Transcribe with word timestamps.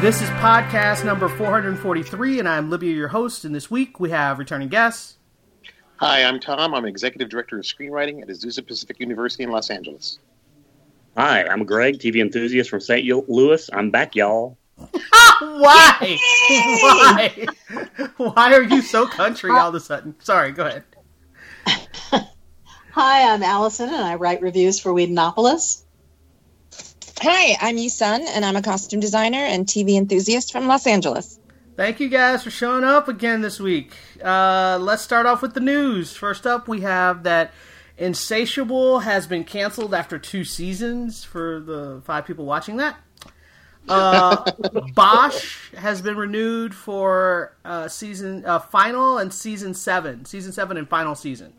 This 0.00 0.22
is 0.22 0.28
podcast 0.30 1.04
number 1.04 1.28
443, 1.28 2.38
and 2.38 2.48
I'm 2.48 2.70
Lydia, 2.70 2.94
your 2.94 3.08
host. 3.08 3.44
And 3.44 3.52
this 3.52 3.68
week 3.68 3.98
we 3.98 4.10
have 4.10 4.38
returning 4.38 4.68
guests. 4.68 5.16
Hi, 5.96 6.22
I'm 6.22 6.38
Tom. 6.38 6.72
I'm 6.72 6.84
Executive 6.84 7.28
Director 7.28 7.58
of 7.58 7.64
Screenwriting 7.64 8.22
at 8.22 8.28
Azusa 8.28 8.64
Pacific 8.64 9.00
University 9.00 9.42
in 9.42 9.50
Los 9.50 9.70
Angeles. 9.70 10.20
Hi, 11.16 11.42
I'm 11.42 11.64
Greg, 11.64 11.98
TV 11.98 12.20
enthusiast 12.20 12.70
from 12.70 12.80
St. 12.80 13.04
Louis. 13.28 13.68
I'm 13.72 13.90
back, 13.90 14.14
y'all. 14.14 14.56
Why? 14.76 16.16
Why? 16.48 17.46
Why 18.18 18.54
are 18.54 18.62
you 18.62 18.82
so 18.82 19.04
country 19.04 19.50
all 19.50 19.70
of 19.70 19.74
a 19.74 19.80
sudden? 19.80 20.14
Sorry, 20.20 20.52
go 20.52 20.64
ahead. 20.64 20.84
Hi, 22.92 23.34
I'm 23.34 23.42
Allison, 23.42 23.88
and 23.88 24.04
I 24.04 24.14
write 24.14 24.42
reviews 24.42 24.78
for 24.78 24.92
Whedonopolis. 24.92 25.82
Hi, 27.20 27.56
I'm 27.60 27.76
Yusun, 27.76 28.26
and 28.28 28.44
I'm 28.44 28.56
a 28.56 28.62
costume 28.62 29.00
designer 29.00 29.38
and 29.38 29.66
TV 29.66 29.96
enthusiast 29.96 30.52
from 30.52 30.66
Los 30.68 30.86
Angeles. 30.86 31.38
Thank 31.76 32.00
you 32.00 32.08
guys 32.08 32.44
for 32.44 32.50
showing 32.50 32.84
up 32.84 33.08
again 33.08 33.40
this 33.40 33.58
week. 33.58 33.94
Uh, 34.22 34.78
let's 34.80 35.02
start 35.02 35.26
off 35.26 35.42
with 35.42 35.54
the 35.54 35.60
news. 35.60 36.16
First 36.16 36.46
up, 36.46 36.68
we 36.68 36.80
have 36.82 37.24
that 37.24 37.52
Insatiable 37.98 39.00
has 39.00 39.26
been 39.26 39.42
canceled 39.42 39.92
after 39.92 40.20
two 40.20 40.44
seasons 40.44 41.24
for 41.24 41.58
the 41.58 42.00
five 42.04 42.24
people 42.24 42.44
watching 42.44 42.76
that. 42.76 42.96
Uh, 43.88 44.48
Bosch 44.94 45.72
has 45.74 46.00
been 46.00 46.16
renewed 46.16 46.72
for 46.76 47.56
uh, 47.64 47.88
season 47.88 48.44
uh, 48.44 48.60
final 48.60 49.18
and 49.18 49.34
season 49.34 49.74
seven, 49.74 50.24
season 50.24 50.52
seven 50.52 50.76
and 50.76 50.88
final 50.88 51.16
season. 51.16 51.52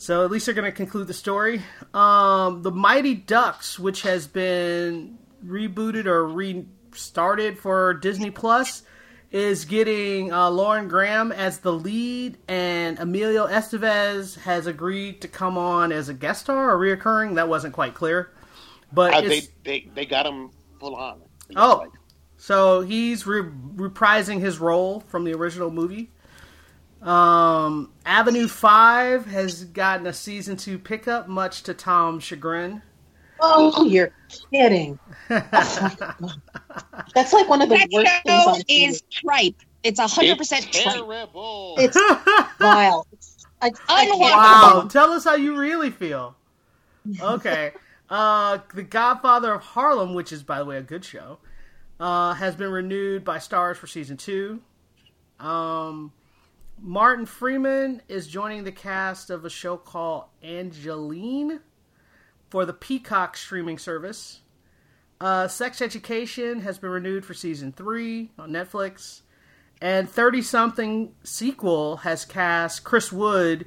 So 0.00 0.24
at 0.24 0.30
least 0.30 0.46
they're 0.46 0.54
going 0.54 0.64
to 0.70 0.76
conclude 0.76 1.08
the 1.08 1.14
story. 1.14 1.60
Um, 1.92 2.62
the 2.62 2.70
Mighty 2.70 3.14
Ducks, 3.14 3.78
which 3.80 4.02
has 4.02 4.28
been 4.28 5.18
rebooted 5.44 6.06
or 6.06 6.26
restarted 6.28 7.58
for 7.58 7.94
Disney 7.94 8.30
Plus, 8.30 8.84
is 9.32 9.64
getting 9.64 10.32
uh, 10.32 10.50
Lauren 10.50 10.86
Graham 10.86 11.32
as 11.32 11.58
the 11.58 11.72
lead, 11.72 12.38
and 12.46 12.98
Emilio 13.00 13.48
Estevez 13.48 14.38
has 14.42 14.68
agreed 14.68 15.20
to 15.22 15.28
come 15.28 15.58
on 15.58 15.90
as 15.90 16.08
a 16.08 16.14
guest 16.14 16.42
star 16.42 16.70
or 16.70 16.78
reoccurring. 16.78 17.34
That 17.34 17.48
wasn't 17.48 17.74
quite 17.74 17.94
clear, 17.94 18.32
but 18.92 19.12
Uh, 19.12 19.20
they, 19.22 19.42
they 19.64 19.90
they 19.94 20.06
got 20.06 20.26
him 20.26 20.50
full 20.78 20.94
on. 20.94 21.20
Oh. 21.56 21.78
like. 21.80 21.90
so 22.36 22.82
he's 22.82 23.26
re- 23.26 23.42
reprising 23.42 24.38
his 24.40 24.60
role 24.60 25.00
from 25.00 25.24
the 25.24 25.34
original 25.34 25.70
movie. 25.70 26.12
Um, 27.02 27.92
Avenue 28.04 28.48
Five 28.48 29.26
has 29.26 29.64
gotten 29.64 30.06
a 30.06 30.12
season 30.12 30.56
two 30.56 30.78
pickup, 30.78 31.28
much 31.28 31.62
to 31.64 31.74
Tom's 31.74 32.24
chagrin. 32.24 32.82
Oh, 33.40 33.84
you're 33.84 34.12
kidding. 34.52 34.98
That's 35.28 35.80
like 37.32 37.48
one 37.48 37.62
of 37.62 37.68
the 37.68 37.76
That 37.76 37.88
worst 37.92 38.10
things 38.24 38.42
show 38.44 38.50
on 38.50 38.62
is 38.68 39.02
tripe. 39.10 39.54
It's 39.84 40.00
100% 40.00 40.38
It's 40.40 40.82
tripe. 40.82 40.94
terrible. 40.96 41.76
It's 41.78 41.96
vile. 42.58 43.06
I, 43.62 43.70
I 43.88 44.06
can't- 44.06 44.18
Wow, 44.20 44.88
tell 44.90 45.12
us 45.12 45.22
how 45.24 45.36
you 45.36 45.56
really 45.56 45.90
feel. 45.90 46.36
Okay. 47.20 47.72
Uh, 48.10 48.56
the 48.72 48.82
Godfather 48.82 49.52
of 49.52 49.60
Harlem, 49.60 50.14
which 50.14 50.32
is, 50.32 50.42
by 50.42 50.56
the 50.58 50.64
way, 50.64 50.78
a 50.78 50.82
good 50.82 51.04
show, 51.04 51.36
uh, 52.00 52.32
has 52.32 52.56
been 52.56 52.70
renewed 52.70 53.22
by 53.22 53.38
Stars 53.38 53.76
for 53.76 53.86
season 53.86 54.16
two. 54.16 54.62
Um, 55.38 56.10
Martin 56.80 57.26
Freeman 57.26 58.02
is 58.08 58.26
joining 58.26 58.64
the 58.64 58.72
cast 58.72 59.30
of 59.30 59.44
a 59.44 59.50
show 59.50 59.76
called 59.76 60.24
Angelyne 60.42 61.60
for 62.50 62.64
the 62.64 62.72
Peacock 62.72 63.36
streaming 63.36 63.78
service. 63.78 64.40
Uh, 65.20 65.48
Sex 65.48 65.82
Education 65.82 66.60
has 66.60 66.78
been 66.78 66.90
renewed 66.90 67.24
for 67.24 67.34
season 67.34 67.72
three 67.72 68.30
on 68.38 68.50
Netflix. 68.50 69.22
And 69.80 70.08
30 70.08 70.42
something 70.42 71.14
sequel 71.22 71.98
has 71.98 72.24
cast 72.24 72.84
Chris 72.84 73.12
Wood. 73.12 73.66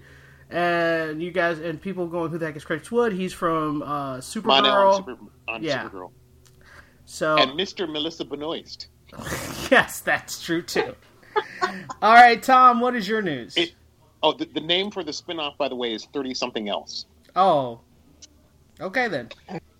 And 0.49 1.22
you 1.22 1.31
guys, 1.31 1.59
and 1.59 1.81
people 1.81 2.07
going, 2.07 2.31
who 2.31 2.38
the 2.38 2.45
heck 2.47 2.55
is 2.57 2.66
Chris 2.66 2.91
Wood? 2.91 3.13
He's 3.13 3.33
from 3.33 3.81
uh, 3.81 4.17
Supergirl. 4.17 4.93
on, 4.93 4.95
Super, 4.95 5.17
Yeah. 5.61 5.89
Supergirl. 5.89 6.11
So, 7.05 7.38
And 7.38 7.51
Mr. 7.51 7.89
Melissa 7.89 8.25
Benoist. 8.25 8.88
yes, 9.72 9.99
that's 10.01 10.41
true 10.43 10.61
too. 10.61 10.95
All 12.01 12.13
right, 12.13 12.41
Tom, 12.41 12.79
what 12.79 12.95
is 12.95 13.07
your 13.07 13.21
news? 13.21 13.55
It- 13.57 13.73
Oh, 14.23 14.33
the, 14.33 14.45
the 14.45 14.59
name 14.61 14.91
for 14.91 15.03
the 15.03 15.11
spinoff, 15.11 15.57
by 15.57 15.67
the 15.67 15.73
way, 15.75 15.93
is 15.93 16.05
30 16.13 16.35
something 16.35 16.69
else. 16.69 17.05
oh, 17.35 17.79
okay 18.79 19.07
then. 19.07 19.29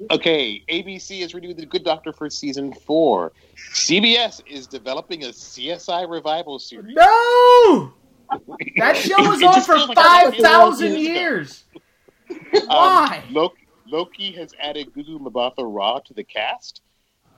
Okay, 0.10 0.64
ABC 0.68 1.22
has 1.22 1.36
renewed 1.36 1.58
The 1.58 1.66
Good 1.68 1.84
Doctor 1.84 2.12
for 2.12 2.28
season 2.28 2.74
four. 2.74 3.34
CBS 3.72 4.42
is 4.48 4.66
developing 4.66 5.26
a 5.26 5.28
CSI 5.28 6.10
revival 6.10 6.58
series. 6.58 6.96
No! 6.96 7.94
That 8.78 8.98
show 8.98 9.18
was 9.30 9.44
on 9.44 9.62
for 9.62 9.76
feels 9.76 9.90
like 9.90 9.98
5,000 9.98 10.92
years 10.94 11.06
ago. 11.06 11.14
years. 11.14 11.64
Um, 12.54 12.68
Why? 12.68 13.24
Loki, 13.30 13.68
Loki 13.88 14.32
has 14.32 14.54
added 14.60 14.92
Gugu 14.96 15.20
Mbatha 15.20 15.54
Raw 15.60 16.00
to 16.00 16.14
the 16.16 16.24
cast. 16.24 16.82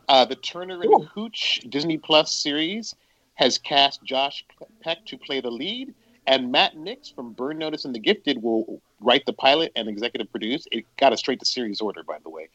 Uh, 0.07 0.23
the 0.23 0.35
Turner 0.35 0.75
and 0.81 0.83
Cool. 0.89 1.03
Hooch 1.13 1.61
Disney 1.67 1.97
Plus 1.97 2.31
series 2.33 2.95
has 3.35 3.57
cast 3.57 4.03
Josh 4.03 4.45
Peck 4.81 5.05
to 5.07 5.17
play 5.17 5.41
the 5.41 5.49
lead, 5.51 5.93
and 6.27 6.51
Matt 6.51 6.77
Nix 6.77 7.09
from 7.09 7.33
Burn 7.33 7.57
Notice 7.57 7.85
and 7.85 7.93
The 7.93 7.99
Gifted 7.99 8.41
will 8.41 8.81
write 9.01 9.25
the 9.25 9.33
pilot 9.33 9.71
and 9.75 9.89
executive 9.89 10.31
produce. 10.31 10.67
It 10.71 10.85
got 10.97 11.13
a 11.13 11.17
straight 11.17 11.39
to 11.39 11.45
series 11.45 11.81
order, 11.81 12.03
by 12.03 12.17
the 12.23 12.29
way. 12.29 12.49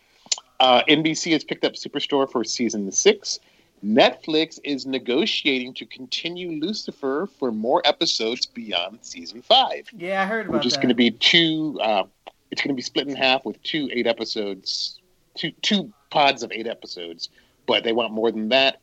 Uh, 0.61 0.83
NBC 0.89 1.33
has 1.33 1.45
picked 1.45 1.65
up 1.65 1.75
Superstore 1.75 2.31
for 2.31 2.43
season 2.45 2.91
six. 2.93 3.39
Netflix 3.85 4.59
is 4.65 4.87
negotiating 4.87 5.73
to 5.75 5.87
continue 5.87 6.61
Lucifer 6.61 7.29
for 7.39 7.53
more 7.53 7.81
episodes 7.85 8.45
beyond 8.45 8.99
season 9.03 9.41
five 9.41 9.89
Yeah, 9.97 10.23
I 10.23 10.27
heard 10.27 10.47
about 10.47 10.59
which 10.59 10.67
is 10.67 10.73
that. 10.73 10.81
going 10.81 10.89
to 10.89 10.95
be 10.97 11.13
two. 11.13 11.79
Uh, 11.81 12.05
it's 12.51 12.61
going 12.61 12.71
to 12.71 12.75
be 12.75 12.83
split 12.83 13.07
in 13.07 13.15
half 13.15 13.45
with 13.45 13.63
two 13.63 13.89
eight 13.93 14.07
episodes, 14.09 14.99
two 15.37 15.53
two 15.63 15.93
pods 16.11 16.43
of 16.43 16.51
eight 16.51 16.67
episodes. 16.67 17.29
But 17.67 17.85
they 17.85 17.93
want 17.93 18.13
more 18.13 18.33
than 18.33 18.49
that. 18.49 18.81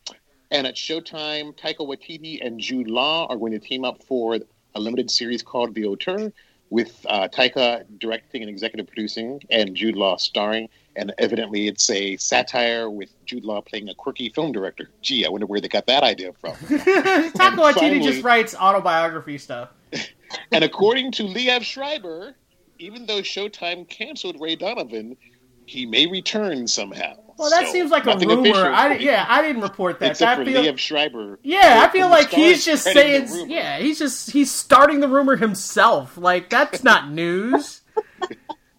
And 0.51 0.67
at 0.67 0.75
Showtime, 0.75 1.57
Taika 1.57 1.79
Waititi 1.79 2.45
and 2.45 2.59
Jude 2.59 2.87
Law 2.87 3.27
are 3.27 3.37
going 3.37 3.51
to 3.51 3.59
team 3.59 3.83
up 3.83 4.03
for 4.03 4.39
a 4.75 4.79
limited 4.79 5.09
series 5.09 5.41
called 5.41 5.73
The 5.73 5.85
Auteur, 5.85 6.31
with 6.69 7.05
uh, 7.09 7.27
Taika 7.27 7.85
directing 7.99 8.41
and 8.41 8.49
executive 8.49 8.87
producing, 8.87 9.41
and 9.49 9.75
Jude 9.75 9.95
Law 9.95 10.17
starring. 10.17 10.69
And 10.95 11.13
evidently, 11.17 11.67
it's 11.67 11.89
a 11.89 12.17
satire 12.17 12.89
with 12.89 13.13
Jude 13.25 13.43
Law 13.43 13.61
playing 13.61 13.89
a 13.89 13.95
quirky 13.95 14.29
film 14.29 14.51
director. 14.51 14.89
Gee, 15.01 15.25
I 15.25 15.29
wonder 15.29 15.45
where 15.45 15.59
they 15.59 15.67
got 15.67 15.87
that 15.87 16.03
idea 16.03 16.33
from. 16.33 16.53
Taika 16.55 17.55
Waititi 17.55 18.03
just 18.03 18.23
writes 18.23 18.55
autobiography 18.55 19.37
stuff. 19.37 19.69
And 20.51 20.63
according 20.63 21.11
to 21.13 21.23
Liev 21.23 21.61
Schreiber, 21.61 22.35
even 22.79 23.05
though 23.05 23.21
Showtime 23.21 23.87
canceled 23.87 24.41
Ray 24.41 24.55
Donovan, 24.55 25.15
he 25.65 25.85
may 25.85 26.07
return 26.07 26.67
somehow. 26.67 27.15
Well, 27.37 27.49
that 27.49 27.65
So, 27.67 27.71
seems 27.73 27.91
like 27.91 28.05
a 28.05 28.15
rumor. 28.17 28.39
official, 28.41 28.63
I 28.65 28.93
yeah, 28.95 29.25
I 29.27 29.41
didn't 29.41 29.61
report 29.61 29.99
that. 29.99 30.11
Except 30.11 30.31
I 30.31 30.35
for 30.43 30.45
feel, 30.49 30.63
Liev 30.63 30.77
Schreiber. 30.77 31.39
yeah, 31.43 31.81
I 31.85 31.91
feel 31.91 32.09
like 32.09 32.29
he's 32.29 32.63
just 32.63 32.83
saying, 32.85 33.49
yeah, 33.49 33.77
he's 33.79 33.99
just 33.99 34.31
he's 34.31 34.49
starting 34.51 35.01
the 35.01 35.07
rumor 35.09 35.35
himself. 35.35 36.17
Like 36.17 36.49
that's 36.49 36.83
not 36.83 37.09
news. 37.11 37.81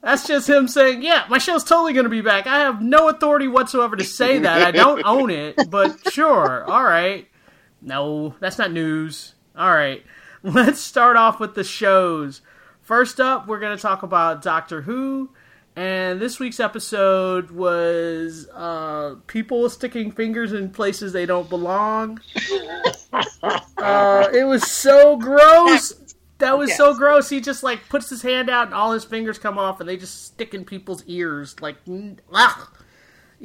That's 0.00 0.26
just 0.26 0.48
him 0.48 0.68
saying, 0.68 1.02
"Yeah, 1.02 1.24
my 1.28 1.38
show's 1.38 1.64
totally 1.64 1.92
going 1.92 2.04
to 2.04 2.10
be 2.10 2.20
back." 2.20 2.46
I 2.46 2.60
have 2.60 2.80
no 2.80 3.08
authority 3.08 3.48
whatsoever 3.48 3.96
to 3.96 4.04
say 4.04 4.38
that. 4.38 4.62
I 4.62 4.70
don't 4.70 5.02
own 5.04 5.30
it, 5.30 5.68
but 5.68 6.12
sure, 6.12 6.64
all 6.64 6.84
right. 6.84 7.26
No, 7.82 8.34
that's 8.40 8.56
not 8.58 8.70
news. 8.72 9.34
All 9.56 9.70
right, 9.72 10.04
let's 10.44 10.80
start 10.80 11.16
off 11.16 11.40
with 11.40 11.54
the 11.56 11.64
shows. 11.64 12.40
First 12.82 13.20
up, 13.20 13.48
we're 13.48 13.58
going 13.58 13.76
to 13.76 13.82
talk 13.82 14.04
about 14.04 14.42
Doctor 14.42 14.82
Who, 14.82 15.30
and 15.76 16.20
this 16.20 16.40
week's 16.40 16.58
episode 16.58 17.50
was 17.50 18.48
uh, 18.54 19.16
people 19.26 19.68
sticking 19.68 20.10
fingers 20.10 20.52
in 20.52 20.70
places 20.70 21.12
they 21.12 21.26
don't 21.26 21.48
belong. 21.48 22.20
Uh, 23.78 24.28
it 24.34 24.44
was 24.44 24.68
so 24.70 25.16
gross. 25.16 25.92
That 26.38 26.58
was 26.58 26.74
so 26.76 26.94
gross. 26.94 27.28
He 27.28 27.40
just 27.40 27.62
like 27.62 27.88
puts 27.88 28.10
his 28.10 28.20
hand 28.20 28.50
out 28.50 28.66
and 28.66 28.74
all 28.74 28.92
his 28.92 29.04
fingers 29.04 29.38
come 29.38 29.58
off 29.58 29.80
and 29.80 29.88
they 29.88 29.96
just 29.96 30.24
stick 30.24 30.54
in 30.54 30.64
people's 30.64 31.04
ears. 31.06 31.60
Like, 31.60 31.76
ugh. 32.32 32.75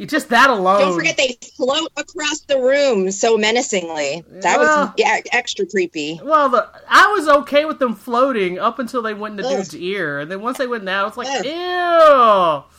Just 0.05 0.29
that 0.29 0.49
alone. 0.49 0.81
Don't 0.81 0.95
forget 0.95 1.17
they 1.17 1.37
float 1.55 1.91
across 1.97 2.39
the 2.41 2.59
room 2.59 3.11
so 3.11 3.37
menacingly. 3.37 4.23
That 4.29 4.59
Well- 4.59 4.85
was 4.87 4.93
yeah, 4.97 5.19
extra 5.31 5.65
creepy. 5.65 6.19
Well, 6.23 6.49
the, 6.49 6.67
I 6.89 7.07
was 7.07 7.27
okay 7.27 7.65
with 7.65 7.79
them 7.79 7.95
floating 7.95 8.57
up 8.59 8.79
until 8.79 9.01
they 9.01 9.13
went 9.13 9.33
in 9.39 9.43
the 9.45 9.49
Ugh. 9.49 9.57
dude's 9.57 9.75
ear, 9.75 10.19
and 10.19 10.31
then 10.31 10.41
once 10.41 10.57
they 10.57 10.67
went 10.67 10.85
down, 10.85 11.07
it's 11.07 11.17
like, 11.17 11.27
Ugh. 11.27 11.45
ew. 11.45 12.63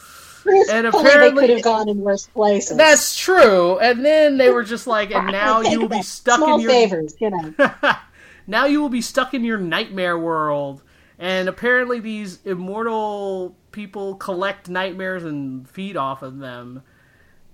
And 0.45 0.87
Hopefully 0.87 1.05
they 1.05 1.11
apparently- 1.11 1.41
could 1.47 1.51
have 1.51 1.63
gone 1.63 1.89
in 1.89 1.99
worse 2.01 2.27
places. 2.27 2.77
That's 2.77 3.17
true. 3.17 3.79
And 3.79 4.05
then 4.05 4.39
they 4.39 4.51
were 4.51 4.65
just 4.65 4.89
like, 4.89 5.13
and 5.13 5.27
now 5.33 5.61
you 5.61 5.81
will 5.81 5.89
be 5.89 6.03
stuck 6.03 6.39
Small 6.39 6.57
in 6.57 6.63
your 6.63 6.71
favors, 6.73 7.15
you 7.21 7.31
know. 7.31 7.55
now 8.49 8.67
you 8.67 8.81
will 8.83 8.89
be 8.89 9.03
stuck 9.03 9.35
in 9.35 9.45
your 9.45 9.59
nightmare 9.59 10.19
world. 10.19 10.83
And 11.17 11.49
apparently, 11.49 12.01
these 12.01 12.41
immortal 12.45 13.55
people 13.71 14.17
collect 14.17 14.69
nightmares 14.69 15.23
and 15.23 15.69
feed 15.69 15.97
off 15.97 16.23
of 16.23 16.39
them. 16.39 16.83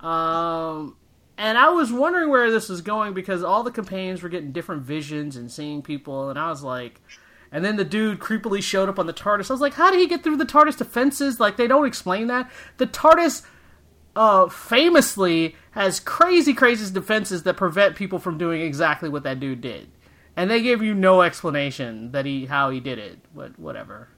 Um, 0.01 0.97
and 1.37 1.57
I 1.57 1.71
was 1.71 1.93
wondering 1.93 2.31
where 2.31 2.51
this 2.51 2.69
was 2.69 2.81
going 2.81 3.15
because 3.15 3.43
all 3.43 3.63
the 3.63 3.71
companions 3.71 4.23
were 4.23 4.29
getting 4.29 4.53
different 4.53 4.83
visions 4.83 5.37
and 5.37 5.51
seeing 5.51 5.83
people, 5.83 6.31
and 6.31 6.39
I 6.39 6.51
was 6.51 6.63
like, 6.63 7.01
and 7.51 7.65
then 7.65 7.77
the 7.77 7.85
dude 7.85 8.19
creepily 8.19 8.63
showed 8.63 8.89
up 8.89 8.99
on 8.99 9.07
the 9.07 9.13
TARDIS. 9.13 9.51
I 9.51 9.55
was 9.55 9.61
like, 9.61 9.75
how 9.75 9.91
did 9.91 10.01
he 10.01 10.07
get 10.07 10.23
through 10.23 10.37
the 10.37 10.45
TARDIS 10.45 10.77
defenses? 10.77 11.41
Like, 11.41 11.57
they 11.57 11.67
don't 11.67 11.87
explain 11.87 12.27
that. 12.27 12.51
The 12.77 12.87
TARDIS 12.87 13.43
uh, 14.17 14.49
famously 14.49 15.55
has 15.71 16.01
crazy, 16.01 16.53
crazy 16.53 16.93
defenses 16.93 17.45
that 17.45 17.57
prevent 17.57 17.97
people 17.97 18.19
from 18.19 18.37
doing 18.37 18.61
exactly 18.61 19.09
what 19.09 19.23
that 19.23 19.41
dude 19.41 19.61
did, 19.61 19.89
and 20.37 20.51
they 20.51 20.61
give 20.61 20.83
you 20.83 20.93
no 20.95 21.23
explanation 21.23 22.11
that 22.13 22.27
he 22.27 22.47
how 22.47 22.71
he 22.71 22.81
did 22.81 22.99
it. 22.99 23.19
But 23.35 23.59
whatever. 23.59 24.09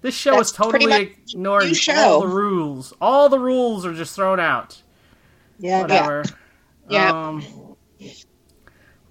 This 0.00 0.14
show 0.14 0.36
That's 0.36 0.50
is 0.50 0.56
totally 0.56 1.16
ignoring 1.32 1.72
all 1.94 2.20
the 2.20 2.26
rules. 2.26 2.92
All 3.00 3.30
the 3.30 3.38
rules 3.38 3.86
are 3.86 3.94
just 3.94 4.14
thrown 4.14 4.38
out. 4.38 4.82
Yeah, 5.58 5.82
Whatever. 5.82 6.24
Yeah. 6.88 7.10
Um, 7.10 7.76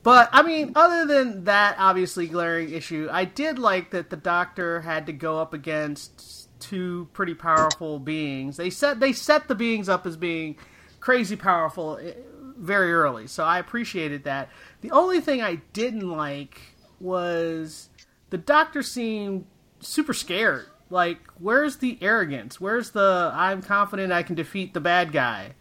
but 0.04 0.30
I 0.34 0.44
mean, 0.44 0.74
other 0.76 1.06
than 1.06 1.46
that, 1.46 1.76
obviously 1.80 2.28
glaring 2.28 2.72
issue, 2.72 3.08
I 3.12 3.26
did 3.26 3.58
like 3.60 3.92
that 3.92 4.10
the 4.10 4.18
Doctor 4.18 4.82
had 4.82 5.06
to 5.08 5.14
go 5.14 5.40
up 5.40 5.54
against 5.54 6.50
two 6.60 7.08
pretty 7.14 7.34
powerful 7.34 8.00
beings. 8.00 8.58
They 8.58 8.70
set 8.70 9.00
they 9.00 9.14
set 9.14 9.48
the 9.48 9.56
beings 9.56 9.90
up 9.90 10.06
as 10.06 10.18
being 10.18 10.58
crazy 11.00 11.36
powerful 11.36 11.98
eh, 12.02 12.14
very 12.58 12.94
early, 12.94 13.28
so 13.28 13.44
I 13.44 13.60
appreciated 13.60 14.26
that. 14.26 14.50
The 14.82 14.92
only 14.92 15.22
thing 15.22 15.42
I 15.42 15.56
didn't 15.74 16.10
like 16.10 16.60
was 17.00 17.90
the 18.30 18.38
Doctor 18.38 18.82
seemed 18.82 19.46
super 19.80 20.14
scared. 20.14 20.68
Like, 20.90 21.20
where's 21.40 21.78
the 21.78 21.98
arrogance? 22.02 22.62
Where's 22.62 22.92
the 22.92 23.32
I'm 23.34 23.62
confident 23.62 24.14
I 24.14 24.24
can 24.24 24.36
defeat 24.36 24.74
the 24.74 24.82
bad 24.82 25.12
guy? 25.12 25.54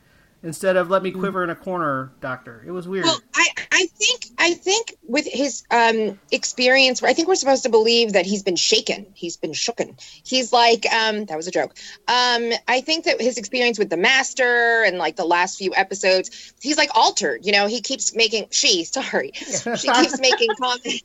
Instead 0.44 0.76
of 0.76 0.90
let 0.90 1.04
me 1.04 1.12
quiver 1.12 1.44
in 1.44 1.50
a 1.50 1.54
corner, 1.54 2.10
Doctor. 2.20 2.64
It 2.66 2.72
was 2.72 2.88
weird. 2.88 3.04
Well, 3.04 3.20
I, 3.32 3.48
I 3.70 3.86
think 3.86 4.26
I 4.38 4.54
think 4.54 4.96
with 5.06 5.24
his 5.24 5.62
um, 5.70 6.18
experience, 6.32 7.00
I 7.00 7.12
think 7.12 7.28
we're 7.28 7.36
supposed 7.36 7.62
to 7.62 7.68
believe 7.68 8.14
that 8.14 8.26
he's 8.26 8.42
been 8.42 8.56
shaken. 8.56 9.06
He's 9.14 9.36
been 9.36 9.52
shooken. 9.52 9.94
He's 10.24 10.52
like 10.52 10.84
um, 10.92 11.26
that 11.26 11.36
was 11.36 11.46
a 11.46 11.52
joke. 11.52 11.76
Um, 12.08 12.50
I 12.66 12.80
think 12.80 13.04
that 13.04 13.20
his 13.20 13.38
experience 13.38 13.78
with 13.78 13.88
the 13.88 13.96
Master 13.96 14.82
and 14.84 14.98
like 14.98 15.14
the 15.14 15.24
last 15.24 15.58
few 15.58 15.72
episodes, 15.76 16.52
he's 16.60 16.76
like 16.76 16.90
altered. 16.96 17.46
You 17.46 17.52
know, 17.52 17.68
he 17.68 17.80
keeps 17.80 18.12
making 18.12 18.48
she 18.50 18.82
sorry, 18.82 19.30
she 19.34 19.88
keeps 19.88 20.20
making 20.20 20.48
comments. 20.60 21.04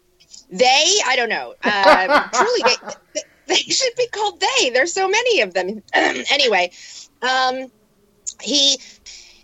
They, 0.50 0.86
I 1.06 1.16
don't 1.16 1.30
know. 1.30 1.54
Um, 1.63 2.30
truly, 2.33 2.75
they, 3.13 3.22
they 3.48 3.56
should 3.56 3.95
be 3.95 4.07
called 4.07 4.40
they. 4.40 4.72
There's 4.72 4.94
so 4.94 5.07
many 5.07 5.42
of 5.42 5.54
them. 5.54 5.83
anyway, 5.94 6.72
um, 7.22 7.72
he 8.42 8.80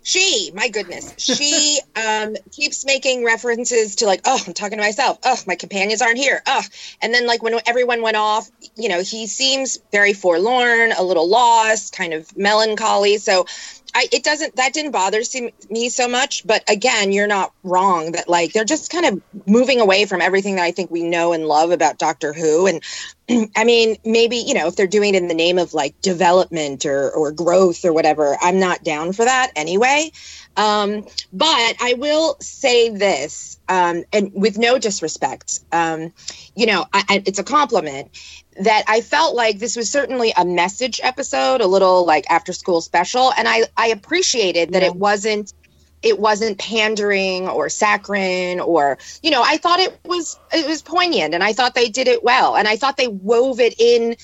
she 0.04 0.52
my 0.54 0.68
goodness. 0.68 1.14
She 1.18 1.80
um 1.96 2.36
keeps 2.52 2.84
making 2.84 3.24
references 3.24 3.96
to 3.96 4.06
like 4.06 4.20
oh 4.24 4.40
i'm 4.46 4.54
talking 4.54 4.78
to 4.78 4.84
myself. 4.84 5.18
Oh 5.24 5.36
my 5.48 5.56
companions 5.56 6.00
aren't 6.00 6.18
here. 6.18 6.42
Oh. 6.46 6.62
And 7.02 7.12
then 7.12 7.26
like 7.26 7.42
when 7.42 7.58
everyone 7.66 8.02
went 8.02 8.16
off 8.16 8.48
you 8.76 8.88
know 8.88 9.00
he 9.02 9.26
seems 9.26 9.78
very 9.90 10.12
forlorn 10.12 10.92
a 10.92 11.02
little 11.02 11.28
lost 11.28 11.96
kind 11.96 12.12
of 12.12 12.36
melancholy. 12.36 13.16
So 13.16 13.46
I, 13.96 14.08
it 14.12 14.24
doesn't 14.24 14.56
that 14.56 14.74
didn't 14.74 14.90
bother 14.92 15.22
me 15.70 15.88
so 15.88 16.06
much. 16.06 16.46
But 16.46 16.68
again 16.70 17.10
you're 17.10 17.26
not 17.26 17.52
wrong 17.62 18.12
that 18.12 18.28
like 18.28 18.52
they're 18.52 18.64
just 18.64 18.90
kind 18.90 19.06
of 19.06 19.22
moving 19.46 19.80
away 19.80 20.04
from 20.04 20.20
everything 20.20 20.56
that 20.56 20.64
i 20.64 20.70
think 20.70 20.90
we 20.90 21.02
know 21.02 21.32
and 21.32 21.46
love 21.46 21.70
about 21.70 21.98
doctor 21.98 22.34
who. 22.34 22.66
And 22.66 22.82
I 23.56 23.64
mean, 23.64 23.96
maybe, 24.04 24.36
you 24.36 24.54
know, 24.54 24.66
if 24.66 24.76
they're 24.76 24.86
doing 24.86 25.14
it 25.14 25.22
in 25.22 25.28
the 25.28 25.34
name 25.34 25.58
of 25.58 25.74
like 25.74 26.00
development 26.00 26.84
or, 26.84 27.10
or 27.10 27.32
growth 27.32 27.84
or 27.84 27.92
whatever, 27.92 28.36
I'm 28.40 28.58
not 28.58 28.84
down 28.84 29.12
for 29.12 29.24
that 29.24 29.52
anyway. 29.56 30.10
Um, 30.56 31.06
but 31.32 31.76
I 31.80 31.94
will 31.98 32.36
say 32.40 32.90
this, 32.90 33.58
um, 33.68 34.04
and 34.12 34.30
with 34.34 34.58
no 34.58 34.78
disrespect, 34.78 35.60
um, 35.72 36.12
you 36.54 36.66
know, 36.66 36.86
I, 36.92 37.04
I, 37.08 37.22
it's 37.26 37.38
a 37.38 37.44
compliment 37.44 38.10
that 38.60 38.84
I 38.86 39.00
felt 39.00 39.34
like 39.34 39.58
this 39.58 39.74
was 39.74 39.90
certainly 39.90 40.32
a 40.36 40.44
message 40.44 41.00
episode, 41.02 41.60
a 41.60 41.66
little 41.66 42.06
like 42.06 42.30
after 42.30 42.52
school 42.52 42.80
special. 42.80 43.32
And 43.36 43.48
I, 43.48 43.64
I 43.76 43.88
appreciated 43.88 44.72
that 44.74 44.82
it 44.82 44.94
wasn't 44.94 45.52
it 46.04 46.18
wasn't 46.18 46.58
pandering 46.58 47.48
or 47.48 47.68
saccharine 47.68 48.60
or 48.60 48.98
you 49.22 49.30
know 49.30 49.42
i 49.44 49.56
thought 49.56 49.80
it 49.80 49.98
was 50.04 50.38
it 50.52 50.66
was 50.68 50.82
poignant 50.82 51.34
and 51.34 51.42
i 51.42 51.52
thought 51.52 51.74
they 51.74 51.88
did 51.88 52.06
it 52.08 52.22
well 52.22 52.56
and 52.56 52.68
i 52.68 52.76
thought 52.76 52.96
they 52.96 53.08
wove 53.08 53.60
it 53.60 53.74
in 53.78 54.16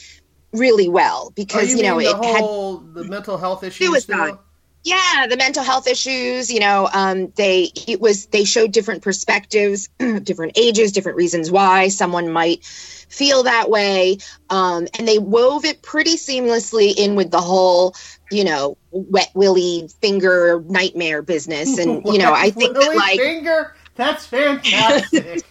really 0.53 0.89
well 0.89 1.27
Oh, 1.29 1.33
because 1.35 1.71
you, 1.71 1.79
you, 1.79 1.83
know 1.85 1.99
it 1.99 2.05
the 2.05 2.27
had 2.27 2.95
the 2.95 3.05
mental 3.09 3.37
health 3.39 3.63
issues. 3.65 3.87
Suicide. 3.87 4.29
still? 4.29 4.41
yeah 4.83 5.27
the 5.29 5.37
mental 5.37 5.63
health 5.63 5.87
issues 5.87 6.51
you 6.51 6.61
know 6.61 6.89
um 6.93 7.31
they 7.37 7.71
it 7.87 8.01
was 8.01 8.27
they 8.27 8.45
showed 8.45 8.73
different 8.73 9.03
perspectives 9.03 9.89
different 10.23 10.57
ages 10.57 10.93
different 10.93 11.17
reasons 11.17 11.51
why 11.51 11.89
someone 11.89 12.31
might 12.31 12.65
feel 12.65 13.43
that 13.43 13.69
way 13.69 14.17
um 14.49 14.87
and 14.99 15.07
they 15.07 15.19
wove 15.19 15.65
it 15.65 15.83
pretty 15.83 16.17
seamlessly 16.17 16.95
in 16.97 17.15
with 17.15 17.31
the 17.31 17.41
whole 17.41 17.95
you 18.31 18.45
know 18.45 18.77
wet 18.91 19.31
willy 19.35 19.89
finger 20.01 20.63
nightmare 20.67 21.23
business 21.23 21.79
and 21.79 22.05
you 22.07 22.19
know 22.19 22.33
i 22.33 22.51
think 22.51 22.75
that 22.75 22.95
like 22.95 23.19
finger. 23.19 23.75
That's 23.97 24.25
fantastic. 24.25 25.45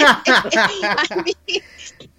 I 0.00 1.22
mean, 1.46 1.62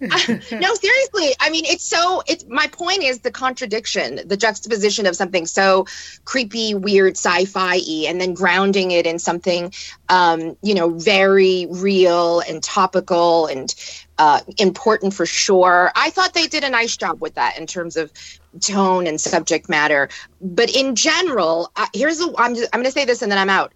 no, 0.00 0.74
seriously. 0.74 1.34
I 1.40 1.50
mean, 1.50 1.64
it's 1.66 1.84
so. 1.84 2.22
It's 2.26 2.44
my 2.48 2.66
point 2.68 3.02
is 3.02 3.20
the 3.20 3.30
contradiction, 3.30 4.20
the 4.26 4.36
juxtaposition 4.36 5.06
of 5.06 5.14
something 5.14 5.46
so 5.46 5.86
creepy, 6.24 6.74
weird, 6.74 7.16
sci-fi, 7.16 7.76
and 8.06 8.20
then 8.20 8.34
grounding 8.34 8.92
it 8.92 9.06
in 9.06 9.18
something, 9.18 9.72
um, 10.08 10.56
you 10.62 10.74
know, 10.74 10.90
very 10.90 11.66
real 11.70 12.40
and 12.40 12.62
topical 12.62 13.46
and 13.46 13.74
uh, 14.18 14.40
important 14.58 15.14
for 15.14 15.26
sure. 15.26 15.90
I 15.96 16.10
thought 16.10 16.34
they 16.34 16.46
did 16.46 16.64
a 16.64 16.70
nice 16.70 16.96
job 16.96 17.20
with 17.20 17.34
that 17.34 17.58
in 17.58 17.66
terms 17.66 17.96
of 17.96 18.12
tone 18.60 19.06
and 19.06 19.20
subject 19.20 19.68
matter. 19.68 20.08
But 20.40 20.74
in 20.74 20.94
general, 20.94 21.70
uh, 21.76 21.86
here's 21.94 22.18
the. 22.18 22.34
I'm 22.38 22.54
just, 22.54 22.68
I'm 22.72 22.80
going 22.80 22.86
to 22.86 22.92
say 22.92 23.04
this 23.04 23.22
and 23.22 23.30
then 23.30 23.38
I'm 23.38 23.50
out 23.50 23.72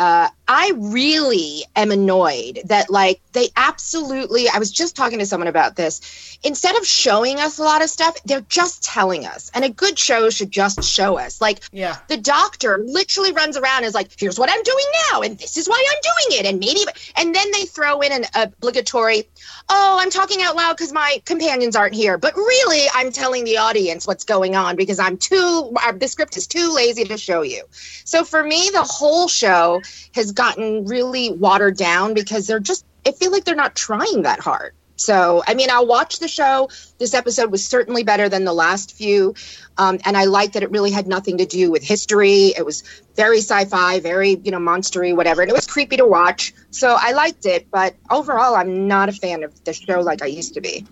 uh, 0.00 0.28
I 0.52 0.72
really 0.76 1.62
am 1.76 1.92
annoyed 1.92 2.58
that 2.64 2.90
like 2.90 3.20
they 3.34 3.50
absolutely. 3.56 4.48
I 4.48 4.58
was 4.58 4.72
just 4.72 4.96
talking 4.96 5.20
to 5.20 5.26
someone 5.26 5.46
about 5.46 5.76
this. 5.76 6.38
Instead 6.42 6.74
of 6.76 6.84
showing 6.84 7.38
us 7.38 7.60
a 7.60 7.62
lot 7.62 7.82
of 7.82 7.88
stuff, 7.88 8.20
they're 8.24 8.40
just 8.48 8.82
telling 8.82 9.26
us. 9.26 9.52
And 9.54 9.64
a 9.64 9.68
good 9.68 9.96
show 9.96 10.28
should 10.28 10.50
just 10.50 10.82
show 10.82 11.18
us. 11.18 11.40
Like 11.40 11.60
yeah. 11.70 11.98
the 12.08 12.16
doctor 12.16 12.82
literally 12.84 13.30
runs 13.30 13.56
around 13.56 13.76
and 13.76 13.86
is 13.86 13.94
like, 13.94 14.10
"Here's 14.18 14.40
what 14.40 14.50
I'm 14.50 14.62
doing 14.64 14.84
now, 15.12 15.20
and 15.20 15.38
this 15.38 15.56
is 15.56 15.68
why 15.68 15.86
I'm 15.88 16.00
doing 16.02 16.40
it." 16.40 16.46
And 16.46 16.58
maybe, 16.58 16.80
and 17.14 17.32
then 17.32 17.48
they 17.52 17.66
throw 17.66 18.00
in 18.00 18.10
an 18.10 18.24
obligatory, 18.34 19.28
"Oh, 19.68 19.98
I'm 20.00 20.10
talking 20.10 20.42
out 20.42 20.56
loud 20.56 20.76
because 20.76 20.92
my 20.92 21.22
companions 21.26 21.76
aren't 21.76 21.94
here," 21.94 22.18
but 22.18 22.34
really, 22.34 22.86
I'm 22.92 23.12
telling 23.12 23.44
the 23.44 23.58
audience 23.58 24.04
what's 24.04 24.24
going 24.24 24.56
on 24.56 24.74
because 24.74 24.98
I'm 24.98 25.16
too. 25.16 25.72
The 25.94 26.08
script 26.08 26.36
is 26.36 26.48
too 26.48 26.74
lazy 26.74 27.04
to 27.04 27.16
show 27.16 27.42
you. 27.42 27.62
So 28.04 28.24
for 28.24 28.42
me, 28.42 28.70
the 28.72 28.82
whole 28.82 29.28
show 29.28 29.80
has 30.16 30.32
gotten 30.40 30.86
really 30.86 31.30
watered 31.32 31.76
down 31.76 32.14
because 32.14 32.46
they're 32.46 32.60
just. 32.60 32.86
I 33.06 33.12
feel 33.12 33.30
like 33.30 33.44
they're 33.44 33.54
not 33.54 33.76
trying 33.76 34.22
that 34.22 34.40
hard. 34.40 34.72
So, 34.96 35.42
I 35.46 35.54
mean, 35.54 35.70
I'll 35.70 35.86
watch 35.86 36.18
the 36.18 36.28
show. 36.28 36.68
This 36.98 37.14
episode 37.14 37.50
was 37.50 37.66
certainly 37.66 38.04
better 38.04 38.28
than 38.28 38.44
the 38.44 38.52
last 38.52 38.94
few. 38.94 39.34
Um, 39.78 39.98
and 40.04 40.14
I 40.14 40.24
like 40.24 40.52
that 40.52 40.62
it 40.62 40.70
really 40.70 40.90
had 40.90 41.06
nothing 41.06 41.38
to 41.38 41.46
do 41.46 41.70
with 41.70 41.82
history. 41.82 42.48
It 42.48 42.66
was 42.66 42.82
very 43.16 43.38
sci 43.38 43.64
fi, 43.64 44.00
very, 44.00 44.38
you 44.44 44.50
know, 44.50 44.58
monstery, 44.58 45.16
whatever. 45.16 45.40
And 45.40 45.50
it 45.50 45.54
was 45.54 45.66
creepy 45.66 45.96
to 45.96 46.06
watch. 46.06 46.52
So 46.70 46.98
I 47.00 47.12
liked 47.12 47.46
it. 47.46 47.70
But 47.70 47.94
overall, 48.10 48.54
I'm 48.54 48.88
not 48.88 49.08
a 49.08 49.12
fan 49.12 49.42
of 49.42 49.64
the 49.64 49.72
show 49.72 50.00
like 50.00 50.22
I 50.22 50.26
used 50.26 50.52
to 50.54 50.60
be. 50.60 50.86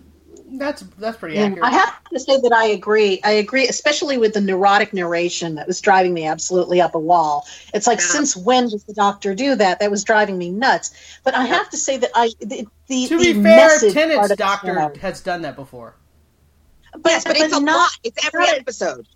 That's 0.53 0.81
that's 0.97 1.17
pretty 1.17 1.35
Yeah, 1.35 1.45
accurate. 1.45 1.63
I 1.63 1.71
have 1.71 2.03
to 2.05 2.19
say 2.19 2.39
that 2.41 2.51
I 2.51 2.65
agree. 2.65 3.19
I 3.23 3.31
agree, 3.31 3.67
especially 3.67 4.17
with 4.17 4.33
the 4.33 4.41
neurotic 4.41 4.93
narration 4.93 5.55
that 5.55 5.67
was 5.67 5.79
driving 5.79 6.13
me 6.13 6.25
absolutely 6.25 6.81
up 6.81 6.95
a 6.95 6.99
wall. 6.99 7.45
It's 7.73 7.87
like, 7.87 7.99
Yeah. 7.99 8.05
since 8.05 8.35
when 8.35 8.69
does 8.69 8.83
the 8.85 8.93
doctor 8.93 9.35
do 9.35 9.55
that? 9.55 9.79
That 9.79 9.91
was 9.91 10.03
driving 10.03 10.37
me 10.37 10.49
nuts. 10.49 10.91
But 11.23 11.35
I 11.35 11.45
have 11.45 11.69
to 11.69 11.77
say 11.77 11.97
that 11.97 12.11
I 12.15 12.31
the, 12.39 12.67
the 12.87 13.07
to 13.07 13.17
the 13.17 13.33
be 13.33 13.43
fair, 13.43 13.43
message 13.43 13.93
part 13.93 14.09
Tennant's 14.09 14.35
doctor 14.35 14.93
has 14.99 15.21
done 15.21 15.41
that 15.43 15.55
before. 15.55 15.95
but, 16.93 17.11
yes, 17.11 17.23
but, 17.23 17.37
it's 17.37 17.55
a 17.55 17.59
not 17.59 17.77
lot. 17.77 17.91
It's 18.03 18.25
every 18.25 18.47
episode. 18.47 19.07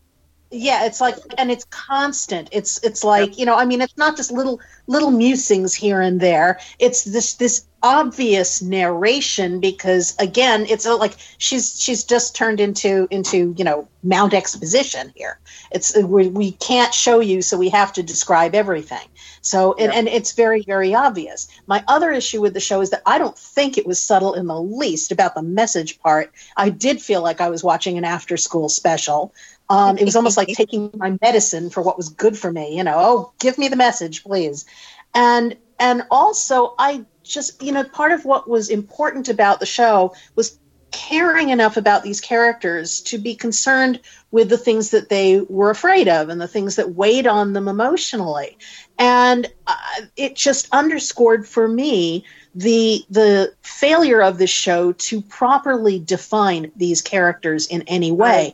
Yeah 0.53 0.85
it's 0.85 1.01
like 1.01 1.15
and 1.37 1.51
it's 1.51 1.65
constant. 1.65 2.49
It's 2.51 2.81
it's 2.83 3.03
like 3.03 3.37
you 3.37 3.45
know 3.45 3.57
i 3.57 3.65
mean 3.65 3.81
it's 3.81 3.97
not 3.97 4.15
just 4.15 4.31
little 4.31 4.59
little 4.87 5.11
musings 5.11 5.73
here 5.73 6.01
and 6.01 6.19
there. 6.19 6.59
It's 6.79 7.03
this 7.03 7.35
this 7.35 7.65
obvious 7.81 8.61
narration 8.61 9.59
because 9.59 10.15
again 10.17 10.65
it's 10.69 10.85
uh, 10.85 10.97
like 10.97 11.15
she's 11.37 11.79
she's 11.81 12.05
just 12.05 12.33
turned 12.33 12.61
into 12.61 13.07
into 13.11 13.53
you 13.57 13.63
know 13.63 13.87
mount 14.03 14.33
exposition 14.33 15.11
here. 15.15 15.39
It's 15.71 15.95
uh, 15.95 16.07
we, 16.07 16.27
we 16.29 16.51
can't 16.51 16.93
show 16.93 17.19
you 17.19 17.41
so 17.41 17.57
we 17.57 17.69
have 17.69 17.93
to 17.93 18.03
describe 18.03 18.55
everything. 18.55 19.07
So 19.41 19.73
and, 19.73 19.91
and 19.91 20.07
it's 20.07 20.33
very 20.33 20.63
very 20.63 20.95
obvious. 20.95 21.47
My 21.67 21.83
other 21.87 22.11
issue 22.11 22.41
with 22.41 22.53
the 22.53 22.59
show 22.59 22.81
is 22.81 22.89
that 22.91 23.01
i 23.05 23.17
don't 23.17 23.37
think 23.37 23.77
it 23.77 23.85
was 23.85 24.01
subtle 24.01 24.33
in 24.33 24.47
the 24.47 24.61
least 24.61 25.11
about 25.11 25.35
the 25.35 25.43
message 25.43 25.99
part. 25.99 26.31
I 26.55 26.69
did 26.69 27.01
feel 27.01 27.21
like 27.21 27.41
i 27.41 27.49
was 27.49 27.63
watching 27.63 27.97
an 27.97 28.05
after 28.05 28.37
school 28.37 28.69
special 28.69 29.33
um, 29.69 29.97
it 29.97 30.05
was 30.05 30.15
almost 30.15 30.37
like 30.37 30.49
taking 30.49 30.91
my 30.95 31.17
medicine 31.21 31.69
for 31.69 31.81
what 31.81 31.97
was 31.97 32.09
good 32.09 32.37
for 32.37 32.51
me. 32.51 32.75
You 32.75 32.83
know, 32.83 32.95
oh, 32.97 33.33
give 33.39 33.57
me 33.57 33.67
the 33.67 33.75
message, 33.75 34.23
please. 34.23 34.65
And 35.13 35.57
and 35.79 36.03
also, 36.11 36.75
I 36.77 37.05
just 37.23 37.61
you 37.61 37.71
know, 37.71 37.83
part 37.83 38.11
of 38.11 38.25
what 38.25 38.49
was 38.49 38.69
important 38.69 39.29
about 39.29 39.59
the 39.59 39.65
show 39.65 40.13
was 40.35 40.59
caring 40.91 41.49
enough 41.49 41.75
about 41.75 42.03
these 42.03 42.21
characters 42.21 43.01
to 43.01 43.17
be 43.17 43.35
concerned 43.35 43.99
with 44.29 44.47
the 44.47 44.57
things 44.57 44.91
that 44.91 45.09
they 45.09 45.41
were 45.41 45.71
afraid 45.71 46.07
of 46.07 46.29
and 46.29 46.39
the 46.39 46.47
things 46.47 46.75
that 46.75 46.93
weighed 46.93 47.25
on 47.25 47.53
them 47.53 47.67
emotionally 47.67 48.57
and 48.99 49.51
uh, 49.65 49.75
it 50.15 50.35
just 50.35 50.67
underscored 50.71 51.47
for 51.47 51.67
me 51.67 52.23
the 52.55 53.03
the 53.09 53.53
failure 53.61 54.21
of 54.21 54.37
the 54.37 54.47
show 54.47 54.91
to 54.91 55.21
properly 55.21 55.99
define 55.99 56.71
these 56.75 57.01
characters 57.01 57.67
in 57.67 57.81
any 57.83 58.11
way. 58.11 58.53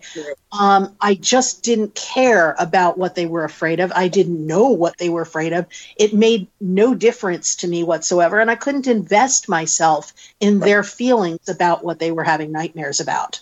Um, 0.51 0.96
I 1.01 1.15
just 1.15 1.63
didn't 1.63 1.96
care 1.96 2.56
about 2.60 2.98
what 2.98 3.15
they 3.15 3.25
were 3.25 3.44
afraid 3.44 3.79
of. 3.79 3.91
I 3.94 4.08
didn't 4.08 4.46
know 4.46 4.70
what 4.70 4.98
they 4.98 5.10
were 5.10 5.22
afraid 5.22 5.53
of. 5.53 5.65
It 5.98 6.13
made 6.13 6.48
no 6.62 6.96
difference 6.96 7.58
to 7.58 7.68
me 7.68 7.84
whatsoever, 7.84 8.39
and 8.39 8.50
I 8.50 8.56
couldn't 8.56 8.88
invest 8.88 9.50
myself 9.50 10.13
in 10.39 10.60
their 10.60 10.84
feelings 10.84 11.50
about 11.50 11.84
what 11.84 12.00
they 12.00 12.12
were 12.12 12.24
having 12.24 12.51
nightmares 12.51 13.00
about. 13.00 13.41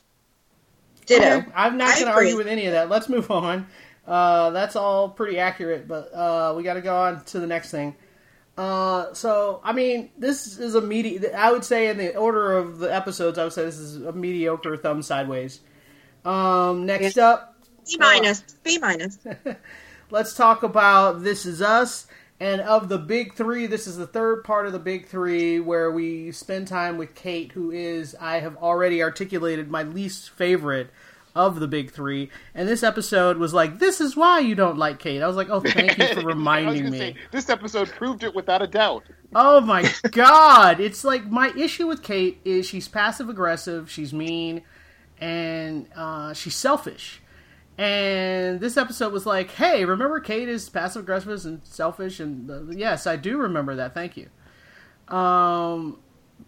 Ditto. 1.06 1.38
Okay, 1.38 1.48
I'm 1.56 1.78
not 1.78 1.96
going 1.96 2.08
to 2.08 2.14
argue 2.14 2.36
with 2.36 2.48
any 2.48 2.66
of 2.66 2.74
that. 2.74 2.90
Let's 2.90 3.08
move 3.08 3.32
on. 3.32 3.68
Uh, 4.06 4.50
that's 4.52 4.76
all 4.76 5.10
pretty 5.10 5.38
accurate, 5.38 5.88
but 5.88 6.14
uh, 6.14 6.54
we 6.56 6.64
got 6.64 6.76
to 6.76 6.82
go 6.82 6.96
on 6.96 7.24
to 7.26 7.40
the 7.40 7.48
next 7.48 7.72
thing. 7.72 7.96
Uh, 8.58 9.14
so, 9.14 9.62
I 9.64 9.72
mean, 9.72 10.10
this 10.18 10.58
is 10.58 10.74
a 10.74 10.82
medi- 10.82 11.32
I 11.32 11.52
would 11.52 11.64
say, 11.64 11.90
in 11.90 11.98
the 11.98 12.16
order 12.16 12.58
of 12.58 12.80
the 12.80 12.94
episodes, 12.94 13.38
I 13.38 13.44
would 13.44 13.54
say 13.54 13.64
this 13.64 13.78
is 13.78 14.02
a 14.04 14.12
mediocre 14.12 14.76
thumb 14.78 15.04
sideways. 15.04 15.60
Um, 16.26 16.86
next 16.86 17.18
up, 17.20 17.56
B 17.86 17.98
minus. 18.00 18.42
B 18.64 18.80
minus. 18.80 19.20
let's 20.10 20.34
talk 20.34 20.64
about 20.64 21.24
This 21.24 21.46
Is 21.46 21.62
Us. 21.62 22.08
And 22.40 22.62
of 22.62 22.88
the 22.88 23.00
big 23.00 23.34
three, 23.34 23.66
this 23.66 23.88
is 23.88 23.98
the 23.98 24.06
third 24.06 24.44
part 24.44 24.68
of 24.68 24.74
the 24.74 24.80
big 24.80 25.08
three 25.08 25.60
where 25.60 25.90
we 25.92 26.32
spend 26.32 26.68
time 26.68 26.98
with 26.98 27.16
Kate, 27.16 27.52
who 27.54 27.72
is, 27.72 28.16
I 28.20 28.40
have 28.42 28.58
already 28.58 29.02
articulated, 29.02 29.72
my 29.72 29.82
least 29.82 30.30
favorite 30.30 30.92
of 31.38 31.60
the 31.60 31.68
big 31.68 31.92
three. 31.92 32.30
And 32.56 32.68
this 32.68 32.82
episode 32.84 33.38
was 33.38 33.54
like, 33.54 33.80
This 33.80 34.02
is 34.02 34.18
why 34.18 34.40
you 34.40 34.56
don't 34.56 34.78
like 34.78 35.00
Kate. 35.00 35.22
I 35.22 35.28
was 35.28 35.38
like, 35.38 35.50
Oh, 35.50 35.62
thank 35.62 35.98
you 35.98 36.08
for 36.16 36.22
reminding 36.26 36.90
me. 36.90 36.98
say, 36.98 37.16
this 37.32 37.50
episode 37.50 37.90
proved 37.90 38.24
it 38.24 38.34
without 38.34 38.62
a 38.62 38.68
doubt. 38.68 39.04
Oh 39.36 39.62
my 39.62 39.90
god! 40.12 40.80
It's 40.80 41.04
like 41.04 41.28
my 41.28 41.50
issue 41.56 41.88
with 41.88 42.02
Kate 42.02 42.40
is 42.44 42.66
she's 42.66 42.88
passive 42.88 43.30
aggressive, 43.30 43.92
she's 43.92 44.14
mean, 44.14 44.64
and 45.20 45.88
uh, 45.96 46.34
she's 46.34 46.56
selfish. 46.56 47.22
And 47.78 48.60
this 48.60 48.76
episode 48.76 49.14
was 49.14 49.28
like, 49.28 49.52
hey, 49.52 49.86
remember 49.86 50.20
Kate 50.20 50.50
is 50.50 50.68
passive 50.68 51.04
aggressive 51.04 51.46
and 51.46 51.62
selfish? 51.64 52.20
And 52.20 52.50
uh, 52.50 52.64
yes, 52.72 53.06
I 53.06 53.18
do 53.18 53.38
remember 53.38 53.76
that. 53.76 53.94
Thank 53.94 54.18
you. 54.18 54.30
Um, 55.16 56.00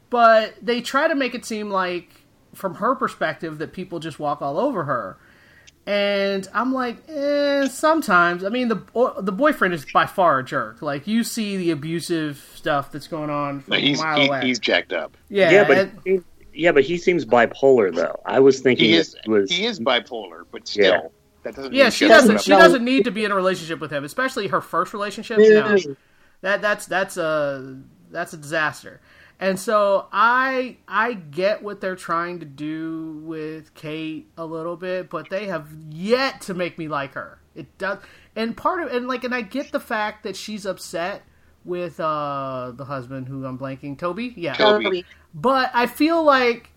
but 0.10 0.55
they 0.62 0.81
try 0.81 1.08
to 1.08 1.13
make 1.13 1.36
it 1.36 1.46
seem 1.46 1.69
like, 1.69 2.18
from 2.53 2.75
her 2.75 2.95
perspective, 2.95 3.57
that 3.59 3.73
people 3.73 3.99
just 3.99 4.19
walk 4.19 4.41
all 4.41 4.57
over 4.59 4.83
her. 4.85 5.17
And 5.85 6.47
I'm 6.53 6.71
like, 6.73 6.97
eh, 7.07 7.67
sometimes. 7.67 8.43
I 8.43 8.49
mean, 8.49 8.67
the 8.67 8.75
the 9.21 9.31
boyfriend 9.31 9.73
is 9.73 9.85
by 9.91 10.05
far 10.05 10.39
a 10.39 10.43
jerk. 10.43 10.81
Like 10.81 11.07
you 11.07 11.23
see 11.23 11.57
the 11.57 11.71
abusive 11.71 12.37
stuff 12.55 12.91
that's 12.91 13.07
going 13.07 13.29
on 13.31 13.61
from 13.61 13.71
No, 13.71 13.77
he's 13.79 13.99
a 13.99 14.03
mile 14.03 14.19
he, 14.19 14.27
away. 14.27 14.41
he's 14.45 14.59
jacked 14.59 14.93
up. 14.93 15.17
yeah, 15.29 15.49
Yeah, 15.49 15.63
but 15.67 15.77
and- 15.77 15.99
he, 16.05 16.19
yeah, 16.53 16.71
but 16.73 16.83
he 16.83 16.97
seems 16.97 17.25
bipolar 17.25 17.93
though. 17.95 18.19
I 18.25 18.39
was 18.39 18.59
thinking 18.59 18.85
He 18.85 18.95
is 18.95 19.15
it 19.15 19.27
was 19.29 19.49
he 19.49 19.65
is 19.65 19.79
bipolar, 19.79 20.43
but 20.51 20.67
still, 20.67 20.83
Yeah. 20.83 21.01
that 21.43 21.55
doesn't. 21.55 21.73
yeah, 21.73 21.89
she 21.89 22.07
doesn't. 22.07 22.37
to 22.37 22.43
She 22.43 22.51
doesn't 22.51 22.83
need 22.83 23.05
to 23.05 23.11
be 23.11 23.25
in 23.25 23.31
a 23.31 23.35
relationship 23.35 23.79
with 23.79 23.89
him, 23.91 24.03
especially 24.03 24.47
her 24.47 24.61
first 24.61 24.93
relationship. 24.93 25.39
No, 25.39 25.75
that 26.41 26.61
that's 26.61 26.85
that's 26.85 27.17
a 27.17 27.79
that's 28.11 28.33
a 28.33 28.37
disaster. 28.37 29.01
And 29.39 29.58
so 29.58 30.08
I 30.12 30.77
I 30.88 31.13
get 31.13 31.63
what 31.63 31.79
they're 31.79 31.96
trying 31.96 32.39
to 32.39 32.46
do 32.46 33.22
with 33.24 33.74
Kate 33.74 34.29
a 34.38 34.46
little 34.46 34.75
bit, 34.75 35.10
but 35.10 35.29
they 35.29 35.48
have 35.48 35.69
yet 35.89 36.41
to 36.41 36.53
make 36.53 36.77
me 36.77 36.89
like 36.89 37.13
her. 37.13 37.39
It 37.55 37.77
does, 37.77 38.00
and 38.36 38.55
part 38.55 38.84
of 38.84 38.91
and 38.91 39.08
like 39.08 39.24
and 39.24 39.34
I 39.34 39.41
get 39.41 39.72
the 39.72 39.79
fact 39.79 40.24
that 40.24 40.36
she's 40.36 40.65
upset 40.65 41.24
with 41.63 42.00
uh 42.00 42.74
the 42.75 42.86
husband 42.86 43.29
who 43.29 43.46
I'm 43.46 43.58
blanking 43.58 43.98
Toby. 43.98 44.34
Yeah, 44.36 44.55
Toby. 44.55 45.05
but 45.34 45.72
I 45.74 45.88
feel 45.88 46.22
like 46.22 46.72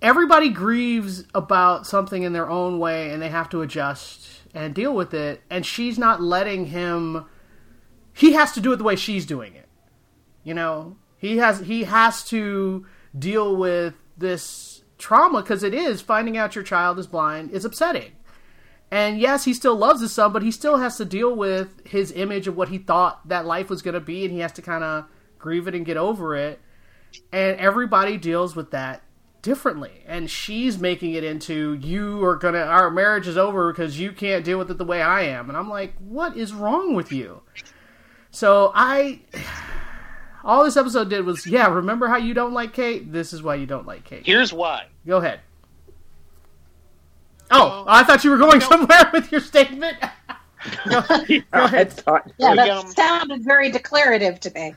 everybody 0.00 0.48
grieves 0.48 1.24
about 1.34 1.86
something 1.86 2.22
in 2.22 2.32
their 2.32 2.48
own 2.48 2.78
way 2.78 3.10
and 3.10 3.20
they 3.20 3.28
have 3.28 3.48
to 3.50 3.60
adjust 3.62 4.26
and 4.54 4.74
deal 4.74 4.94
with 4.94 5.12
it 5.12 5.42
and 5.50 5.66
she's 5.66 5.98
not 5.98 6.22
letting 6.22 6.66
him 6.66 7.26
he 8.12 8.32
has 8.32 8.52
to 8.52 8.60
do 8.60 8.72
it 8.72 8.76
the 8.76 8.84
way 8.84 8.94
she's 8.94 9.26
doing 9.26 9.54
it 9.54 9.68
you 10.44 10.54
know 10.54 10.96
he 11.18 11.38
has 11.38 11.60
he 11.60 11.84
has 11.84 12.24
to 12.26 12.86
deal 13.18 13.56
with 13.56 13.94
this 14.16 14.82
trauma 14.96 15.42
because 15.42 15.62
it 15.62 15.74
is 15.74 16.00
finding 16.00 16.36
out 16.36 16.54
your 16.54 16.64
child 16.64 16.98
is 16.98 17.06
blind 17.06 17.50
is 17.50 17.64
upsetting. 17.64 18.12
And 18.90 19.18
yes 19.18 19.44
he 19.44 19.52
still 19.52 19.76
loves 19.76 20.00
his 20.00 20.12
son 20.12 20.32
but 20.32 20.42
he 20.42 20.50
still 20.50 20.78
has 20.78 20.96
to 20.96 21.04
deal 21.04 21.34
with 21.34 21.86
his 21.86 22.12
image 22.12 22.46
of 22.46 22.56
what 22.56 22.68
he 22.68 22.78
thought 22.78 23.26
that 23.28 23.44
life 23.44 23.68
was 23.68 23.82
going 23.82 23.94
to 23.94 24.00
be 24.00 24.24
and 24.24 24.32
he 24.32 24.40
has 24.40 24.52
to 24.52 24.62
kind 24.62 24.84
of 24.84 25.06
grieve 25.38 25.68
it 25.68 25.74
and 25.74 25.84
get 25.84 25.96
over 25.96 26.36
it. 26.36 26.60
And 27.32 27.58
everybody 27.58 28.16
deals 28.16 28.54
with 28.54 28.70
that 28.70 29.02
differently 29.42 30.04
and 30.06 30.30
she's 30.30 30.78
making 30.78 31.14
it 31.14 31.22
into 31.22 31.74
you 31.74 32.24
are 32.24 32.36
gonna 32.36 32.58
our 32.58 32.90
marriage 32.90 33.28
is 33.28 33.36
over 33.36 33.72
because 33.72 33.98
you 33.98 34.10
can't 34.10 34.44
deal 34.44 34.58
with 34.58 34.70
it 34.70 34.78
the 34.78 34.84
way 34.84 35.02
i 35.02 35.22
am. 35.22 35.48
And 35.48 35.56
i'm 35.58 35.68
like 35.68 35.94
what 35.98 36.36
is 36.36 36.52
wrong 36.52 36.94
with 36.94 37.10
you? 37.10 37.42
So 38.30 38.70
i 38.74 39.20
all 40.44 40.64
this 40.64 40.76
episode 40.76 41.10
did 41.10 41.24
was 41.24 41.46
yeah 41.46 41.68
remember 41.72 42.08
how 42.08 42.16
you 42.16 42.34
don't 42.34 42.52
like 42.52 42.72
kate? 42.72 43.12
This 43.12 43.32
is 43.32 43.42
why 43.42 43.56
you 43.56 43.66
don't 43.66 43.86
like 43.86 44.04
kate. 44.04 44.24
Here's 44.26 44.52
why. 44.52 44.86
go 45.06 45.18
ahead. 45.18 45.40
Oh 47.50 47.84
i 47.88 48.04
thought 48.04 48.24
you 48.24 48.30
were 48.30 48.36
going 48.36 48.60
somewhere 48.60 49.10
with 49.12 49.32
your 49.32 49.40
statement. 49.40 49.96
Go, 50.90 51.00
go 51.00 51.64
ahead. 51.64 52.02
Yeah, 52.38 52.54
that 52.54 52.88
sounded 52.88 53.44
very 53.44 53.70
declarative 53.70 54.40
to 54.40 54.50
me. 54.54 54.74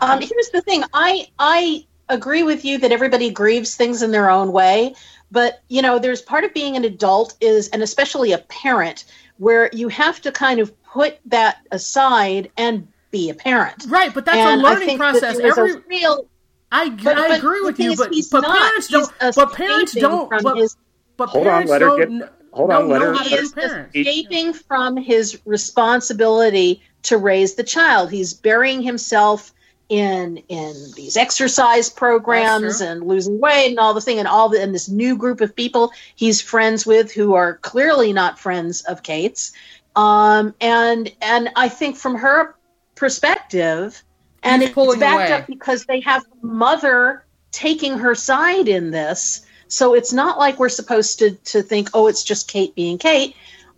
um, 0.00 0.20
here's 0.20 0.50
the 0.50 0.62
thing: 0.64 0.82
I 0.92 1.28
I 1.38 1.86
agree 2.08 2.42
with 2.42 2.64
you 2.64 2.78
that 2.78 2.92
everybody 2.92 3.30
grieves 3.30 3.76
things 3.76 4.02
in 4.02 4.10
their 4.10 4.28
own 4.28 4.52
way, 4.52 4.94
but 5.30 5.62
you 5.68 5.82
know, 5.82 5.98
there's 5.98 6.22
part 6.22 6.44
of 6.44 6.52
being 6.54 6.76
an 6.76 6.84
adult 6.84 7.34
is, 7.40 7.68
and 7.68 7.82
especially 7.82 8.32
a 8.32 8.38
parent, 8.38 9.04
where 9.38 9.70
you 9.72 9.88
have 9.88 10.20
to 10.22 10.32
kind 10.32 10.60
of 10.60 10.72
put 10.82 11.18
that 11.26 11.58
aside 11.70 12.50
and 12.56 12.88
be 13.10 13.30
a 13.30 13.34
parent. 13.34 13.84
right 13.88 14.12
but 14.12 14.24
that's 14.24 14.36
and 14.38 14.60
a 14.60 14.66
I 14.66 14.70
learning 14.72 14.86
think 14.88 15.00
process 15.00 15.36
there 15.38 15.46
was 15.48 15.58
a 15.58 15.60
every 15.60 15.82
real, 15.88 16.26
I, 16.72 16.90
but, 16.90 17.16
I 17.16 17.28
but 17.28 17.38
agree 17.38 17.62
with 17.62 17.78
you, 17.78 17.94
but 17.96 18.12
but 18.30 18.40
not. 18.42 18.58
parents 18.58 18.88
don't. 18.88 19.12
But 19.34 19.52
parents 19.52 19.92
don't. 19.94 20.28
from 20.28 20.42
But, 20.42 20.56
his 20.56 20.76
but 21.16 21.28
Hold 21.30 21.46
on, 21.46 21.52
parents 21.52 21.70
let 21.70 21.80
her 21.82 21.86
don't. 21.88 21.98
get- 21.98 22.08
kn- 22.08 22.28
hold 22.52 22.70
on, 22.72 22.80
don't 22.80 22.88
let 22.90 23.02
her- 23.02 23.14
how 23.14 23.22
to 23.22 23.28
he 23.28 23.34
is 23.36 23.52
escaping 23.94 24.52
from 24.52 24.96
his 24.96 25.38
responsibility 25.46 26.82
to 27.04 27.16
raise 27.18 27.54
the 27.54 27.62
child. 27.64 28.10
He's 28.10 28.34
burying 28.34 28.82
himself 28.82 29.52
in 29.88 30.38
in 30.48 30.74
these 30.96 31.16
exercise 31.16 31.88
programs 31.88 32.80
and 32.80 33.06
losing 33.06 33.38
weight 33.38 33.68
and 33.70 33.78
all 33.78 33.94
the 33.94 34.00
thing 34.00 34.18
and 34.18 34.26
all 34.26 34.48
the 34.48 34.60
and 34.60 34.74
this 34.74 34.88
new 34.88 35.16
group 35.16 35.40
of 35.40 35.54
people 35.54 35.92
he's 36.16 36.42
friends 36.42 36.84
with 36.84 37.12
who 37.12 37.34
are 37.34 37.58
clearly 37.58 38.12
not 38.12 38.36
friends 38.40 38.82
of 38.82 39.04
Kate's. 39.04 39.52
Um, 39.94 40.54
and 40.60 41.12
and 41.22 41.50
I 41.54 41.68
think 41.68 41.96
from 41.96 42.16
her 42.16 42.55
perspective, 42.96 44.02
and 44.42 44.62
it's 44.62 44.74
backed 44.74 45.30
away. 45.30 45.32
up 45.32 45.46
because 45.46 45.84
they 45.86 46.00
have 46.00 46.24
the 46.24 46.46
mother 46.46 47.24
taking 47.52 47.98
her 47.98 48.14
side 48.14 48.68
in 48.68 48.90
this. 48.90 49.46
So 49.68 49.94
it's 49.94 50.12
not 50.12 50.38
like 50.38 50.58
we're 50.58 50.68
supposed 50.68 51.18
to 51.20 51.30
to 51.32 51.62
think, 51.62 51.90
oh, 51.94 52.08
it's 52.08 52.24
just 52.24 52.48
Kate 52.48 52.74
being 52.74 52.98
Kate. 52.98 53.36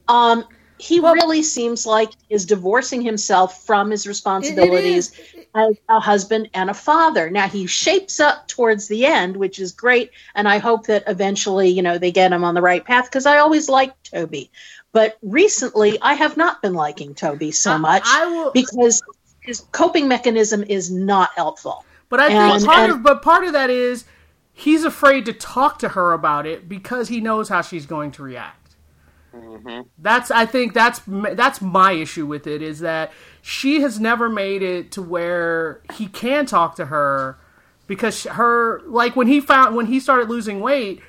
Um, 0.09 0.45
he 0.79 1.01
Well- 1.01 1.15
really 1.15 1.43
seems 1.43 1.87
like 1.87 2.11
is 2.31 2.47
divorcing 2.47 3.03
himself 3.03 3.65
from 3.67 3.91
his 3.91 4.07
responsibilities 4.07 5.13
as 5.55 5.77
a 5.89 5.99
husband 5.99 6.51
and 6.55 6.71
a 6.71 6.75
father. 6.75 7.31
Now 7.31 7.49
he 7.49 7.67
shapes 7.67 8.21
up 8.21 8.47
towards 8.49 8.87
the 8.87 9.07
end, 9.07 9.37
which 9.37 9.59
is 9.59 9.73
great, 9.73 10.11
and 10.35 10.47
I 10.47 10.59
hope 10.59 10.87
that 10.87 11.05
eventually, 11.07 11.69
you 11.69 11.83
know, 11.83 11.99
they 11.99 12.13
get 12.13 12.33
him 12.33 12.45
on 12.45 12.55
the 12.55 12.63
right 12.63 12.85
path 12.85 13.07
because 13.07 13.27
I 13.27 13.39
always 13.39 13.69
liked 13.69 14.11
Toby. 14.13 14.51
But 14.99 15.17
recently, 15.23 15.97
I 16.03 16.15
have 16.15 16.37
not 16.37 16.61
been 16.61 16.75
liking 16.75 17.15
Toby 17.15 17.53
so 17.53 17.75
I- 17.75 17.77
much 17.77 18.03
I 18.05 18.27
will- 18.27 18.51
because 18.51 19.01
his 19.39 19.61
coping 19.71 20.09
mechanism 20.09 20.65
is 20.69 20.91
not 20.91 21.31
helpful. 21.37 21.85
But 22.09 22.19
I 22.19 22.27
think 22.27 22.67
part 22.67 22.91
and- 22.91 22.93
of 22.95 23.03
but 23.05 23.23
part 23.23 23.45
of 23.45 23.53
that 23.53 23.71
is 23.71 24.07
he's 24.53 24.83
afraid 24.83 25.25
to 25.27 25.33
talk 25.33 25.79
to 25.79 25.91
her 25.91 26.13
about 26.13 26.47
it 26.47 26.69
because 26.69 27.07
he 27.07 27.21
knows 27.21 27.49
how 27.49 27.63
she's 27.63 27.87
going 27.87 28.11
to 28.11 28.25
react. 28.25 28.75
Mm-hmm. 29.33 29.83
That's 29.99 30.33
I 30.33 30.47
think 30.47 30.75
that's 30.75 31.01
that's 31.07 31.63
my 31.63 31.93
issue 31.93 32.27
with 32.27 32.49
it 32.49 32.61
is 32.61 32.81
that 32.81 33.13
she 33.41 33.83
has 33.83 34.01
never 34.01 34.29
made 34.29 34.65
it 34.65 34.91
to 34.93 35.03
where 35.03 35.81
he 35.95 36.09
can 36.09 36.45
talk 36.45 36.75
to 36.75 36.87
her 36.87 37.39
because 37.87 38.25
her 38.25 38.83
like 38.85 39.15
when 39.15 39.29
he 39.29 39.41
found 39.41 39.77
when 39.77 39.87
he 39.87 40.01
started 40.01 40.29
losing 40.29 40.59
weight, 40.59 41.01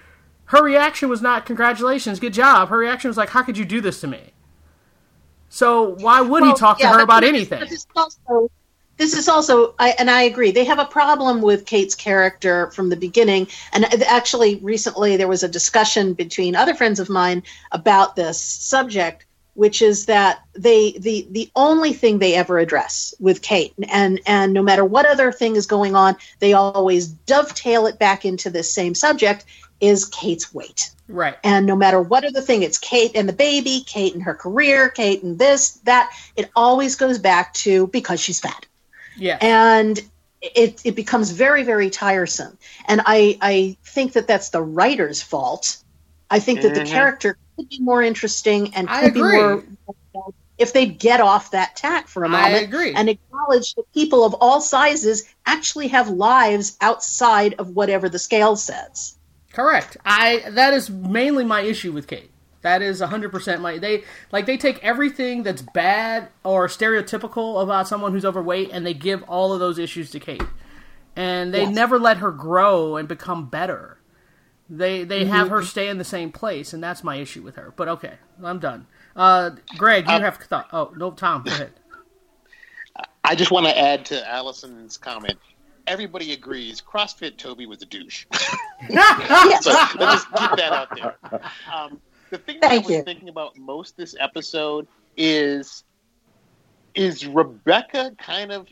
her 0.50 0.64
reaction 0.64 1.10
was 1.10 1.22
not 1.22 1.46
congratulations, 1.46 2.20
good 2.20 2.34
job. 2.34 2.70
Her 2.70 2.78
reaction 2.78 3.08
was 3.08 3.18
like, 3.18 3.30
how 3.30 3.44
could 3.44 3.58
you 3.58 3.66
do 3.66 3.82
this 3.82 4.02
to 4.02 4.08
me? 4.08 4.34
So 5.50 5.96
why 5.96 6.22
would 6.22 6.42
he 6.44 6.50
Well, 6.50 6.58
talk 6.58 6.80
to 6.80 6.88
her 6.88 7.02
about 7.02 7.22
this- 7.22 7.30
anything? 7.30 7.60
This 7.60 7.72
is 7.72 7.88
also, 7.96 8.52
this 8.98 9.14
is 9.16 9.30
also 9.30 9.76
I, 9.78 9.92
and 10.00 10.10
I 10.10 10.24
agree. 10.24 10.50
They 10.52 10.66
have 10.66 10.80
a 10.80 10.86
problem 10.86 11.42
with 11.42 11.66
Kate's 11.68 11.94
character 11.94 12.72
from 12.72 12.90
the 12.90 12.96
beginning. 12.96 13.48
And 13.74 13.86
actually, 14.04 14.56
recently 14.58 15.18
there 15.18 15.28
was 15.28 15.44
a 15.44 15.48
discussion 15.48 16.14
between 16.14 16.56
other 16.56 16.74
friends 16.74 17.00
of 17.00 17.10
mine 17.10 17.44
about 17.72 18.16
this 18.16 18.40
subject, 18.40 19.26
which 19.54 19.84
is 19.84 20.08
that 20.08 20.40
they 20.54 20.94
the 21.00 21.28
the 21.30 21.50
only 21.56 21.94
thing 21.94 22.18
they 22.18 22.34
ever 22.34 22.58
address 22.58 23.14
with 23.20 23.44
Kate, 23.44 23.74
and 23.88 24.20
and 24.26 24.52
no 24.52 24.64
matter 24.64 24.84
what 24.84 25.06
other 25.06 25.32
thing 25.32 25.56
is 25.56 25.68
going 25.68 25.96
on, 25.96 26.16
they 26.40 26.54
always 26.54 27.08
dovetail 27.08 27.86
it 27.86 28.00
back 28.00 28.26
into 28.26 28.50
this 28.50 28.72
same 28.72 28.96
subject. 28.96 29.46
Is 29.80 30.06
Kate's 30.06 30.54
weight. 30.54 30.92
Right. 31.08 31.38
And 31.44 31.66
no 31.66 31.76
matter 31.76 32.02
what 32.02 32.24
other 32.26 32.42
thing, 32.42 32.64
it's 32.64 32.78
Kate 32.78 33.12
and 33.16 33.28
the 33.28 33.34
baby, 33.34 33.84
Kate 33.86 34.14
and 34.14 34.24
her 34.24 34.36
career, 34.36 34.90
Kate 34.90 35.24
and 35.24 35.40
this, 35.40 35.72
that. 35.86 36.12
It 36.36 36.50
always 36.56 36.96
goes 36.96 37.18
back 37.18 37.54
to 37.56 37.88
because 37.88 38.20
she's 38.20 38.40
fat. 38.40 38.66
Yeah. 39.18 39.38
And 39.42 40.00
it, 40.42 40.82
it 40.86 40.96
becomes 40.96 41.32
very, 41.32 41.64
very 41.64 41.90
tiresome. 41.90 42.58
And 42.88 43.02
I, 43.06 43.38
I 43.42 43.78
think 43.84 44.14
that 44.14 44.28
that's 44.28 44.50
the 44.50 44.62
writer's 44.62 45.22
fault. 45.22 45.78
I 46.30 46.40
think 46.40 46.62
that 46.62 46.74
the 46.76 46.82
Mhm. 46.82 46.88
character 46.92 47.38
could 47.58 47.70
be 47.70 47.80
more 47.80 48.02
interesting 48.04 48.74
and 48.76 48.90
I 48.90 49.02
could 49.02 49.14
be 49.16 49.20
agree. 49.22 49.38
more 49.38 49.64
if 50.58 50.74
they 50.74 50.86
get 50.86 51.22
off 51.22 51.52
that 51.52 51.76
tack 51.78 52.08
for 52.08 52.24
a 52.26 52.30
moment 52.30 52.66
agree. 52.66 52.94
and 52.94 53.10
acknowledge 53.10 53.74
that 53.76 53.92
people 53.94 54.26
of 54.26 54.34
all 54.36 54.60
sizes 54.62 55.24
actually 55.46 55.88
have 55.88 56.10
lives 56.10 56.78
outside 56.82 57.56
of 57.60 57.70
whatever 57.70 58.10
the 58.10 58.20
scale 58.20 58.56
says. 58.58 59.18
Correct. 59.60 59.98
I 60.06 60.46
that 60.52 60.74
is 60.74 60.90
mainly 60.90 61.44
my 61.46 61.62
issue 61.62 61.92
with 61.92 62.08
Kate. 62.08 62.32
That 62.62 62.82
is 62.82 63.02
100% 63.02 63.62
my 63.62 63.78
they 63.78 64.06
like 64.32 64.46
they 64.48 64.58
take 64.58 64.84
everything 64.84 65.44
that's 65.44 65.62
bad 65.62 66.30
or 66.46 66.68
stereotypical 66.68 67.62
about 67.62 67.88
someone 67.90 68.14
who's 68.14 68.26
overweight 68.26 68.70
and 68.72 68.86
they 68.86 68.94
give 68.96 69.24
all 69.24 69.54
of 69.54 69.60
those 69.60 69.80
issues 69.80 70.12
to 70.12 70.20
Kate. 70.22 70.44
And 71.18 71.54
they 71.54 71.64
Yes. 71.64 71.76
never 71.76 72.00
let 72.00 72.18
her 72.20 72.32
grow 72.32 72.98
and 72.98 73.08
become 73.10 73.50
better. 73.50 74.00
They 74.70 75.04
they 75.04 75.26
have 75.26 75.50
Mm-hmm. 75.50 75.56
her 75.56 75.64
stay 75.64 75.90
in 75.90 75.98
the 76.00 76.06
same 76.06 76.32
place 76.32 76.74
and 76.74 76.84
that's 76.84 77.04
my 77.04 77.18
issue 77.18 77.44
with 77.44 77.58
her. 77.58 77.74
But 77.76 77.90
okay, 77.90 78.16
I'm 78.44 78.60
done. 78.60 78.88
Uh 79.16 79.52
Greg, 79.78 80.10
you 80.10 80.16
Uh, 80.16 80.22
have 80.22 80.38
thought. 80.38 80.70
Oh, 80.74 80.94
no, 80.98 81.12
Tom, 81.12 81.44
go 81.44 81.54
ahead. 81.54 81.74
I 83.24 83.36
just 83.36 83.52
want 83.52 83.68
to 83.68 83.78
add 83.78 84.06
to 84.08 84.16
Allison's 84.30 84.98
comment. 84.98 85.40
Everybody 85.90 86.34
agrees 86.34 86.82
CrossFit 86.82 87.38
Toby 87.38 87.66
was 87.66 87.82
a 87.82 87.86
douche. 87.86 88.26
so 88.90 88.96
let's 88.96 89.66
just 89.66 90.28
keep 90.28 90.52
that 90.56 90.72
out 90.72 90.96
there. 90.96 91.42
Um, 91.74 92.00
the 92.30 92.38
thing 92.38 92.60
that 92.62 92.70
Thank 92.70 92.86
I 92.86 92.88
was 92.88 92.96
you. 92.98 93.04
thinking 93.04 93.30
about 93.30 93.58
most 93.58 93.98
this 93.98 94.16
episode 94.20 94.88
is 95.18 95.84
is 96.96 97.26
Rebecca 97.26 98.12
kind 98.18 98.52
of 98.52 98.68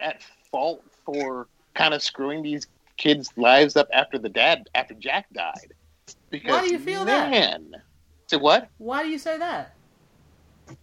at 0.00 0.22
fault 0.50 0.82
for 1.04 1.48
kind 1.74 1.94
of 1.94 2.02
screwing 2.02 2.42
these 2.42 2.66
kids' 2.96 3.30
lives 3.36 3.76
up 3.76 3.88
after 3.92 4.18
the 4.18 4.28
dad 4.28 4.68
after 4.74 4.94
Jack 4.94 5.26
died? 5.32 5.72
Because 6.28 6.50
Why 6.50 6.66
do 6.66 6.72
you 6.72 6.78
feel 6.78 7.04
that? 7.06 7.64
To 8.28 8.38
what? 8.38 8.68
Why 8.78 9.02
do 9.02 9.08
you 9.08 9.18
say 9.18 9.38
that? 9.38 9.74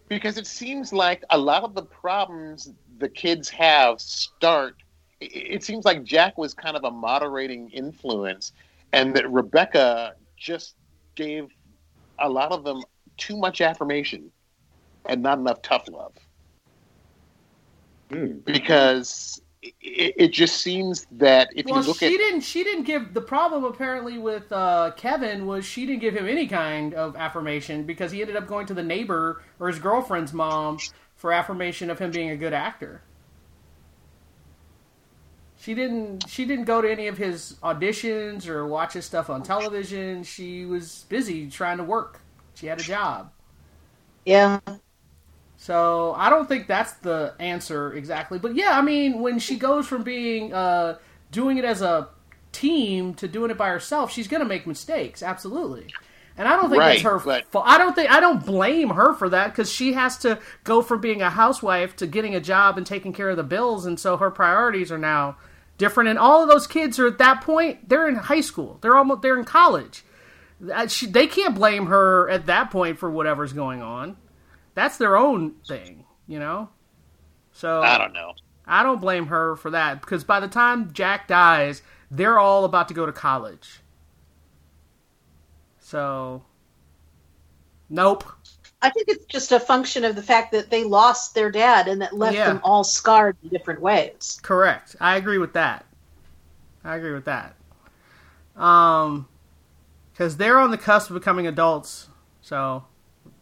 because 0.09 0.37
it 0.37 0.47
seems 0.47 0.93
like 0.93 1.23
a 1.29 1.37
lot 1.37 1.63
of 1.63 1.73
the 1.73 1.83
problems 1.83 2.71
the 2.99 3.09
kids 3.09 3.49
have 3.49 3.99
start 4.01 4.75
it, 5.19 5.25
it 5.25 5.63
seems 5.63 5.85
like 5.85 6.03
jack 6.03 6.37
was 6.37 6.53
kind 6.53 6.75
of 6.77 6.83
a 6.83 6.91
moderating 6.91 7.69
influence 7.71 8.53
and 8.93 9.15
that 9.15 9.29
rebecca 9.31 10.13
just 10.37 10.75
gave 11.15 11.47
a 12.19 12.29
lot 12.29 12.51
of 12.51 12.63
them 12.63 12.81
too 13.17 13.37
much 13.37 13.61
affirmation 13.61 14.31
and 15.05 15.21
not 15.21 15.39
enough 15.39 15.61
tough 15.61 15.87
love 15.89 16.13
Hmm. 18.11 18.37
because 18.45 19.41
it, 19.61 20.13
it 20.17 20.27
just 20.33 20.61
seems 20.61 21.05
that 21.11 21.49
if 21.55 21.65
well, 21.65 21.81
you 21.81 21.87
look 21.87 21.97
she 21.99 22.05
at 22.05 22.09
didn't. 22.17 22.41
She 22.41 22.63
didn't 22.63 22.83
give 22.83 23.13
the 23.13 23.21
problem. 23.21 23.65
Apparently, 23.65 24.17
with 24.17 24.51
uh, 24.51 24.91
Kevin 24.95 25.45
was 25.45 25.65
she 25.65 25.85
didn't 25.85 26.01
give 26.01 26.15
him 26.15 26.27
any 26.27 26.47
kind 26.47 26.93
of 26.93 27.15
affirmation 27.17 27.83
because 27.83 28.11
he 28.11 28.21
ended 28.21 28.35
up 28.37 28.47
going 28.47 28.65
to 28.67 28.73
the 28.73 28.83
neighbor 28.83 29.43
or 29.59 29.67
his 29.67 29.79
girlfriend's 29.79 30.31
mom 30.33 30.77
for 31.15 31.33
affirmation 31.33 31.89
of 31.89 31.99
him 31.99 32.11
being 32.11 32.29
a 32.29 32.37
good 32.37 32.53
actor. 32.53 33.01
She 35.59 35.73
didn't. 35.73 36.29
She 36.29 36.45
didn't 36.45 36.65
go 36.65 36.81
to 36.81 36.89
any 36.91 37.07
of 37.07 37.17
his 37.17 37.55
auditions 37.63 38.47
or 38.47 38.65
watch 38.67 38.93
his 38.93 39.05
stuff 39.05 39.29
on 39.29 39.41
television. 39.43 40.23
She 40.23 40.65
was 40.65 41.05
busy 41.09 41.49
trying 41.49 41.77
to 41.77 41.83
work. 41.83 42.21
She 42.53 42.67
had 42.67 42.79
a 42.79 42.83
job. 42.83 43.31
Yeah. 44.25 44.59
So 45.57 46.13
I 46.15 46.29
don't 46.29 46.47
think 46.47 46.67
that's 46.67 46.93
the 46.93 47.33
answer 47.39 47.93
exactly. 47.93 48.37
But 48.39 48.55
yeah, 48.55 48.77
I 48.77 48.81
mean, 48.81 49.21
when 49.21 49.39
she 49.39 49.57
goes 49.57 49.87
from 49.87 50.03
being 50.03 50.53
uh, 50.53 50.97
doing 51.31 51.57
it 51.57 51.65
as 51.65 51.81
a 51.81 52.09
team 52.51 53.13
to 53.15 53.27
doing 53.27 53.49
it 53.51 53.57
by 53.57 53.69
herself, 53.69 54.11
she's 54.11 54.27
going 54.27 54.41
to 54.41 54.47
make 54.47 54.67
mistakes. 54.67 55.23
Absolutely. 55.23 55.87
And 56.37 56.47
I 56.47 56.51
don't 56.55 56.69
think 56.69 56.79
that's 56.81 57.03
Right, 57.03 57.11
her 57.13 57.19
but- 57.19 57.47
fault. 57.47 57.65
I 57.67 57.79
don't 57.79 57.95
think 57.95 58.11
I 58.11 58.19
don't 58.19 58.45
blame 58.45 58.89
her 58.91 59.13
for 59.15 59.29
that 59.29 59.47
because 59.51 59.71
she 59.71 59.93
has 59.93 60.17
to 60.19 60.39
go 60.63 60.83
from 60.83 61.01
being 61.01 61.23
a 61.23 61.31
housewife 61.31 61.95
to 61.95 62.05
getting 62.05 62.35
a 62.35 62.39
job 62.39 62.77
and 62.77 62.85
taking 62.85 63.11
care 63.11 63.29
of 63.31 63.37
the 63.37 63.43
bills, 63.43 63.87
and 63.87 63.99
so 63.99 64.17
her 64.17 64.29
priorities 64.29 64.91
are 64.91 64.99
now 64.99 65.37
different. 65.77 66.09
And 66.09 66.19
all 66.19 66.43
of 66.43 66.49
those 66.49 66.67
kids 66.67 66.99
are 66.99 67.07
at 67.07 67.17
that 67.17 67.41
point; 67.41 67.89
they're 67.89 68.07
in 68.07 68.15
high 68.15 68.41
school. 68.41 68.77
They're 68.81 68.97
almost 68.97 69.21
they're 69.21 69.37
in 69.37 69.45
college. 69.45 70.03
Uh, 70.73 70.87
she, 70.87 71.05
they 71.05 71.27
can't 71.27 71.53
blame 71.53 71.85
her 71.85 72.29
at 72.29 72.47
that 72.47 72.71
point 72.71 72.97
for 72.97 73.11
whatever's 73.11 73.53
going 73.53 73.81
on 73.81 74.17
that's 74.77 74.97
their 74.97 75.17
own 75.17 75.55
thing, 75.67 76.05
you 76.27 76.37
know. 76.37 76.69
So 77.51 77.81
i 77.81 77.97
don't 77.97 78.13
know 78.13 78.33
I 78.67 78.83
don't 78.83 79.01
blame 79.01 79.27
her 79.27 79.55
for 79.55 79.71
that 79.71 80.01
because 80.01 80.23
by 80.23 80.39
the 80.39 80.47
time 80.47 80.93
Jack 80.93 81.27
dies, 81.27 81.81
they're 82.11 82.37
all 82.37 82.63
about 82.63 82.87
to 82.89 82.93
go 82.93 83.07
to 83.07 83.11
college. 83.11 83.79
So, 85.79 86.43
nope. 87.89 88.23
I 88.81 88.89
think 88.91 89.07
it's 89.09 89.25
just 89.25 89.51
a 89.51 89.59
function 89.59 90.05
of 90.05 90.15
the 90.15 90.21
fact 90.21 90.51
that 90.51 90.69
they 90.69 90.83
lost 90.83 91.33
their 91.33 91.49
dad 91.51 91.87
and 91.87 92.01
that 92.01 92.13
left 92.15 92.35
Yeah. 92.37 92.47
them 92.47 92.61
all 92.63 92.83
scarred 92.83 93.35
in 93.41 93.49
different 93.49 93.81
ways. 93.81 94.39
Correct. 94.43 94.95
I 95.01 95.17
agree 95.17 95.39
with 95.39 95.53
that. 95.53 95.85
I 96.83 96.95
agree 96.95 97.13
with 97.13 97.25
that. 97.25 97.55
Um, 98.55 99.27
because 100.13 100.37
they're 100.37 100.59
on 100.59 100.71
the 100.71 100.77
cusp 100.77 101.09
of 101.09 101.15
becoming 101.15 101.45
adults, 101.47 102.07
so 102.41 102.85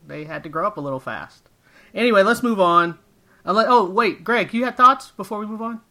they 0.08 0.26
had 0.26 0.44
to 0.44 0.50
grow 0.50 0.68
up 0.68 0.78
a 0.78 0.82
little 0.82 1.00
fast. 1.00 1.50
Anyway, 1.94 2.24
let's 2.24 2.44
move 2.44 2.60
on. 2.60 2.98
Unless, 3.46 3.68
oh 3.70 3.86
wait, 3.90 4.24
Greg, 4.24 4.54
you 4.54 4.66
had 4.66 4.76
thoughts 4.76 5.12
before 5.12 5.40
we 5.40 5.46
move 5.46 5.62
on? 5.62 5.82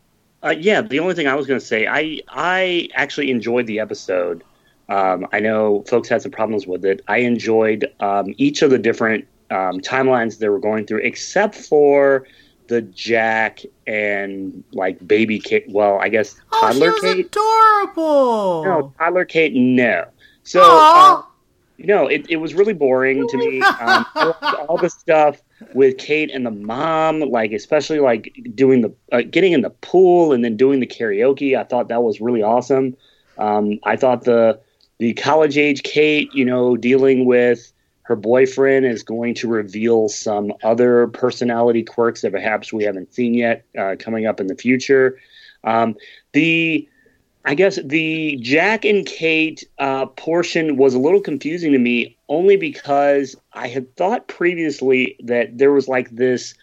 Uh, 0.42 0.54
yeah, 0.58 0.82
the 0.82 1.00
only 1.00 1.14
thing 1.14 1.26
I 1.26 1.34
was 1.34 1.46
going 1.46 1.60
to 1.60 1.64
say, 1.64 1.86
I 1.86 2.20
I 2.28 2.88
actually 2.94 3.30
enjoyed 3.30 3.66
the 3.66 3.80
episode. 3.80 4.44
Um, 4.90 5.26
I 5.32 5.40
know 5.40 5.82
folks 5.88 6.08
had 6.08 6.20
some 6.20 6.32
problems 6.32 6.66
with 6.66 6.84
it. 6.84 7.00
I 7.08 7.18
enjoyed 7.18 7.90
um, 8.00 8.34
each 8.36 8.60
of 8.60 8.68
the 8.70 8.78
different 8.78 9.26
um, 9.54 9.80
timelines 9.80 10.38
they 10.38 10.48
were 10.48 10.58
going 10.58 10.86
through, 10.86 11.00
except 11.02 11.54
for 11.54 12.26
the 12.66 12.80
Jack 12.82 13.60
and 13.86 14.64
like 14.72 15.06
baby 15.06 15.38
Kate. 15.38 15.66
Well, 15.68 15.98
I 16.00 16.08
guess 16.08 16.36
Oh, 16.52 16.72
she 16.72 16.78
toddler 16.80 16.90
was 16.92 17.00
Kate. 17.02 17.26
adorable. 17.26 18.64
No, 18.64 18.92
toddler 18.98 19.24
Kate. 19.24 19.54
No. 19.54 20.06
So. 20.42 20.60
Uh, 20.62 21.22
no, 21.76 22.06
it, 22.06 22.24
it 22.30 22.36
was 22.36 22.54
really 22.54 22.72
boring 22.72 23.26
to 23.28 23.36
me. 23.36 23.60
Um, 23.80 24.06
all 24.68 24.78
the 24.78 24.88
stuff 24.88 25.42
with 25.74 25.98
Kate 25.98 26.30
and 26.32 26.46
the 26.46 26.50
mom, 26.52 27.18
like 27.20 27.50
especially 27.52 27.98
like 27.98 28.32
doing 28.54 28.80
the 28.82 28.94
uh, 29.10 29.22
getting 29.28 29.52
in 29.52 29.62
the 29.62 29.70
pool 29.70 30.32
and 30.32 30.44
then 30.44 30.56
doing 30.56 30.78
the 30.78 30.86
karaoke. 30.86 31.58
I 31.58 31.64
thought 31.64 31.88
that 31.88 32.02
was 32.04 32.20
really 32.20 32.42
awesome. 32.42 32.96
Um, 33.38 33.80
I 33.82 33.96
thought 33.96 34.22
the 34.24 34.60
the 34.98 35.14
college 35.14 35.58
age 35.58 35.82
Kate, 35.82 36.32
you 36.32 36.44
know, 36.44 36.76
dealing 36.76 37.24
with 37.24 37.72
her 38.04 38.16
boyfriend 38.16 38.86
is 38.86 39.02
going 39.02 39.34
to 39.34 39.48
reveal 39.48 40.08
some 40.08 40.52
other 40.62 41.08
personality 41.08 41.82
quirks 41.82 42.20
that 42.20 42.32
perhaps 42.32 42.72
we 42.72 42.84
haven't 42.84 43.12
seen 43.14 43.34
yet 43.34 43.64
uh, 43.78 43.96
coming 43.98 44.26
up 44.26 44.40
in 44.40 44.46
the 44.46 44.54
future. 44.54 45.18
Um, 45.64 45.96
the 46.32 46.88
I 47.46 47.54
guess 47.54 47.78
the 47.82 48.38
Jack 48.40 48.84
and 48.84 49.04
Kate 49.04 49.64
uh, 49.78 50.06
portion 50.06 50.76
was 50.76 50.94
a 50.94 50.98
little 50.98 51.20
confusing 51.20 51.72
to 51.72 51.78
me, 51.78 52.16
only 52.28 52.56
because 52.56 53.36
I 53.52 53.68
had 53.68 53.94
thought 53.96 54.28
previously 54.28 55.16
that 55.24 55.58
there 55.58 55.72
was 55.72 55.88
like 55.88 56.10
this 56.10 56.54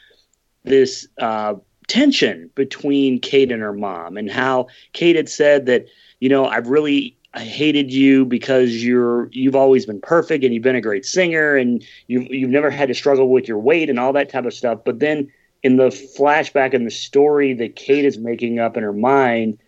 this 0.64 1.08
uh, 1.20 1.56
tension 1.88 2.50
between 2.56 3.20
Kate 3.20 3.52
and 3.52 3.62
her 3.62 3.74
mom, 3.74 4.18
and 4.18 4.30
how 4.30 4.68
Kate 4.94 5.16
had 5.16 5.30
said 5.30 5.66
that 5.68 5.86
you 6.20 6.30
know 6.30 6.46
I've 6.46 6.68
really 6.68 7.16
I 7.34 7.44
hated 7.44 7.94
you 7.94 8.26
because 8.26 8.84
you're 8.84 9.30
you've 9.32 9.56
always 9.56 9.86
been 9.86 10.02
perfect 10.02 10.44
and 10.44 10.54
you've 10.54 10.64
been 10.64 10.76
a 10.76 10.82
great 10.82 11.06
singer 11.06 11.56
and 11.56 11.84
you've 12.08 12.28
you've 12.30 12.50
never 12.50 12.70
had 12.70 12.90
to 12.90 12.94
struggle 12.94 13.30
with 13.30 13.48
your 13.48 13.60
weight 13.60 13.90
and 13.90 14.00
all 14.00 14.14
that 14.14 14.30
type 14.30 14.46
of 14.46 14.54
stuff. 14.54 14.80
But 14.84 15.00
then 15.00 15.32
in 15.64 15.78
the 15.78 15.88
flashback 15.88 16.74
in 16.74 16.84
the 16.84 16.92
story 16.92 17.54
that 17.54 17.76
Kate 17.76 18.04
is 18.06 18.18
making 18.18 18.60
up 18.60 18.76
in 18.76 18.84
her 18.84 18.94
mind 18.94 19.60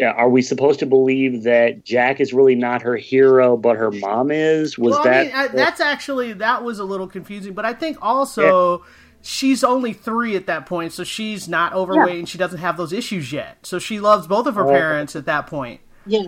uh, 0.00 0.06
are 0.06 0.28
we 0.28 0.42
supposed 0.42 0.80
to 0.80 0.86
believe 0.86 1.44
that 1.44 1.84
Jack 1.84 2.20
is 2.20 2.32
really 2.32 2.54
not 2.54 2.82
her 2.82 2.96
hero, 2.96 3.56
but 3.56 3.76
her 3.76 3.90
mom 3.90 4.30
is? 4.30 4.78
Was 4.78 4.92
well, 4.92 5.04
that 5.04 5.20
I 5.20 5.22
mean, 5.24 5.32
uh, 5.32 5.38
I, 5.38 5.48
that's 5.48 5.80
actually 5.80 6.32
that 6.34 6.64
was 6.64 6.78
a 6.78 6.84
little 6.84 7.06
confusing, 7.06 7.52
but 7.52 7.64
I 7.64 7.72
think 7.72 7.98
also 8.00 8.84
she's 9.20 9.62
only 9.62 9.92
three 9.92 10.34
at 10.34 10.46
that 10.46 10.66
point, 10.66 10.92
so 10.92 11.04
she's 11.04 11.48
not 11.48 11.72
overweight 11.72 12.18
and 12.18 12.28
she 12.28 12.38
doesn't 12.38 12.58
have 12.58 12.76
those 12.76 12.92
issues 12.92 13.32
yet. 13.32 13.58
So 13.62 13.78
she 13.78 14.00
loves 14.00 14.26
both 14.26 14.46
of 14.46 14.56
her 14.56 14.66
Oh. 14.66 14.70
parents 14.70 15.14
at 15.14 15.26
that 15.26 15.46
point. 15.46 15.80
Yeah. 16.06 16.22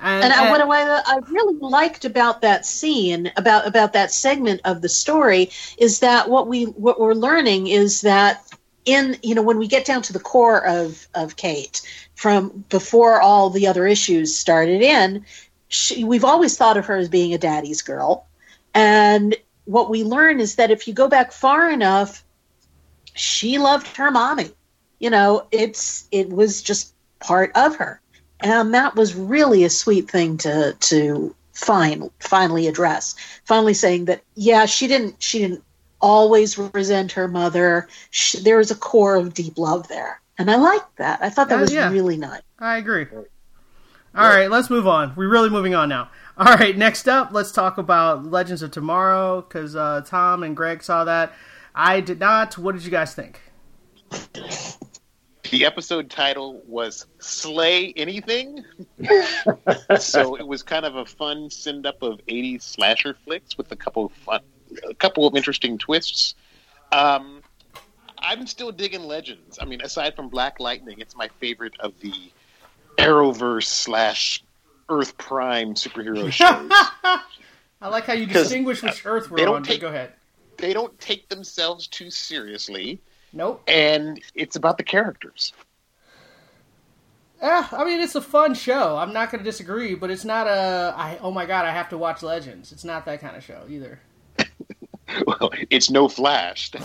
And, 0.00 0.24
And, 0.24 0.32
I 0.32 0.38
uh, 0.38 0.42
and- 0.56 0.68
what 0.68 0.78
I, 0.78 1.02
I 1.06 1.18
really 1.28 1.56
liked 1.58 2.04
about 2.04 2.42
that 2.42 2.64
scene, 2.64 3.32
about 3.36 3.66
about 3.66 3.92
that 3.94 4.12
segment 4.12 4.60
of 4.64 4.80
the 4.80 4.88
story, 4.88 5.50
is 5.76 6.00
that 6.00 6.28
what 6.28 6.46
we 6.46 6.64
what 6.64 7.00
we're 7.00 7.14
learning 7.14 7.66
is 7.66 8.02
that 8.02 8.44
in 8.84 9.16
you 9.22 9.34
know 9.34 9.42
when 9.42 9.58
we 9.58 9.66
get 9.66 9.84
down 9.84 10.02
to 10.02 10.12
the 10.12 10.20
core 10.20 10.64
of 10.64 11.06
of 11.14 11.36
Kate 11.36 11.82
from 12.14 12.64
before 12.68 13.20
all 13.20 13.50
the 13.50 13.66
other 13.66 13.86
issues 13.86 14.36
started 14.36 14.82
in, 14.82 15.24
she, 15.68 16.04
we've 16.04 16.24
always 16.24 16.56
thought 16.56 16.76
of 16.76 16.86
her 16.86 16.96
as 16.96 17.08
being 17.08 17.34
a 17.34 17.38
daddy's 17.38 17.82
girl, 17.82 18.26
and 18.74 19.34
what 19.64 19.90
we 19.90 20.04
learn 20.04 20.40
is 20.40 20.54
that 20.56 20.70
if 20.70 20.86
you 20.86 20.94
go 20.94 21.08
back 21.08 21.32
far 21.32 21.70
enough, 21.70 22.24
she 23.14 23.58
loved 23.58 23.86
her 23.96 24.10
mommy. 24.10 24.50
You 25.00 25.10
know, 25.10 25.46
it's 25.50 26.06
it 26.12 26.30
was 26.30 26.62
just 26.62 26.94
part 27.20 27.50
of 27.56 27.76
her 27.76 28.00
and 28.40 28.74
that 28.74 28.94
was 28.96 29.14
really 29.14 29.64
a 29.64 29.70
sweet 29.70 30.10
thing 30.10 30.36
to 30.38 30.76
to 30.80 31.34
find 31.52 32.10
finally 32.20 32.66
address 32.68 33.14
finally 33.44 33.74
saying 33.74 34.04
that 34.04 34.22
yeah 34.36 34.64
she 34.66 34.86
didn't 34.86 35.20
she 35.22 35.40
didn't 35.40 35.62
always 36.00 36.56
resent 36.56 37.10
her 37.12 37.26
mother 37.26 37.88
she, 38.10 38.40
there 38.40 38.56
was 38.58 38.70
a 38.70 38.76
core 38.76 39.16
of 39.16 39.34
deep 39.34 39.58
love 39.58 39.88
there 39.88 40.20
and 40.38 40.50
i 40.50 40.56
liked 40.56 40.96
that 40.96 41.18
i 41.20 41.28
thought 41.28 41.48
that 41.48 41.58
Uh, 41.58 41.62
was 41.62 41.72
yeah. 41.74 41.90
really 41.90 42.16
nice 42.16 42.42
I 42.60 42.76
agree. 42.78 43.06
All 44.14 44.28
right, 44.28 44.50
let's 44.50 44.68
move 44.68 44.88
on. 44.88 45.12
We're 45.14 45.28
really 45.28 45.48
moving 45.48 45.76
on 45.76 45.88
now. 45.88 46.10
All 46.36 46.56
right, 46.56 46.76
next 46.76 47.06
up, 47.08 47.28
let's 47.30 47.52
talk 47.52 47.78
about 47.78 48.24
Legends 48.24 48.62
of 48.62 48.72
Tomorrow 48.72 49.42
because 49.42 49.76
uh, 49.76 50.00
Tom 50.04 50.42
and 50.42 50.56
Greg 50.56 50.82
saw 50.82 51.04
that. 51.04 51.32
I 51.72 52.00
did 52.00 52.18
not. 52.18 52.58
What 52.58 52.74
did 52.74 52.84
you 52.84 52.90
guys 52.90 53.14
think? 53.14 53.40
The 55.50 55.64
episode 55.64 56.10
title 56.10 56.62
was 56.66 57.06
Slay 57.20 57.92
Anything. 57.96 58.64
so 59.98 60.36
it 60.36 60.46
was 60.46 60.62
kind 60.62 60.84
of 60.84 60.96
a 60.96 61.06
fun 61.06 61.48
send 61.48 61.86
up 61.86 62.02
of 62.02 62.20
80s 62.26 62.62
slasher 62.62 63.16
flicks 63.24 63.56
with 63.56 63.72
a 63.72 63.76
couple 63.76 64.06
of 64.06 64.12
fun, 64.12 64.40
a 64.88 64.94
couple 64.94 65.26
of 65.26 65.34
interesting 65.34 65.78
twists. 65.78 66.34
Um, 66.92 67.42
I'm 68.18 68.46
still 68.46 68.72
digging 68.72 69.04
Legends. 69.04 69.58
I 69.60 69.64
mean, 69.64 69.80
aside 69.80 70.14
from 70.16 70.28
Black 70.28 70.60
Lightning, 70.60 71.00
it's 71.00 71.16
my 71.16 71.28
favorite 71.40 71.74
of 71.80 71.98
the 72.00 72.12
Arrowverse 72.98 73.64
slash 73.64 74.42
Earth 74.90 75.16
Prime 75.16 75.74
superhero 75.74 76.30
shows. 76.32 76.70
I 77.80 77.88
like 77.88 78.04
how 78.04 78.12
you 78.14 78.26
distinguish 78.26 78.82
which 78.82 79.06
Earth 79.06 79.28
they 79.34 79.46
we're 79.46 79.54
on. 79.54 79.62
take- 79.62 79.80
Go 79.80 79.88
ahead. 79.88 80.12
they 80.58 80.72
don't 80.74 80.98
take 81.00 81.28
themselves 81.28 81.86
too 81.86 82.10
seriously, 82.10 83.00
Nope. 83.32 83.62
and 83.68 84.20
it's 84.34 84.56
about 84.56 84.78
the 84.78 84.84
characters. 84.84 85.52
Yeah, 87.42 87.68
I 87.70 87.84
mean 87.84 88.00
it's 88.00 88.14
a 88.16 88.20
fun 88.20 88.54
show. 88.54 88.96
I'm 88.96 89.12
not 89.12 89.30
going 89.30 89.44
to 89.44 89.48
disagree, 89.48 89.94
but 89.94 90.10
it's 90.10 90.24
not 90.24 90.46
a. 90.48 90.92
I, 90.96 91.18
oh 91.20 91.30
my 91.30 91.46
god, 91.46 91.66
I 91.66 91.70
have 91.70 91.88
to 91.90 91.98
watch 91.98 92.22
Legends. 92.22 92.72
It's 92.72 92.84
not 92.84 93.04
that 93.06 93.20
kind 93.20 93.36
of 93.36 93.44
show 93.44 93.62
either. 93.68 94.00
Well, 95.26 95.50
it's 95.70 95.88
no 95.90 96.06
Flash. 96.06 96.70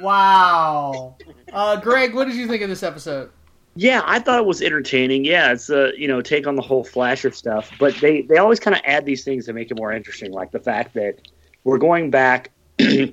Wow. 0.00 1.16
Uh, 1.52 1.80
Greg, 1.80 2.14
what 2.14 2.26
did 2.26 2.36
you 2.36 2.46
think 2.46 2.62
of 2.62 2.68
this 2.68 2.82
episode? 2.82 3.30
Yeah, 3.76 4.02
I 4.04 4.18
thought 4.18 4.38
it 4.38 4.44
was 4.44 4.62
entertaining. 4.62 5.24
Yeah, 5.24 5.52
it's 5.52 5.70
a 5.70 5.92
you 5.96 6.06
know 6.06 6.20
take 6.20 6.46
on 6.46 6.54
the 6.56 6.62
whole 6.62 6.84
flasher 6.84 7.32
stuff, 7.32 7.70
but 7.78 7.94
they 7.96 8.22
they 8.22 8.36
always 8.36 8.60
kind 8.60 8.76
of 8.76 8.82
add 8.84 9.04
these 9.04 9.24
things 9.24 9.46
to 9.46 9.52
make 9.52 9.70
it 9.70 9.76
more 9.76 9.92
interesting, 9.92 10.30
like 10.32 10.52
the 10.52 10.60
fact 10.60 10.94
that 10.94 11.20
we're 11.64 11.78
going 11.78 12.10
back 12.10 12.50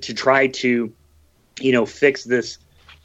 to 0.00 0.14
try 0.14 0.46
to 0.46 0.92
you 1.60 1.72
know 1.72 1.86
fix 1.86 2.24
this 2.24 2.58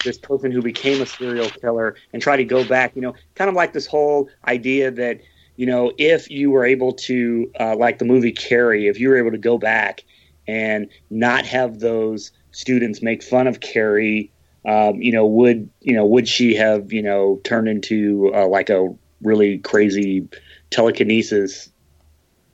this 0.04 0.18
person 0.18 0.52
who 0.52 0.62
became 0.62 1.02
a 1.02 1.06
serial 1.06 1.50
killer 1.50 1.96
and 2.14 2.22
try 2.22 2.38
to 2.38 2.46
go 2.46 2.64
back. 2.64 2.96
You 2.96 3.02
know, 3.02 3.16
kind 3.36 3.50
of 3.50 3.56
like 3.56 3.74
this 3.74 3.88
whole 3.88 4.30
idea 4.48 4.92
that 4.92 5.22
you 5.56 5.66
know 5.66 5.92
if 5.98 6.30
you 6.30 6.52
were 6.52 6.66
able 6.66 6.94
to 6.94 7.52
uh, 7.60 7.76
like 7.76 8.00
the 8.00 8.06
movie 8.06 8.32
Carrie, 8.32 8.88
if 8.88 9.00
you 9.00 9.10
were 9.10 9.18
able 9.18 9.32
to 9.32 9.38
go 9.38 9.58
back 9.58 10.04
and 10.48 10.88
not 11.10 11.46
have 11.46 11.80
those 11.80 12.32
students 12.52 13.02
make 13.02 13.22
fun 13.22 13.48
of 13.48 13.60
Carrie 13.60 14.32
um, 14.68 15.02
you 15.02 15.14
know, 15.14 15.26
would 15.26 15.70
you 15.80 15.94
know, 15.94 16.06
would 16.06 16.28
she 16.28 16.54
have 16.56 16.92
you 16.92 17.02
know 17.02 17.40
turned 17.44 17.70
into 17.70 18.32
uh, 18.36 18.48
like 18.48 18.70
a 18.70 18.94
really 19.22 19.60
crazy 19.60 20.28
telekinesis, 20.70 21.70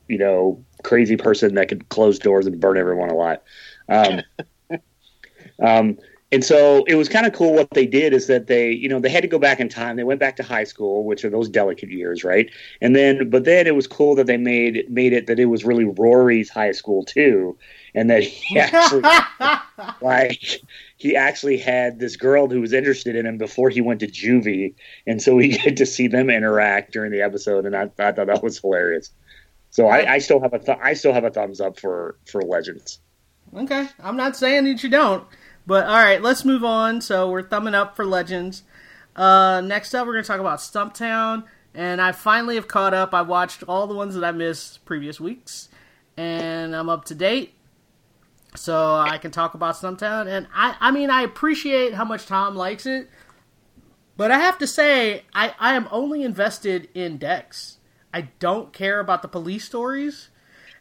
you 0.07 0.19
know, 0.19 0.63
crazy 0.83 1.17
person 1.17 1.55
that 1.55 1.69
could 1.69 1.89
close 1.89 2.19
doors 2.19 2.45
and 2.45 2.59
burn 2.59 2.77
everyone 2.77 3.09
alive? 3.09 3.39
Um, 3.89 4.21
um, 5.61 5.97
and 6.33 6.43
so 6.43 6.83
it 6.87 6.95
was 6.95 7.07
kind 7.09 7.27
of 7.27 7.33
cool. 7.33 7.53
What 7.53 7.69
they 7.71 7.85
did 7.85 8.11
is 8.11 8.25
that 8.25 8.47
they, 8.47 8.71
you 8.71 8.89
know, 8.89 8.99
they 8.99 9.09
had 9.09 9.21
to 9.21 9.27
go 9.27 9.37
back 9.37 9.59
in 9.59 9.69
time. 9.69 9.97
They 9.97 10.03
went 10.03 10.19
back 10.19 10.35
to 10.37 10.43
high 10.43 10.63
school, 10.63 11.03
which 11.03 11.23
are 11.23 11.29
those 11.29 11.47
delicate 11.47 11.91
years, 11.91 12.23
right? 12.23 12.49
And 12.81 12.95
then, 12.95 13.29
but 13.29 13.45
then 13.45 13.67
it 13.67 13.75
was 13.75 13.85
cool 13.85 14.15
that 14.15 14.25
they 14.25 14.37
made 14.37 14.89
made 14.89 15.13
it 15.13 15.27
that 15.27 15.39
it 15.39 15.45
was 15.45 15.63
really 15.63 15.85
Rory's 15.85 16.49
high 16.49 16.71
school 16.71 17.05
too, 17.05 17.55
and 17.93 18.09
that 18.09 18.23
he 18.23 18.57
actually 18.59 19.03
like 20.01 20.61
he 20.97 21.15
actually 21.15 21.57
had 21.57 21.99
this 21.99 22.15
girl 22.15 22.49
who 22.49 22.61
was 22.61 22.73
interested 22.73 23.15
in 23.15 23.27
him 23.27 23.37
before 23.37 23.69
he 23.69 23.81
went 23.81 23.99
to 23.99 24.07
juvie, 24.07 24.73
and 25.05 25.21
so 25.21 25.35
we 25.35 25.49
get 25.49 25.77
to 25.77 25.85
see 25.85 26.07
them 26.07 26.31
interact 26.31 26.93
during 26.93 27.11
the 27.11 27.21
episode, 27.21 27.67
and 27.67 27.75
I, 27.75 27.83
I 27.99 28.11
thought 28.11 28.25
that 28.25 28.41
was 28.41 28.57
hilarious. 28.57 29.11
So 29.69 29.85
I, 29.85 30.13
I 30.13 30.17
still 30.17 30.41
have 30.41 30.53
a 30.53 30.59
th- 30.59 30.79
I 30.81 30.95
still 30.95 31.13
have 31.13 31.25
a 31.25 31.29
thumbs 31.29 31.61
up 31.61 31.79
for 31.79 32.17
for 32.25 32.41
Legends. 32.41 32.99
Okay, 33.55 33.87
I'm 34.01 34.17
not 34.17 34.35
saying 34.35 34.63
that 34.63 34.81
you 34.81 34.89
don't, 34.89 35.27
but 35.67 35.85
all 35.85 35.95
right, 35.95 36.21
let's 36.21 36.43
move 36.43 36.63
on. 36.63 37.01
So 37.01 37.29
we're 37.29 37.43
thumbing 37.43 37.75
up 37.75 37.95
for 37.95 38.03
Legends. 38.03 38.63
Uh, 39.15 39.61
next 39.61 39.93
up, 39.93 40.07
we're 40.07 40.13
going 40.13 40.23
to 40.23 40.27
talk 40.27 40.39
about 40.39 40.57
Stumptown, 40.57 41.43
and 41.75 42.01
I 42.01 42.13
finally 42.13 42.55
have 42.55 42.67
caught 42.67 42.95
up. 42.95 43.13
I 43.13 43.21
watched 43.21 43.61
all 43.63 43.85
the 43.85 43.93
ones 43.93 44.15
that 44.15 44.23
I 44.23 44.31
missed 44.31 44.83
previous 44.85 45.19
weeks, 45.19 45.69
and 46.17 46.75
I'm 46.75 46.89
up 46.89 47.05
to 47.05 47.15
date. 47.15 47.53
So 48.55 48.95
I 48.95 49.19
can 49.19 49.29
talk 49.29 49.53
about 49.53 49.75
Stumptown, 49.75 50.27
and 50.27 50.47
I, 50.53 50.75
I 50.79 50.91
mean, 50.91 51.11
I 51.11 51.21
appreciate 51.21 51.93
how 51.93 52.05
much 52.05 52.25
Tom 52.25 52.55
likes 52.55 52.87
it, 52.87 53.07
but 54.17 54.31
I 54.31 54.39
have 54.39 54.57
to 54.59 54.67
say, 54.67 55.25
I, 55.33 55.53
I 55.59 55.75
am 55.75 55.87
only 55.91 56.23
invested 56.23 56.87
in 56.95 57.17
Dex. 57.17 57.77
I 58.11 58.29
don't 58.39 58.73
care 58.73 58.99
about 58.99 59.21
the 59.21 59.27
police 59.27 59.65
stories, 59.65 60.29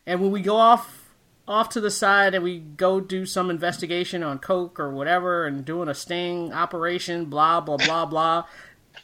and 0.07 0.21
when 0.21 0.31
we 0.31 0.41
go 0.41 0.57
off 0.57 1.02
off 1.47 1.71
to 1.71 1.81
the 1.81 1.91
side 1.91 2.35
and 2.35 2.45
we 2.45 2.59
go 2.59 3.01
do 3.01 3.27
some 3.27 3.51
investigation 3.51 4.23
on 4.23 4.39
coke 4.39 4.79
or 4.79 4.93
whatever 4.93 5.45
and 5.45 5.65
doing 5.65 5.89
a 5.89 5.95
sting 5.95 6.53
operation 6.53 7.27
blah 7.27 7.61
blah 7.61 7.77
blah 7.77 8.07
blah. 8.07 8.45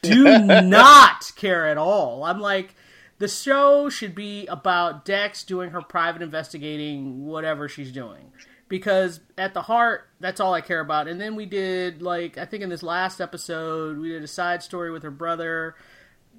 Do 0.01 0.23
not 0.47 1.31
care 1.35 1.67
at 1.67 1.77
all. 1.77 2.23
I'm 2.23 2.39
like 2.39 2.75
the 3.17 3.27
show 3.27 3.89
should 3.89 4.15
be 4.15 4.47
about 4.47 5.03
dex 5.03 5.43
doing 5.43 5.71
her 5.71 5.81
private 5.81 6.21
investigating 6.21 7.25
whatever 7.25 7.67
she's 7.67 7.91
doing. 7.91 8.31
Because 8.69 9.19
at 9.37 9.53
the 9.53 9.63
heart 9.63 10.07
that's 10.19 10.39
all 10.39 10.53
i 10.53 10.61
care 10.61 10.79
about. 10.79 11.07
And 11.07 11.19
then 11.19 11.35
we 11.35 11.45
did 11.45 12.01
like 12.01 12.37
i 12.37 12.45
think 12.45 12.63
in 12.63 12.69
this 12.69 12.83
last 12.83 13.19
episode 13.19 13.97
we 13.97 14.09
did 14.09 14.23
a 14.23 14.27
side 14.27 14.63
story 14.63 14.91
with 14.91 15.03
her 15.03 15.11
brother 15.11 15.75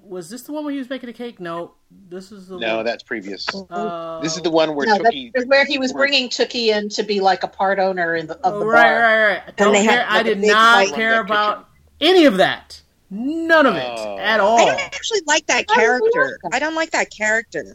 was 0.03 0.29
this 0.29 0.43
the 0.43 0.51
one 0.51 0.63
where 0.63 0.71
he 0.73 0.79
was 0.79 0.89
making 0.89 1.09
a 1.09 1.13
cake 1.13 1.39
no 1.39 1.73
this 2.09 2.31
is 2.31 2.47
the 2.47 2.57
No, 2.57 2.77
one 2.77 2.85
that's 2.85 3.03
previous. 3.03 3.45
uh, 3.69 4.19
This 4.21 4.35
is 4.35 4.41
the 4.41 4.49
one 4.49 4.75
where 4.75 4.87
no, 4.87 4.97
Tookie. 4.97 5.31
that's 5.33 5.45
where 5.45 5.65
he 5.65 5.77
was 5.77 5.91
bringing 5.93 6.29
Tookie 6.29 6.67
in 6.67 6.89
to 6.89 7.03
be 7.03 7.19
like 7.19 7.43
a 7.43 7.47
part 7.47 7.79
owner 7.79 8.15
in 8.15 8.27
the, 8.27 8.35
of 8.37 8.59
the 8.59 8.65
Oh, 8.65 8.65
right, 8.65 8.83
bar. 8.83 9.01
right, 9.01 9.27
right. 9.47 9.57
Don't 9.57 9.73
care. 9.75 10.05
I 10.07 10.17
like, 10.17 10.21
a 10.25 10.35
did 10.35 10.39
not 10.47 10.87
care 10.93 11.09
Run 11.17 11.27
that 11.27 11.31
about 11.33 11.69
any 11.99 12.25
of 12.25 12.37
that. 12.37 12.81
None 13.09 13.65
of 13.65 13.75
it 13.75 13.83
Oh. 13.85 14.17
at 14.17 14.39
all. 14.39 14.57
I 14.59 14.65
don't 14.65 14.79
actually 14.79 15.19
like 15.27 15.45
that 15.47 15.67
character. 15.67 16.39
I 16.53 16.59
don't 16.59 16.75
like 16.75 16.91
that 16.91 17.09
character. 17.11 17.73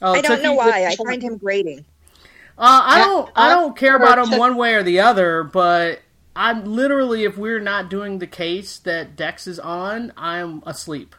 Oh, 0.00 0.12
I 0.12 0.22
don't 0.22 0.38
Tookie- 0.38 0.42
know 0.42 0.54
why. 0.54 0.86
I 0.86 0.96
find 0.96 1.22
him 1.22 1.36
grating. 1.36 1.84
Uh, 2.58 2.80
I 2.84 2.98
don't. 3.04 3.30
I 3.36 3.46
I- 3.50 3.54
don't 3.54 3.76
care 3.76 3.94
about 3.96 4.18
him 4.18 4.30
Took- 4.30 4.38
one 4.38 4.56
way 4.56 4.74
or 4.74 4.82
the 4.82 5.00
other, 5.00 5.42
but 5.44 6.00
I'm 6.34 6.64
literally, 6.64 7.24
if 7.24 7.36
we're 7.36 7.60
not 7.60 7.90
doing 7.90 8.18
the 8.20 8.26
case 8.26 8.78
that 8.78 9.16
Dex 9.16 9.46
is 9.46 9.58
on, 9.58 10.12
I'm 10.16 10.62
asleep. 10.64 11.14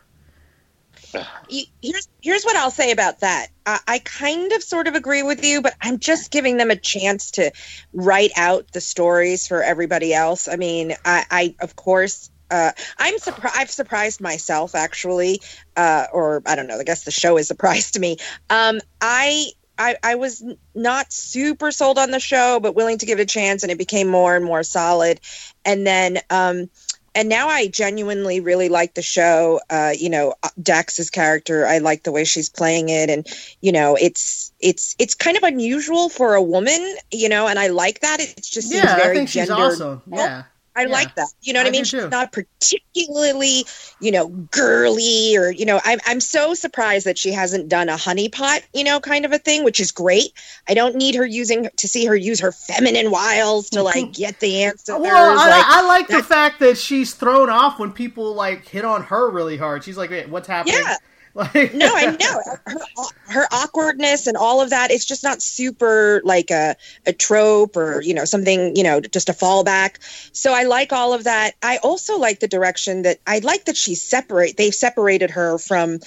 Here's 1.50 2.08
here's 2.22 2.44
what 2.44 2.56
I'll 2.56 2.72
say 2.72 2.92
about 2.92 3.20
that. 3.20 3.48
I, 3.66 3.80
I 3.88 4.00
kind 4.00 4.52
of 4.52 4.64
sort 4.64 4.88
of 4.88 4.96
agree 4.96 5.24
with 5.24 5.44
you, 5.44 5.62
but 5.62 5.76
I'm 5.82 6.00
just 6.00 6.32
giving 6.32 6.58
them 6.58 6.72
a 6.72 6.76
chance 6.76 7.32
to 7.32 7.52
write 7.94 8.32
out 8.38 8.72
the 8.72 8.82
stories 8.82 9.48
for 9.48 9.64
everybody 9.64 10.14
else. 10.14 10.48
I 10.48 10.56
mean, 10.56 10.94
I, 11.06 11.26
I 11.30 11.56
of 11.60 11.76
course. 11.76 12.30
Uh, 12.50 12.74
I'm 12.98 13.18
surprised. 13.18 13.56
I've 13.58 13.72
surprised 13.72 14.20
myself, 14.20 14.76
actually, 14.76 15.40
uh, 15.78 16.08
or 16.12 16.42
I 16.46 16.58
don't 16.58 16.68
know. 16.68 16.80
I 16.80 16.84
guess 16.84 17.06
the 17.06 17.12
show 17.12 17.38
is 17.38 17.48
surprised 17.48 17.94
to 17.94 18.02
me. 18.02 18.18
Um, 18.50 18.82
I 19.00 19.52
I, 19.82 19.98
I 20.04 20.16
was 20.16 20.44
not 20.76 21.12
super 21.12 21.72
sold 21.72 21.98
on 21.98 22.12
the 22.12 22.20
show, 22.20 22.60
but 22.60 22.76
willing 22.76 23.00
to 23.00 23.06
give 23.06 23.20
it 23.20 23.24
a 23.24 23.26
chance, 23.26 23.64
and 23.64 23.72
it 23.72 23.80
became 23.80 24.08
more 24.08 24.36
and 24.36 24.46
more 24.46 24.62
solid. 24.62 25.20
And 25.66 25.88
then, 25.88 26.20
um, 26.30 26.70
and 27.16 27.30
now 27.30 27.48
I 27.48 27.68
genuinely 27.68 28.40
really 28.40 28.70
like 28.70 28.94
the 28.94 29.02
show. 29.02 29.60
Uh, 29.70 29.94
you 29.98 30.10
know, 30.10 30.36
Dax's 30.62 31.10
character, 31.10 31.66
I 31.68 31.80
like 31.80 32.04
the 32.04 32.12
way 32.12 32.24
she's 32.24 32.50
playing 32.50 32.90
it, 32.90 33.10
and 33.10 33.28
you 33.62 33.72
know, 33.72 33.96
it's 34.00 34.52
it's 34.60 34.96
it's 35.00 35.16
kind 35.16 35.38
of 35.38 35.44
unusual 35.44 36.10
for 36.10 36.36
a 36.36 36.42
woman, 36.42 36.96
you 37.12 37.30
know, 37.30 37.48
and 37.48 37.60
I 37.60 37.68
like 37.68 38.00
that. 38.02 38.20
It's 38.20 38.50
just 38.50 38.70
seems 38.70 38.84
Yeah, 38.84 38.96
I 38.96 38.98
very 38.98 39.16
think 39.16 39.30
she's 39.30 39.50
awesome. 39.50 40.02
Yeah. 40.08 40.44
I 40.76 40.84
Yeah. 40.84 40.88
like 40.88 41.16
that. 41.16 41.28
You 41.42 41.54
know 41.54 41.60
what 41.60 41.66
I 41.68 41.70
I, 41.70 41.72
mean? 41.72 41.84
She's 41.84 42.10
not 42.10 42.32
particularly, 42.32 43.66
you 44.00 44.12
know, 44.12 44.30
girly 44.30 45.36
or, 45.36 45.52
you 45.52 45.66
know, 45.66 45.82
I'm 45.84 46.00
I'm 46.06 46.20
so 46.22 46.54
surprised 46.54 47.06
that 47.06 47.18
she 47.18 47.32
hasn't 47.32 47.68
done 47.70 47.90
a 47.90 47.96
honeypot, 47.96 48.62
you 48.74 48.84
know, 48.84 49.00
kind 49.00 49.26
of 49.26 49.34
a 49.34 49.38
thing, 49.38 49.64
which 49.64 49.80
is 49.80 49.92
great. 49.92 50.32
I 50.70 50.74
don't 50.74 50.96
need 50.96 51.16
her 51.16 51.26
using 51.26 51.70
to 51.76 51.88
see 51.88 52.06
her 52.06 52.16
use 52.16 52.40
her 52.40 52.52
feminine 52.52 53.12
wiles 53.12 53.70
to 53.72 53.84
like 53.84 54.14
get 54.14 54.40
the 54.40 54.64
answer. 54.64 54.98
Well, 54.98 55.40
I, 55.40 55.50
like, 55.50 55.66
I 55.68 55.88
like 55.88 56.08
the 56.08 56.24
fact 56.24 56.60
that 56.60 56.78
she's 56.78 57.14
thrown 57.14 57.50
off 57.50 57.80
when 57.80 57.92
people 57.92 58.34
like 58.34 58.68
hit 58.68 58.86
on 58.86 59.04
her 59.04 59.30
really 59.30 59.58
hard. 59.58 59.84
She's 59.84 59.98
like, 59.98 60.10
"Wait, 60.10 60.30
what's 60.30 60.48
happening?" 60.48 60.76
Yeah. 60.78 60.96
Like, 61.34 61.74
no, 61.74 61.88
I 61.96 62.06
know 62.20 62.42
her, 62.66 62.80
her 63.28 63.48
awkwardness 63.52 64.28
and 64.28 64.36
all 64.36 64.62
of 64.62 64.72
that. 64.72 64.92
It's 64.92 65.06
just 65.06 65.24
not 65.24 65.42
super 65.42 66.22
like 66.26 66.52
a 66.52 66.76
a 67.06 67.14
trope 67.14 67.78
or 67.78 68.02
you 68.02 68.14
know 68.14 68.26
something 68.26 68.76
you 68.76 68.84
know 68.84 69.00
just 69.00 69.30
a 69.30 69.34
fallback. 69.34 69.96
So 70.34 70.54
I 70.54 70.64
like 70.64 70.92
all 70.92 71.14
of 71.14 71.24
that. 71.24 71.54
I 71.62 71.78
also 71.78 72.18
like 72.20 72.40
the 72.40 72.48
direction 72.48 73.04
that 73.04 73.20
I 73.26 73.40
like 73.40 73.66
that 73.66 73.78
she 73.78 73.96
separate. 73.96 74.58
They've 74.58 74.76
separated 74.76 75.32
her 75.32 75.58
from. 75.58 76.00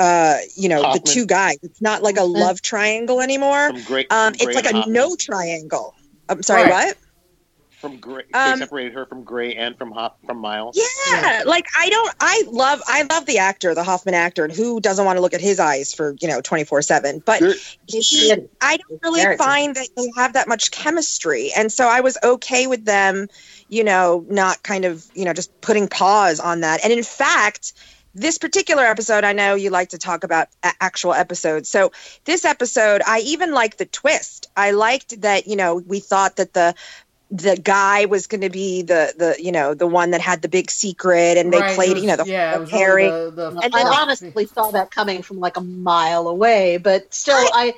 Uh, 0.00 0.36
you 0.54 0.68
know, 0.68 0.80
the 0.92 1.00
two 1.00 1.26
guys. 1.26 1.56
It's 1.60 1.82
not 1.82 2.04
like 2.04 2.18
a 2.18 2.22
love 2.22 2.62
triangle 2.62 3.20
anymore. 3.20 3.72
Great, 3.84 4.06
Um, 4.12 4.32
it's 4.34 4.44
like 4.44 4.64
and 4.64 4.76
a 4.76 4.78
Hoffman. 4.78 4.92
no 4.92 5.16
triangle. 5.16 5.92
I'm 6.28 6.40
sorry, 6.44 6.62
Right. 6.62 6.70
what? 6.70 6.96
From 7.80 7.98
Gray, 7.98 8.24
Um, 8.34 8.58
they 8.58 8.64
separated 8.64 8.94
her 8.94 9.06
from 9.06 9.22
Gray 9.22 9.54
and 9.54 9.78
from 9.78 9.92
Hop, 9.92 10.18
from 10.26 10.38
Miles. 10.38 10.76
Yeah, 10.76 11.44
like 11.46 11.64
I 11.76 11.88
don't. 11.88 12.14
I 12.18 12.42
love. 12.48 12.82
I 12.88 13.02
love 13.02 13.24
the 13.26 13.38
actor, 13.38 13.72
the 13.74 13.84
Hoffman 13.84 14.14
actor, 14.14 14.44
and 14.44 14.52
who 14.52 14.80
doesn't 14.80 15.04
want 15.04 15.16
to 15.16 15.20
look 15.20 15.32
at 15.32 15.40
his 15.40 15.60
eyes 15.60 15.94
for 15.94 16.16
you 16.20 16.26
know 16.26 16.40
twenty 16.40 16.64
four 16.64 16.82
seven? 16.82 17.22
But 17.24 17.38
There- 17.40 17.54
he, 17.86 18.34
I 18.60 18.78
don't 18.78 19.00
really 19.02 19.20
Character. 19.20 19.44
find 19.44 19.76
that 19.76 19.88
they 19.96 20.10
have 20.16 20.32
that 20.32 20.48
much 20.48 20.72
chemistry, 20.72 21.52
and 21.56 21.72
so 21.72 21.86
I 21.86 22.00
was 22.00 22.18
okay 22.24 22.66
with 22.66 22.84
them, 22.84 23.28
you 23.68 23.84
know, 23.84 24.24
not 24.28 24.62
kind 24.64 24.84
of 24.84 25.06
you 25.14 25.24
know 25.24 25.32
just 25.32 25.60
putting 25.60 25.86
pause 25.86 26.40
on 26.40 26.62
that. 26.62 26.82
And 26.82 26.92
in 26.92 27.04
fact, 27.04 27.74
this 28.12 28.38
particular 28.38 28.82
episode, 28.82 29.22
I 29.22 29.32
know 29.34 29.54
you 29.54 29.70
like 29.70 29.90
to 29.90 29.98
talk 29.98 30.24
about 30.24 30.48
a- 30.64 30.72
actual 30.80 31.14
episodes. 31.14 31.68
So 31.68 31.92
this 32.24 32.44
episode, 32.44 33.02
I 33.06 33.20
even 33.20 33.52
liked 33.52 33.78
the 33.78 33.86
twist. 33.86 34.48
I 34.56 34.72
liked 34.72 35.20
that 35.20 35.46
you 35.46 35.54
know 35.54 35.76
we 35.76 36.00
thought 36.00 36.36
that 36.36 36.54
the 36.54 36.74
the 37.30 37.56
guy 37.56 38.06
was 38.06 38.26
going 38.26 38.40
to 38.40 38.50
be 38.50 38.82
the 38.82 39.12
the 39.16 39.36
you 39.42 39.52
know 39.52 39.74
the 39.74 39.86
one 39.86 40.12
that 40.12 40.20
had 40.20 40.42
the 40.42 40.48
big 40.48 40.70
secret, 40.70 41.36
and 41.36 41.52
they 41.52 41.60
Right, 41.60 41.74
played 41.74 41.94
was- 41.94 42.02
you 42.02 42.08
know 42.08 42.16
the 42.16 42.24
yeah, 42.24 42.50
it 42.50 42.50
whole 42.52 42.60
was 42.60 42.72
really 42.72 42.78
pairing. 42.80 43.10
the, 43.10 43.30
the, 43.50 43.60
And 43.64 43.74
I 43.74 43.82
honestly 44.02 44.46
saw 44.46 44.70
that 44.70 44.90
coming 44.90 45.22
from 45.22 45.38
like 45.38 45.56
a 45.56 45.60
mile 45.60 46.28
away, 46.28 46.78
but 46.78 47.12
still, 47.12 47.36
I 47.36 47.74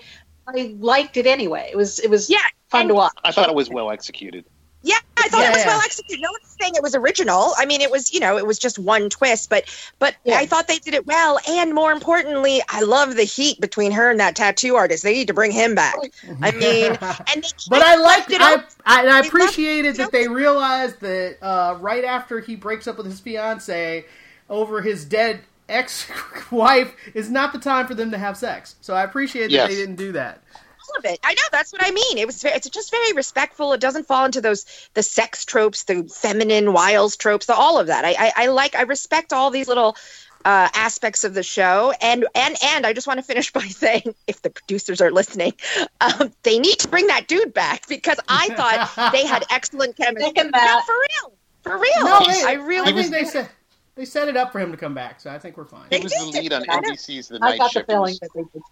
I 0.47 0.77
liked 0.79 1.17
it 1.17 1.27
anyway. 1.27 1.69
It 1.73 1.77
was 1.77 1.99
it 1.99 2.11
was 2.11 2.31
Yeah, 2.31 2.39
fun 2.71 2.89
to 2.89 2.95
watch. 2.95 3.13
I 3.25 3.33
thought 3.33 3.49
it 3.49 3.55
was 3.55 3.69
well 3.71 3.91
executed. 3.91 4.45
Yeah, 4.83 4.99
I 5.25 5.29
thought 5.29 5.41
Yeah, 5.43 5.49
it 5.51 5.53
was 5.55 5.65
yeah. 5.65 5.67
well 5.69 5.81
executed. 5.85 6.23
No 6.23 6.31
one's 6.31 6.57
saying 6.61 6.75
it 6.77 6.83
was 6.83 6.95
original. 6.95 7.55
I 7.59 7.67
mean, 7.67 7.81
it 7.81 7.91
was 7.91 8.13
you 8.13 8.21
know 8.21 8.37
it 8.39 8.47
was 8.47 8.59
just 8.59 8.79
one 8.79 9.09
twist, 9.11 9.51
but 9.51 9.65
but 9.99 10.17
Yeah. 10.25 10.39
I 10.39 10.47
thought 10.47 10.69
they 10.69 10.79
did 10.79 10.95
it 10.95 11.07
well. 11.07 11.39
And 11.49 11.75
more 11.75 11.93
importantly, 11.93 12.61
I 12.69 12.83
love 12.83 13.17
the 13.17 13.25
heat 13.25 13.61
between 13.61 13.93
her 13.93 14.11
and 14.11 14.21
that 14.21 14.37
tattoo 14.37 14.77
artist. 14.77 15.03
They 15.03 15.13
need 15.15 15.29
to 15.29 15.35
bring 15.35 15.53
him 15.53 15.75
back. 15.75 15.95
I 16.43 16.51
mean, 16.53 16.97
and 17.35 17.45
they 17.45 17.51
But 17.69 17.83
I 17.83 17.97
liked 17.97 18.31
it 18.33 18.41
I, 18.41 18.55
up. 18.55 18.71
I, 18.87 19.01
and 19.03 19.11
I 19.11 19.23
They 19.23 19.29
left 19.29 19.29
appreciated 19.29 19.97
it 19.97 19.97
that 19.99 20.13
they 20.13 20.29
realized 20.29 21.01
that 21.01 21.39
uh, 21.43 21.77
right 21.81 22.05
after 22.05 22.41
he 22.41 22.57
breaks 22.57 22.87
up 22.87 22.97
with 22.97 23.07
his 23.07 23.21
fiance 23.21 24.07
over 24.49 24.83
his 24.83 25.05
dead 25.05 25.41
ex-wife 25.69 26.95
is 27.15 27.31
not 27.31 27.53
the 27.53 27.59
time 27.59 27.87
for 27.87 27.95
them 27.95 28.11
to 28.11 28.19
have 28.19 28.37
sex. 28.37 28.77
So 28.81 28.95
I 28.95 29.03
appreciate 29.05 29.53
that 29.53 29.53
Yes. 29.53 29.69
they 29.69 29.77
didn't 29.77 29.97
do 29.97 30.13
that. 30.13 30.43
All 30.93 30.99
of 30.99 31.05
it. 31.05 31.21
I 31.25 31.35
know 31.35 31.43
that's 31.53 31.73
what 31.73 31.83
I 31.85 31.91
mean. 31.91 32.19
It 32.19 32.27
was 32.27 32.43
ve- 32.43 32.51
it's 32.51 32.69
just 32.69 32.91
very 32.91 33.13
respectful. 33.13 33.73
It 33.73 33.81
doesn't 33.81 34.07
fall 34.07 34.25
into 34.25 34.41
those 34.41 34.65
the 34.95 35.03
sex 35.03 35.45
tropes, 35.45 35.85
the 35.85 36.05
feminine 36.05 36.73
wiles 36.73 37.17
tropes, 37.17 37.47
the, 37.47 37.55
all 37.55 37.79
of 37.79 37.87
that. 37.89 38.05
I, 38.05 38.15
I 38.19 38.33
I 38.37 38.47
like 38.49 38.75
I 38.75 38.83
respect 38.83 39.33
all 39.33 39.51
these 39.51 39.69
little 39.69 39.97
uh, 40.45 40.69
aspects 40.75 41.23
of 41.25 41.35
the 41.35 41.43
show, 41.43 41.93
and 42.01 42.27
and 42.35 42.57
and 42.65 42.87
I 42.87 42.93
just 42.93 43.07
want 43.07 43.19
to 43.19 43.23
finish 43.23 43.53
by 43.53 43.61
saying, 43.61 44.15
if 44.27 44.43
the 44.43 44.51
producers 44.51 45.01
are 45.01 45.11
listening, 45.11 45.53
um, 46.01 46.33
they 46.43 46.59
need 46.59 46.79
to 46.79 46.89
bring 46.89 47.07
that 47.09 47.27
dude 47.29 47.53
back 47.53 47.87
because 47.89 48.19
I 48.29 48.49
thought 48.51 49.13
they 49.13 49.27
had 49.27 49.45
excellent 49.51 49.97
chemistry. 49.97 50.33
Second 50.35 50.51
No, 50.53 50.81
for 50.87 50.95
real, 50.95 51.33
for 51.63 51.79
real. 51.79 52.05
No, 52.05 52.21
they, 52.27 52.43
I 52.45 52.53
really 52.55 52.91
I 52.91 52.95
was- 52.95 53.09
think 53.11 53.25
they 53.25 53.31
set 53.31 53.51
they 53.97 54.05
set 54.07 54.29
it 54.29 54.37
up 54.37 54.51
for 54.51 54.61
him 54.61 54.71
to 54.71 54.79
come 54.79 54.95
back. 54.95 55.21
So 55.21 55.31
I 55.31 55.39
think 55.39 55.59
we're 55.59 55.65
fine. 55.67 55.89
He 55.91 55.99
was 56.01 56.13
the 56.13 56.25
lead 56.41 56.53
on 56.55 56.65
I 56.71 56.81
know. 56.81 56.91
NBC's 56.93 57.29
The 57.29 57.37
I 57.43 57.51
Night 57.51 57.59
got 57.59 57.65
the 57.75 57.81
Shift. 57.81 57.91
It 57.91 57.93
feeling 57.93 58.17
that 58.23 58.31
they 58.35 58.43
did. 58.55 58.63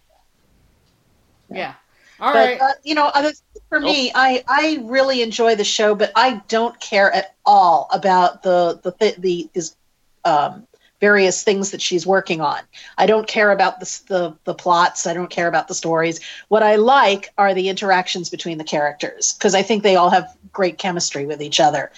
Yeah. 1.51 1.75
All 2.21 2.33
but 2.33 2.39
right. 2.39 2.61
uh, 2.61 2.73
you 2.83 2.95
know, 2.95 3.07
other, 3.07 3.33
for 3.69 3.81
me, 3.81 4.11
I 4.15 4.43
I 4.49 4.81
really 4.83 5.23
enjoy 5.23 5.55
the 5.55 5.65
show, 5.65 5.95
but 5.95 6.11
I 6.17 6.43
don't 6.49 6.79
care 6.81 7.13
at 7.13 7.37
all 7.45 7.89
about 7.93 8.43
the 8.43 8.81
the 8.83 8.93
the, 8.99 9.15
the 9.19 9.51
is, 9.55 9.77
um, 10.25 10.67
various 11.01 11.45
things 11.45 11.71
that 11.71 11.81
she's 11.81 12.07
working 12.07 12.41
on. 12.41 12.61
I 12.97 13.07
don't 13.07 13.29
care 13.29 13.53
about 13.53 13.81
the, 13.81 14.01
the 14.09 14.37
the 14.45 14.55
plots. 14.55 15.07
I 15.07 15.15
don't 15.15 15.31
care 15.31 15.47
about 15.47 15.69
the 15.69 15.75
stories. 15.75 16.21
What 16.49 16.63
I 16.63 16.77
like 16.77 17.33
are 17.39 17.55
the 17.55 17.69
interactions 17.69 18.31
between 18.31 18.59
the 18.59 18.65
characters 18.65 19.35
because 19.35 19.55
I 19.55 19.63
think 19.63 19.83
they 19.83 19.97
all 19.97 20.11
have 20.11 20.37
great 20.53 20.79
chemistry 20.79 21.27
with 21.27 21.41
each 21.41 21.61
other. 21.61 21.93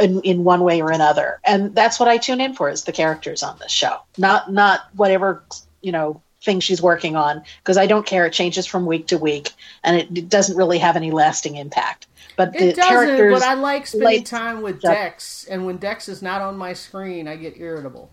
In, 0.00 0.20
in 0.22 0.42
one 0.42 0.64
way 0.64 0.82
or 0.82 0.90
another, 0.90 1.38
and 1.44 1.72
that's 1.72 2.00
what 2.00 2.08
I 2.08 2.18
tune 2.18 2.40
in 2.40 2.54
for 2.54 2.68
is 2.68 2.82
the 2.82 2.92
characters 2.92 3.44
on 3.44 3.56
this 3.60 3.70
show, 3.70 3.98
not 4.18 4.52
not 4.52 4.88
whatever 4.96 5.44
you 5.80 5.92
know 5.92 6.20
thing 6.46 6.60
she's 6.60 6.80
working 6.80 7.14
on 7.16 7.42
because 7.58 7.76
I 7.76 7.86
don't 7.86 8.06
care. 8.06 8.24
It 8.24 8.32
changes 8.32 8.64
from 8.64 8.86
week 8.86 9.08
to 9.08 9.18
week, 9.18 9.50
and 9.84 9.96
it, 9.98 10.08
it 10.16 10.28
doesn't 10.30 10.56
really 10.56 10.78
have 10.78 10.96
any 10.96 11.10
lasting 11.10 11.56
impact. 11.56 12.06
But 12.36 12.52
the 12.54 12.68
It 12.68 12.76
doesn't, 12.76 12.88
characters, 12.90 13.40
but 13.40 13.42
I 13.42 13.54
like 13.54 13.86
spending 13.86 14.08
like- 14.08 14.24
time 14.24 14.62
with 14.62 14.80
Yeah. 14.82 14.94
Dex, 14.94 15.46
and 15.50 15.66
when 15.66 15.76
Dex 15.76 16.08
is 16.08 16.22
not 16.22 16.40
on 16.40 16.56
my 16.56 16.72
screen, 16.72 17.28
I 17.28 17.36
get 17.36 17.58
irritable. 17.58 18.08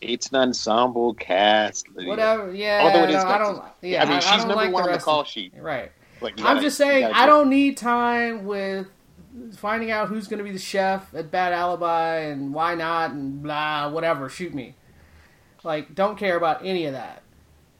It's 0.00 0.28
an 0.30 0.36
ensemble 0.36 1.14
cast. 1.14 1.88
Lydia. 1.94 2.08
Whatever, 2.08 2.54
yeah. 2.54 2.80
Although 2.84 3.02
it 3.04 3.10
is 3.10 3.22
no, 3.24 3.30
I 3.30 3.38
don't. 3.38 3.62
Yeah, 3.82 4.02
I 4.04 4.08
mean, 4.08 4.20
she's 4.20 4.30
don't 4.30 4.38
number 4.48 4.54
like 4.54 4.72
one 4.72 4.84
the 4.84 4.90
on 4.90 4.98
the 4.98 5.02
call 5.04 5.20
of- 5.20 5.26
sheet. 5.26 5.52
Right. 5.56 5.90
But 6.20 6.38
you 6.38 6.44
I'm 6.46 6.60
just 6.60 6.76
saying, 6.76 7.04
I 7.04 7.26
don't 7.26 7.48
need 7.48 7.76
time 7.76 8.44
with 8.44 8.86
finding 9.56 9.90
out 9.90 10.08
who's 10.08 10.26
going 10.28 10.38
to 10.38 10.44
be 10.44 10.50
the 10.52 10.58
chef 10.58 11.12
at 11.14 11.30
Bad 11.30 11.52
Alibi 11.52 12.16
and 12.18 12.52
why 12.54 12.74
not 12.74 13.10
and 13.10 13.42
blah, 13.42 13.88
whatever. 13.88 14.28
Shoot 14.28 14.54
me. 14.54 14.74
Like, 15.64 15.94
don't 15.96 16.16
care 16.16 16.36
about 16.36 16.64
any 16.64 16.86
of 16.86 16.92
that. 16.92 17.22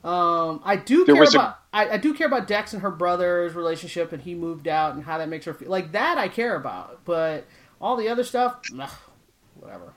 Um, 0.05 0.61
I 0.65 0.77
do 0.77 1.05
There 1.05 1.17
care 1.17 1.25
about 1.25 1.59
I, 1.73 1.91
I 1.91 1.97
do 1.97 2.15
care 2.15 2.27
about 2.27 2.47
Dex 2.47 2.73
and 2.73 2.83
her 2.83 2.91
brother's 2.91 3.55
relationship 3.55 4.13
and 4.13 4.23
he 4.23 4.35
moved 4.35 4.69
out 4.69 4.95
and 4.95 5.05
how 5.05 5.19
that 5.19 5.29
makes 5.29 5.45
her 5.45 5.55
feel. 5.55 5.69
Like 5.69 5.93
that, 5.93 6.19
I 6.19 6.29
care 6.29 6.57
about, 6.57 7.01
but 7.05 7.47
all 7.81 7.97
the 7.97 8.09
other 8.09 8.25
stuff, 8.25 8.61
ugh, 8.79 8.91
whatever. 9.55 9.93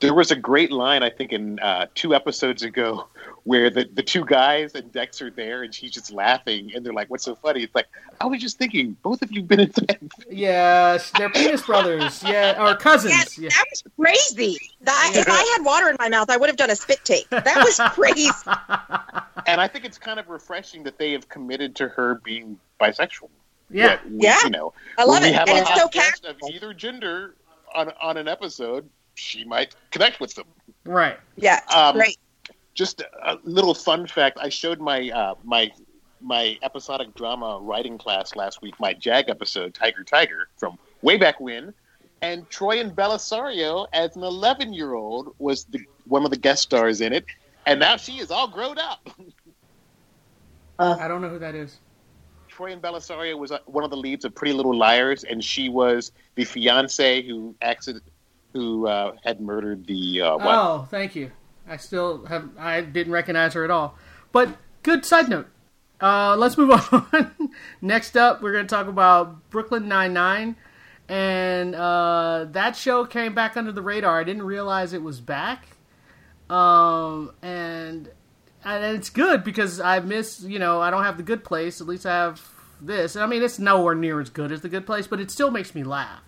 There 0.00 0.14
was 0.14 0.32
a 0.32 0.36
great 0.36 0.72
line, 0.72 1.02
I 1.02 1.10
think, 1.10 1.32
in 1.32 1.60
uh, 1.60 1.86
two 1.94 2.14
episodes 2.14 2.62
ago, 2.64 3.06
where 3.44 3.70
the, 3.70 3.88
the 3.92 4.02
two 4.02 4.24
guys 4.24 4.74
and 4.74 4.92
Dex 4.92 5.20
are 5.20 5.30
there, 5.30 5.62
and 5.64 5.74
she's 5.74 5.90
just 5.90 6.12
laughing, 6.12 6.72
and 6.74 6.86
they're 6.86 6.92
like, 6.92 7.10
"What's 7.10 7.24
so 7.24 7.34
funny?" 7.34 7.62
It's 7.64 7.74
like, 7.74 7.88
I 8.20 8.26
was 8.26 8.40
just 8.40 8.56
thinking, 8.58 8.96
both 9.02 9.20
of 9.22 9.32
you 9.32 9.42
been 9.42 9.60
inside. 9.60 9.98
Yeah, 10.30 10.98
they're 11.18 11.30
penis 11.30 11.62
brothers. 11.66 12.22
Yeah, 12.22 12.62
or 12.64 12.76
cousins. 12.76 13.36
Yeah, 13.38 13.44
Yeah. 13.44 13.48
that 13.50 13.64
was 13.70 13.82
crazy. 13.98 14.56
That, 14.82 15.12
If 15.14 15.28
I 15.28 15.54
had 15.56 15.64
water 15.64 15.88
in 15.88 15.96
my 15.98 16.08
mouth, 16.08 16.30
I 16.30 16.36
would 16.36 16.48
have 16.48 16.56
done 16.56 16.70
a 16.70 16.76
spit 16.76 17.00
take. 17.04 17.28
That 17.30 17.44
was 17.64 17.78
crazy. 17.94 18.30
And 19.46 19.60
I 19.60 19.66
think 19.66 19.84
it's 19.84 19.98
kind 19.98 20.20
of 20.20 20.28
refreshing 20.28 20.84
that 20.84 20.98
they 20.98 21.10
have 21.12 21.28
committed 21.28 21.74
to 21.76 21.88
her 21.88 22.16
being 22.22 22.60
bisexual. 22.80 23.28
Yeah. 23.70 23.98
We- 24.08 24.18
Yeah. 24.22 24.38
you 24.44 24.50
know, 24.50 24.72
I 24.96 25.04
love 25.04 25.24
it, 25.24 25.34
and 25.34 25.48
it's 25.48 25.68
hot 25.68 25.78
so 25.78 25.88
guest 25.88 26.22
casual. 26.22 26.48
of 26.48 26.54
either 26.54 26.72
gender 26.72 27.34
on 27.74 27.90
on 28.00 28.16
an 28.18 28.28
episode, 28.28 28.88
she 29.14 29.42
might 29.44 29.74
connect 29.90 30.20
with 30.20 30.34
them. 30.36 30.46
Right. 30.84 31.18
Yeah, 31.36 31.58
Um, 31.74 31.96
great. 31.96 32.18
Just 32.74 33.02
a 33.02 33.38
little 33.44 33.74
fun 33.74 34.06
fact 34.06 34.38
i 34.40 34.48
showed 34.48 34.80
my 34.80 35.10
uh, 35.10 35.34
my 35.44 35.70
my 36.20 36.56
episodic 36.62 37.14
drama 37.14 37.58
writing 37.60 37.98
class 37.98 38.34
last 38.34 38.62
week 38.62 38.74
my 38.80 38.94
jag 38.94 39.28
episode 39.28 39.74
tiger 39.74 40.04
tiger 40.04 40.48
from 40.56 40.78
way 41.02 41.16
back 41.16 41.38
when 41.40 41.74
and 42.22 42.48
Troian 42.48 42.94
Bellisario 42.94 43.86
as 43.92 44.16
an 44.16 44.22
11 44.22 44.72
year 44.72 44.94
old 44.94 45.34
was 45.38 45.64
the, 45.64 45.80
one 46.06 46.24
of 46.24 46.30
the 46.30 46.36
guest 46.36 46.62
stars 46.62 47.00
in 47.00 47.12
it, 47.12 47.26
and 47.66 47.80
now 47.80 47.96
she 47.96 48.18
is 48.18 48.30
all 48.30 48.48
grown 48.48 48.78
up. 48.78 49.10
I 50.78 51.08
don't 51.08 51.20
know 51.20 51.28
who 51.28 51.40
that 51.40 51.54
is. 51.54 51.78
Troian 52.50 52.80
Bellisario 52.80 53.36
was 53.38 53.50
uh, 53.50 53.58
one 53.66 53.84
of 53.84 53.90
the 53.90 53.96
leads 53.96 54.24
of 54.24 54.34
Pretty 54.34 54.52
Little 54.54 54.76
Liars, 54.76 55.24
and 55.24 55.42
she 55.42 55.68
was 55.68 56.12
the 56.36 56.44
fiance 56.44 57.22
who 57.22 57.54
accident 57.60 58.04
who 58.52 58.86
uh, 58.86 59.12
had 59.24 59.40
murdered 59.40 59.86
the 59.86 60.20
uh, 60.20 60.36
what? 60.36 60.54
Oh, 60.54 60.86
thank 60.90 61.16
you. 61.16 61.30
I 61.66 61.76
still 61.76 62.24
have. 62.26 62.50
I 62.58 62.80
didn't 62.80 63.12
recognize 63.12 63.54
her 63.54 63.64
at 63.64 63.70
all. 63.70 63.96
But 64.32 64.56
good 64.82 65.04
side 65.04 65.28
note. 65.28 65.48
Uh, 66.00 66.36
let's 66.36 66.58
move 66.58 66.70
on. 66.92 67.50
Next 67.80 68.16
up, 68.16 68.42
we're 68.42 68.52
going 68.52 68.66
to 68.66 68.74
talk 68.74 68.88
about 68.88 69.48
Brooklyn 69.50 69.88
Nine 69.88 70.12
Nine, 70.12 70.56
and 71.08 71.74
uh, 71.74 72.46
that 72.50 72.76
show 72.76 73.04
came 73.04 73.34
back 73.34 73.56
under 73.56 73.72
the 73.72 73.82
radar. 73.82 74.20
I 74.20 74.24
didn't 74.24 74.42
realize 74.42 74.92
it 74.92 75.02
was 75.02 75.20
back, 75.20 75.68
um, 76.50 77.32
and 77.42 78.10
and 78.64 78.96
it's 78.96 79.10
good 79.10 79.44
because 79.44 79.80
I 79.80 80.00
miss. 80.00 80.42
You 80.42 80.58
know, 80.58 80.80
I 80.80 80.90
don't 80.90 81.04
have 81.04 81.16
the 81.16 81.22
Good 81.22 81.44
Place. 81.44 81.80
At 81.80 81.86
least 81.86 82.04
I 82.04 82.14
have 82.14 82.48
this. 82.80 83.14
I 83.14 83.26
mean, 83.26 83.42
it's 83.42 83.58
nowhere 83.58 83.94
near 83.94 84.20
as 84.20 84.30
good 84.30 84.50
as 84.50 84.62
the 84.62 84.68
Good 84.68 84.86
Place, 84.86 85.06
but 85.06 85.20
it 85.20 85.30
still 85.30 85.50
makes 85.50 85.74
me 85.74 85.84
laugh. 85.84 86.22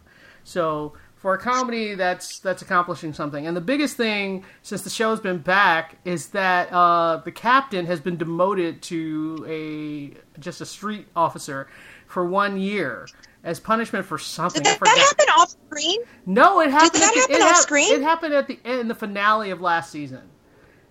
So 0.44 0.92
for 1.24 1.32
a 1.32 1.38
comedy 1.38 1.94
that's 1.94 2.38
that's 2.40 2.60
accomplishing 2.60 3.14
something. 3.14 3.46
And 3.46 3.56
the 3.56 3.62
biggest 3.62 3.96
thing 3.96 4.44
since 4.60 4.82
the 4.82 4.90
show's 4.90 5.20
been 5.20 5.38
back 5.38 5.96
is 6.04 6.28
that 6.28 6.70
uh, 6.70 7.22
the 7.24 7.32
captain 7.32 7.86
has 7.86 7.98
been 7.98 8.18
demoted 8.18 8.82
to 8.82 9.42
a 9.48 10.38
just 10.38 10.60
a 10.60 10.66
street 10.66 11.06
officer 11.16 11.66
for 12.06 12.26
one 12.26 12.58
year 12.60 13.08
as 13.42 13.58
punishment 13.58 14.04
for 14.04 14.18
something. 14.18 14.62
Did 14.62 14.74
that, 14.74 14.80
that 14.80 14.98
happen 14.98 15.26
off 15.38 15.56
screen? 15.66 16.00
No, 16.26 16.60
it 16.60 16.70
happened. 16.70 16.92
Did 16.92 17.00
that 17.00 17.08
at 17.08 17.14
the, 17.14 17.20
happen 17.20 17.36
it, 17.36 17.40
off 17.40 17.52
hap- 17.52 17.62
screen? 17.62 17.94
it 17.94 18.02
happened 18.02 18.34
at 18.34 18.46
the 18.46 18.58
in 18.66 18.88
the 18.88 18.94
finale 18.94 19.50
of 19.50 19.62
last 19.62 19.90
season. 19.90 20.28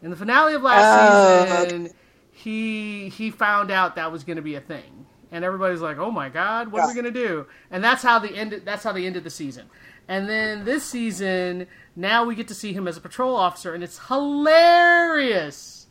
In 0.01 0.09
the 0.09 0.15
finale 0.15 0.55
of 0.55 0.63
last 0.63 0.83
Oh, 0.89 1.63
season, 1.65 1.91
he 2.31 3.09
he 3.09 3.29
found 3.29 3.69
out 3.69 3.97
that 3.97 4.11
was 4.11 4.23
going 4.23 4.37
to 4.37 4.41
be 4.41 4.55
a 4.55 4.61
thing, 4.61 5.05
and 5.31 5.45
everybody's 5.45 5.81
like, 5.81 5.99
"Oh 5.99 6.09
my 6.09 6.29
god, 6.29 6.71
what 6.71 6.81
are 6.81 6.87
we 6.87 6.95
going 6.95 7.05
to 7.05 7.11
do?" 7.11 7.45
And 7.69 7.83
that's 7.83 8.01
how 8.01 8.17
the 8.17 8.35
ended. 8.35 8.65
That's 8.65 8.83
how 8.83 8.93
they 8.93 9.05
ended 9.05 9.23
the 9.23 9.29
season. 9.29 9.67
And 10.07 10.29
then 10.29 10.65
this 10.65 10.83
season, 10.83 11.67
now 11.95 12.25
we 12.25 12.35
get 12.35 12.47
to 12.49 12.55
see 12.55 12.73
him 12.73 12.87
as 12.87 12.97
a 12.97 13.01
patrol 13.01 13.35
officer, 13.35 13.73
and 13.73 13.83
it's 13.83 14.07
hilarious. 14.07 15.87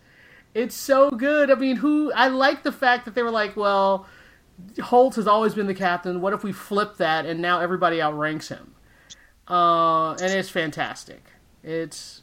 It's 0.54 0.76
so 0.76 1.10
good. 1.10 1.50
I 1.50 1.54
mean, 1.54 1.76
who 1.76 2.12
I 2.12 2.28
like 2.28 2.62
the 2.62 2.72
fact 2.72 3.06
that 3.06 3.14
they 3.14 3.22
were 3.22 3.30
like, 3.30 3.56
well, 3.56 4.06
Holt 4.82 5.14
has 5.16 5.26
always 5.26 5.54
been 5.54 5.66
the 5.66 5.74
captain. 5.74 6.20
What 6.20 6.32
if 6.32 6.44
we 6.44 6.52
flip 6.52 6.96
that 6.98 7.24
and 7.24 7.40
now 7.40 7.60
everybody 7.60 8.02
outranks 8.02 8.48
him? 8.48 8.74
Uh, 9.48 10.12
and 10.12 10.32
it's 10.32 10.50
fantastic. 10.50 11.24
It's 11.62 12.22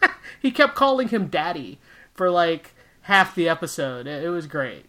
he 0.40 0.50
kept 0.50 0.74
calling 0.74 1.08
him 1.08 1.28
daddy 1.28 1.78
for 2.14 2.30
like 2.30 2.74
half 3.02 3.34
the 3.34 3.48
episode. 3.48 4.06
It, 4.06 4.28
was 4.28 4.46
great. 4.46 4.84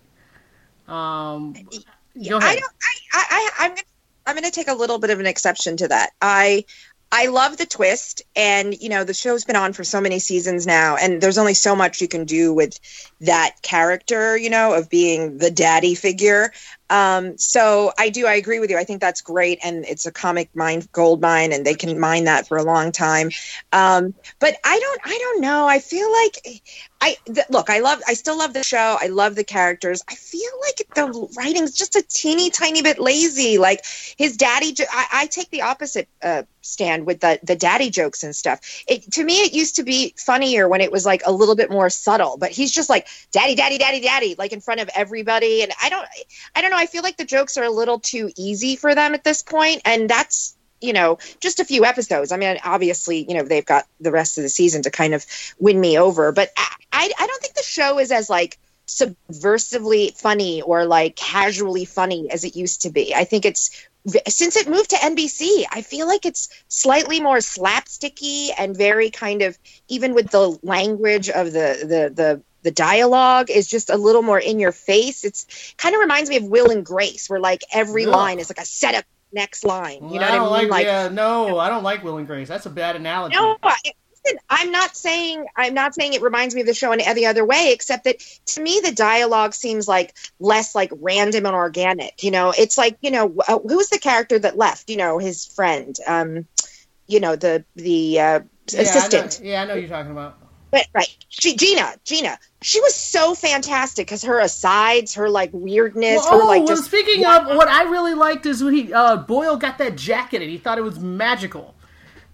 Um, 0.88 1.54
go 1.54 2.38
I 2.38 2.56
don't. 2.56 2.74
I, 2.82 2.96
I, 3.14 3.26
I 3.32 3.50
I'm 3.60 3.70
gonna, 3.72 3.82
I'm 4.30 4.36
going 4.36 4.46
to 4.46 4.52
take 4.52 4.68
a 4.68 4.76
little 4.76 5.00
bit 5.00 5.10
of 5.10 5.20
an 5.20 5.26
exception 5.26 5.78
to 5.78 5.88
that. 5.88 6.12
I 6.22 6.65
I 7.12 7.26
love 7.26 7.58
the 7.58 7.65
twist, 7.65 8.22
and 8.36 8.80
you 8.80 8.89
know 8.89 9.04
the 9.04 9.15
show's 9.15 9.44
been 9.44 9.56
on 9.56 9.74
for 9.74 9.84
so 9.84 10.00
many 10.00 10.20
seasons 10.20 10.68
now, 10.68 10.96
and 10.96 11.20
there's 11.20 11.39
only 11.39 11.56
so 11.56 11.76
much 11.76 12.00
you 12.02 12.08
can 12.08 12.26
do 12.26 12.54
with 12.54 12.80
that 13.22 13.56
character, 13.63 14.38
you 14.38 14.52
know, 14.52 14.76
of 14.76 14.88
being 14.88 15.39
the 15.39 15.50
daddy 15.50 15.96
figure. 15.96 16.52
Um, 16.92 17.39
so 17.39 17.92
I 17.98 18.10
do. 18.10 18.28
I 18.28 18.36
agree 18.36 18.60
with 18.60 18.70
you. 18.70 18.78
I 18.78 18.84
think 18.84 19.02
that's 19.02 19.22
great, 19.22 19.58
and 19.63 19.86
it's 19.86 20.06
a 20.06 20.12
comic 20.12 20.56
mine 20.56 20.84
gold 20.92 21.20
mine, 21.20 21.52
and 21.52 21.65
they 21.65 21.74
can 21.74 22.00
mine 22.00 22.26
that 22.26 22.48
for 22.48 22.60
a 22.60 22.63
long 22.63 22.92
time. 22.92 23.32
Um, 23.74 24.13
but 24.38 24.56
I 24.63 24.80
don't. 24.80 25.02
I 25.04 25.18
don't 25.18 25.42
know. 25.42 25.68
I 25.68 25.80
feel 25.80 26.12
like 26.12 26.62
I 27.02 27.16
th- 27.26 27.48
look. 27.50 27.70
I 27.70 27.80
love. 27.80 28.02
I 28.08 28.14
still 28.14 28.38
love 28.38 28.54
the 28.54 28.64
show. 28.64 28.98
I 29.00 29.08
love 29.08 29.36
the 29.36 29.44
characters. 29.44 30.02
I 30.10 30.16
feel 30.16 30.52
like 30.62 30.88
the 30.96 31.30
writing's 31.38 31.74
just 31.74 31.96
a 31.96 32.02
teeny 32.02 32.50
tiny 32.50 32.82
bit 32.82 33.00
lazy. 33.00 33.58
Like 33.58 33.86
his 34.18 34.36
daddy. 34.36 34.74
Jo- 34.74 34.86
I, 34.92 35.08
I 35.14 35.26
take 35.28 35.50
the 35.50 35.62
opposite 35.62 36.10
uh, 36.22 36.44
stand 36.62 37.06
with 37.06 37.22
the 37.22 37.40
the 37.44 37.56
daddy 37.56 37.90
jokes 37.90 38.24
and 38.24 38.36
stuff. 38.36 38.60
It 38.88 39.10
to 39.14 39.24
me, 39.24 39.36
it 39.36 39.54
used 39.54 39.78
to 39.78 39.84
be 39.84 40.14
funnier 40.18 40.68
when 40.68 40.82
it 40.82 40.92
was 40.92 41.06
like 41.06 41.22
a 41.26 41.32
little 41.32 41.56
bit 41.56 41.72
more 41.72 41.90
subtle. 41.90 42.38
But 42.38 42.52
he's 42.52 42.72
just 42.72 42.90
like 42.90 43.08
daddy, 43.32 43.56
daddy, 43.56 43.78
daddy, 43.78 44.02
daddy, 44.02 44.36
like 44.38 44.52
in 44.52 44.60
front 44.60 44.82
of 44.82 44.90
everybody. 44.94 45.64
And 45.64 45.72
I 45.82 45.90
don't. 45.90 46.06
I 46.56 46.62
don't 46.62 46.72
know. 46.72 46.78
I 46.78 46.86
feel 46.86 47.04
like 47.04 47.16
the 47.18 47.26
jokes 47.26 47.56
are 47.58 47.64
a 47.64 47.72
little 47.72 48.00
too 48.00 48.30
easy 48.38 48.76
for 48.76 48.94
them 48.94 49.14
at 49.14 49.24
this 49.24 49.42
point, 49.42 49.82
and 49.86 50.10
that's 50.10 50.58
you 50.82 50.94
know 50.94 51.18
just 51.39 51.60
a 51.60 51.65
few 51.65 51.86
episodes. 51.86 52.32
I 52.32 52.38
mean, 52.38 52.58
obviously, 52.63 53.26
you 53.28 53.36
know 53.36 53.44
they've 53.44 53.65
got 53.65 53.86
the 54.00 54.12
rest 54.12 54.38
of 54.38 54.44
the 54.44 54.50
season 54.50 54.84
to 54.84 54.92
kind 54.92 55.13
of 55.13 55.26
win 55.60 55.80
me 55.80 55.98
over, 55.98 56.32
but 56.32 56.52
I 56.58 57.12
I, 57.18 57.28
don't 57.28 57.42
think 57.42 57.54
the 57.54 57.63
show 57.63 58.00
is 58.00 58.12
as 58.12 58.30
like 58.30 58.58
subversively 58.88 60.18
funny 60.18 60.62
or 60.62 60.86
like 60.86 61.15
casually 61.15 61.86
funny 61.86 62.30
as 62.32 62.44
it 62.44 62.56
used 62.56 62.82
to 62.82 62.89
be. 62.89 63.13
I 63.13 63.24
think 63.24 63.46
it's 63.46 63.88
since 64.28 64.56
it 64.56 64.68
moved 64.68 64.89
to 64.92 64.96
NBC, 64.96 65.65
I 65.72 65.82
feel 65.82 66.08
like 66.08 66.26
it's 66.26 66.50
slightly 66.68 67.20
more 67.20 67.38
slapsticky 67.38 68.50
and 68.58 68.76
very 68.76 69.10
kind 69.10 69.42
of 69.42 69.58
even 69.88 70.13
with 70.13 70.32
the 70.32 70.58
language 70.63 71.30
of 71.30 71.48
the 71.48 71.78
the 71.82 72.13
the 72.13 72.42
the 72.62 72.72
dialogue 72.72 73.50
is 73.50 73.68
just 73.68 73.89
a 73.89 73.98
little 73.98 74.22
more 74.22 74.39
in 74.39 74.60
your 74.60 74.72
face. 74.72 75.24
It's 75.24 75.74
kind 75.78 75.96
of 75.96 76.02
reminds 76.02 76.30
me 76.30 76.38
of 76.38 76.44
Will 76.44 76.72
and 76.72 76.86
Grace, 76.86 77.30
where 77.30 77.39
like 77.39 77.63
every 77.72 78.06
line 78.06 78.39
is 78.39 78.50
like 78.50 78.60
a 78.60 78.65
setup 78.65 79.06
next 79.32 79.63
line. 79.63 80.10
You 80.10 80.20
know 80.20 80.26
I 80.26 80.32
don't 80.32 80.50
what 80.50 80.60
I 80.60 80.62
mean? 80.62 80.70
like, 80.70 80.86
yeah, 80.86 81.08
no, 81.10 81.58
I 81.60 81.70
don't 81.70 81.84
like 81.84 82.04
Will 82.04 82.18
and 82.18 82.28
Grace. 82.28 82.48
That's 82.48 82.65
a 82.65 82.70
bad 82.70 82.96
analogy. 82.96 83.36
No, 83.36 83.58
I, 83.62 83.78
listen, 84.24 84.39
I'm 84.50 84.72
not 84.72 84.96
saying 84.96 85.46
I'm 85.56 85.74
not 85.74 85.96
saying 85.96 86.13
it 86.13 86.22
reminds 86.22 86.56
me 86.56 86.62
of 86.62 86.68
the 86.68 86.74
show 86.74 86.92
in 86.92 87.02
any 87.02 87.26
other 87.26 87.46
way, 87.46 87.72
except 87.74 88.06
that 88.06 88.20
to 88.48 88.62
me 88.62 88.82
the 88.84 88.92
dialogue 88.92 89.54
seems 89.54 89.88
like 89.88 90.15
less 90.39 90.76
like 90.76 90.92
random 91.00 91.46
and 91.46 91.56
organic. 91.56 92.24
You 92.24 92.32
know, 92.32 92.54
it's 92.58 92.78
like 92.78 92.98
you 93.02 93.12
know 93.12 93.36
uh, 93.48 93.60
who 93.60 93.78
was 93.78 93.89
the 93.89 94.00
character 94.00 94.39
that 94.39 94.58
left? 94.58 94.89
You 94.89 94.98
know, 94.98 95.18
his 95.18 95.46
friend. 95.46 95.96
Um, 96.08 96.46
you 97.08 97.20
know 97.20 97.36
the 97.36 97.65
the 97.76 98.20
uh, 98.20 98.39
yeah, 98.72 98.82
assistant. 98.82 99.39
I 99.39 99.44
know, 99.44 99.50
yeah, 99.50 99.62
I 99.62 99.65
know 99.65 99.74
you're 99.74 99.89
talking 99.89 100.12
about. 100.12 100.38
But 100.72 100.88
right, 100.94 101.08
she, 101.30 101.56
Gina, 101.56 101.96
Gina, 102.06 102.38
she 102.62 102.80
was 102.82 102.94
so 102.94 103.34
fantastic 103.34 104.08
because 104.08 104.24
her 104.24 104.40
asides, 104.40 105.16
her 105.16 105.30
like 105.30 105.50
weirdness, 105.52 106.18
Well, 106.18 106.40
her 106.40 106.44
oh, 106.44 106.48
like 106.48 106.60
well, 106.60 106.68
just 106.68 106.86
speaking 106.86 107.26
of, 107.26 107.48
what 107.48 107.68
I 107.68 107.84
really 107.84 108.14
liked 108.14 108.46
is 108.46 108.64
when 108.64 108.74
he 108.74 108.94
uh, 108.94 109.18
Boyle 109.18 109.58
got 109.58 109.80
that 109.80 109.96
jacket 109.96 110.42
and 110.42 110.52
he 110.52 110.58
thought 110.58 110.78
it 110.78 110.84
was 110.84 111.00
magical, 111.00 111.74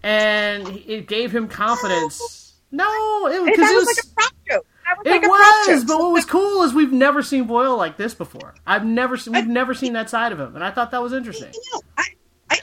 and 0.03 0.67
it 0.85 1.07
gave 1.07 1.33
him 1.33 1.47
confidence. 1.47 2.53
No, 2.71 3.27
it 3.27 3.35
it 3.35 3.59
was 3.59 3.85
was. 3.85 3.85
like 3.87 4.05
a 4.05 4.15
prop 4.15 4.33
joke. 4.49 4.65
Was 4.97 5.05
it 5.05 5.09
like 5.09 5.21
was, 5.23 5.83
but 5.85 5.97
what 5.97 6.11
was 6.11 6.25
cool 6.25 6.63
is 6.63 6.73
we've 6.73 6.91
never 6.91 7.23
seen 7.23 7.45
Boyle 7.45 7.75
like 7.75 7.97
this 7.97 8.13
before. 8.13 8.53
I've 8.67 8.85
never 8.85 9.17
seen, 9.17 9.33
we've 9.33 9.47
never 9.47 9.73
seen 9.73 9.93
that 9.93 10.09
side 10.09 10.31
of 10.31 10.39
him, 10.39 10.55
and 10.55 10.63
I 10.63 10.71
thought 10.71 10.91
that 10.91 11.01
was 11.01 11.11
interesting. 11.11 11.51
I, 11.97 12.03
I, 12.49 12.59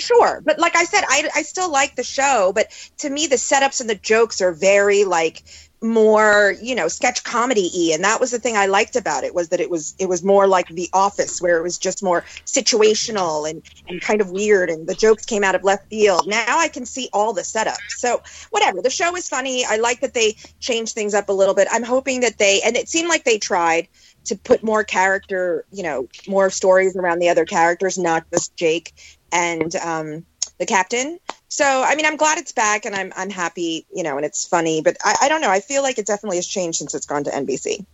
sure, 0.00 0.42
but 0.44 0.58
like 0.58 0.76
I 0.76 0.84
said, 0.84 1.04
I, 1.08 1.28
I 1.34 1.42
still 1.42 1.70
like 1.70 1.96
the 1.96 2.04
show, 2.04 2.52
but 2.54 2.68
to 2.98 3.10
me, 3.10 3.26
the 3.26 3.36
setups 3.36 3.80
and 3.80 3.88
the 3.88 3.94
jokes 3.94 4.40
are 4.40 4.52
very 4.52 5.04
like 5.04 5.42
more, 5.82 6.54
you 6.62 6.74
know, 6.74 6.88
sketch 6.88 7.22
comedy 7.22 7.70
y, 7.74 7.94
and 7.94 8.04
that 8.04 8.20
was 8.20 8.30
the 8.30 8.38
thing 8.38 8.56
I 8.56 8.66
liked 8.66 8.96
about 8.96 9.24
it 9.24 9.34
was 9.34 9.50
that 9.50 9.60
it 9.60 9.70
was 9.70 9.94
it 9.98 10.08
was 10.08 10.22
more 10.24 10.46
like 10.46 10.68
The 10.68 10.88
Office, 10.92 11.40
where 11.40 11.58
it 11.58 11.62
was 11.62 11.78
just 11.78 12.02
more 12.02 12.22
situational 12.46 13.48
and 13.48 13.62
and 13.88 14.00
kind 14.00 14.20
of 14.20 14.30
weird, 14.30 14.70
and 14.70 14.86
the 14.86 14.94
jokes 14.94 15.24
came 15.24 15.44
out 15.44 15.54
of 15.54 15.64
left 15.64 15.88
field. 15.88 16.26
Now 16.26 16.58
I 16.58 16.68
can 16.68 16.86
see 16.86 17.08
all 17.12 17.32
the 17.32 17.42
setups, 17.42 17.76
so 17.98 18.22
whatever. 18.50 18.80
The 18.82 18.90
show 18.90 19.14
is 19.16 19.28
funny. 19.28 19.64
I 19.64 19.76
like 19.76 20.00
that 20.00 20.14
they 20.14 20.36
changed 20.60 20.94
things 20.94 21.14
up 21.14 21.28
a 21.28 21.32
little 21.32 21.54
bit. 21.54 21.68
I'm 21.70 21.84
hoping 21.84 22.20
that 22.20 22.38
they 22.38 22.62
and 22.62 22.76
it 22.76 22.88
seemed 22.88 23.08
like 23.08 23.24
they 23.24 23.38
tried 23.38 23.88
to 24.26 24.36
put 24.36 24.62
more 24.62 24.82
character, 24.82 25.64
you 25.72 25.82
know, 25.82 26.08
more 26.26 26.50
stories 26.50 26.96
around 26.96 27.20
the 27.20 27.28
other 27.28 27.44
characters, 27.44 27.96
not 27.96 28.24
just 28.32 28.56
Jake 28.56 28.92
and 29.36 29.76
um, 29.76 30.24
the 30.58 30.66
captain. 30.66 31.20
So, 31.48 31.64
I 31.64 31.94
mean, 31.94 32.06
I'm 32.06 32.16
glad 32.16 32.38
it's 32.38 32.52
back, 32.52 32.86
and 32.86 32.94
I'm 32.94 33.12
I'm 33.16 33.30
happy, 33.30 33.86
you 33.94 34.02
know, 34.02 34.16
and 34.16 34.24
it's 34.24 34.46
funny. 34.46 34.80
But 34.82 34.96
I, 35.04 35.14
I 35.22 35.28
don't 35.28 35.40
know. 35.40 35.50
I 35.50 35.60
feel 35.60 35.82
like 35.82 35.98
it 35.98 36.06
definitely 36.06 36.38
has 36.38 36.46
changed 36.46 36.78
since 36.78 36.94
it's 36.94 37.06
gone 37.06 37.24
to 37.24 37.30
NBC. 37.30 37.84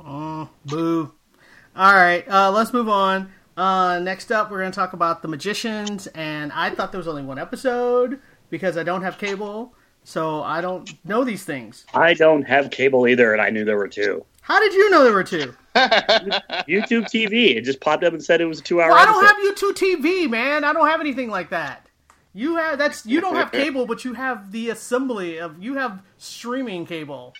Oh, 0.00 0.48
boo. 0.66 1.12
All 1.76 1.94
right, 1.94 2.28
uh, 2.28 2.50
let's 2.50 2.72
move 2.72 2.88
on. 2.88 3.32
Uh, 3.56 4.00
next 4.00 4.32
up, 4.32 4.50
we're 4.50 4.58
going 4.58 4.72
to 4.72 4.76
talk 4.76 4.92
about 4.92 5.22
The 5.22 5.28
Magicians, 5.28 6.08
and 6.08 6.50
I 6.52 6.70
thought 6.70 6.92
there 6.92 6.98
was 6.98 7.08
only 7.08 7.22
one 7.22 7.38
episode 7.38 8.18
because 8.48 8.76
I 8.76 8.82
don't 8.82 9.02
have 9.02 9.18
cable, 9.18 9.74
so 10.02 10.42
I 10.42 10.60
don't 10.60 10.92
know 11.04 11.24
these 11.24 11.44
things. 11.44 11.84
I 11.94 12.14
don't 12.14 12.42
have 12.42 12.70
cable 12.70 13.06
either, 13.06 13.32
and 13.32 13.40
I 13.40 13.50
knew 13.50 13.64
there 13.64 13.76
were 13.76 13.88
two. 13.88 14.24
How 14.40 14.60
did 14.60 14.74
you 14.74 14.90
know 14.90 15.04
there 15.04 15.12
were 15.12 15.24
two? 15.24 15.54
YouTube 15.76 17.04
TV. 17.06 17.56
It 17.56 17.64
just 17.64 17.80
popped 17.80 18.02
up 18.04 18.12
and 18.12 18.22
said 18.22 18.40
it 18.40 18.46
was 18.46 18.60
a 18.60 18.62
two-hour 18.62 18.90
Well, 18.90 18.98
I 18.98 19.04
don't 19.04 19.24
have 19.24 19.36
YouTube 19.36 19.74
TV, 19.74 20.28
man. 20.28 20.64
I 20.64 20.72
don't 20.72 20.88
have 20.88 21.00
anything 21.00 21.30
like 21.30 21.50
that. 21.50 21.86
You 22.32 22.56
have 22.56 22.78
that's 22.78 23.04
you 23.06 23.20
don't 23.20 23.34
have 23.36 23.52
cable, 23.62 23.86
but 23.86 24.04
you 24.04 24.14
have 24.14 24.52
the 24.52 24.70
assembly 24.70 25.38
of 25.38 25.62
you 25.62 25.74
have 25.74 26.02
streaming 26.18 26.86
cable. 26.86 27.34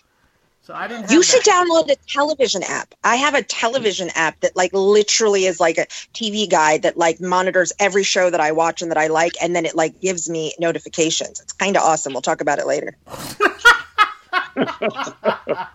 So 0.63 0.75
I 0.75 0.87
didn't. 0.87 1.03
Have 1.03 1.11
You 1.11 1.23
should 1.23 1.43
that. 1.43 1.65
download 1.67 1.91
a 1.91 1.95
television 2.07 2.61
app. 2.63 2.93
I 3.03 3.15
have 3.15 3.33
a 3.33 3.41
television 3.41 4.09
app 4.15 4.39
that 4.41 4.55
like 4.55 4.71
literally 4.73 5.45
is 5.45 5.59
like 5.59 5.77
a 5.77 5.85
TV 6.13 6.49
guide 6.49 6.83
that 6.83 6.97
like 6.97 7.19
monitors 7.19 7.73
every 7.79 8.03
show 8.03 8.29
that 8.29 8.39
I 8.39 8.51
watch 8.51 8.81
and 8.81 8.91
that 8.91 8.97
I 8.97 9.07
like, 9.07 9.33
and 9.41 9.55
then 9.55 9.65
it 9.65 9.75
like 9.75 9.99
gives 10.01 10.29
me 10.29 10.53
notifications. 10.59 11.41
It's 11.41 11.53
kind 11.53 11.75
of 11.75 11.83
awesome. 11.83 12.13
We'll 12.13 12.21
talk 12.21 12.41
about 12.41 12.59
it 12.59 12.67
later. 12.67 12.95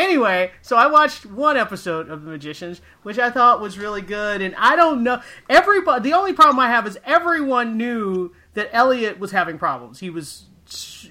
anyway, 0.00 0.50
so 0.62 0.76
I 0.76 0.86
watched 0.86 1.26
one 1.26 1.56
episode 1.56 2.08
of 2.08 2.24
The 2.24 2.30
Magicians, 2.30 2.80
which 3.02 3.18
I 3.18 3.30
thought 3.30 3.60
was 3.60 3.78
really 3.78 4.02
good, 4.02 4.40
and 4.40 4.54
I 4.56 4.74
don't 4.74 5.02
know 5.02 5.20
everybody. 5.48 6.10
The 6.10 6.16
only 6.16 6.32
problem 6.32 6.58
I 6.58 6.68
have 6.68 6.86
is 6.86 6.98
everyone 7.04 7.76
knew 7.76 8.32
that 8.54 8.70
Eliot 8.72 9.18
was 9.18 9.30
having 9.30 9.58
problems. 9.58 10.00
He 10.00 10.10
was, 10.10 10.46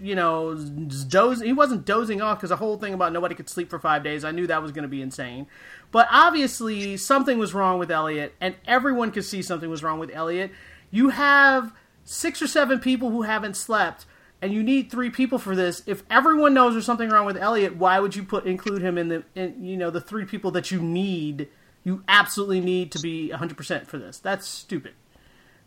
you 0.02 0.16
know, 0.16 0.56
dozing. 0.56 1.48
He 1.48 1.54
wasn't 1.54 1.86
dozing 1.86 2.22
off 2.22 2.40
because 2.40 2.50
the 2.50 2.58
whole 2.58 2.78
thing 2.78 2.94
about 2.94 3.14
nobody 3.14 3.36
could 3.36 3.50
sleep 3.50 3.70
for 3.70 3.80
five 3.80 4.04
days. 4.04 4.24
I 4.24 4.32
knew 4.32 4.48
that 4.48 4.62
was 4.62 4.72
going 4.72 4.84
to 4.84 4.90
be 4.90 5.02
insane, 5.02 5.48
but 5.92 6.08
obviously 6.12 6.98
something 6.98 7.38
was 7.38 7.54
wrong 7.54 7.80
with 7.80 7.92
Eliot, 7.92 8.36
and 8.42 8.56
everyone 8.66 9.12
could 9.12 9.26
see 9.26 9.42
something 9.42 9.70
was 9.70 9.84
wrong 9.84 10.00
with 10.00 10.10
Eliot. 10.12 10.52
You 10.92 11.10
have 11.10 11.74
six 12.04 12.42
or 12.42 12.48
seven 12.48 12.80
people 12.80 13.12
who 13.12 13.22
haven't 13.22 13.56
slept 13.56 14.06
and 14.42 14.54
you 14.54 14.64
need 14.64 14.90
three 14.90 15.10
people 15.10 15.38
for 15.38 15.56
this. 15.56 15.84
If 15.86 16.04
everyone 16.10 16.54
knows 16.54 16.74
there's 16.74 16.86
something 16.86 17.10
wrong 17.10 17.26
with 17.26 17.38
Eliot, 17.38 17.76
why 17.76 18.00
would 18.00 18.16
you 18.16 18.24
put 18.24 18.46
include 18.46 18.82
him 18.82 18.98
in 18.98 19.10
the 19.10 19.24
in, 19.36 19.64
you 19.64 19.78
know 19.78 19.90
the 19.90 20.02
three 20.02 20.26
people 20.26 20.52
that 20.52 20.72
you 20.72 20.82
need? 20.82 21.50
You 21.84 22.04
absolutely 22.08 22.60
need 22.60 22.92
to 22.92 23.00
be 23.00 23.32
100% 23.34 23.88
for 23.88 23.98
this. 23.98 24.20
That's 24.20 24.48
stupid. 24.48 24.94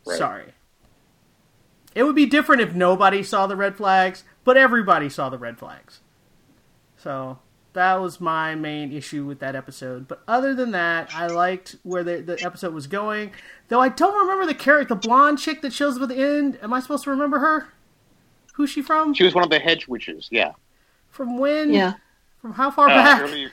Right. 0.07 0.19
Sorry. 0.19 0.53
It 1.95 2.05
would 2.05 2.15
be 2.15 2.27
different 2.27 2.63
if 2.63 2.75
nobody 2.75 3.23
saw 3.23 3.47
the 3.47 3.57
red 3.57 3.77
flags, 3.77 4.25
but 4.45 4.57
everybody 4.57 5.09
saw 5.09 5.29
the 5.29 5.39
red 5.39 5.59
flags. 5.59 6.01
So 6.97 7.39
that 7.73 8.01
was 8.01 8.21
my 8.21 8.55
main 8.55 8.93
issue 8.93 9.25
with 9.25 9.41
that 9.41 9.57
episode. 9.57 10.07
But 10.07 10.23
other 10.29 10.55
than 10.55 10.73
that, 10.73 11.11
I 11.15 11.27
liked 11.27 11.77
where 11.83 12.05
the, 12.05 12.21
the 12.21 12.45
episode 12.45 12.75
was 12.75 12.87
going. 12.87 13.33
Though 13.69 13.81
I 13.81 13.89
don't 13.89 14.19
remember 14.21 14.47
the 14.47 14.55
character, 14.55 14.95
the 14.95 15.01
blonde 15.01 15.39
chick 15.39 15.63
that 15.63 15.73
shows 15.73 15.97
up 15.97 16.03
at 16.03 16.09
the 16.09 16.23
end. 16.23 16.59
Am 16.63 16.73
I 16.73 16.81
supposed 16.81 17.05
to 17.05 17.11
remember 17.11 17.39
her? 17.39 17.69
Who's 18.53 18.71
she 18.71 18.83
from? 18.83 19.15
She 19.15 19.25
was 19.25 19.35
one 19.35 19.45
of 19.45 19.51
the 19.51 19.59
hedge 19.59 19.89
witches. 19.89 20.29
Yeah. 20.31 20.53
From 21.11 21.39
when? 21.39 21.73
Yeah. 21.73 21.95
From 22.41 22.53
how 22.53 22.71
far 22.71 22.89
Uh, 22.89 22.95
back? 22.95 23.23
earlier- 23.23 23.51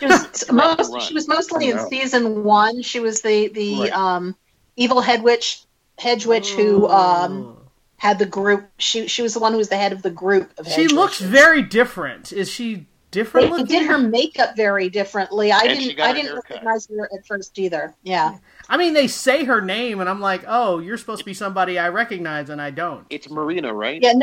She 0.00 0.06
was, 0.06 0.44
Right, 0.50 0.78
most, 0.78 1.08
she 1.08 1.14
was 1.14 1.28
mostly 1.28 1.70
in 1.70 1.78
season 1.88 2.44
one. 2.44 2.82
She 2.82 3.00
was 3.00 3.20
the 3.22 3.48
the 3.48 3.80
Right. 3.82 3.92
um, 3.92 4.36
evil 4.76 5.00
head 5.00 5.22
witch, 5.22 5.62
hedge 5.98 6.24
witch 6.26 6.50
who 6.52 6.88
um, 6.88 7.56
had 7.96 8.18
the 8.18 8.26
group. 8.26 8.68
She 8.78 9.06
she 9.08 9.22
was 9.22 9.34
the 9.34 9.40
one 9.40 9.52
who 9.52 9.58
was 9.58 9.68
the 9.68 9.76
head 9.76 9.92
of 9.92 10.02
the 10.02 10.10
group 10.10 10.50
of. 10.58 10.66
she 10.66 10.82
hedge 10.82 10.92
looks 10.92 11.20
witches. 11.20 11.26
very 11.32 11.62
different. 11.62 12.32
Is 12.32 12.48
she 12.50 12.86
different 13.10 13.46
They 13.46 13.50
looking? 13.50 13.66
did 13.66 13.86
her 13.86 13.98
makeup 13.98 14.56
very 14.56 14.88
differently. 14.88 15.52
I 15.52 15.60
And 15.64 15.78
didn't. 15.78 16.00
I 16.00 16.12
didn't 16.12 16.30
haircut. 16.30 16.50
recognize 16.50 16.86
her 16.88 17.10
at 17.16 17.26
first 17.26 17.58
either. 17.58 17.94
Yeah. 18.02 18.38
I 18.68 18.76
mean, 18.76 18.94
they 18.94 19.06
say 19.08 19.44
her 19.44 19.60
name, 19.60 20.00
and 20.00 20.08
I'm 20.08 20.20
like, 20.20 20.44
oh, 20.46 20.78
you're 20.78 20.96
supposed 20.98 21.20
to 21.20 21.24
be 21.24 21.34
somebody 21.34 21.78
I 21.78 21.88
recognize, 21.88 22.48
and 22.50 22.60
I 22.60 22.70
don't. 22.70 23.06
It's 23.10 23.30
Marina, 23.30 23.72
right? 23.72 24.04
Yeah. 24.04 24.10
n 24.10 24.22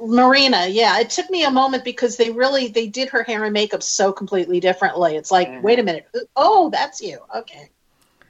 Marina, 0.00 0.66
yeah, 0.68 1.00
it 1.00 1.10
took 1.10 1.30
me 1.30 1.44
a 1.44 1.50
moment 1.50 1.84
because 1.84 2.16
they 2.18 2.30
really 2.30 2.68
they 2.68 2.88
did 2.88 3.10
her 3.10 3.22
hair 3.24 3.44
and 3.44 3.52
makeup 3.54 3.82
so 3.82 4.12
completely 4.12 4.60
differently. 4.60 5.16
It's 5.16 5.30
like, 5.30 5.54
Mhm. 5.54 5.62
wait 5.62 5.78
a 5.80 5.84
minute, 5.84 6.06
oh, 6.36 6.70
that's 6.70 7.00
you. 7.02 7.20
Okay, 7.34 7.70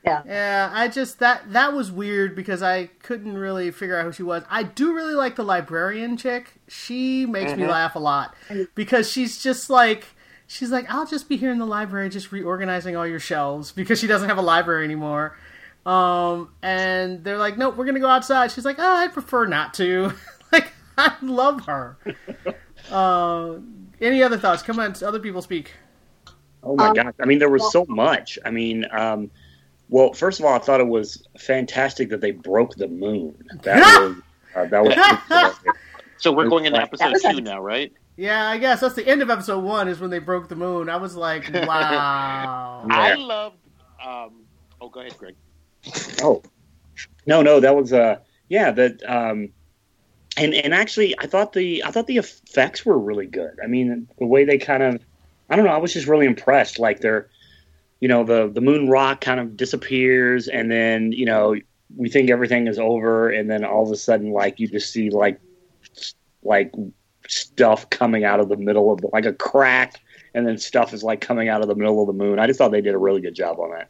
Yeah, 0.04 0.24
yeah. 0.24 0.70
I 0.72 0.88
just 0.88 1.18
that 1.20 1.52
that 1.52 1.72
was 1.72 1.90
weird 1.90 2.34
because 2.34 2.62
I 2.62 2.86
couldn't 3.02 3.34
really 3.36 3.70
figure 3.70 3.96
out 3.98 4.04
who 4.04 4.12
she 4.12 4.22
was. 4.22 4.42
I 4.50 4.62
do 4.62 4.94
really 4.94 5.14
like 5.14 5.36
the 5.36 5.44
librarian 5.44 6.16
chick. 6.16 6.54
She 6.68 7.26
makes 7.26 7.56
me 7.56 7.66
Mhm. 7.66 7.68
laugh 7.68 7.94
a 7.94 7.98
lot 7.98 8.34
because 8.74 9.10
she's 9.10 9.42
just 9.42 9.70
like 9.70 10.06
she's 10.48 10.72
like 10.72 10.92
I'll 10.92 11.06
just 11.06 11.28
be 11.28 11.36
here 11.36 11.52
in 11.52 11.58
the 11.58 11.66
library 11.66 12.08
just 12.08 12.32
reorganizing 12.32 12.96
all 12.96 13.06
your 13.06 13.20
shelves 13.20 13.70
because 13.70 14.00
she 14.00 14.08
doesn't 14.08 14.28
have 14.28 14.38
a 14.38 14.42
library 14.42 14.84
anymore. 14.84 15.38
Um, 15.86 16.50
and 16.60 17.22
they're 17.22 17.38
like, 17.38 17.56
"Nope, 17.56 17.76
we're 17.76 17.84
gonna 17.86 18.00
go 18.00 18.08
outside." 18.08 18.50
She's 18.50 18.64
like, 18.64 18.76
"Oh, 18.78 18.96
I 18.96 19.06
prefer 19.08 19.46
not 19.46 19.74
to." 19.74 20.12
like, 20.52 20.72
I 20.98 21.14
love 21.22 21.64
her. 21.66 21.96
uh, 22.90 23.54
any 24.00 24.22
other 24.22 24.36
thoughts? 24.36 24.62
Come 24.62 24.80
on, 24.80 24.94
other 25.04 25.20
people 25.20 25.40
speak. 25.40 25.72
Oh 26.62 26.74
my 26.74 26.88
Um, 26.88 26.94
gosh! 26.94 27.14
I 27.20 27.24
mean, 27.24 27.38
there 27.38 27.48
was 27.48 27.72
so 27.72 27.86
much. 27.88 28.38
I 28.44 28.50
mean, 28.50 28.84
um, 28.90 29.30
well, 29.88 30.12
first 30.12 30.40
of 30.40 30.44
all, 30.44 30.54
I 30.54 30.58
thought 30.58 30.80
it 30.80 30.88
was 30.88 31.26
fantastic 31.38 32.10
that 32.10 32.20
they 32.20 32.32
broke 32.32 32.74
the 32.74 32.88
moon. 32.88 33.34
That 33.62 33.78
was 34.00 34.16
uh, 34.56 34.66
that 34.66 34.84
was. 34.84 35.54
So 36.18 36.32
we're 36.32 36.48
going 36.48 36.64
into 36.66 36.80
episode 36.80 37.14
two 37.22 37.40
now, 37.40 37.60
right? 37.60 37.92
Yeah, 38.18 38.48
I 38.48 38.58
guess 38.58 38.80
that's 38.80 38.96
the 38.96 39.06
end 39.06 39.22
of 39.22 39.30
episode 39.30 39.62
one 39.62 39.86
is 39.86 40.00
when 40.00 40.10
they 40.10 40.18
broke 40.18 40.48
the 40.48 40.56
moon. 40.56 40.88
I 40.88 40.96
was 40.96 41.14
like, 41.14 41.48
wow. 41.54 42.84
I 42.90 43.14
loved. 43.14 43.58
Um, 44.04 44.42
oh, 44.80 44.88
go 44.88 44.98
ahead, 44.98 45.16
Greg. 45.16 45.36
oh, 46.20 46.42
no, 47.26 47.42
no, 47.42 47.60
that 47.60 47.76
was 47.76 47.92
uh, 47.92 48.16
yeah, 48.48 48.72
that 48.72 49.08
um, 49.08 49.50
and 50.36 50.52
and 50.52 50.74
actually, 50.74 51.14
I 51.20 51.28
thought 51.28 51.52
the 51.52 51.84
I 51.84 51.92
thought 51.92 52.08
the 52.08 52.16
effects 52.16 52.84
were 52.84 52.98
really 52.98 53.26
good. 53.26 53.56
I 53.62 53.68
mean, 53.68 54.08
the 54.18 54.26
way 54.26 54.44
they 54.44 54.58
kind 54.58 54.82
of, 54.82 55.00
I 55.48 55.54
don't 55.54 55.64
know, 55.64 55.70
I 55.70 55.78
was 55.78 55.92
just 55.92 56.08
really 56.08 56.26
impressed. 56.26 56.80
Like 56.80 56.98
they're, 56.98 57.28
you 58.00 58.08
know, 58.08 58.24
the 58.24 58.50
the 58.52 58.60
moon 58.60 58.88
rock 58.88 59.20
kind 59.20 59.38
of 59.38 59.56
disappears, 59.56 60.48
and 60.48 60.72
then 60.72 61.12
you 61.12 61.24
know 61.24 61.54
we 61.96 62.08
think 62.08 62.30
everything 62.30 62.66
is 62.66 62.80
over, 62.80 63.30
and 63.30 63.48
then 63.48 63.64
all 63.64 63.84
of 63.84 63.92
a 63.92 63.96
sudden, 63.96 64.32
like 64.32 64.58
you 64.58 64.66
just 64.66 64.92
see 64.92 65.08
like 65.10 65.38
like 66.42 66.72
stuff 67.28 67.88
coming 67.90 68.24
out 68.24 68.40
of 68.40 68.48
the 68.48 68.56
middle 68.56 68.92
of 68.92 69.00
the, 69.00 69.08
like 69.12 69.24
a 69.26 69.32
crack, 69.32 70.00
and 70.34 70.46
then 70.46 70.58
stuff 70.58 70.92
is 70.92 71.02
like 71.04 71.20
coming 71.20 71.48
out 71.48 71.62
of 71.62 71.68
the 71.68 71.74
middle 71.74 72.00
of 72.00 72.06
the 72.08 72.12
moon. 72.12 72.38
I 72.38 72.46
just 72.46 72.58
thought 72.58 72.72
they 72.72 72.80
did 72.80 72.94
a 72.94 72.98
really 72.98 73.20
good 73.20 73.34
job 73.34 73.58
on 73.60 73.70
that. 73.70 73.88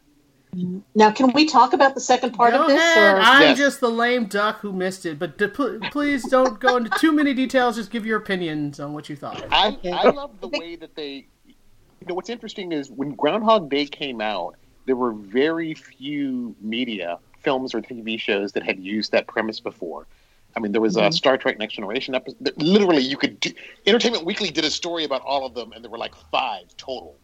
now 0.95 1.11
can 1.11 1.33
we 1.33 1.47
talk 1.47 1.73
about 1.73 1.95
the 1.95 2.01
second 2.01 2.33
part 2.33 2.53
Go 2.53 2.63
of 2.63 2.69
this? 2.69 2.97
Or? 2.97 3.17
I'm 3.21 3.43
Yes. 3.43 3.59
just 3.59 3.81
the 3.81 3.91
lame 3.91 4.27
duck 4.27 4.61
who 4.61 4.73
missed 4.73 5.07
it. 5.07 5.19
But 5.19 5.39
d- 5.39 5.49
please 5.49 6.29
don't 6.29 6.59
go 6.61 6.77
into 6.77 6.91
too 6.99 7.13
many 7.13 7.33
details. 7.35 7.77
Just 7.77 7.91
give 7.91 8.05
your 8.07 8.19
opinions 8.19 8.81
on 8.81 8.93
what 8.93 9.09
you 9.09 9.17
thought. 9.17 9.45
I 9.51 9.79
I 9.85 10.11
love 10.11 10.41
the 10.41 10.49
way 10.49 10.77
that 10.77 10.95
they. 10.95 11.27
You 11.47 12.07
know 12.07 12.15
what's 12.15 12.31
interesting 12.31 12.71
is 12.73 12.91
when 12.91 13.15
Groundhog 13.15 13.69
Day 13.69 13.85
came 13.85 14.21
out, 14.21 14.55
there 14.87 14.95
were 14.97 15.13
very 15.13 15.75
few 15.75 16.55
media 16.61 17.19
films 17.41 17.75
or 17.75 17.81
TV 17.83 18.19
shows 18.19 18.53
that 18.53 18.63
had 18.63 18.79
used 18.79 19.11
that 19.13 19.27
premise 19.27 19.59
before. 19.61 20.07
I 20.59 20.61
mean, 20.61 20.73
there 20.73 20.81
was 20.81 20.97
a 20.97 21.03
mm-hmm. 21.03 21.11
Star 21.13 21.39
Trek 21.39 21.57
Next 21.57 21.75
Generation 21.75 22.17
episode. 22.17 22.53
Literally, 22.57 23.03
you 23.03 23.17
could 23.17 23.39
do. 23.39 23.51
Entertainment 23.87 24.25
Weekly 24.25 24.51
did 24.51 24.65
a 24.65 24.71
story 24.71 25.05
about 25.05 25.23
all 25.23 25.47
of 25.47 25.55
them, 25.55 25.71
and 25.71 25.85
there 25.85 25.91
were 25.91 25.99
like 25.99 26.17
five 26.33 26.65
total. 26.77 27.17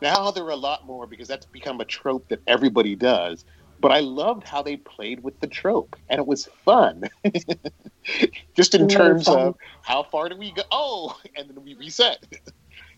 Now 0.00 0.32
there 0.32 0.44
are 0.44 0.50
a 0.50 0.56
lot 0.56 0.84
more 0.84 1.06
because 1.06 1.28
that's 1.28 1.46
become 1.46 1.80
a 1.80 1.84
trope 1.84 2.28
that 2.28 2.40
everybody 2.48 2.96
does. 2.96 3.44
But 3.78 3.92
I 3.92 4.00
loved 4.00 4.48
how 4.48 4.62
they 4.62 4.76
played 4.76 5.22
with 5.22 5.38
the 5.38 5.46
trope, 5.46 5.94
and 6.08 6.18
it 6.18 6.26
was 6.26 6.48
fun. 6.64 7.04
Just 8.56 8.74
in 8.74 8.88
terms 8.88 9.26
fun. 9.26 9.38
of 9.38 9.56
how 9.82 10.02
far 10.02 10.28
do 10.28 10.36
we 10.36 10.50
go? 10.50 10.62
Oh, 10.72 11.16
and 11.36 11.48
then 11.48 11.62
we 11.62 11.74
reset. 11.74 12.18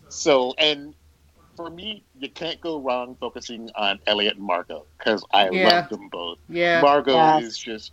So, 0.07 0.53
and 0.59 0.93
for 1.55 1.69
me, 1.69 2.05
you 2.17 2.29
can't 2.29 2.61
go 2.61 2.79
wrong 2.79 3.17
focusing 3.19 3.69
on 3.75 3.99
Eliot 4.05 4.35
and 4.37 4.45
Margo 4.45 4.85
because 4.97 5.25
I 5.33 5.49
Yeah. 5.49 5.67
love 5.67 5.89
them 5.89 6.09
both. 6.09 6.37
Yeah. 6.47 6.79
Margo 6.79 7.15
Yes. 7.15 7.43
is 7.43 7.57
just 7.57 7.91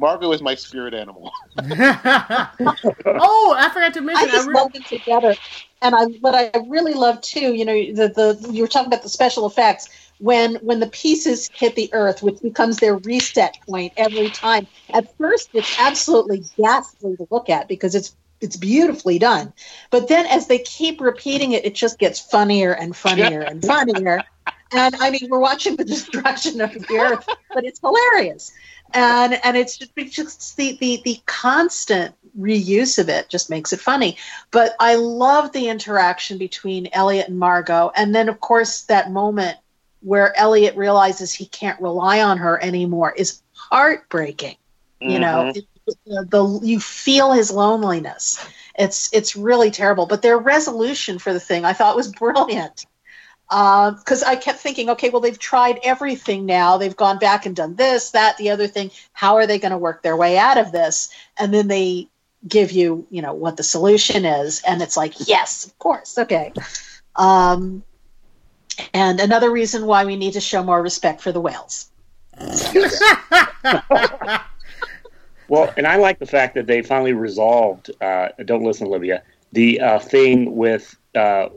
Margo 0.00 0.32
is 0.32 0.42
my 0.42 0.54
spirit 0.54 0.94
animal. 0.94 1.30
oh, 1.58 3.54
I 3.56 3.70
forgot 3.72 3.94
to 3.94 4.00
mention. 4.00 4.28
I 4.28 4.32
just 4.32 4.48
re- 4.48 4.54
love 4.54 4.72
them 4.72 4.82
together. 4.84 5.36
And 5.82 5.94
I, 5.94 6.04
what 6.04 6.34
I 6.34 6.50
really 6.68 6.94
love 6.94 7.20
too, 7.20 7.54
you 7.54 7.64
know, 7.64 7.74
the, 7.74 8.08
the 8.08 8.52
you 8.52 8.62
were 8.62 8.68
talking 8.68 8.88
about 8.88 9.02
the 9.02 9.08
special 9.08 9.46
effects 9.46 9.88
when 10.18 10.56
when 10.56 10.80
the 10.80 10.88
pieces 10.88 11.50
hit 11.52 11.76
the 11.76 11.90
earth, 11.92 12.22
which 12.22 12.40
becomes 12.42 12.78
their 12.78 12.96
reset 12.96 13.56
point 13.68 13.92
every 13.96 14.30
time. 14.30 14.66
At 14.92 15.16
first, 15.18 15.50
it's 15.52 15.78
absolutely 15.78 16.44
ghastly 16.58 17.16
to 17.16 17.26
look 17.30 17.48
at 17.48 17.68
because 17.68 17.94
it's 17.94 18.16
it's 18.40 18.56
beautifully 18.56 19.18
done. 19.18 19.52
But 19.90 20.08
then, 20.08 20.26
as 20.26 20.46
they 20.46 20.58
keep 20.58 21.00
repeating 21.00 21.52
it, 21.52 21.64
it 21.64 21.74
just 21.74 21.98
gets 21.98 22.20
funnier 22.20 22.72
and 22.72 22.96
funnier 22.96 23.42
and 23.42 23.64
funnier. 23.64 24.24
And 24.72 24.94
I 25.00 25.10
mean, 25.10 25.26
we're 25.28 25.40
watching 25.40 25.74
the 25.74 25.84
destruction 25.84 26.60
of 26.60 26.72
the 26.72 26.96
earth, 26.96 27.26
but 27.52 27.64
it's 27.64 27.80
hilarious. 27.80 28.52
And 28.92 29.38
and 29.44 29.56
it's 29.56 29.78
just, 29.78 29.92
it's 29.96 30.14
just 30.14 30.56
the, 30.56 30.76
the 30.80 31.00
the 31.04 31.20
constant 31.26 32.14
reuse 32.38 32.98
of 32.98 33.08
it 33.08 33.28
just 33.28 33.50
makes 33.50 33.72
it 33.72 33.80
funny. 33.80 34.16
But 34.50 34.74
I 34.80 34.96
love 34.96 35.52
the 35.52 35.68
interaction 35.68 36.38
between 36.38 36.88
Eliot 36.92 37.28
and 37.28 37.38
Margo, 37.38 37.92
and 37.94 38.14
then 38.14 38.28
of 38.28 38.40
course 38.40 38.82
that 38.82 39.10
moment 39.10 39.58
where 40.00 40.36
Eliot 40.38 40.76
realizes 40.76 41.32
he 41.32 41.46
can't 41.46 41.80
rely 41.80 42.22
on 42.22 42.38
her 42.38 42.62
anymore 42.62 43.12
is 43.16 43.42
heartbreaking. 43.52 44.56
You 45.00 45.18
know, 45.18 45.52
mm-hmm. 45.54 45.58
it, 45.58 45.96
the, 46.04 46.26
the 46.28 46.66
you 46.66 46.78
feel 46.78 47.32
his 47.32 47.50
loneliness. 47.50 48.44
It's 48.78 49.12
it's 49.12 49.36
really 49.36 49.70
terrible. 49.70 50.06
But 50.06 50.22
their 50.22 50.38
resolution 50.38 51.18
for 51.18 51.32
the 51.32 51.40
thing 51.40 51.64
I 51.64 51.72
thought 51.72 51.96
was 51.96 52.12
brilliant 52.12 52.86
because 53.50 54.22
I 54.22 54.36
kept 54.36 54.60
thinking, 54.60 54.90
okay, 54.90 55.10
well, 55.10 55.20
they've 55.20 55.38
tried 55.38 55.80
everything 55.82 56.46
now. 56.46 56.76
They've 56.76 56.96
gone 56.96 57.18
back 57.18 57.46
and 57.46 57.56
done 57.56 57.74
this, 57.74 58.12
that, 58.12 58.38
the 58.38 58.50
other 58.50 58.68
thing. 58.68 58.90
How 59.12 59.36
are 59.36 59.46
they 59.46 59.58
going 59.58 59.72
to 59.72 59.78
work 59.78 60.02
their 60.02 60.16
way 60.16 60.38
out 60.38 60.56
of 60.56 60.72
this? 60.72 61.10
And 61.36 61.52
then 61.52 61.68
they 61.68 62.08
give 62.46 62.72
you, 62.72 63.06
you 63.10 63.22
know, 63.22 63.34
what 63.34 63.56
the 63.56 63.62
solution 63.62 64.24
is, 64.24 64.62
and 64.66 64.80
it's 64.80 64.96
like, 64.96 65.28
yes, 65.28 65.66
of 65.66 65.78
course, 65.78 66.16
okay. 66.16 66.52
Um, 67.16 67.82
and 68.94 69.20
another 69.20 69.50
reason 69.50 69.84
why 69.84 70.04
we 70.04 70.16
need 70.16 70.34
to 70.34 70.40
show 70.40 70.62
more 70.62 70.80
respect 70.80 71.20
for 71.20 71.32
the 71.32 71.40
whales. 71.40 71.90
Well, 75.50 75.74
and 75.76 75.84
I 75.84 75.96
like 75.96 76.20
the 76.20 76.26
fact 76.26 76.54
that 76.54 76.68
they 76.68 76.80
finally 76.80 77.12
resolved. 77.12 77.90
Uh, 78.00 78.28
don't 78.44 78.62
listen, 78.62 78.86
Olivia. 78.86 79.24
The 79.50 79.80
uh, 79.80 79.98
thing 79.98 80.54
with 80.54 80.96
uh, 81.16 81.48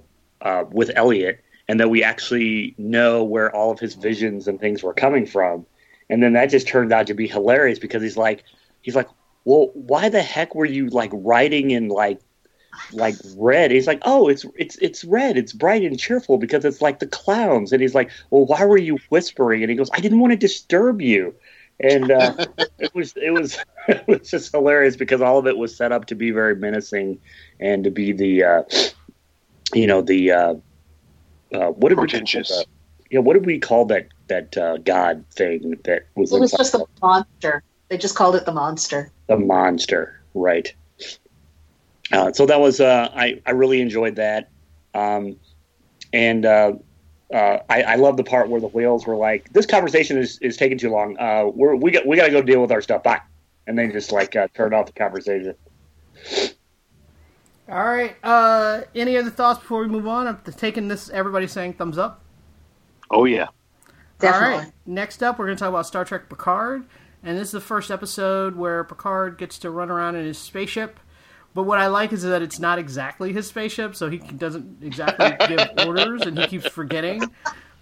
uh, 0.42 0.64
with 0.72 0.90
Eliot, 0.96 1.43
and 1.68 1.80
that 1.80 1.90
we 1.90 2.04
actually 2.04 2.76
know 2.78 3.24
where 3.24 3.54
all 3.56 3.72
of 3.72 3.80
his 3.80 3.96
visions 3.96 4.48
and 4.48 4.60
things 4.60 4.84
were 4.84 4.94
coming 4.94 5.26
from, 5.26 5.66
and 6.10 6.22
then 6.22 6.34
that 6.34 6.48
just 6.48 6.68
turned 6.68 6.92
out 6.92 7.08
to 7.08 7.14
be 7.14 7.28
hilarious 7.28 7.80
because 7.80 8.02
he's 8.02 8.18
like, 8.18 8.44
he's 8.82 8.96
like, 8.96 9.08
well, 9.46 9.72
why 9.74 10.10
the 10.10 10.22
heck 10.22 10.56
were 10.56 10.66
you 10.66 10.88
like 10.90 11.12
writing 11.14 11.72
in 11.72 11.90
like 11.90 12.20
like 12.92 13.16
red? 13.36 13.72
He's 13.72 13.88
like, 13.88 14.02
oh, 14.04 14.28
it's 14.28 14.46
it's 14.56 14.78
it's 14.78 15.04
red. 15.04 15.38
It's 15.38 15.54
bright 15.54 15.84
and 15.84 16.00
cheerful 16.00 16.38
because 16.38 16.66
it's 16.66 16.82
like 16.82 17.00
the 17.00 17.08
clowns. 17.08 17.72
And 17.72 17.82
he's 17.82 17.96
like, 17.96 18.12
well, 18.30 18.46
why 18.46 18.66
were 18.66 18.78
you 18.78 19.00
whispering? 19.10 19.64
And 19.64 19.70
he 19.70 19.76
goes, 19.76 19.90
I 19.94 20.00
didn't 20.00 20.20
want 20.20 20.32
to 20.32 20.38
disturb 20.38 21.02
you. 21.02 21.36
And 21.80 22.12
uh, 22.12 22.46
it 22.80 22.94
was 22.94 23.14
it 23.16 23.32
was 23.32 23.58
it 23.88 24.08
was 24.08 24.30
just 24.30 24.52
hilarious 24.52 24.96
because 24.96 25.22
all 25.22 25.40
of 25.40 25.48
it 25.48 25.58
was 25.58 25.76
set 25.76 25.92
up 25.92 26.06
to 26.06 26.16
be 26.16 26.32
very 26.32 26.56
menacing 26.56 27.20
and 27.60 27.84
to 27.84 27.92
be 27.92 28.12
the 28.12 28.44
uh, 28.44 28.64
you 29.74 29.88
know 29.88 30.02
the 30.02 30.32
uh, 30.32 30.56
uh, 31.54 31.68
what 31.68 31.90
did 31.90 32.00
we 32.00 32.08
call 32.08 32.20
Portentous. 32.20 32.50
that? 32.50 32.66
Yeah, 33.12 33.20
what 33.20 33.34
did 33.34 33.46
we 33.46 33.60
call 33.60 33.86
that 33.86 34.08
that 34.28 34.58
uh, 34.58 34.78
god 34.78 35.24
thing 35.32 35.78
that 35.84 36.08
was 36.16 36.32
It 36.34 36.40
was 36.40 36.52
just 36.52 36.72
the 36.72 36.86
monster. 37.02 37.64
They 37.90 37.98
just 37.98 38.16
called 38.16 38.36
it 38.36 38.46
the 38.46 38.52
monster. 38.52 39.12
the 39.28 39.38
monster, 39.38 40.22
right? 40.34 40.74
Uh, 42.12 42.32
so 42.34 42.46
that 42.46 42.60
was 42.60 42.80
uh, 42.80 43.10
I 43.16 43.42
I 43.46 43.52
really 43.52 43.82
enjoyed 43.82 44.16
that, 44.16 44.50
um, 44.94 45.38
and 46.12 46.46
uh, 46.46 46.74
uh, 47.34 47.60
I, 47.70 47.84
I 47.84 47.96
love 47.96 48.18
the 48.18 48.24
part 48.24 48.50
where 48.50 48.62
the 48.62 48.68
whales 48.68 49.08
were 49.08 49.16
like, 49.16 49.52
"This 49.54 49.66
conversation 49.66 50.18
is, 50.18 50.38
is 50.40 50.58
taking 50.58 50.78
too 50.78 50.92
long. 50.92 51.18
Uh, 51.18 51.46
we're, 51.54 51.76
we 51.76 51.92
got 51.92 52.06
we 52.06 52.18
got 52.18 52.26
to 52.26 52.32
go 52.32 52.42
deal 52.42 52.62
with 52.62 52.72
our 52.72 52.82
stuff. 52.82 53.04
Bye," 53.04 53.22
and 53.68 53.78
then 53.78 53.92
just 53.92 54.12
like 54.12 54.36
uh, 54.36 54.48
turned 54.54 54.74
off 54.74 54.88
the 54.88 54.94
conversation. 54.94 55.56
All 57.70 57.84
right. 57.84 58.16
Uh, 58.24 58.82
any 58.94 59.18
other 59.18 59.30
thoughts 59.30 59.60
before 59.60 59.82
we 59.82 59.88
move 59.88 60.08
on? 60.08 60.28
I'm 60.28 60.42
taking 60.58 60.88
this. 60.88 61.10
Everybody 61.10 61.48
saying 61.48 61.74
thumbs 61.74 61.98
up. 61.98 62.22
Oh 63.10 63.26
yeah. 63.26 63.48
Definitely. 64.20 64.54
All 64.54 64.62
right. 64.62 64.72
Next 64.86 65.24
up, 65.24 65.38
we're 65.38 65.46
going 65.46 65.58
to 65.58 65.60
talk 65.60 65.70
about 65.70 65.86
Star 65.86 66.06
Trek 66.06 66.30
Picard, 66.30 66.86
and 67.24 67.38
this 67.38 67.50
is 67.50 67.52
the 67.52 67.62
first 67.62 67.92
episode 67.92 68.56
where 68.56 68.84
Picard 68.84 69.38
gets 69.38 69.60
to 69.60 69.70
run 69.70 69.90
around 69.90 70.16
in 70.16 70.26
his 70.26 70.38
spaceship. 70.38 71.00
But 71.54 71.64
what 71.64 71.78
I 71.78 71.88
like 71.88 72.12
is 72.14 72.24
that 72.24 72.42
it's 72.42 72.60
not 72.60 72.80
exactly 72.80 73.32
his 73.32 73.48
spaceship, 73.48 73.96
so 73.96 74.10
he 74.10 74.18
doesn't 74.18 74.82
exactly 74.82 75.34
give 75.48 75.70
orders, 75.86 76.24
and 76.24 76.38
he 76.38 76.48
keeps 76.48 76.68
forgetting. 76.68 77.24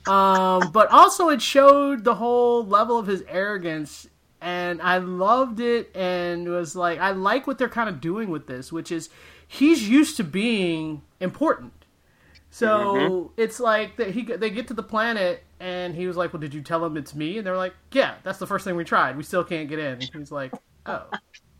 Um, 0.07 0.71
but 0.71 0.91
also, 0.91 1.29
it 1.29 1.41
showed 1.41 2.03
the 2.03 2.15
whole 2.15 2.65
level 2.65 2.97
of 2.99 3.07
his 3.07 3.23
arrogance, 3.27 4.07
and 4.41 4.81
I 4.81 4.97
loved 4.97 5.59
it. 5.59 5.95
And 5.95 6.49
was 6.49 6.75
like, 6.75 6.99
I 6.99 7.11
like 7.11 7.47
what 7.47 7.57
they're 7.57 7.69
kind 7.69 7.87
of 7.87 8.01
doing 8.01 8.29
with 8.29 8.47
this, 8.47 8.71
which 8.71 8.91
is 8.91 9.09
he's 9.51 9.89
used 9.89 10.15
to 10.15 10.23
being 10.23 11.01
important. 11.19 11.73
So 12.51 12.67
mm-hmm. 12.67 13.41
it's 13.41 13.59
like 13.59 13.97
that 13.97 14.11
he 14.11 14.23
they 14.23 14.49
get 14.49 14.67
to 14.69 14.73
the 14.73 14.83
planet 14.83 15.43
and 15.59 15.93
he 15.93 16.07
was 16.07 16.17
like, 16.17 16.33
"Well, 16.33 16.39
did 16.39 16.53
you 16.53 16.61
tell 16.61 16.83
him 16.85 16.97
it's 16.97 17.13
me?" 17.13 17.37
And 17.37 17.45
they're 17.45 17.57
like, 17.57 17.73
"Yeah, 17.91 18.15
that's 18.23 18.39
the 18.39 18.47
first 18.47 18.65
thing 18.65 18.75
we 18.75 18.83
tried. 18.83 19.17
We 19.17 19.23
still 19.23 19.43
can't 19.43 19.69
get 19.69 19.79
in." 19.79 19.93
And 19.93 20.09
he's 20.13 20.31
like, 20.31 20.53
"Oh, 20.85 21.03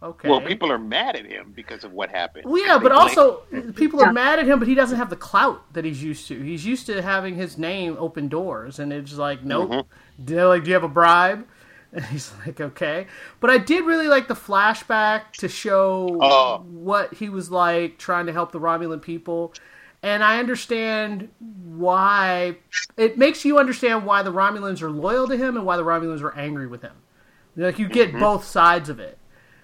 okay." 0.04 0.30
Well, 0.30 0.42
people 0.42 0.72
are 0.72 0.78
mad 0.78 1.16
at 1.16 1.26
him 1.26 1.54
because 1.54 1.84
of 1.84 1.92
what 1.92 2.10
happened. 2.10 2.46
Well, 2.46 2.66
yeah, 2.66 2.78
but 2.78 2.92
blame- 2.92 2.94
also 2.94 3.42
people 3.76 4.02
are 4.02 4.14
mad 4.14 4.40
at 4.40 4.48
him, 4.48 4.60
but 4.60 4.68
he 4.68 4.76
doesn't 4.76 4.98
have 4.98 5.10
the 5.10 5.18
clout 5.18 5.62
that 5.74 5.86
he's 5.86 6.04
used 6.04 6.28
to. 6.30 6.42
He's 6.42 6.66
used 6.66 6.86
to 6.88 7.02
having 7.02 7.36
his 7.36 7.58
name 7.58 7.96
open 8.00 8.28
doors, 8.28 8.80
and 8.80 8.92
it's 8.92 9.18
like, 9.18 9.44
nope. 9.44 9.70
Mm-hmm. 9.70 10.26
They're 10.26 10.48
like, 10.48 10.64
do 10.64 10.70
you 10.70 10.76
have 10.76 10.84
a 10.84 10.90
bribe? 10.90 11.46
And 11.94 12.06
he's 12.12 12.32
like, 12.46 12.60
okay. 12.62 13.08
But 13.40 13.50
I 13.50 13.58
did 13.58 13.86
really 13.86 14.08
like 14.08 14.28
the 14.28 14.34
flashback 14.34 15.32
to 15.40 15.48
show 15.50 16.18
Oh. 16.22 16.58
what 16.70 17.14
he 17.14 17.30
was 17.30 17.52
like 17.52 17.98
trying 17.98 18.26
to 18.28 18.34
help 18.34 18.52
the 18.52 18.60
Romulan 18.60 19.02
people. 19.02 19.54
And 20.04 20.24
I 20.24 20.40
understand 20.40 21.30
why. 21.40 22.58
It 22.98 23.18
makes 23.18 23.46
you 23.46 23.60
understand 23.60 24.06
why 24.06 24.24
the 24.24 24.32
Romulans 24.34 24.82
are 24.82 24.90
loyal 24.90 25.28
to 25.28 25.38
him 25.38 25.56
and 25.58 25.66
why 25.66 25.78
the 25.78 25.84
Romulans 25.84 26.22
are 26.22 26.36
angry 26.36 26.66
with 26.68 26.82
him. 26.82 26.96
Like, 27.56 27.78
you 27.78 27.88
get 27.88 28.14
both 28.14 28.44
sides 28.46 28.90
of 28.90 29.00
it 29.00 29.18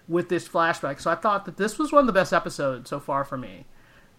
with 0.07 0.30
this 0.30 0.47
flashback. 0.47 0.99
So 1.01 1.09
I 1.09 1.15
thought 1.15 1.45
that 1.45 1.57
this 1.57 1.80
was 1.80 1.91
one 1.91 2.01
of 2.01 2.07
the 2.07 2.13
best 2.13 2.34
episodes 2.34 2.89
so 2.89 2.99
far 2.99 3.23
for 3.23 3.38
me. 3.38 3.65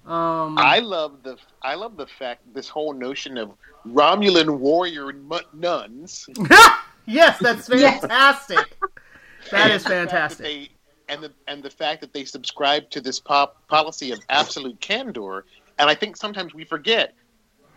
Um, 0.07 0.57
I 0.59 0.79
love 0.79 1.23
the 1.23 1.37
I 1.61 1.75
love 1.75 1.97
the 1.99 2.07
fact 2.07 2.43
this 2.55 2.69
whole 2.69 2.95
notion 2.95 3.37
of 3.37 3.53
Romulan 3.87 4.59
warrior 4.59 5.13
nuns. 5.53 6.27
yes, 7.09 7.39
that's 7.41 7.69
Yes. 7.69 8.01
fantastic. 8.01 8.77
That 9.51 9.71
is 9.71 9.83
the 9.85 9.91
that 9.91 10.11
fantastic. 10.11 10.45
they- 10.45 10.71
and 11.09 11.23
the 11.23 11.33
and 11.47 11.63
the 11.63 11.71
fact 11.71 12.03
that 12.03 12.13
they 12.13 12.25
subscribe 12.27 12.91
to 12.91 13.01
this 13.01 13.19
pop 13.19 13.67
policy 13.69 14.11
of 14.11 14.19
absolute 14.29 14.79
candor, 14.81 15.47
and 15.79 15.89
I 15.89 15.95
think 15.95 16.17
sometimes 16.19 16.53
we 16.55 16.65
forget. 16.65 17.15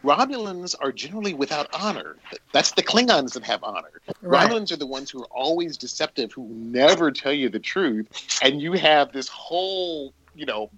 Romulans 0.04 0.76
are 0.82 0.92
generally 0.92 1.34
without 1.36 1.68
honor. 1.80 2.18
That's 2.54 2.72
the 2.72 2.82
Klingons 2.82 3.34
that 3.34 3.44
have 3.44 3.64
honor. 3.64 4.02
Right. 4.22 4.50
Romulans 4.50 4.72
are 4.72 4.76
the 4.78 4.88
ones 4.88 5.12
who 5.12 5.22
are 5.22 5.28
always 5.28 5.78
deceptive, 5.78 6.32
who 6.34 6.48
never 6.50 7.12
tell 7.12 7.32
you 7.34 7.50
the 7.50 7.60
truth. 7.60 8.08
And 8.42 8.60
you 8.60 8.74
have 8.74 9.12
this 9.14 9.28
whole, 9.28 10.14
you 10.34 10.48
know, 10.48 10.72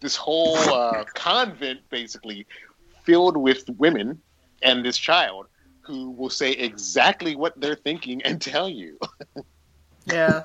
this 0.00 0.16
whole 0.16 0.56
uh, 0.56 1.04
convent 1.14 1.80
basically 1.90 2.46
filled 3.04 3.36
with 3.36 3.68
women 3.76 4.20
and 4.62 4.82
this 4.84 4.96
child 4.96 5.48
who 5.84 6.10
will 6.10 6.30
say 6.30 6.52
exactly 6.52 7.36
what 7.36 7.60
they're 7.60 7.74
thinking 7.76 8.22
and 8.22 8.40
tell 8.40 8.68
you. 8.68 8.98
Yeah, 10.06 10.44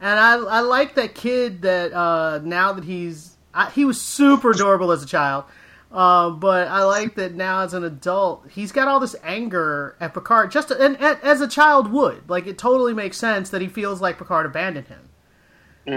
and 0.00 0.18
I 0.18 0.34
I 0.36 0.60
like 0.60 0.94
that 0.96 1.14
kid 1.14 1.62
that 1.62 1.92
uh, 1.92 2.40
now 2.42 2.72
that 2.72 2.84
he's 2.84 3.36
I, 3.54 3.70
he 3.70 3.84
was 3.84 4.00
super 4.00 4.50
adorable 4.52 4.90
as 4.92 5.02
a 5.02 5.06
child, 5.06 5.44
uh, 5.92 6.30
but 6.30 6.66
I 6.68 6.82
like 6.84 7.14
that 7.14 7.34
now 7.34 7.60
as 7.62 7.72
an 7.72 7.84
adult 7.84 8.48
he's 8.50 8.72
got 8.72 8.88
all 8.88 8.98
this 8.98 9.14
anger 9.22 9.96
at 10.00 10.12
Picard 10.12 10.50
just 10.50 10.70
and, 10.72 10.96
and 11.00 11.18
as 11.22 11.40
a 11.40 11.46
child 11.48 11.92
would 11.92 12.28
like 12.28 12.46
it 12.48 12.58
totally 12.58 12.94
makes 12.94 13.16
sense 13.16 13.50
that 13.50 13.60
he 13.60 13.68
feels 13.68 14.00
like 14.00 14.18
Picard 14.18 14.44
abandoned 14.46 14.88
him. 14.88 15.08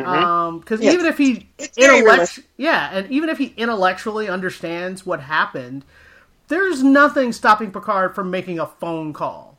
Um 0.05 0.59
because 0.59 0.79
Yes. 0.81 0.93
even 0.93 1.05
if 1.07 1.17
he 1.17 1.49
It's 1.57 1.77
intellect- 1.77 2.39
yeah, 2.57 2.89
and 2.93 3.11
even 3.11 3.29
if 3.29 3.39
he 3.39 3.53
intellectually 3.57 4.29
understands 4.29 5.03
what 5.05 5.19
happened, 5.19 5.83
there's 6.49 6.83
nothing 6.83 7.31
stopping 7.31 7.71
Picard 7.71 8.13
from 8.13 8.29
making 8.29 8.59
a 8.59 8.65
phone 8.67 9.13
call 9.13 9.57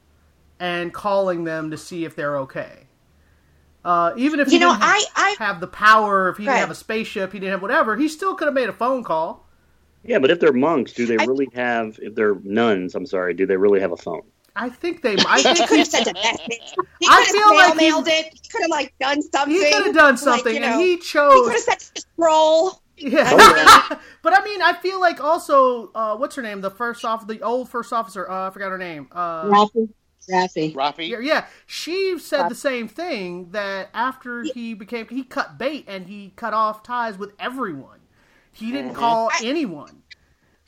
and 0.59 0.93
calling 0.93 1.45
them 1.45 1.70
to 1.70 1.78
see 1.78 2.05
if 2.05 2.14
they're 2.14 2.36
okay. 2.41 2.86
Uh, 3.82 4.12
even 4.16 4.41
if 4.41 4.49
he 4.49 4.55
You 4.55 4.61
know, 4.61 4.72
didn't 4.72 4.82
I- 4.84 5.05
I- 5.16 5.36
have 5.38 5.61
the 5.61 5.66
power, 5.66 6.28
if 6.28 6.36
he 6.36 6.45
didn't 6.45 6.59
have 6.59 6.70
a 6.70 6.74
spaceship, 6.74 7.32
he 7.32 7.38
didn't 7.38 7.53
have 7.53 7.62
whatever, 7.62 7.97
he 7.97 8.09
still 8.09 8.34
could 8.34 8.45
have 8.47 8.55
made 8.55 8.68
a 8.68 8.72
phone 8.74 9.03
call. 9.03 9.47
Yeah, 10.05 10.18
but 10.18 10.30
if 10.30 10.38
they're 10.41 10.53
monks, 10.53 10.93
do 10.93 11.07
they 11.07 11.16
I- 11.18 11.24
really 11.24 11.49
have? 11.55 11.99
If 12.03 12.14
they're 12.14 12.36
nuns, 12.45 12.95
I'm 12.95 13.07
sorry, 13.07 13.32
do 13.34 13.47
they 13.47 13.57
really 13.57 13.80
have 13.80 13.93
a 13.93 13.97
phone? 13.97 14.22
I 14.57 14.68
think 14.68 15.01
they. 15.03 15.16
I 15.26 15.38
He 15.41 15.66
could 15.66 15.78
have 15.78 15.86
sent 15.86 16.09
a 16.09 16.12
message. 16.12 16.74
He 16.99 17.07
I 17.09 17.24
could 17.24 17.26
have 17.26 17.26
feel 17.36 17.55
like 17.55 17.72
he- 17.78 17.91
mailed 17.91 18.09
it. 18.09 18.24
He 18.32 18.49
could 18.51 18.62
have 18.62 18.70
like 18.70 18.93
done 19.01 19.22
something. 19.22 19.55
he 19.55 19.72
could 19.72 19.86
have 19.86 19.95
done 19.95 20.11
Like, 20.14 20.18
something, 20.18 20.55
you 20.55 20.61
know, 20.61 20.66
and 20.72 20.80
he 20.80 20.99
chose. 20.99 21.32
He 21.34 21.43
could 21.45 21.53
have 21.53 21.61
sent 21.62 21.93
a 21.97 22.01
scroll. 22.01 22.82
Yeah. 23.01 23.30
but 24.22 24.38
I 24.38 24.44
mean, 24.44 24.62
I 24.62 24.74
feel 24.74 25.01
like 25.01 25.22
also, 25.22 25.90
uh, 25.94 26.16
what's 26.16 26.36
her 26.36 26.42
name? 26.42 26.61
The 26.61 26.70
first 26.70 27.05
off, 27.05 27.26
the 27.26 27.40
old 27.40 27.68
first 27.68 27.92
officer. 27.92 28.30
Uh, 28.30 28.48
I 28.48 28.51
forgot 28.51 28.70
her 28.70 28.78
name. 28.78 29.09
Uh, 29.11 29.44
Raffi. 29.44 29.88
Raffi. 30.30 30.74
Raffi? 30.74 31.09
Yeah, 31.09 31.20
yeah, 31.20 31.46
she 31.66 32.18
said 32.18 32.48
the 32.48 32.55
same 32.55 32.88
thing 32.88 33.51
that 33.53 33.88
after 33.94 34.42
he 34.42 34.74
became 34.74 35.09
he 35.09 35.24
cut 35.24 35.59
bait 35.59 35.84
and 35.88 36.07
he 36.07 36.32
cut 36.36 36.55
off 36.55 36.82
ties 36.82 37.18
with 37.18 37.32
everyone. 37.38 38.01
He 38.53 38.70
didn't 38.70 38.94
call 38.94 39.30
anyone. 39.42 39.99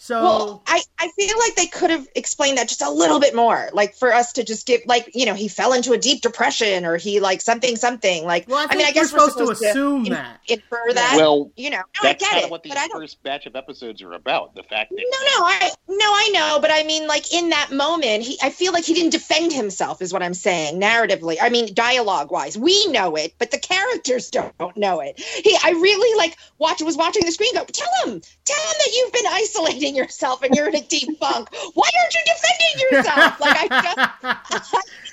So 0.03 0.21
Well, 0.21 0.63
I, 0.67 0.83
I 0.99 1.09
feel 1.13 1.39
like 1.39 1.55
they 1.55 1.67
could 1.67 1.91
have 1.91 2.09
explained 2.17 2.59
that 2.59 2.69
just 2.69 2.83
a 2.83 2.91
little 2.91 3.21
bit 3.21 3.37
more. 3.37 3.71
Like 3.73 3.95
for 3.95 4.13
us 4.13 4.33
to 4.33 4.43
just 4.43 4.67
give, 4.67 4.81
like, 4.85 5.09
you 5.15 5.27
know, 5.27 5.35
he 5.35 5.47
fell 5.47 5.73
into 5.73 5.93
a 5.93 5.97
deep 5.99 6.23
depression 6.23 6.85
or 6.85 6.97
he 6.97 7.21
like 7.21 7.41
something, 7.41 7.77
something. 7.77 8.25
Like, 8.25 8.49
Well, 8.49 8.59
I 8.59 8.67
think 8.67 8.79
mean, 8.79 8.89
I 8.89 8.91
guess 8.91 9.13
we're 9.13 9.21
guess 9.21 9.33
supposed 9.35 9.61
to 9.63 9.69
assume 9.69 10.07
in- 10.07 10.13
that. 10.15 10.41
Infer 10.49 10.93
that. 10.95 11.15
Well, 11.17 11.53
you 11.57 11.71
know, 11.71 11.83
no, 12.03 12.11
I 12.11 12.15
get 12.15 12.43
it. 12.43 12.51
what 12.51 12.65
these 12.65 12.73
but 12.73 12.81
I 12.81 12.89
don't 12.89 13.01
first 13.01 13.23
batch 13.23 13.47
of 13.47 13.55
episodes 13.55 14.03
are 14.03 14.13
about. 14.15 14.57
The 14.57 14.65
fact 14.65 14.91
that 14.91 14.97
No, 14.97 15.39
no, 15.39 15.47
I 15.47 15.71
no, 15.89 15.97
I 16.05 16.31
know, 16.35 16.59
but 16.61 16.73
I 16.73 16.83
mean, 16.83 17.07
like 17.07 17.33
in 17.33 17.51
that 17.51 17.71
moment, 17.71 18.25
he, 18.25 18.39
I 18.43 18.51
feel 18.51 18.73
like 18.73 18.85
he 18.85 18.95
didn't 18.95 19.11
defend 19.11 19.53
himself, 19.53 20.03
is 20.03 20.13
what 20.13 20.25
I'm 20.25 20.35
saying, 20.35 20.81
narratively. 20.81 21.37
I 21.41 21.49
mean, 21.49 21.73
dialogue 21.75 22.33
wise, 22.33 22.59
we 22.59 22.89
know 22.89 23.15
it, 23.15 23.35
but 23.39 23.53
the 23.53 23.59
characters 23.59 24.31
don't 24.31 24.77
know 24.77 24.99
it. 24.99 25.21
He, 25.21 25.57
I 25.63 25.71
really 25.71 26.19
like 26.19 26.37
watch 26.59 26.83
was 26.83 26.97
watching 26.97 27.25
the 27.25 27.31
screen. 27.31 27.55
Go, 27.55 27.65
tell 27.67 27.89
him, 28.05 28.21
tell 28.45 28.57
him 28.67 28.77
that 28.79 28.93
you've 28.93 29.13
been 29.13 29.27
isolating 29.29 29.92
yourself 29.95 30.43
and 30.43 30.55
you're 30.55 30.69
in 30.69 30.77
a 30.77 30.81
deep 30.83 31.19
funk. 31.19 31.49
Why 31.75 31.89
aren't 32.01 32.15
you 32.15 32.21
defending 32.27 32.91
yourself? 32.91 33.41
Like 33.41 33.57
I 33.59 33.83
just, 33.83 34.75
I, 34.75 34.83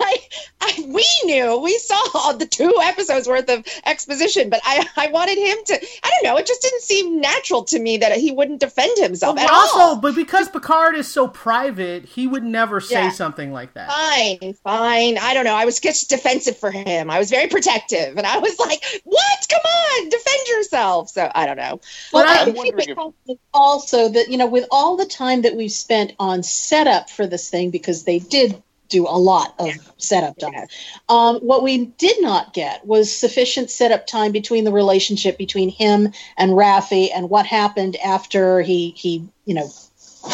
I 0.00 0.84
we 0.88 1.04
knew 1.24 1.58
we 1.60 1.78
saw 1.78 2.32
the 2.32 2.46
two 2.46 2.74
episodes 2.82 3.26
worth 3.28 3.48
of 3.48 3.64
exposition, 3.86 4.50
but 4.50 4.60
I 4.64 4.86
I 4.96 5.06
wanted 5.08 5.38
him 5.38 5.56
to. 5.66 5.74
I 6.02 6.10
don't 6.10 6.24
know. 6.24 6.36
It 6.36 6.46
just 6.46 6.62
didn't 6.62 6.82
seem 6.82 7.20
natural 7.20 7.64
to 7.64 7.78
me 7.78 7.98
that 7.98 8.16
he 8.16 8.30
wouldn't 8.32 8.60
defend 8.60 8.98
himself 8.98 9.36
But 9.36 9.44
at 9.44 9.50
also, 9.50 9.78
all. 9.78 9.96
but 9.96 10.14
because 10.14 10.48
Picard 10.48 10.96
is 10.96 11.06
so 11.08 11.28
private, 11.28 12.04
he 12.04 12.26
would 12.26 12.42
never 12.44 12.80
say 12.80 13.04
Yeah. 13.04 13.10
something 13.10 13.52
like 13.52 13.74
that. 13.74 13.88
Fine, 13.90 14.54
fine. 14.64 15.18
I 15.18 15.32
don't 15.34 15.44
know. 15.44 15.54
I 15.54 15.64
was 15.64 15.78
just 15.80 16.10
defensive 16.10 16.56
for 16.58 16.70
him. 16.70 17.10
I 17.10 17.18
was 17.18 17.30
very 17.30 17.48
protective, 17.48 18.16
and 18.18 18.26
I 18.26 18.38
was 18.38 18.58
like, 18.58 18.82
"What? 19.04 19.46
Come 19.48 19.60
on, 19.62 20.08
defend 20.08 20.46
yourself." 20.48 21.10
So 21.10 21.30
I 21.34 21.46
don't 21.46 21.56
know. 21.56 21.80
Well, 22.12 22.24
But 22.24 22.26
I- 22.26 22.34
I 22.34 22.38
I'm 22.40 22.44
think 22.46 22.56
wondering 22.56 22.88
it 22.90 22.98
if- 23.28 23.38
also 23.54 24.08
that 24.08 24.28
you 24.28 24.36
know, 24.36 24.46
with 24.46 24.66
all 24.70 24.96
the 24.96 25.06
time 25.06 25.42
that 25.42 25.54
we've 25.56 25.72
spent 25.72 26.12
on 26.18 26.42
setup 26.42 27.10
for 27.10 27.26
this 27.26 27.48
thing, 27.48 27.70
because 27.70 28.04
they 28.04 28.18
did 28.18 28.62
do 28.88 29.06
a 29.06 29.18
lot 29.18 29.54
of 29.58 29.70
setup 29.98 30.38
time. 30.38 30.66
Um, 31.08 31.36
what 31.36 31.62
we 31.62 31.86
did 31.86 32.20
not 32.22 32.54
get 32.54 32.86
was 32.86 33.14
sufficient 33.14 33.70
setup 33.70 34.06
time 34.06 34.32
between 34.32 34.64
the 34.64 34.72
relationship 34.72 35.38
between 35.38 35.68
him 35.68 36.12
and 36.36 36.52
Raffi 36.52 37.08
and 37.14 37.30
what 37.30 37.46
happened 37.46 37.96
after 37.96 38.60
he 38.62 38.90
he 38.96 39.28
you 39.44 39.54
know 39.54 39.70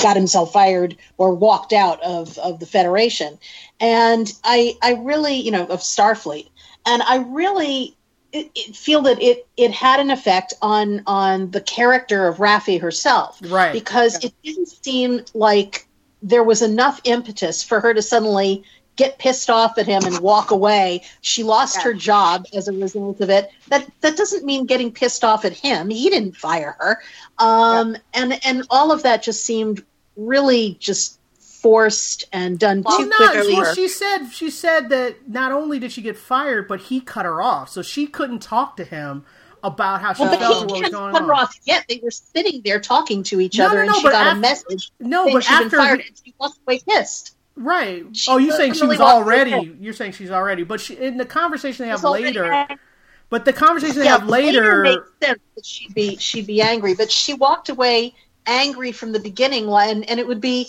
got 0.03 0.17
himself 0.17 0.53
fired 0.53 0.97
or 1.19 1.35
walked 1.35 1.73
out 1.73 2.03
of 2.03 2.39
of 2.39 2.61
the 2.61 2.67
Federation. 2.67 3.39
And 3.81 4.33
I 4.45 4.75
I 4.83 4.95
really 4.95 5.35
you 5.35 5.51
know 5.51 5.67
of 5.67 5.81
Starfleet, 5.81 6.49
and 6.87 7.03
I 7.03 7.17
really 7.19 7.97
it, 8.33 8.51
it 8.55 8.77
feel 8.77 9.03
that 9.03 9.23
it 9.23 9.47
it 9.57 9.71
had 9.71 10.01
an 10.01 10.11
effect 10.11 10.55
on 10.61 11.03
on 11.07 11.51
the 11.51 11.61
character 11.61 12.27
of 12.27 12.39
Raffi 12.39 12.81
herself 12.81 13.39
Right. 13.43 13.73
because 13.73 14.23
it 14.25 14.33
didn't 14.43 14.69
seem 14.69 15.25
like 15.35 15.87
there 16.25 16.43
was 16.43 16.62
enough 16.62 17.01
impetus 17.05 17.62
for 17.62 17.81
her 17.81 17.93
to 17.95 18.03
suddenly 18.03 18.64
get 18.97 19.18
pissed 19.18 19.51
off 19.51 19.77
at 19.77 19.87
him 19.87 20.05
and 20.05 20.18
walk 20.20 20.51
away. 20.51 21.03
She 21.20 21.43
lost 21.43 21.83
her 21.83 21.93
job 21.93 22.47
as 22.55 22.66
a 22.66 22.72
result 22.72 23.20
of 23.20 23.29
it. 23.29 23.51
That 23.68 23.89
that 24.01 24.16
doesn't 24.16 24.45
mean 24.45 24.64
getting 24.64 24.91
pissed 24.91 25.22
off 25.22 25.45
at 25.45 25.53
him. 25.53 25.91
He 25.91 26.09
didn't 26.09 26.37
fire 26.37 26.77
her. 26.79 27.03
Um, 27.39 27.97
and 28.14 28.41
and 28.45 28.66
all 28.70 28.91
of 28.91 29.03
that 29.03 29.22
just 29.22 29.45
seemed 29.45 29.85
really 30.16 30.77
just 30.81 31.18
forced 31.39 32.25
and 32.33 32.59
done 32.59 32.83
Well, 32.85 32.99
too 32.99 33.07
no, 33.07 33.16
quickly. 33.16 33.55
well, 33.55 33.75
she 33.75 33.89
said 33.89 34.29
she 34.29 34.51
said 34.51 34.89
that 34.91 35.29
not 35.29 35.53
only 35.53 35.79
did 35.79 35.93
she 35.93 36.01
get 36.03 36.16
fired, 36.16 36.68
but 36.68 36.81
he 36.81 37.01
cut 37.01 37.27
her 37.27 37.43
off, 37.43 37.68
so 37.68 37.83
she 37.83 38.07
couldn't 38.07 38.41
talk 38.41 38.77
to 38.77 38.85
him 38.85 39.25
about 39.65 40.01
how 40.01 40.12
she 40.12 40.23
well, 40.23 40.31
but 40.33 40.39
felt 40.39 40.57
he 40.57 40.62
or 40.62 40.67
what 40.67 40.81
was 40.83 40.91
going 40.91 41.15
on. 41.17 41.31
off 41.31 41.59
yet. 41.65 41.85
They 41.89 41.99
were 42.03 42.11
sitting 42.12 42.62
there 42.65 42.79
talking 42.79 43.23
to 43.25 43.41
each 43.41 43.59
No, 43.59 43.67
other, 43.67 43.75
no, 43.77 43.81
and 43.81 43.89
no, 43.89 43.95
she 43.95 44.03
but 44.05 44.12
got 44.12 44.27
after- 44.29 44.39
a 44.39 44.41
message 44.41 44.93
No, 45.01 45.33
but 45.33 45.51
after 45.51 45.77
fired, 45.79 46.01
he- 46.03 46.09
and 46.09 46.17
she 46.25 46.35
walked 46.39 46.59
away 46.67 46.81
pissed. 46.87 47.35
right. 47.57 48.05
She 48.12 48.31
oh, 48.31 48.37
you're 48.37 48.57
saying 48.57 48.75
she 48.75 48.87
was 48.87 49.01
already? 49.01 49.77
You're 49.81 49.93
saying 49.95 50.12
she's 50.12 50.31
already, 50.31 50.62
but 50.62 50.81
she, 50.81 50.95
in 50.95 51.17
the 51.17 51.25
conversation 51.25 51.85
they 51.87 51.91
have 51.91 52.05
later. 52.05 52.67
But 53.31 53.45
the 53.47 53.53
conversation 53.53 53.99
they 53.99 54.05
yeah, 54.05 54.19
have 54.19 54.29
later. 54.29 54.83
makes 54.83 55.09
sense 55.21 55.41
that 55.57 55.67
she'd 55.67 55.95
be 55.95 56.17
she'd 56.19 56.47
be 56.47 56.61
angry, 56.62 56.95
but 56.95 57.11
she 57.11 57.35
walked 57.35 57.69
away 57.71 58.15
angry 58.47 58.93
from 58.93 59.12
the 59.12 59.19
beginning, 59.19 59.67
and 59.69 60.09
and 60.09 60.21
it 60.21 60.27
would 60.27 60.41
be, 60.43 60.69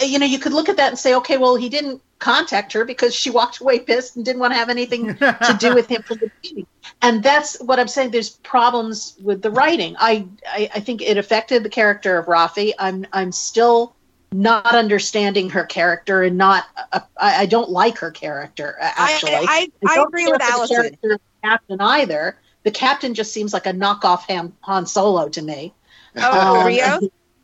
you 0.00 0.18
know, 0.18 0.26
you 0.26 0.38
could 0.40 0.52
look 0.52 0.68
at 0.68 0.76
that 0.78 0.88
and 0.88 0.98
say, 0.98 1.14
okay, 1.14 1.38
well, 1.38 1.54
he 1.54 1.68
didn't 1.68 2.02
contact 2.22 2.72
her 2.72 2.84
because 2.84 3.14
she 3.14 3.28
walked 3.30 3.58
away 3.60 3.78
pissed 3.80 4.16
and 4.16 4.24
didn't 4.24 4.40
want 4.40 4.52
to 4.52 4.58
have 4.58 4.70
anything 4.70 5.14
to 5.16 5.56
do 5.58 5.74
with 5.74 5.86
him 5.88 6.02
from 6.02 6.18
the 6.18 6.30
beginning. 6.40 6.66
And 7.02 7.22
that's 7.22 7.60
what 7.60 7.78
I'm 7.80 7.88
saying. 7.88 8.12
There's 8.12 8.30
problems 8.30 9.14
with 9.22 9.42
the 9.42 9.50
writing. 9.50 9.96
I, 9.98 10.26
I 10.46 10.70
I 10.76 10.80
think 10.80 11.02
it 11.02 11.18
affected 11.18 11.62
the 11.64 11.68
character 11.68 12.16
of 12.18 12.26
Raffi. 12.26 12.72
I'm 12.78 13.06
I'm 13.12 13.32
still 13.32 13.94
not 14.34 14.74
understanding 14.74 15.50
her 15.50 15.64
character 15.64 16.22
and 16.22 16.38
not 16.38 16.64
uh, 16.92 17.00
I, 17.18 17.42
I 17.42 17.46
don't 17.46 17.68
like 17.70 17.98
her 17.98 18.10
character 18.10 18.76
uh, 18.80 18.90
actually. 18.96 19.32
I, 19.34 19.44
I, 19.48 19.68
I 19.90 19.94
don't 19.96 20.08
agree 20.08 20.26
with 20.26 20.38
the 20.38 20.44
Allison. 20.50 20.76
character 20.76 21.12
of 21.12 21.20
the 21.20 21.48
captain 21.48 21.80
either. 21.80 22.38
The 22.62 22.70
captain 22.70 23.12
just 23.14 23.32
seems 23.32 23.52
like 23.52 23.66
a 23.66 23.72
knockoff 23.72 24.20
Han, 24.30 24.52
Han 24.60 24.86
Solo 24.86 25.28
to 25.28 25.42
me. 25.42 25.74
Oh, 26.16 26.60
Um, 26.60 26.66
Rio. 26.66 26.78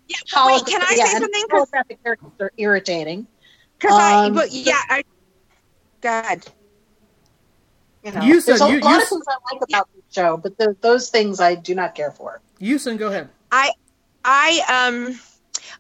Yeah, 0.09 0.47
wait, 0.47 0.65
can 0.65 0.81
I 0.81 0.95
yeah, 0.97 1.05
say 1.05 1.19
something? 1.19 1.21
something? 1.21 1.49
'Cause- 1.51 1.69
holographic 1.71 1.99
characters 2.03 2.31
are 2.41 2.53
irritating. 2.57 3.27
Because 3.79 3.97
I, 3.99 4.27
Um, 4.27 4.35
but 4.35 4.51
yeah, 4.53 4.81
I. 4.89 5.03
God. 6.01 6.45
You 8.03 8.13
know. 8.13 8.23
You 8.23 8.41
said 8.41 8.59
There's 8.59 8.61
a 8.61 8.69
you, 8.69 8.79
lot 8.81 8.97
you, 8.97 9.03
of 9.03 9.09
things 9.09 9.25
I 9.29 9.55
like 9.55 9.63
about 9.69 9.89
the 9.95 10.03
show, 10.11 10.37
but 10.37 10.57
the, 10.59 10.77
those 10.81 11.11
things 11.11 11.41
I 11.41 11.55
do 11.55 11.75
not 11.75 11.95
care 11.95 12.13
for. 12.13 12.41
Houston, 12.59 12.97
go 12.97 13.09
ahead. 13.09 13.29
I, 13.51 13.73
I 14.25 14.87
um 14.87 15.19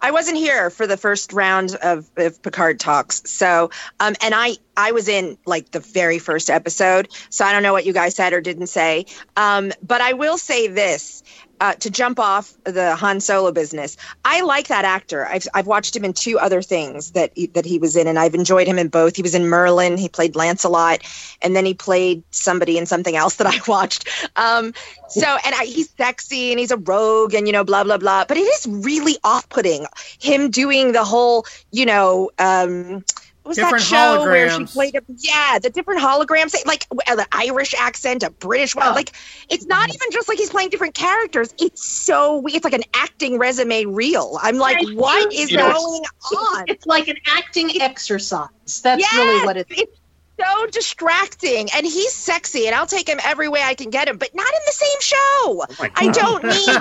I 0.01 0.11
wasn't 0.11 0.36
here 0.36 0.70
for 0.70 0.86
the 0.86 0.96
first 0.96 1.32
round 1.32 1.76
of, 1.82 2.11
of 2.16 2.42
Picard 2.42 2.80
talks. 2.80 3.22
So 3.30 3.70
um 4.01 4.14
and 4.22 4.34
I 4.34 4.57
I 4.79 4.93
was 4.93 5.09
in 5.09 5.37
like 5.45 5.72
the 5.72 5.81
very 5.81 6.18
first 6.18 6.49
episode. 6.49 7.09
So 7.29 7.45
I 7.45 7.53
don't 7.53 7.62
know 7.62 7.72
what 7.72 7.85
you 7.85 7.93
guys 7.93 8.14
said 8.14 8.33
or 8.33 8.41
didn't 8.41 8.68
say. 8.68 9.05
Um 9.37 9.72
but 9.83 10.01
I 10.01 10.14
will 10.14 10.39
say 10.39 10.68
this 10.68 11.22
uh, 11.61 11.74
to 11.74 11.91
jump 11.91 12.20
off 12.20 12.57
the 12.64 12.95
Han 12.97 13.20
Solo 13.20 13.53
business, 13.53 13.97
I 14.24 14.43
like 14.43 14.68
that 14.68 14.85
actor. 14.85 15.26
I've 15.26 15.47
I've 15.55 15.66
watched 15.66 15.95
him 15.97 16.05
in 16.05 16.12
two 16.12 16.39
other 16.39 16.62
things 16.62 17.12
that 17.12 17.33
he, 17.35 17.47
that 17.49 17.64
he 17.64 17.79
was 17.79 17.97
in, 17.97 18.07
and 18.07 18.18
I've 18.18 18.35
enjoyed 18.35 18.66
him 18.66 18.79
in 18.79 18.89
both. 18.89 19.16
He 19.16 19.22
was 19.22 19.35
in 19.35 19.47
Merlin. 19.47 19.97
He 19.97 20.09
played 20.09 20.37
Lancelot, 20.37 21.03
and 21.43 21.57
then 21.57 21.64
he 21.64 21.74
played 21.74 22.22
somebody 22.31 22.79
in 22.79 22.87
something 22.87 23.16
else 23.16 23.37
that 23.37 23.47
I 23.53 23.59
watched. 23.66 24.09
Um, 24.37 24.72
so, 25.09 25.26
and 25.45 25.55
I, 25.55 25.64
he's 25.64 25.91
sexy 25.91 26.53
and 26.53 26.61
he's 26.61 26.70
a 26.70 26.76
rogue, 26.76 27.35
and 27.35 27.47
you 27.47 27.53
know, 27.53 27.64
blah 27.64 27.85
blah 27.85 27.99
blah. 27.99 28.24
But 28.26 28.37
it 28.37 28.43
is 28.43 28.66
really 28.66 29.16
off-putting 29.24 29.87
him 30.20 30.51
doing 30.51 30.93
the 30.93 31.05
whole, 31.05 31.45
you 31.72 31.87
know. 31.87 32.31
Um, 32.39 33.05
was 33.49 33.57
Different 33.57 33.78
that 33.82 33.88
show 33.88 34.22
where 34.24 34.51
she 34.51 34.64
played 34.66 34.94
a, 34.94 35.01
yeah 35.16 35.59
the 35.59 35.70
different 35.70 36.01
holograms 36.03 36.55
like 36.66 36.86
uh, 37.09 37.16
the 37.16 37.26
irish 37.32 37.74
accent 37.74 38.22
a 38.22 38.30
british 38.30 38.76
one 38.76 38.86
Oh. 38.88 38.92
like 38.92 39.12
it's 39.51 39.66
not 39.66 39.88
even 39.88 40.09
just 40.12 40.28
like 40.28 40.38
he's 40.38 40.51
playing 40.51 40.68
different 40.70 40.94
characters. 40.94 41.53
It's 41.59 41.84
so 41.84 42.44
it's 42.46 42.64
like 42.64 42.74
an 42.74 42.84
acting 42.94 43.38
resume 43.38 43.86
reel. 43.86 44.38
I'm 44.42 44.57
like 44.59 44.76
Right. 44.76 44.96
what 44.96 45.32
is 45.32 45.51
You 45.51 45.57
know, 45.57 45.72
going 45.72 46.03
on? 46.36 46.64
It's 46.68 46.86
like 46.86 47.09
an 47.09 47.16
acting 47.26 47.80
exercise. 47.80 48.49
That's 48.82 49.01
Yes, 49.01 49.14
really 49.14 49.44
what 49.46 49.57
it 49.57 49.66
is. 49.70 49.78
it's 49.80 50.01
so 50.40 50.66
distracting 50.66 51.68
and 51.74 51.84
he's 51.84 52.12
sexy 52.14 52.66
and 52.66 52.74
i'll 52.76 52.86
take 52.86 53.09
him 53.09 53.18
every 53.24 53.49
way 53.49 53.61
i 53.61 53.74
can 53.74 53.90
get 53.90 54.07
him 54.07 54.16
but 54.18 54.32
not 54.36 54.46
in 54.46 54.61
the 54.66 54.72
same 54.72 55.01
show. 55.01 55.16
Oh 55.18 55.66
i 55.96 56.09
don't 56.12 56.44
need 56.44 56.78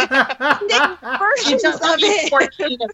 versions 1.19 1.63
of 1.63 1.79
it 2.03 2.29
14 2.29 2.77
of- 2.81 2.91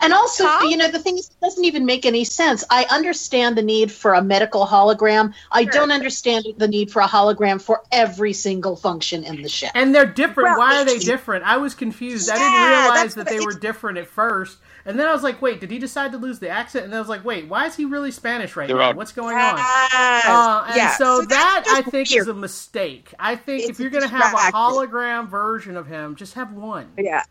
And 0.00 0.12
also, 0.12 0.44
Huh? 0.46 0.66
you 0.68 0.76
know, 0.76 0.88
the 0.88 0.98
thing 0.98 1.18
is, 1.18 1.28
it 1.28 1.40
doesn't 1.40 1.64
even 1.64 1.84
make 1.84 2.06
any 2.06 2.24
sense. 2.24 2.64
I 2.70 2.86
understand 2.90 3.56
the 3.56 3.62
need 3.62 3.92
for 3.92 4.14
a 4.14 4.22
medical 4.22 4.66
hologram. 4.66 5.34
I 5.50 5.62
Sure. 5.64 5.72
don't 5.72 5.92
understand 5.92 6.46
the 6.56 6.68
need 6.68 6.90
for 6.90 7.02
a 7.02 7.06
hologram 7.06 7.60
for 7.60 7.82
every 7.92 8.32
single 8.32 8.76
function 8.76 9.24
in 9.24 9.42
the 9.42 9.48
ship. 9.48 9.70
And 9.74 9.94
they're 9.94 10.06
different. 10.06 10.50
Well, 10.50 10.58
Why 10.58 10.80
are 10.80 10.84
they 10.84 10.98
different? 11.12 11.44
I 11.44 11.58
was 11.58 11.74
confused. 11.74 12.30
I 12.30 12.38
didn't 12.38 12.70
realize 12.80 13.14
that 13.16 13.28
they 13.28 13.40
were 13.40 13.52
different 13.54 13.98
at 13.98 14.06
first. 14.08 14.58
And 14.84 14.98
then 14.98 15.06
I 15.06 15.12
was 15.12 15.22
like, 15.22 15.40
wait, 15.40 15.60
did 15.60 15.70
he 15.70 15.78
decide 15.78 16.10
to 16.12 16.18
lose 16.18 16.40
the 16.40 16.48
accent? 16.48 16.84
And 16.84 16.92
then 16.92 16.98
I 16.98 17.00
was 17.00 17.08
like, 17.08 17.24
wait, 17.24 17.46
why 17.48 17.66
is 17.66 17.76
he 17.76 17.84
really 17.84 18.10
Spanish 18.10 18.56
right 18.56 18.66
There 18.66 18.76
now? 18.78 18.90
are- 18.90 18.94
What's 18.94 19.12
going 19.12 19.36
on? 19.36 19.54
Uh, 19.58 20.64
and 20.68 20.76
yeah. 20.76 20.96
so, 20.96 21.20
that's 21.22 21.28
that 21.68 21.84
I 21.86 21.88
think 21.88 22.10
weird. 22.10 22.22
is 22.22 22.28
a 22.28 22.34
mistake. 22.34 23.14
I 23.18 23.36
think 23.36 23.60
It's 23.62 23.70
if 23.70 23.80
you're 23.80 23.90
going 23.90 24.02
to 24.02 24.08
have 24.08 24.32
a 24.34 24.52
hologram 24.52 25.28
version 25.28 25.76
of 25.76 25.86
him, 25.86 26.16
just 26.16 26.34
have 26.34 26.52
one. 26.52 26.88
yeah 26.98 27.22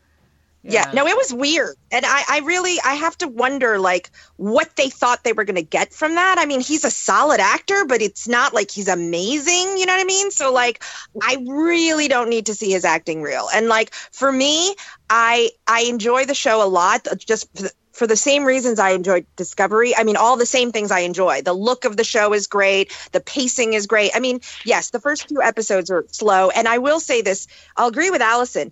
Yeah. 0.64 0.92
no, 0.94 1.08
it 1.08 1.16
was 1.18 1.34
weird. 1.34 1.76
And 1.92 2.06
I, 2.06 2.24
I 2.30 2.40
really, 2.40 2.78
I 2.86 2.94
have 2.94 3.18
to 3.20 3.28
wonder, 3.28 3.80
like, 3.80 4.12
what 4.38 4.76
they 4.76 4.90
thought 4.90 5.24
they 5.24 5.34
were 5.34 5.44
going 5.44 5.56
to 5.56 5.64
get 5.64 5.94
from 5.94 6.16
that. 6.16 6.36
I 6.38 6.46
mean, 6.46 6.62
he's 6.62 6.84
a 6.84 6.92
solid 6.92 7.40
actor, 7.40 7.86
but 7.86 8.02
it's 8.02 8.28
not 8.28 8.54
like 8.54 8.70
he's 8.70 8.88
amazing. 8.88 9.78
You 9.78 9.86
know 9.86 9.94
what 9.94 10.02
I 10.02 10.06
mean? 10.06 10.30
So, 10.32 10.54
like, 10.54 10.84
I 11.22 11.38
really 11.48 12.08
don't 12.08 12.30
need 12.30 12.46
to 12.46 12.56
see 12.56 12.72
his 12.72 12.86
acting 12.86 13.22
reel. 13.22 13.48
And, 13.54 13.68
like, 13.68 13.94
for 13.94 14.32
me, 14.32 14.76
I, 15.10 15.50
I 15.68 15.82
enjoy 15.84 16.26
the 16.26 16.36
show 16.36 16.64
a 16.64 16.70
lot, 16.70 17.08
just 17.18 17.50
for 17.94 18.08
the 18.08 18.16
same 18.16 18.44
reasons 18.44 18.80
I 18.80 18.92
enjoyed 18.92 19.26
Discovery. 19.36 19.96
I 19.96 20.04
mean, 20.04 20.16
all 20.16 20.38
the 20.38 20.46
same 20.46 20.72
things 20.72 20.92
I 20.92 21.00
enjoy. 21.00 21.42
The 21.42 21.54
look 21.54 21.86
of 21.86 21.98
the 21.98 22.04
show 22.04 22.34
is 22.34 22.48
great. 22.48 22.92
The 23.12 23.20
pacing 23.20 23.74
is 23.74 23.88
great. 23.88 24.12
I 24.16 24.20
mean, 24.20 24.40
yes, 24.66 24.92
the 24.92 25.00
first 25.00 25.28
few 25.28 25.42
episodes 25.42 25.92
are 25.92 26.06
slow. 26.10 26.50
And 26.50 26.68
I 26.68 26.78
will 26.78 27.00
say 27.00 27.22
this 27.22 27.48
I'll 27.78 27.90
agree 27.90 28.10
with 28.10 28.22
Allison 28.22 28.72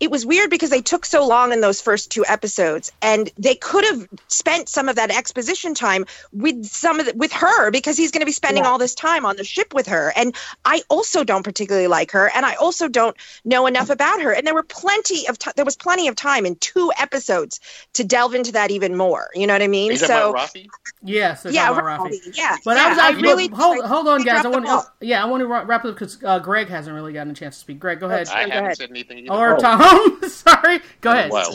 it 0.00 0.10
was 0.10 0.24
weird 0.24 0.50
because 0.50 0.70
they 0.70 0.80
took 0.80 1.04
so 1.04 1.26
long 1.26 1.52
in 1.52 1.60
those 1.60 1.80
first 1.80 2.10
two 2.10 2.24
episodes 2.26 2.92
and 3.02 3.30
they 3.36 3.54
could 3.54 3.84
have 3.84 4.08
spent 4.28 4.68
some 4.68 4.88
of 4.88 4.96
that 4.96 5.10
exposition 5.10 5.74
time 5.74 6.04
with 6.32 6.64
some 6.66 7.00
of 7.00 7.06
the, 7.06 7.12
with 7.14 7.32
her 7.32 7.70
because 7.70 7.96
he's 7.96 8.10
going 8.10 8.20
to 8.20 8.26
be 8.26 8.32
spending 8.32 8.62
Yeah. 8.64 8.70
all 8.70 8.78
this 8.78 8.94
time 8.94 9.26
on 9.26 9.36
the 9.36 9.44
ship 9.44 9.74
with 9.74 9.86
her 9.88 10.12
and 10.16 10.34
i 10.64 10.82
also 10.88 11.24
don't 11.24 11.42
particularly 11.42 11.88
like 11.88 12.10
her 12.12 12.30
and 12.34 12.46
i 12.46 12.54
also 12.54 12.88
don't 12.88 13.16
know 13.44 13.66
enough 13.66 13.90
about 13.90 14.20
her 14.22 14.32
and 14.32 14.46
there 14.46 14.54
were 14.54 14.62
plenty 14.62 15.26
of 15.28 15.38
ti 15.38 15.50
there 15.56 15.64
was 15.64 15.76
plenty 15.76 16.08
of 16.08 16.14
time 16.16 16.46
in 16.46 16.54
two 16.56 16.92
episodes 17.00 17.60
to 17.94 18.04
delve 18.04 18.34
into 18.34 18.52
that 18.52 18.70
even 18.70 18.96
more 18.96 19.28
you 19.34 19.46
know 19.46 19.52
what 19.54 19.62
i 19.62 19.68
mean 19.68 19.96
so? 19.96 20.34
Yes, 21.02 21.46
yeah, 21.48 21.72
Raffi. 21.72 21.98
Raffi, 22.10 22.36
yeah 22.36 22.56
But 22.64 22.76
yeah, 22.76 22.86
I 22.86 22.88
was 22.90 22.98
actually, 22.98 23.22
really 23.22 23.48
hold, 23.48 23.84
hold 23.84 24.08
on, 24.08 24.22
guys. 24.24 24.44
I 24.44 24.48
want 24.48 24.66
to, 24.66 24.82
yeah, 25.00 25.22
I 25.22 25.26
want 25.26 25.42
to 25.42 25.46
wrap 25.46 25.84
it 25.84 25.88
up 25.88 25.94
because 25.94 26.18
uh, 26.24 26.40
Greg 26.40 26.68
hasn't 26.68 26.94
really 26.94 27.12
gotten 27.12 27.30
a 27.30 27.34
chance 27.34 27.54
to 27.56 27.60
speak. 27.60 27.78
Greg, 27.78 28.00
go 28.00 28.06
ahead. 28.06 28.28
I 28.28 28.44
go 28.46 28.50
haven't 28.50 28.64
ahead. 28.64 28.76
said 28.78 28.90
anything 28.90 29.18
either. 29.18 29.30
Or 29.32 29.54
Oh. 29.54 29.58
Tom, 29.58 29.80
sorry. 30.28 30.80
Go 31.00 31.12
ahead. 31.12 31.30
Wow. 31.30 31.54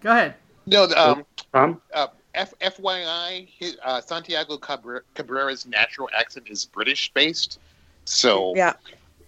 Go 0.00 0.10
ahead. 0.10 0.34
No, 0.66 0.84
um, 0.96 1.24
Tom? 1.52 1.80
uh, 1.94 2.08
F, 2.34 2.54
FYI, 2.60 3.48
his, 3.48 3.76
uh, 3.82 4.00
Santiago 4.00 4.58
Cabre- 4.58 5.04
Cabrera's 5.14 5.66
natural 5.66 6.08
accent 6.16 6.46
is 6.48 6.64
British 6.66 7.12
based. 7.12 7.58
So 8.04 8.54
Yeah. 8.54 8.74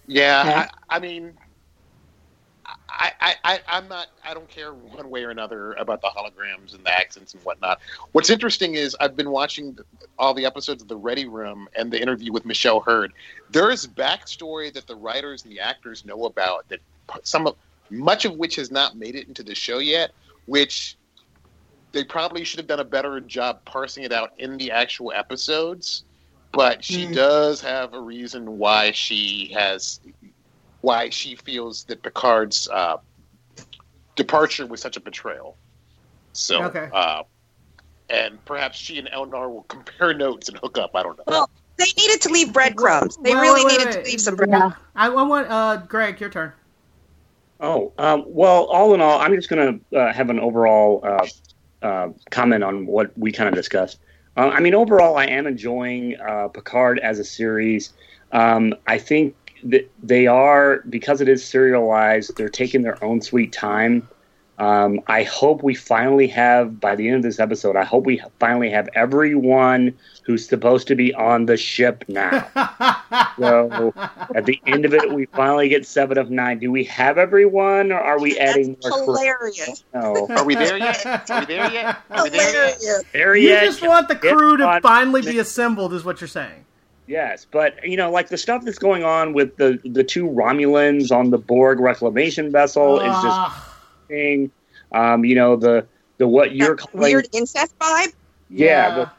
yeah. 0.06 0.42
Okay. 0.42 0.54
I, 0.54 0.96
I 0.96 0.98
mean, 1.00 1.32
I, 2.88 3.12
I, 3.20 3.34
I, 3.44 3.60
I'm 3.68 3.88
not. 3.88 4.08
I 4.24 4.34
don't 4.34 4.48
care 4.48 4.74
one 4.74 5.08
way 5.10 5.24
or 5.24 5.30
another 5.30 5.72
about 5.74 6.02
the 6.02 6.08
holograms 6.08 6.74
and 6.74 6.84
the 6.84 6.94
accents 6.94 7.34
and 7.34 7.42
whatnot. 7.42 7.80
What's 8.12 8.30
interesting 8.30 8.74
is 8.74 8.96
I've 9.00 9.16
been 9.16 9.30
watching 9.30 9.78
all 10.18 10.34
the 10.34 10.44
episodes 10.44 10.82
of 10.82 10.88
the 10.88 10.96
Ready 10.96 11.26
Room 11.26 11.68
and 11.74 11.90
the 11.90 12.00
interview 12.00 12.32
with 12.32 12.44
Michelle 12.44 12.80
Hurd. 12.80 13.12
There 13.50 13.70
is 13.70 13.86
backstory 13.86 14.72
that 14.74 14.86
the 14.86 14.96
writers 14.96 15.44
and 15.44 15.52
the 15.52 15.60
actors 15.60 16.04
know 16.04 16.26
about 16.26 16.68
that 16.68 16.80
some 17.24 17.46
of 17.46 17.56
much 17.90 18.24
of 18.24 18.36
which 18.36 18.56
has 18.56 18.70
not 18.70 18.96
made 18.96 19.14
it 19.16 19.28
into 19.28 19.42
the 19.42 19.54
show 19.54 19.78
yet, 19.78 20.12
which 20.46 20.96
they 21.92 22.04
probably 22.04 22.44
should 22.44 22.60
have 22.60 22.68
done 22.68 22.80
a 22.80 22.84
better 22.84 23.20
job 23.20 23.60
parsing 23.64 24.04
it 24.04 24.12
out 24.12 24.30
in 24.38 24.56
the 24.58 24.70
actual 24.70 25.12
episodes. 25.12 26.04
But 26.52 26.84
she 26.84 27.06
Mm. 27.06 27.14
does 27.14 27.60
have 27.60 27.94
a 27.94 28.00
reason 28.00 28.58
why 28.58 28.90
she 28.92 29.52
has 29.54 30.00
why 30.80 31.10
she 31.10 31.36
feels 31.36 31.84
that 31.84 32.02
Picard's 32.02 32.66
uh, 32.68 32.96
departure 34.16 34.66
was 34.66 34.80
such 34.80 34.96
a 34.96 35.00
betrayal. 35.00 35.56
So, 36.32 36.64
Okay. 36.64 36.88
uh, 36.92 37.22
and 38.08 38.44
perhaps 38.44 38.78
she 38.78 38.98
and 38.98 39.08
Elnor 39.08 39.50
will 39.50 39.64
compare 39.64 40.14
notes 40.24 40.48
and 40.48 40.58
hook 40.58 40.78
up. 40.78 40.92
I 40.94 41.02
don't 41.02 41.18
know. 41.18 41.24
Well, 41.26 41.50
they 41.76 41.86
needed 41.96 42.20
to 42.22 42.28
leave 42.30 42.52
breadcrumbs. 42.52 43.16
They 43.22 43.32
Wait, 43.32 43.40
really 43.40 43.64
wait, 43.64 43.78
needed 43.78 43.92
wait. 43.92 44.04
to 44.04 44.10
leave 44.10 44.20
some 44.20 44.36
breadcrumbs. 44.36 44.74
I, 44.94 45.06
I 45.08 45.22
want 45.22 45.50
uh, 45.50 45.76
Greg, 45.88 46.20
your 46.20 46.30
turn. 46.30 46.52
Oh, 47.60 47.92
um, 47.98 48.24
well, 48.26 48.64
all 48.64 48.94
in 48.94 49.00
all, 49.00 49.20
I'm 49.20 49.34
just 49.34 49.50
going 49.50 49.82
to 49.90 49.98
uh, 49.98 50.12
have 50.12 50.30
an 50.30 50.40
overall 50.40 51.00
uh, 51.04 51.26
uh, 51.82 52.08
comment 52.30 52.64
on 52.64 52.86
what 52.86 53.16
we 53.18 53.32
kind 53.32 53.48
of 53.48 53.54
discussed. 53.54 53.98
Uh, 54.36 54.48
I 54.48 54.60
mean, 54.60 54.74
overall, 54.74 55.16
I 55.16 55.26
am 55.26 55.46
enjoying 55.46 56.18
uh, 56.20 56.48
Picard 56.48 56.98
as 57.00 57.18
a 57.18 57.24
series. 57.24 57.92
Um, 58.32 58.74
I 58.86 58.96
think 58.96 59.34
that 59.64 59.90
they 60.02 60.26
are, 60.26 60.82
because 60.88 61.20
it 61.20 61.28
is 61.28 61.44
serialized, 61.44 62.36
they're 62.36 62.48
taking 62.48 62.80
their 62.80 63.02
own 63.04 63.20
sweet 63.20 63.52
time. 63.52 64.08
Um, 64.60 65.00
I 65.06 65.22
hope 65.22 65.62
we 65.62 65.74
finally 65.74 66.26
have, 66.28 66.78
by 66.80 66.94
the 66.94 67.08
end 67.08 67.16
of 67.16 67.22
this 67.22 67.40
episode, 67.40 67.76
I 67.76 67.84
hope 67.84 68.04
we 68.04 68.20
finally 68.38 68.68
have 68.70 68.90
everyone 68.94 69.94
who's 70.24 70.46
supposed 70.46 70.86
to 70.88 70.94
be 70.94 71.14
on 71.14 71.46
the 71.46 71.56
ship 71.56 72.04
now. 72.08 72.46
So 73.38 73.92
at 74.34 74.44
the 74.44 74.60
end 74.66 74.84
of 74.84 74.92
it, 74.92 75.12
we 75.12 75.24
finally 75.26 75.68
get 75.70 75.86
seven 75.86 76.18
of 76.18 76.30
nine. 76.30 76.58
Do 76.58 76.70
we 76.70 76.84
have 76.84 77.16
everyone, 77.16 77.90
or 77.90 77.98
are 77.98 78.20
we 78.20 78.38
adding 78.38 78.76
more? 78.82 79.02
hilarious. 79.02 79.82
No, 79.94 80.26
Are 80.28 80.44
we 80.44 80.54
there 80.54 80.76
yet? 80.76 81.06
Are 81.30 81.40
we 81.40 81.46
there 81.46 81.72
yet? 81.72 82.02
Are 82.10 82.22
we 82.24 82.28
there 82.28 82.52
yet? 82.52 82.76
Hilarious. 82.80 83.04
there 83.12 83.34
you 83.36 83.48
yet? 83.48 83.64
just 83.64 83.82
want 83.82 84.08
the 84.08 84.14
Get 84.14 84.36
crew 84.36 84.58
to 84.58 84.64
on- 84.64 84.82
finally 84.82 85.22
be 85.22 85.38
assembled, 85.38 85.94
is 85.94 86.04
what 86.04 86.20
you're 86.20 86.28
saying. 86.28 86.64
Yes, 87.06 87.46
but 87.50 87.82
you 87.82 87.96
know, 87.96 88.10
like 88.10 88.28
the 88.28 88.38
stuff 88.38 88.64
that's 88.64 88.78
going 88.78 89.02
on 89.04 89.32
with 89.32 89.56
the 89.56 89.80
the 89.84 90.04
two 90.04 90.26
Romulans 90.28 91.10
on 91.10 91.30
the 91.30 91.38
Borg 91.38 91.80
reclamation 91.80 92.52
vessel 92.52 93.00
is 93.00 93.22
just 93.22 93.50
thing. 94.10 94.50
Um, 94.92 95.24
you 95.24 95.34
know 95.36 95.56
the 95.56 95.86
the 96.18 96.28
what 96.28 96.54
you're 96.54 96.76
That 96.76 96.90
calling 96.90 97.12
weird 97.12 97.28
incest 97.32 97.78
vibe. 97.78 98.12
yeah, 98.50 98.94
the, 98.94 99.10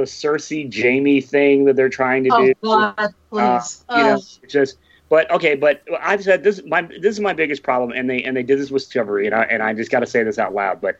Cersei 0.06 0.72
Jaime 0.72 1.20
thing 1.20 1.64
that 1.64 1.76
they're 1.76 1.88
trying 1.88 2.24
to 2.24 2.30
Oh 2.32 2.46
do. 2.46 2.54
God, 2.62 3.14
please. 3.30 3.84
Uh, 3.88 3.96
you 3.96 4.04
know, 4.04 4.20
just. 4.48 4.78
But 5.10 5.30
okay, 5.30 5.54
but 5.54 5.82
I've 6.00 6.22
said 6.24 6.42
this. 6.42 6.62
My 6.66 6.82
this 6.82 7.14
is 7.14 7.20
my 7.20 7.32
biggest 7.34 7.62
problem, 7.62 7.92
and 7.92 8.08
they 8.08 8.22
and 8.22 8.36
they 8.36 8.42
did 8.42 8.58
this 8.58 8.70
with 8.70 8.84
Discovery, 8.84 9.26
and 9.26 9.34
I 9.34 9.42
and 9.44 9.62
I 9.62 9.72
just 9.74 9.90
got 9.90 10.00
to 10.00 10.06
say 10.06 10.22
this 10.22 10.38
out 10.38 10.54
loud. 10.54 10.80
But 10.80 10.98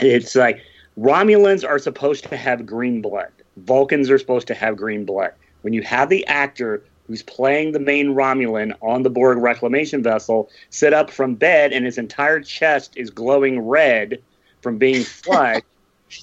it's 0.00 0.34
like 0.34 0.60
Romulans 0.98 1.68
are 1.68 1.78
supposed 1.78 2.24
to 2.28 2.36
have 2.36 2.66
green 2.66 3.02
blood. 3.02 3.30
Vulcans 3.58 4.10
are 4.10 4.18
supposed 4.18 4.46
to 4.48 4.54
have 4.54 4.76
green 4.76 5.04
blood. 5.04 5.32
When 5.62 5.72
you 5.72 5.82
have 5.82 6.08
the 6.08 6.26
actor 6.26 6.82
who's 7.08 7.22
playing 7.22 7.72
the 7.72 7.80
main 7.80 8.14
Romulan 8.14 8.74
on 8.82 9.02
the 9.02 9.10
Borg 9.10 9.38
reclamation 9.38 10.02
vessel 10.02 10.50
sit 10.70 10.92
up 10.92 11.10
from 11.10 11.34
bed, 11.34 11.72
and 11.72 11.84
his 11.84 11.98
entire 11.98 12.40
chest 12.40 12.96
is 12.96 13.10
glowing 13.10 13.60
red 13.60 14.22
from 14.60 14.78
being 14.78 15.02
flushed. 15.04 15.64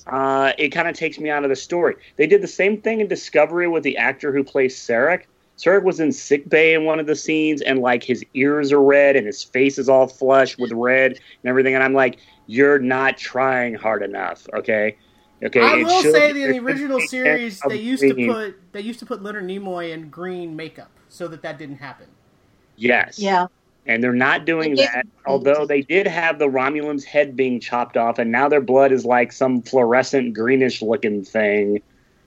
Uh, 0.07 0.53
it 0.57 0.69
kind 0.69 0.87
of 0.87 0.95
takes 0.95 1.19
me 1.19 1.29
out 1.29 1.43
of 1.43 1.49
the 1.49 1.55
story. 1.55 1.95
They 2.15 2.27
did 2.27 2.41
the 2.41 2.47
same 2.47 2.81
thing 2.81 3.01
in 3.01 3.07
Discovery 3.07 3.67
with 3.67 3.83
the 3.83 3.97
actor 3.97 4.31
who 4.31 4.43
plays 4.43 4.75
Sarek. 4.75 5.23
Sarek 5.57 5.83
was 5.83 5.99
in 5.99 6.11
sick 6.11 6.49
bay 6.49 6.73
in 6.73 6.85
one 6.85 6.99
of 6.99 7.05
the 7.05 7.15
scenes, 7.15 7.61
and 7.61 7.79
like 7.79 8.03
his 8.03 8.23
ears 8.33 8.71
are 8.71 8.81
red 8.81 9.15
and 9.15 9.25
his 9.25 9.43
face 9.43 9.77
is 9.77 9.87
all 9.87 10.07
flushed 10.07 10.59
with 10.59 10.71
red 10.71 11.11
and 11.11 11.49
everything. 11.49 11.75
And 11.75 11.83
I'm 11.83 11.93
like, 11.93 12.17
you're 12.47 12.79
not 12.79 13.17
trying 13.17 13.73
hard 13.73 14.03
enough, 14.03 14.47
okay? 14.53 14.97
Okay. 15.43 15.61
I 15.61 15.75
will 15.83 16.01
say 16.01 16.11
that 16.11 16.35
in 16.35 16.51
the 16.51 16.59
original 16.59 16.99
series 17.01 17.59
they 17.67 17.75
used 17.77 18.01
to 18.01 18.13
put 18.13 18.55
they 18.71 18.81
used 18.81 18.99
to 18.99 19.05
put 19.05 19.21
Leonard 19.21 19.43
Nimoy 19.45 19.91
in 19.91 20.09
green 20.09 20.55
makeup 20.55 20.89
so 21.09 21.27
that 21.27 21.41
that 21.41 21.57
didn't 21.57 21.77
happen. 21.77 22.07
yes, 22.77 23.19
yeah. 23.19 23.47
and 23.85 24.03
they're 24.03 24.13
not 24.13 24.45
doing 24.45 24.71
They 24.71 24.83
gave- 24.83 24.93
that. 24.93 25.07
Although 25.25 25.65
they 25.65 25.81
did 25.81 26.07
have 26.07 26.39
the 26.39 26.47
Romulan's 26.47 27.03
head 27.03 27.35
being 27.35 27.59
chopped 27.59 27.97
off, 27.97 28.17
and 28.19 28.31
now 28.31 28.47
their 28.49 28.61
blood 28.61 28.91
is 28.91 29.05
like 29.05 29.31
some 29.31 29.61
fluorescent 29.61 30.33
greenish 30.33 30.81
looking 30.81 31.23
thing. 31.23 31.81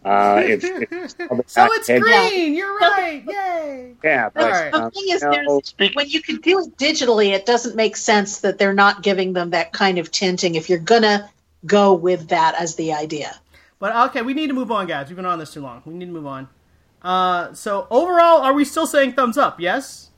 Uh, 0.04 0.42
if, 0.44 0.60
if, 0.92 1.10
so 1.48 1.66
it's 1.72 1.88
and- 1.88 2.02
green. 2.02 2.54
You're 2.54 2.76
right. 2.78 3.24
Yay! 3.26 3.94
Yeah, 4.04 4.30
but 4.32 4.44
Alright. 4.44 4.72
The 4.72 4.82
um, 4.84 4.90
thing 4.92 5.04
is, 5.08 5.22
no, 5.22 5.60
there's, 5.78 5.94
when 5.94 6.08
you 6.08 6.22
can 6.22 6.36
do 6.36 6.60
it 6.60 6.76
digitally, 6.76 7.30
it 7.30 7.46
doesn't 7.46 7.74
make 7.74 7.96
sense 7.96 8.40
that 8.40 8.58
they're 8.58 8.72
not 8.74 9.02
giving 9.02 9.32
them 9.32 9.50
that 9.50 9.72
kind 9.72 9.98
of 9.98 10.10
tinting 10.10 10.54
if 10.54 10.70
you're 10.70 10.78
gonna 10.78 11.28
go 11.66 11.94
with 11.94 12.28
that 12.28 12.54
as 12.60 12.76
the 12.76 12.92
idea. 12.92 13.38
But 13.78 13.94
okay, 14.10 14.22
we 14.22 14.34
need 14.34 14.48
to 14.48 14.54
move 14.54 14.70
on, 14.72 14.86
guys. 14.86 15.08
We've 15.08 15.16
been 15.16 15.24
on 15.26 15.38
this 15.38 15.52
too 15.52 15.60
long. 15.60 15.82
We 15.84 15.94
need 15.94 16.06
to 16.06 16.12
move 16.12 16.26
on. 16.26 16.48
Uh, 17.02 17.52
so 17.54 17.86
overall, 17.90 18.40
are 18.42 18.52
we 18.52 18.64
still 18.64 18.86
saying 18.86 19.12
thumbs 19.12 19.38
up? 19.38 19.60
Yes. 19.60 20.10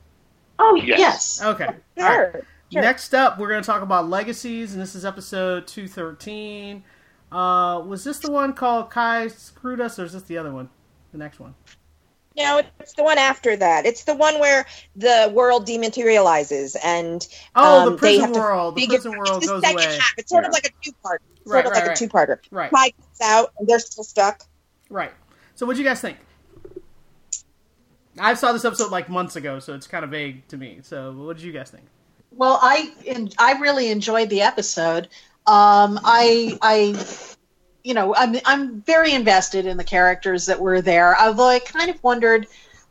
Oh 0.57 0.75
Yes. 0.75 0.99
yes. 0.99 1.41
Okay. 1.43 1.65
All 1.65 1.73
right. 1.97 2.31
Sure. 2.31 2.45
Sure. 2.71 2.81
Next 2.81 3.13
up, 3.13 3.37
we're 3.37 3.49
going 3.49 3.61
to 3.61 3.65
talk 3.65 3.81
about 3.81 4.07
legacies, 4.09 4.73
and 4.73 4.81
this 4.81 4.95
is 4.95 5.03
episode 5.03 5.67
two 5.67 5.87
thirteen. 5.87 6.83
Uh, 7.31 7.81
was 7.85 8.03
this 8.03 8.19
the 8.19 8.31
one 8.31 8.53
called 8.53 8.89
Kai 8.89 9.27
screwed 9.27 9.81
us, 9.81 9.99
or 9.99 10.05
is 10.05 10.13
this 10.13 10.23
the 10.23 10.37
other 10.37 10.53
one? 10.53 10.69
The 11.11 11.17
next 11.17 11.39
one. 11.39 11.53
No, 12.43 12.61
it's 12.79 12.93
the 12.93 13.03
one 13.03 13.17
after 13.17 13.55
that. 13.55 13.85
It's 13.85 14.03
the 14.03 14.15
one 14.15 14.39
where 14.39 14.65
the 14.95 15.31
world 15.33 15.67
dematerializes 15.67 16.75
and 16.83 17.27
Oh, 17.55 17.79
um, 17.79 17.85
the 17.85 17.91
they 17.91 17.97
prison 17.97 18.21
have 18.21 18.31
to 18.33 18.39
world. 18.39 18.75
The 18.75 18.81
figure- 18.81 18.95
prison 18.97 19.11
it's 19.13 19.29
world 19.29 19.43
the 19.43 19.47
goes 19.47 19.63
away. 19.73 19.83
half. 19.97 20.13
It's 20.17 20.29
sort 20.29 20.45
of 20.45 20.51
like 20.51 20.65
a 20.65 20.69
two-part. 20.83 21.21
Sort 21.43 21.55
Right, 21.55 21.65
of 21.65 21.71
right, 21.71 21.79
like 21.79 21.87
right. 21.87 21.97
a 22.01 22.07
two-parter. 22.07 22.37
Right. 22.51 22.71
Kai 22.71 22.89
gets 22.89 23.21
out 23.21 23.51
and 23.57 23.67
they're 23.67 23.79
still 23.79 24.03
stuck. 24.03 24.43
Right. 24.89 25.11
So, 25.55 25.65
what 25.65 25.75
do 25.75 25.81
you 25.81 25.87
guys 25.87 25.99
think? 26.01 26.17
I 28.19 28.33
saw 28.33 28.51
this 28.51 28.65
episode 28.65 28.91
like 28.91 29.09
months 29.09 29.35
ago, 29.35 29.59
so 29.59 29.73
it's 29.73 29.87
kind 29.87 30.03
of 30.03 30.11
vague 30.11 30.47
to 30.49 30.57
me. 30.57 30.79
So, 30.83 31.11
what 31.13 31.37
did 31.37 31.45
you 31.45 31.51
guys 31.51 31.69
think? 31.71 31.85
Well, 32.31 32.59
I 32.61 32.93
I 33.39 33.53
really 33.59 33.89
enjoyed 33.89 34.29
the 34.29 34.41
episode. 34.41 35.05
Um, 35.47 35.99
I 36.03 36.57
I 36.61 37.30
you 37.83 37.93
know 37.93 38.15
I'm 38.15 38.35
I'm 38.45 38.81
very 38.81 39.13
invested 39.13 39.65
in 39.65 39.77
the 39.77 39.83
characters 39.83 40.45
that 40.45 40.59
were 40.59 40.81
there. 40.81 41.19
Although 41.19 41.47
I 41.47 41.59
kind 41.59 41.89
of 41.89 42.01
wondered, 42.03 42.47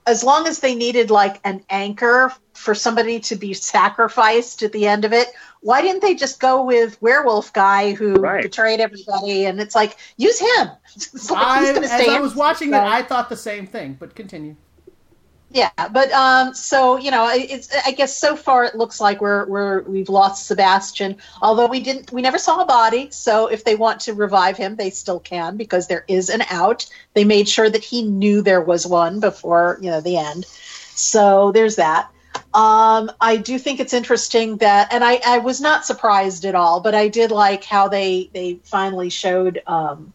as 0.07 0.25
long 0.25 0.47
as 0.47 0.61
they 0.61 0.75
needed 0.75 1.11
like 1.11 1.41
an 1.45 1.65
anchor 1.71 2.33
for 2.55 2.75
somebody 2.75 3.21
to 3.21 3.37
be 3.37 3.55
sacrificed 3.55 4.63
at 4.63 4.73
the 4.73 4.87
end 4.87 5.05
of 5.05 5.13
it, 5.13 5.29
why 5.61 5.81
didn't 5.83 6.03
they 6.03 6.15
just 6.15 6.41
go 6.41 6.63
with 6.63 7.01
werewolf 7.01 7.53
guy 7.53 7.93
who 7.93 8.15
Right. 8.15 8.43
betrayed 8.43 8.81
everybody? 8.81 9.47
And 9.47 9.61
it's 9.61 9.75
like 9.75 9.97
use 10.17 10.39
him. 10.39 10.69
It's 10.97 11.31
like 11.31 11.47
I, 11.47 11.61
he's 11.61 11.73
gonna 11.73 11.87
as 11.87 12.09
I 12.09 12.21
was 12.21 12.35
watching 12.35 12.71
it, 12.71 12.77
I 12.77 13.03
thought 13.03 13.29
the 13.29 13.37
same 13.37 13.67
thing. 13.67 13.97
But 13.99 14.15
continue. 14.15 14.57
Yeah, 15.53 15.71
but 15.93 16.13
um, 16.13 16.55
so 16.55 16.97
you 16.97 17.11
know, 17.11 17.25
I 17.25 17.93
guess 17.97 18.17
so 18.17 18.37
far 18.37 18.65
it 18.65 18.77
looks 18.77 19.01
like 19.01 19.21
we're 19.21 19.47
we're 19.47 19.83
we've 19.83 20.09
lost 20.09 20.47
Sebastian. 20.47 21.17
Although 21.43 21.67
we 21.67 21.81
didn't, 21.81 22.13
we 22.13 22.23
never 22.23 22.39
saw 22.39 22.61
a 22.61 22.67
body. 22.67 23.11
So 23.11 23.49
if 23.49 23.65
they 23.65 23.75
want 23.75 23.99
to 24.03 24.15
revive 24.15 24.57
him, 24.57 24.77
they 24.77 24.91
still 24.91 25.19
can 25.19 25.57
because 25.57 25.89
there 25.89 26.05
is 26.07 26.29
an 26.29 26.43
out. 26.51 26.87
They 27.15 27.25
made 27.25 27.49
sure 27.49 27.69
that 27.69 27.83
he 27.83 28.03
knew 28.03 28.43
there 28.43 28.61
was 28.61 28.87
one 28.87 29.19
before 29.19 29.79
you 29.83 29.91
know 29.91 30.01
the 30.01 30.19
end. 30.19 30.45
So 30.95 31.51
there's 31.51 31.77
that. 31.77 32.11
Um, 32.55 33.11
I 33.21 33.37
do 33.37 33.59
think 33.59 33.81
it's 33.81 33.93
interesting 33.93 34.59
that, 34.59 34.93
and 34.93 35.03
I, 35.03 35.21
I 35.27 35.39
was 35.39 35.61
not 35.61 35.85
surprised 35.85 36.45
at 36.45 36.55
all, 36.55 36.81
but 36.81 36.95
I 36.95 37.09
did 37.09 37.33
like 37.33 37.65
how 37.65 37.89
they 37.89 38.31
they 38.33 38.61
finally 38.63 39.11
showed. 39.11 39.63
Um, 39.67 40.13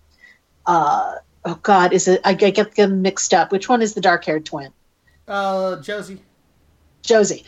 uh, 0.66 1.16
oh 1.44 1.60
God, 1.62 1.92
is 1.92 2.08
it? 2.08 2.22
I 2.24 2.36
get 2.36 2.76
them 2.76 3.02
mixed 3.02 3.34
up. 3.34 3.52
Which 3.52 3.68
one 3.68 3.82
is 3.82 3.96
the 3.96 4.02
dark 4.02 4.24
haired 4.24 4.46
twin? 4.46 4.72
Uh, 5.28 5.82
Josie. 5.82 6.20
Josie. 7.02 7.46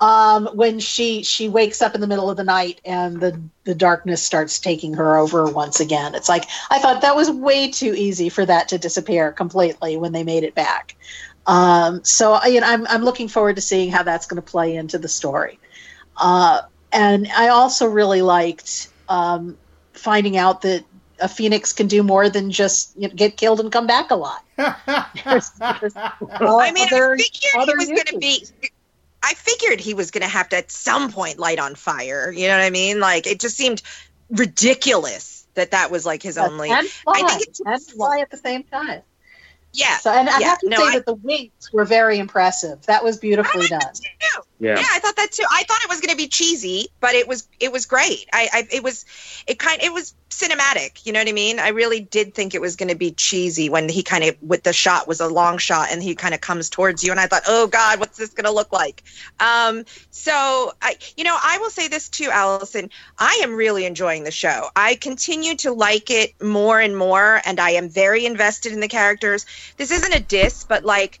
Um, 0.00 0.48
when 0.54 0.80
she 0.80 1.22
she 1.22 1.48
wakes 1.48 1.80
up 1.80 1.94
in 1.94 2.00
the 2.00 2.06
middle 2.06 2.28
of 2.28 2.36
the 2.36 2.44
night 2.44 2.80
and 2.84 3.20
the 3.20 3.40
the 3.64 3.74
darkness 3.74 4.22
starts 4.22 4.58
taking 4.58 4.94
her 4.94 5.16
over 5.16 5.46
once 5.46 5.80
again. 5.80 6.14
It's 6.14 6.28
like 6.28 6.44
I 6.70 6.80
thought 6.80 7.02
that 7.02 7.14
was 7.16 7.30
way 7.30 7.70
too 7.70 7.94
easy 7.94 8.28
for 8.28 8.44
that 8.44 8.68
to 8.68 8.78
disappear 8.78 9.32
completely 9.32 9.96
when 9.96 10.12
they 10.12 10.24
made 10.24 10.42
it 10.42 10.54
back. 10.54 10.96
Um, 11.46 12.02
so 12.04 12.32
I- 12.32 12.46
you 12.48 12.60
know, 12.60 12.66
I'm 12.66 12.86
I'm 12.88 13.04
looking 13.04 13.28
forward 13.28 13.56
to 13.56 13.62
seeing 13.62 13.90
how 13.90 14.02
that's 14.02 14.26
going 14.26 14.42
to 14.42 14.50
play 14.50 14.74
into 14.76 14.98
the 14.98 15.08
story. 15.08 15.58
Uh, 16.16 16.62
and 16.92 17.28
I 17.36 17.48
also 17.48 17.86
really 17.86 18.22
liked 18.22 18.88
um, 19.08 19.56
finding 19.92 20.36
out 20.36 20.62
that 20.62 20.84
a 21.24 21.28
phoenix 21.28 21.72
can 21.72 21.86
do 21.88 22.02
more 22.02 22.28
than 22.28 22.50
just 22.50 22.94
you 22.96 23.08
know, 23.08 23.14
get 23.14 23.36
killed 23.36 23.58
and 23.60 23.72
come 23.72 23.86
back 23.86 24.10
alive. 24.10 24.40
There's- 25.24 25.50
there's 25.58 25.96
I 25.96 26.70
mean, 26.72 26.86
other- 26.92 27.14
I 27.14 27.18
figured 27.18 27.68
he 27.68 27.74
was 27.76 27.86
going 27.88 28.06
to 28.06 28.18
be. 28.18 28.46
I 29.22 29.32
figured 29.32 29.80
he 29.80 29.94
was 29.94 30.10
going 30.10 30.20
to 30.22 30.28
have 30.28 30.50
to 30.50 30.56
at 30.58 30.70
some 30.70 31.10
point 31.10 31.38
light 31.38 31.58
on 31.58 31.74
fire. 31.76 32.30
You 32.30 32.46
know 32.48 32.58
what 32.58 32.64
I 32.64 32.68
mean? 32.70 33.00
Like 33.00 33.26
it 33.26 33.40
just 33.40 33.56
seemed 33.56 33.80
ridiculous 34.28 35.46
that 35.54 35.70
that 35.70 35.90
was 35.90 36.04
like 36.04 36.22
his 36.22 36.36
Yes, 36.36 36.50
only. 36.50 36.70
and 36.70 36.86
fly, 36.86 37.14
I 37.16 37.28
think 37.30 37.42
it's- 37.42 37.60
and 37.64 37.82
fly 37.96 38.18
at 38.20 38.30
the 38.30 38.36
same 38.36 38.64
time. 38.64 39.02
Yeah, 39.72 39.96
So, 39.98 40.12
and 40.12 40.28
I 40.28 40.38
Yeah, 40.38 40.48
have 40.50 40.58
to 40.60 40.68
no, 40.68 40.76
say 40.76 40.82
I- 40.84 40.92
that 40.96 41.06
the 41.06 41.14
wings 41.14 41.70
were 41.72 41.84
very 41.84 42.18
impressive. 42.18 42.84
That 42.86 43.02
was 43.02 43.16
beautifully 43.16 43.66
done. 43.66 43.80
Yeah. 44.60 44.76
Yeah, 44.76 44.86
I 44.92 44.98
thought 45.00 45.16
that 45.16 45.32
too. 45.32 45.44
I 45.50 45.64
thought 45.64 45.82
it 45.82 45.88
was 45.88 46.00
going 46.00 46.12
to 46.12 46.16
be 46.16 46.28
cheesy, 46.28 46.88
but 47.00 47.14
it 47.14 47.26
was 47.26 47.48
it 47.58 47.72
was 47.72 47.86
great. 47.86 48.28
I, 48.32 48.48
I 48.52 48.68
it 48.70 48.82
was 48.84 49.04
it 49.46 49.58
kind 49.58 49.82
it 49.82 49.92
was 49.92 50.14
cinematic. 50.30 51.04
You 51.04 51.12
know 51.12 51.20
what 51.20 51.28
I 51.28 51.32
mean? 51.32 51.58
I 51.58 51.68
really 51.68 52.00
did 52.00 52.34
think 52.34 52.54
it 52.54 52.60
was 52.60 52.76
going 52.76 52.88
to 52.88 52.94
be 52.94 53.10
cheesy 53.10 53.68
when 53.68 53.88
he 53.88 54.02
kind 54.02 54.24
of 54.24 54.36
with 54.42 54.62
the 54.62 54.72
shot 54.72 55.08
was 55.08 55.20
a 55.20 55.28
long 55.28 55.58
shot 55.58 55.88
and 55.90 56.02
he 56.02 56.14
kind 56.14 56.34
of 56.34 56.40
comes 56.40 56.70
towards 56.70 57.02
you, 57.02 57.10
and 57.10 57.20
I 57.20 57.26
thought, 57.26 57.42
oh 57.48 57.66
God, 57.66 57.98
what's 57.98 58.16
this 58.16 58.30
going 58.30 58.44
to 58.44 58.52
look 58.52 58.72
like? 58.72 59.02
Um, 59.40 59.84
so 60.10 60.72
I, 60.80 60.96
you 61.16 61.24
know, 61.24 61.36
I 61.42 61.58
will 61.58 61.70
say 61.70 61.88
this 61.88 62.08
too, 62.08 62.30
Allison. 62.30 62.90
I 63.18 63.40
am 63.42 63.54
really 63.54 63.84
enjoying 63.86 64.22
the 64.22 64.30
show. 64.30 64.68
I 64.76 64.94
continue 64.94 65.56
to 65.56 65.72
like 65.72 66.10
it 66.10 66.40
more 66.40 66.80
and 66.80 66.96
more, 66.96 67.40
and 67.44 67.58
I 67.58 67.70
am 67.70 67.88
very 67.88 68.24
invested 68.24 68.72
in 68.72 68.80
the 68.80 68.88
characters. 68.88 69.46
This 69.76 69.90
isn't 69.90 70.14
a 70.14 70.20
diss, 70.20 70.64
but 70.64 70.84
like 70.84 71.20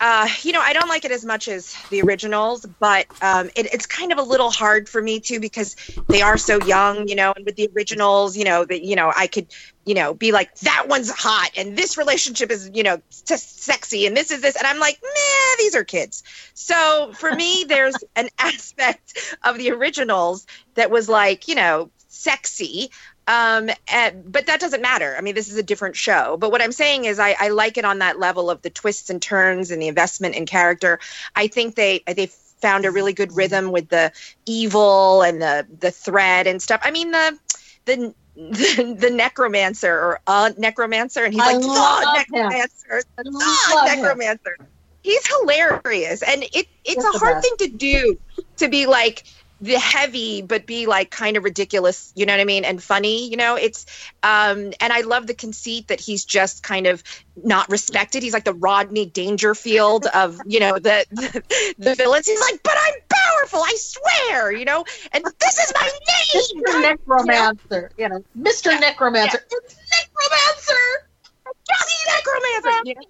uh, 0.00 0.26
you 0.42 0.52
know, 0.52 0.60
I 0.60 0.72
don't 0.72 0.88
like 0.88 1.04
it 1.04 1.10
as 1.10 1.26
much 1.26 1.46
as 1.46 1.76
the 1.90 2.00
originals, 2.00 2.64
but 2.78 3.06
um, 3.20 3.50
it, 3.54 3.72
it's 3.74 3.84
kind 3.84 4.12
of 4.12 4.18
a 4.18 4.22
little 4.22 4.50
hard 4.50 4.88
for 4.88 5.00
me 5.02 5.20
too 5.20 5.40
because 5.40 5.76
they 6.08 6.22
are 6.22 6.38
so 6.38 6.58
young, 6.64 7.06
you 7.06 7.14
know. 7.14 7.34
And 7.36 7.44
with 7.44 7.56
the 7.56 7.68
originals, 7.76 8.34
you 8.34 8.44
know, 8.44 8.64
that 8.64 8.82
you 8.82 8.96
know, 8.96 9.12
I 9.14 9.26
could, 9.26 9.48
you 9.84 9.94
know, 9.94 10.14
be 10.14 10.32
like 10.32 10.54
that 10.60 10.88
one's 10.88 11.10
hot, 11.10 11.50
and 11.54 11.76
this 11.76 11.98
relationship 11.98 12.50
is, 12.50 12.70
you 12.72 12.82
know, 12.82 13.02
sexy, 13.10 14.06
and 14.06 14.16
this 14.16 14.30
is 14.30 14.40
this, 14.40 14.56
and 14.56 14.66
I'm 14.66 14.78
like, 14.78 14.98
meh, 15.02 15.56
these 15.58 15.74
are 15.74 15.84
kids. 15.84 16.22
So 16.54 17.12
for 17.12 17.34
me, 17.34 17.64
there's 17.68 17.96
an 18.16 18.30
aspect 18.38 19.36
of 19.44 19.58
the 19.58 19.70
originals 19.70 20.46
that 20.74 20.90
was 20.90 21.10
like, 21.10 21.46
you 21.46 21.56
know, 21.56 21.90
sexy, 22.08 22.90
um, 23.30 23.70
and, 23.86 24.32
but 24.32 24.46
that 24.46 24.58
doesn't 24.58 24.82
matter. 24.82 25.14
I 25.16 25.20
mean, 25.20 25.36
this 25.36 25.48
is 25.48 25.56
a 25.56 25.62
different 25.62 25.94
show. 25.94 26.36
But 26.36 26.50
what 26.50 26.60
I'm 26.60 26.72
saying 26.72 27.04
is, 27.04 27.20
I, 27.20 27.36
I 27.38 27.48
like 27.50 27.78
it 27.78 27.84
on 27.84 28.00
that 28.00 28.18
level 28.18 28.50
of 28.50 28.60
the 28.62 28.70
twists 28.70 29.08
and 29.08 29.22
turns 29.22 29.70
and 29.70 29.80
the 29.80 29.86
investment 29.86 30.34
in 30.34 30.46
character. 30.46 30.98
I 31.36 31.46
think 31.46 31.76
they 31.76 32.02
they 32.08 32.26
found 32.26 32.84
a 32.84 32.90
really 32.90 33.12
good 33.12 33.34
rhythm 33.36 33.70
with 33.70 33.88
the 33.88 34.10
evil 34.46 35.22
and 35.22 35.40
the 35.40 35.64
the 35.78 35.92
thread 35.92 36.48
and 36.48 36.60
stuff. 36.60 36.80
I 36.82 36.90
mean, 36.90 37.12
the 37.12 37.38
the 37.84 38.14
the, 38.34 38.96
the 38.98 39.10
necromancer 39.10 39.92
or 39.92 40.20
a 40.26 40.52
necromancer, 40.58 41.24
and 41.24 41.32
he's 41.32 41.42
I 41.42 41.52
like 41.52 41.64
love 41.64 42.02
the 42.02 42.36
him. 42.36 42.48
necromancer, 42.48 43.02
love 43.24 43.88
him. 43.90 44.02
necromancer. 44.02 44.56
He's 45.02 45.26
hilarious, 45.26 46.22
and 46.24 46.42
it 46.42 46.66
it's 46.84 46.94
He's 46.96 47.04
a 47.04 47.18
hard 47.18 47.36
best. 47.36 47.46
thing 47.46 47.68
to 47.68 47.76
do 47.76 48.18
to 48.56 48.68
be 48.68 48.86
like 48.86 49.22
the 49.60 49.78
heavy 49.78 50.42
but 50.42 50.66
be 50.66 50.86
like 50.86 51.10
kind 51.10 51.36
of 51.36 51.44
ridiculous 51.44 52.12
you 52.16 52.24
know 52.24 52.32
what 52.32 52.40
i 52.40 52.44
mean 52.44 52.64
and 52.64 52.82
funny 52.82 53.28
you 53.28 53.36
know 53.36 53.56
it's 53.56 53.86
um 54.22 54.72
and 54.80 54.92
i 54.92 55.00
love 55.02 55.26
the 55.26 55.34
conceit 55.34 55.88
that 55.88 56.00
he's 56.00 56.24
just 56.24 56.62
kind 56.62 56.86
of 56.86 57.02
not 57.44 57.68
respected 57.68 58.22
he's 58.22 58.32
like 58.32 58.44
the 58.44 58.54
rodney 58.54 59.06
dangerfield 59.06 60.06
of 60.14 60.40
you 60.46 60.60
know 60.60 60.74
the 60.74 61.04
the, 61.10 61.74
the 61.78 61.94
villains 61.94 62.26
he's 62.26 62.40
like 62.40 62.60
but 62.62 62.74
i'm 62.80 62.94
powerful 63.08 63.60
i 63.60 63.74
swear 63.76 64.52
you 64.52 64.64
know 64.64 64.84
and 65.12 65.24
this 65.40 65.58
is 65.58 65.72
my 65.74 65.82
name 65.82 66.00
Mr. 66.30 66.82
Necromancer, 66.82 67.90
you 67.98 68.08
know, 68.08 68.22
Mr. 68.38 68.78
Necromancer. 68.80 69.40
it's 69.50 69.76
necromancer 69.90 71.08
Johnny 71.44 71.94
necromancer 72.06 72.82
you 72.84 72.94
know? 72.94 73.00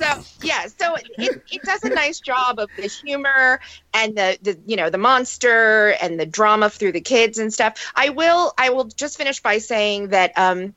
So 0.00 0.22
yeah 0.42 0.66
so 0.66 0.94
it, 0.94 1.42
it 1.50 1.62
does 1.62 1.82
a 1.84 1.90
nice 1.90 2.20
job 2.20 2.58
of 2.58 2.70
the 2.76 2.86
humor 2.86 3.60
and 3.92 4.16
the, 4.16 4.38
the 4.42 4.58
you 4.66 4.76
know 4.76 4.90
the 4.90 4.98
monster 4.98 5.94
and 6.00 6.18
the 6.18 6.26
drama 6.26 6.70
through 6.70 6.92
the 6.92 7.00
kids 7.00 7.38
and 7.38 7.52
stuff. 7.52 7.92
I 7.94 8.10
will 8.10 8.52
i 8.58 8.70
will 8.70 8.84
just 8.84 9.16
finish 9.16 9.40
by 9.40 9.58
saying 9.58 10.08
that 10.08 10.36
um 10.36 10.74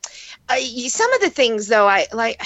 uh, 0.48 0.56
some 0.88 1.12
of 1.12 1.20
the 1.20 1.30
things 1.30 1.68
though 1.68 1.88
i 1.88 2.06
like 2.12 2.42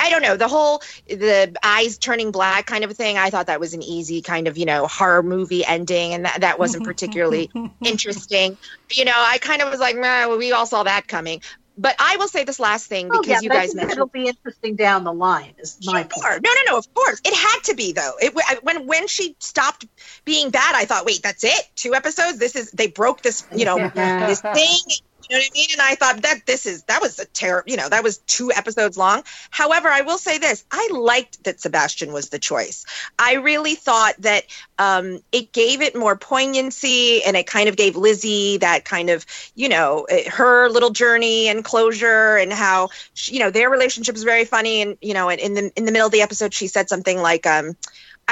i 0.00 0.10
don't 0.10 0.22
know 0.22 0.36
the 0.36 0.48
whole 0.48 0.82
the 1.08 1.54
eyes 1.62 1.98
turning 1.98 2.30
black 2.30 2.66
kind 2.66 2.84
of 2.84 2.96
thing 2.96 3.18
i 3.18 3.30
thought 3.30 3.46
that 3.46 3.60
was 3.60 3.74
an 3.74 3.82
easy 3.82 4.22
kind 4.22 4.46
of 4.46 4.56
you 4.56 4.64
know 4.64 4.86
horror 4.86 5.22
movie 5.22 5.64
ending 5.64 6.14
and 6.14 6.24
that, 6.24 6.40
that 6.40 6.58
wasn't 6.58 6.84
particularly 6.84 7.50
interesting. 7.84 8.56
You 8.90 9.04
know 9.04 9.12
i 9.16 9.38
kind 9.38 9.62
of 9.62 9.70
was 9.70 9.80
like 9.80 9.96
well, 9.96 10.38
we 10.38 10.52
all 10.52 10.66
saw 10.66 10.82
that 10.82 11.08
coming 11.08 11.40
but 11.76 11.94
i 11.98 12.16
will 12.16 12.28
say 12.28 12.44
this 12.44 12.60
last 12.60 12.86
thing 12.86 13.08
Oh, 13.10 13.20
because 13.20 13.28
yeah, 13.28 13.40
you 13.42 13.48
guys 13.50 13.74
mentioned 13.74 13.92
it'll 13.92 14.06
be 14.06 14.26
interesting 14.28 14.76
down 14.76 15.04
the 15.04 15.12
line. 15.12 15.54
Is 15.58 15.78
my 15.84 16.02
Sure. 16.02 16.08
point. 16.10 16.42
No, 16.44 16.50
no, 16.50 16.72
no. 16.72 16.78
Of 16.78 16.92
course, 16.94 17.20
it 17.24 17.34
had 17.34 17.58
to 17.64 17.74
be 17.74 17.92
though. 17.92 18.12
It 18.20 18.34
when 18.62 18.86
when 18.86 19.06
she 19.08 19.36
stopped 19.38 19.86
being 20.24 20.50
bad, 20.50 20.74
I 20.74 20.84
thought, 20.84 21.04
wait, 21.04 21.22
that's 21.22 21.44
it. 21.44 21.62
Two 21.76 21.94
episodes. 21.94 22.38
This 22.38 22.56
is 22.56 22.70
they 22.72 22.88
broke 22.88 23.22
this, 23.22 23.46
you 23.54 23.64
know, 23.64 23.78
this 23.78 24.40
thing. 24.40 24.78
You 25.28 25.36
know 25.36 25.40
what 25.40 25.50
I 25.50 25.54
mean? 25.54 25.68
And 25.72 25.80
I 25.80 25.94
thought 25.94 26.22
that 26.22 26.46
this 26.46 26.66
is 26.66 26.82
that 26.84 27.00
was 27.00 27.18
a 27.18 27.24
terrible. 27.26 27.70
You 27.70 27.76
know, 27.76 27.88
that 27.88 28.02
was 28.02 28.18
two 28.18 28.50
episodes 28.52 28.96
long. 28.96 29.22
However, 29.50 29.88
I 29.88 30.02
will 30.02 30.18
say 30.18 30.38
this: 30.38 30.64
I 30.70 30.88
liked 30.92 31.44
that 31.44 31.60
Sebastian 31.60 32.12
was 32.12 32.28
the 32.28 32.38
choice. 32.38 32.84
I 33.18 33.34
really 33.34 33.74
thought 33.74 34.14
that 34.18 34.44
um, 34.78 35.20
it 35.32 35.52
gave 35.52 35.80
it 35.80 35.96
more 35.96 36.16
poignancy, 36.16 37.22
and 37.24 37.36
it 37.36 37.46
kind 37.46 37.68
of 37.68 37.76
gave 37.76 37.96
Lizzie 37.96 38.58
that 38.58 38.84
kind 38.84 39.10
of, 39.10 39.24
you 39.54 39.68
know, 39.68 40.04
eh, 40.08 40.28
her 40.28 40.68
little 40.68 40.90
journey 40.90 41.48
and 41.48 41.64
closure, 41.64 42.36
and 42.36 42.52
how 42.52 42.90
she, 43.14 43.34
you 43.34 43.40
know 43.40 43.50
their 43.50 43.70
relationship 43.70 44.16
is 44.16 44.24
very 44.24 44.44
funny. 44.44 44.82
And 44.82 44.96
you 45.00 45.14
know, 45.14 45.28
and 45.28 45.40
in 45.40 45.54
the 45.54 45.72
in 45.76 45.84
the 45.84 45.92
middle 45.92 46.06
of 46.06 46.12
the 46.12 46.22
episode, 46.22 46.52
she 46.52 46.66
said 46.66 46.88
something 46.88 47.18
like, 47.20 47.46
um, 47.46 47.76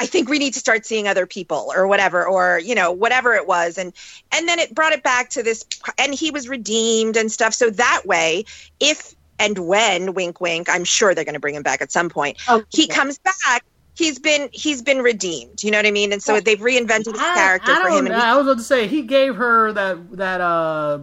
I 0.01 0.05
think 0.05 0.29
we 0.29 0.39
need 0.39 0.53
to 0.53 0.59
start 0.59 0.85
seeing 0.85 1.07
other 1.07 1.27
people 1.27 1.71
or 1.75 1.87
whatever 1.87 2.25
or 2.25 2.59
you 2.59 2.73
know 2.75 2.91
whatever 2.91 3.33
it 3.33 3.47
was. 3.47 3.77
And 3.77 3.93
and 4.33 4.47
then 4.47 4.59
it 4.59 4.73
brought 4.73 4.93
it 4.93 5.03
back 5.03 5.29
to 5.31 5.43
this 5.43 5.63
and 5.97 6.13
he 6.13 6.31
was 6.31 6.49
redeemed 6.49 7.17
and 7.17 7.31
stuff. 7.31 7.53
So 7.53 7.69
that 7.69 8.01
way 8.05 8.45
if 8.79 9.13
and 9.39 9.57
when 9.59 10.13
wink 10.13 10.41
wink 10.41 10.67
I'm 10.69 10.83
sure 10.83 11.13
they're 11.13 11.23
going 11.25 11.35
to 11.35 11.39
bring 11.39 11.55
him 11.55 11.63
back 11.63 11.81
at 11.81 11.91
some 11.91 12.09
point 12.09 12.37
Oh, 12.47 12.63
he 12.69 12.87
comes 12.87 13.19
back 13.19 13.63
he's 13.95 14.19
been 14.19 14.49
he's 14.51 14.81
been 14.81 14.99
redeemed. 14.99 15.63
You 15.63 15.71
know 15.71 15.77
what 15.77 15.85
I 15.85 15.91
mean? 15.91 16.11
And 16.13 16.23
so 16.23 16.39
they've 16.39 16.59
reinvented 16.59 17.13
his 17.13 17.21
character 17.35 17.71
I 17.71 17.81
for 17.81 17.89
him 17.89 18.07
and 18.07 18.15
he- 18.15 18.21
I 18.21 18.35
was 18.35 18.47
about 18.47 18.57
to 18.57 18.63
say 18.63 18.87
he 18.87 19.03
gave 19.03 19.35
her 19.35 19.71
that 19.73 20.17
that 20.17 20.41
uh 20.41 20.99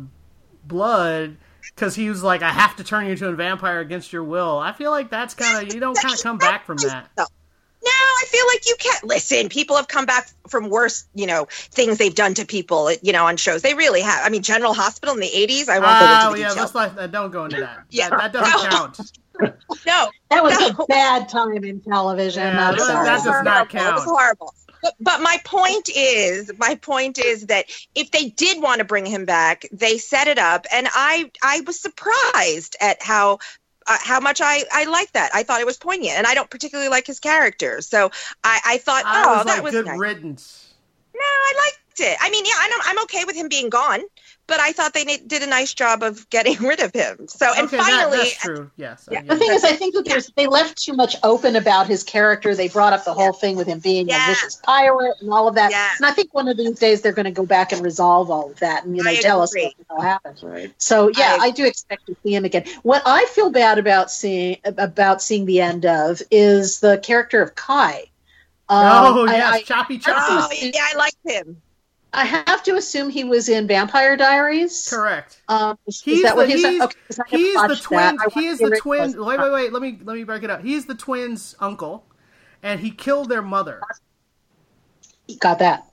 blood 0.66 1.36
because 1.74 1.94
he 1.94 2.08
was 2.08 2.24
like, 2.24 2.42
I 2.42 2.50
have 2.50 2.74
to 2.76 2.84
turn 2.84 3.06
you 3.06 3.12
into 3.12 3.28
a 3.28 3.32
vampire 3.34 3.78
against 3.78 4.12
your 4.12 4.24
will. 4.24 4.58
I 4.58 4.72
feel 4.72 4.90
like 4.90 5.10
that's 5.10 5.34
kind 5.34 5.62
of 5.62 5.72
you 5.72 5.78
don't 5.78 5.94
kind 6.00 6.12
of 6.12 6.20
come 6.20 6.38
back 6.38 6.66
from 6.66 6.78
that. 6.82 7.08
No, 7.88 7.94
I 7.94 8.24
feel 8.28 8.46
like 8.46 8.66
you 8.66 8.76
can't 8.78 9.04
listen. 9.04 9.48
People 9.48 9.76
have 9.76 9.88
come 9.88 10.04
back 10.06 10.28
from 10.48 10.68
worse, 10.70 11.06
you 11.14 11.26
know, 11.26 11.46
things 11.50 11.98
they've 11.98 12.14
done 12.14 12.34
to 12.34 12.44
people, 12.44 12.92
you 13.02 13.12
know, 13.12 13.26
on 13.26 13.36
shows. 13.36 13.62
They 13.62 13.74
really 13.74 14.00
have. 14.02 14.20
I 14.24 14.28
mean, 14.28 14.42
General 14.42 14.74
Hospital 14.74 15.14
in 15.14 15.20
the 15.20 15.26
'80s. 15.28 15.68
I 15.68 15.78
won't 15.78 15.84
go 16.00 16.06
Oh 16.06 16.26
into 16.28 16.34
the 16.34 16.40
yeah, 16.40 16.48
details. 16.48 16.74
let's 16.74 16.94
not, 16.96 16.98
uh, 16.98 17.06
don't 17.06 17.30
go 17.30 17.44
into 17.46 17.60
that. 17.60 17.78
Yeah. 17.90 18.10
that, 18.10 18.32
that 18.32 18.32
doesn't 18.32 18.70
count. 18.70 19.00
No, 19.86 20.10
That 20.30 20.42
was 20.42 20.58
No. 20.58 20.84
a 20.84 20.86
bad 20.88 21.28
time 21.28 21.62
in 21.62 21.80
television. 21.80 22.42
Yeah, 22.42 22.72
that- 22.72 22.80
sorry. 22.80 23.04
that 23.06 23.14
does 23.14 23.24
horrible. 23.24 23.44
not 23.44 23.72
It 23.74 23.94
was 23.94 24.04
horrible. 24.04 24.54
But, 24.82 24.94
but 25.00 25.20
my 25.22 25.38
point 25.44 25.88
is, 25.94 26.50
my 26.58 26.74
point 26.76 27.18
is 27.18 27.46
that 27.46 27.66
if 27.94 28.10
they 28.10 28.30
did 28.30 28.60
want 28.62 28.78
to 28.80 28.84
bring 28.84 29.06
him 29.06 29.24
back, 29.26 29.64
they 29.72 29.98
set 29.98 30.26
it 30.28 30.38
up, 30.38 30.66
and 30.72 30.88
I 30.92 31.30
I 31.42 31.60
was 31.62 31.80
surprised 31.80 32.76
at 32.80 33.02
how. 33.02 33.38
Uh, 33.88 33.96
how 34.02 34.20
much 34.20 34.40
I, 34.42 34.64
I 34.72 34.84
like 34.84 35.12
that. 35.12 35.30
I 35.34 35.42
thought 35.42 35.60
it 35.60 35.66
was 35.66 35.78
poignant, 35.78 36.18
and 36.18 36.26
I 36.26 36.34
don't 36.34 36.50
particularly 36.50 36.90
like 36.90 37.06
his 37.06 37.20
character. 37.20 37.80
So 37.80 38.10
I, 38.44 38.60
I 38.66 38.78
thought, 38.78 39.04
I 39.06 39.24
oh, 39.24 39.36
was 39.36 39.46
that 39.46 39.54
like, 39.54 39.62
was 39.62 39.72
good 39.72 39.86
nice. 39.86 39.98
riddance. 39.98 40.74
No, 41.14 41.20
I 41.22 41.54
liked 41.66 42.00
it. 42.00 42.18
I 42.20 42.30
mean, 42.30 42.44
yeah, 42.44 42.52
I'm, 42.58 42.80
I'm 42.84 43.02
okay 43.04 43.24
with 43.24 43.34
him 43.34 43.48
being 43.48 43.70
gone, 43.70 44.00
but 44.48 44.58
I 44.58 44.72
thought 44.72 44.94
they 44.94 45.04
did 45.04 45.42
a 45.42 45.46
nice 45.46 45.72
job 45.74 46.02
of 46.02 46.28
getting 46.30 46.56
rid 46.60 46.80
of 46.80 46.92
him. 46.92 47.28
So, 47.28 47.46
and 47.54 47.66
okay, 47.66 47.76
that- 47.76 47.86
finally, 47.86 48.16
that's 48.18 48.36
true. 48.38 48.70
Yes. 48.76 49.06
I 49.08 49.12
Yeah. 49.14 49.22
The 49.22 49.36
thing 49.36 49.52
is, 49.52 49.62
I 49.62 49.74
think 49.74 49.94
that 49.94 50.04
there's 50.06 50.28
they 50.36 50.46
left 50.48 50.76
too 50.82 50.94
much 50.94 51.14
open 51.22 51.54
about 51.54 51.86
his 51.86 52.02
character. 52.02 52.54
They 52.54 52.68
brought 52.68 52.92
up 52.94 53.04
the 53.04 53.14
whole 53.14 53.32
thing 53.32 53.56
with 53.56 53.68
him 53.68 53.78
being 53.78 54.08
Yeah. 54.08 54.24
a 54.24 54.28
vicious 54.34 54.56
pirate 54.56 55.14
and 55.20 55.30
all 55.30 55.46
of 55.46 55.54
that. 55.54 55.70
Yeah. 55.70 55.90
And 55.98 56.06
I 56.06 56.10
think 56.12 56.34
one 56.34 56.48
of 56.48 56.56
these 56.56 56.78
days 56.78 57.02
they're 57.02 57.12
going 57.12 57.26
to 57.26 57.30
go 57.30 57.46
back 57.46 57.72
and 57.72 57.82
resolve 57.82 58.30
all 58.30 58.50
of 58.50 58.58
that 58.60 58.84
and 58.84 58.96
you 58.96 59.04
know 59.04 59.10
I 59.10 59.16
tell 59.16 59.42
us 59.42 59.54
what 59.54 59.74
the 59.78 59.84
hell 59.90 60.00
happened. 60.00 60.38
Right. 60.42 60.72
So 60.78 61.10
yeah, 61.16 61.36
I- 61.40 61.46
I, 61.48 61.50
do 61.50 61.64
expect 61.66 62.06
to 62.06 62.16
see 62.22 62.34
him 62.34 62.44
again. 62.44 62.64
What 62.82 63.02
I 63.04 63.26
feel 63.26 63.50
bad 63.50 63.78
about 63.78 64.10
seeing 64.10 64.56
about 64.64 65.20
seeing 65.22 65.44
the 65.44 65.60
end 65.60 65.84
of 65.86 66.22
is 66.30 66.80
the 66.80 66.98
character 66.98 67.42
of 67.42 67.54
Kai. 67.54 68.04
oh 68.70 69.22
Um, 69.24 69.28
I- 69.28 69.36
yes, 69.36 69.54
I, 69.54 69.62
choppy 69.62 70.00
oh, 70.06 70.48
yeah, 70.52 70.86
I 70.92 70.96
liked 70.96 71.16
him. 71.24 71.60
I 72.12 72.24
have 72.24 72.62
to 72.64 72.76
assume 72.76 73.10
he 73.10 73.24
was 73.24 73.48
in 73.48 73.66
Vampire 73.66 74.16
Diaries. 74.16 74.88
Correct. 74.88 75.42
Um, 75.48 75.78
is 75.86 76.00
He's 76.00 76.22
that 76.22 76.34
what 76.36 76.46
the- 76.48 76.54
he's, 76.54 76.64
he's- 76.64 76.82
okay, 76.82 76.96
'cause 77.06 77.18
I 77.18 77.22
never 77.30 77.42
He's 77.42 77.54
the 77.54 77.76
twin. 77.84 78.18
He 78.34 78.46
is 78.46 78.58
the 78.58 78.70
the 78.70 78.76
twin. 78.78 79.24
Wait, 79.24 79.38
wait, 79.38 79.52
wait. 79.52 79.72
Let 79.72 79.82
me 79.82 79.98
let 80.04 80.16
me 80.16 80.24
break 80.24 80.42
it 80.42 80.50
up. 80.50 80.62
He's 80.62 80.86
the 80.86 80.94
twins' 80.94 81.54
uncle, 81.60 82.04
and 82.62 82.80
he 82.80 82.90
killed 82.90 83.28
their 83.28 83.42
mother. 83.42 83.80
got 85.40 85.58
that. 85.58 85.84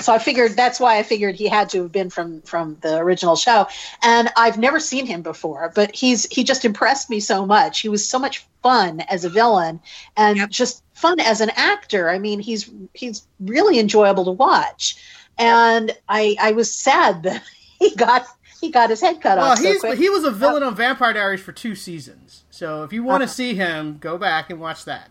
So 0.00 0.14
I 0.14 0.18
figured 0.18 0.52
that's 0.52 0.80
why 0.80 0.96
I 0.96 1.02
figured 1.02 1.34
he 1.34 1.46
had 1.46 1.68
to 1.70 1.82
have 1.82 1.92
been 1.92 2.08
from 2.08 2.40
from 2.42 2.78
the 2.80 2.96
original 2.96 3.36
show. 3.36 3.66
And 4.02 4.30
I've 4.36 4.56
never 4.56 4.80
seen 4.80 5.04
him 5.04 5.20
before, 5.20 5.70
but 5.74 5.94
he's 5.94 6.24
he 6.30 6.42
just 6.42 6.64
impressed 6.64 7.10
me 7.10 7.20
so 7.20 7.44
much. 7.44 7.80
He 7.80 7.90
was 7.90 8.08
so 8.08 8.18
much 8.18 8.46
fun 8.62 9.00
as 9.00 9.26
a 9.26 9.28
villain 9.28 9.80
and 10.16 10.50
just 10.50 10.82
fun 10.94 11.20
as 11.20 11.42
an 11.42 11.50
actor. 11.50 12.08
I 12.08 12.18
mean, 12.18 12.40
he's 12.40 12.70
he's 12.94 13.26
really 13.40 13.78
enjoyable 13.78 14.24
to 14.24 14.30
watch. 14.30 14.96
And 15.40 15.96
I 16.08 16.36
I 16.40 16.52
was 16.52 16.72
sad 16.72 17.24
that 17.24 17.42
he 17.78 17.94
got 17.96 18.26
he 18.60 18.70
got 18.70 18.90
his 18.90 19.00
head 19.00 19.20
cut 19.20 19.38
Well, 19.38 19.52
off 19.52 19.58
so 19.58 19.72
he's 19.72 19.80
quick. 19.80 19.98
he 19.98 20.10
was 20.10 20.24
a 20.24 20.30
villain 20.30 20.62
on 20.62 20.76
Vampire 20.76 21.12
Diaries 21.12 21.40
for 21.40 21.52
two 21.52 21.74
seasons. 21.74 22.44
So 22.50 22.84
if 22.84 22.92
you 22.92 23.02
want 23.02 23.22
to 23.22 23.24
uh-huh. 23.24 23.32
see 23.32 23.54
him, 23.54 23.98
go 23.98 24.18
back 24.18 24.50
and 24.50 24.60
watch 24.60 24.84
that. 24.84 25.10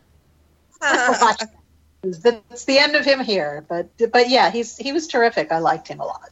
That's 0.81 2.65
the 2.65 2.77
end 2.77 2.95
of 2.95 3.03
him 3.03 3.19
here, 3.19 3.65
but 3.67 3.89
but 4.13 4.29
yeah, 4.29 4.51
he's 4.51 4.77
he 4.77 4.93
was 4.93 5.07
terrific. 5.07 5.51
I 5.51 5.57
liked 5.59 5.87
him 5.87 5.99
a 5.99 6.05
lot. 6.05 6.29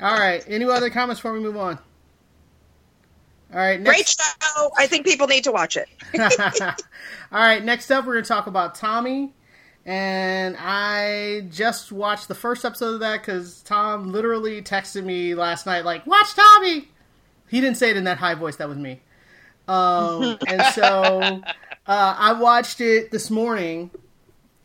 All 0.00 0.18
right. 0.18 0.44
Any 0.46 0.64
other 0.66 0.90
comments 0.90 1.20
before 1.20 1.32
we 1.32 1.40
move 1.40 1.56
on? 1.56 1.78
All 3.52 3.58
right. 3.58 3.82
Great 3.82 4.08
show. 4.08 4.70
I 4.76 4.86
think 4.86 5.06
people 5.06 5.26
need 5.26 5.44
to 5.44 5.52
watch 5.52 5.76
it. 5.76 5.88
All 6.60 7.40
right. 7.40 7.64
Next 7.64 7.90
up, 7.90 8.04
we're 8.04 8.14
going 8.14 8.24
to 8.24 8.28
talk 8.28 8.46
about 8.46 8.74
Tommy, 8.74 9.32
and 9.86 10.56
I 10.58 11.46
just 11.52 11.92
watched 11.92 12.26
the 12.26 12.34
first 12.34 12.64
episode 12.64 12.94
of 12.94 13.00
that 13.00 13.20
because 13.20 13.62
Tom 13.62 14.10
literally 14.10 14.60
texted 14.60 15.04
me 15.04 15.36
last 15.36 15.64
night, 15.64 15.84
like, 15.84 16.04
"Watch 16.06 16.34
Tommy." 16.34 16.88
He 17.48 17.60
didn't 17.60 17.76
say 17.76 17.90
it 17.90 17.96
in 17.96 18.04
that 18.04 18.18
high 18.18 18.34
voice. 18.34 18.56
That 18.56 18.68
was 18.68 18.78
me. 18.78 19.00
Um, 19.68 20.38
and 20.48 20.62
so 20.74 21.40
uh, 21.86 22.14
I 22.18 22.32
watched 22.32 22.80
it 22.80 23.12
this 23.12 23.30
morning, 23.30 23.92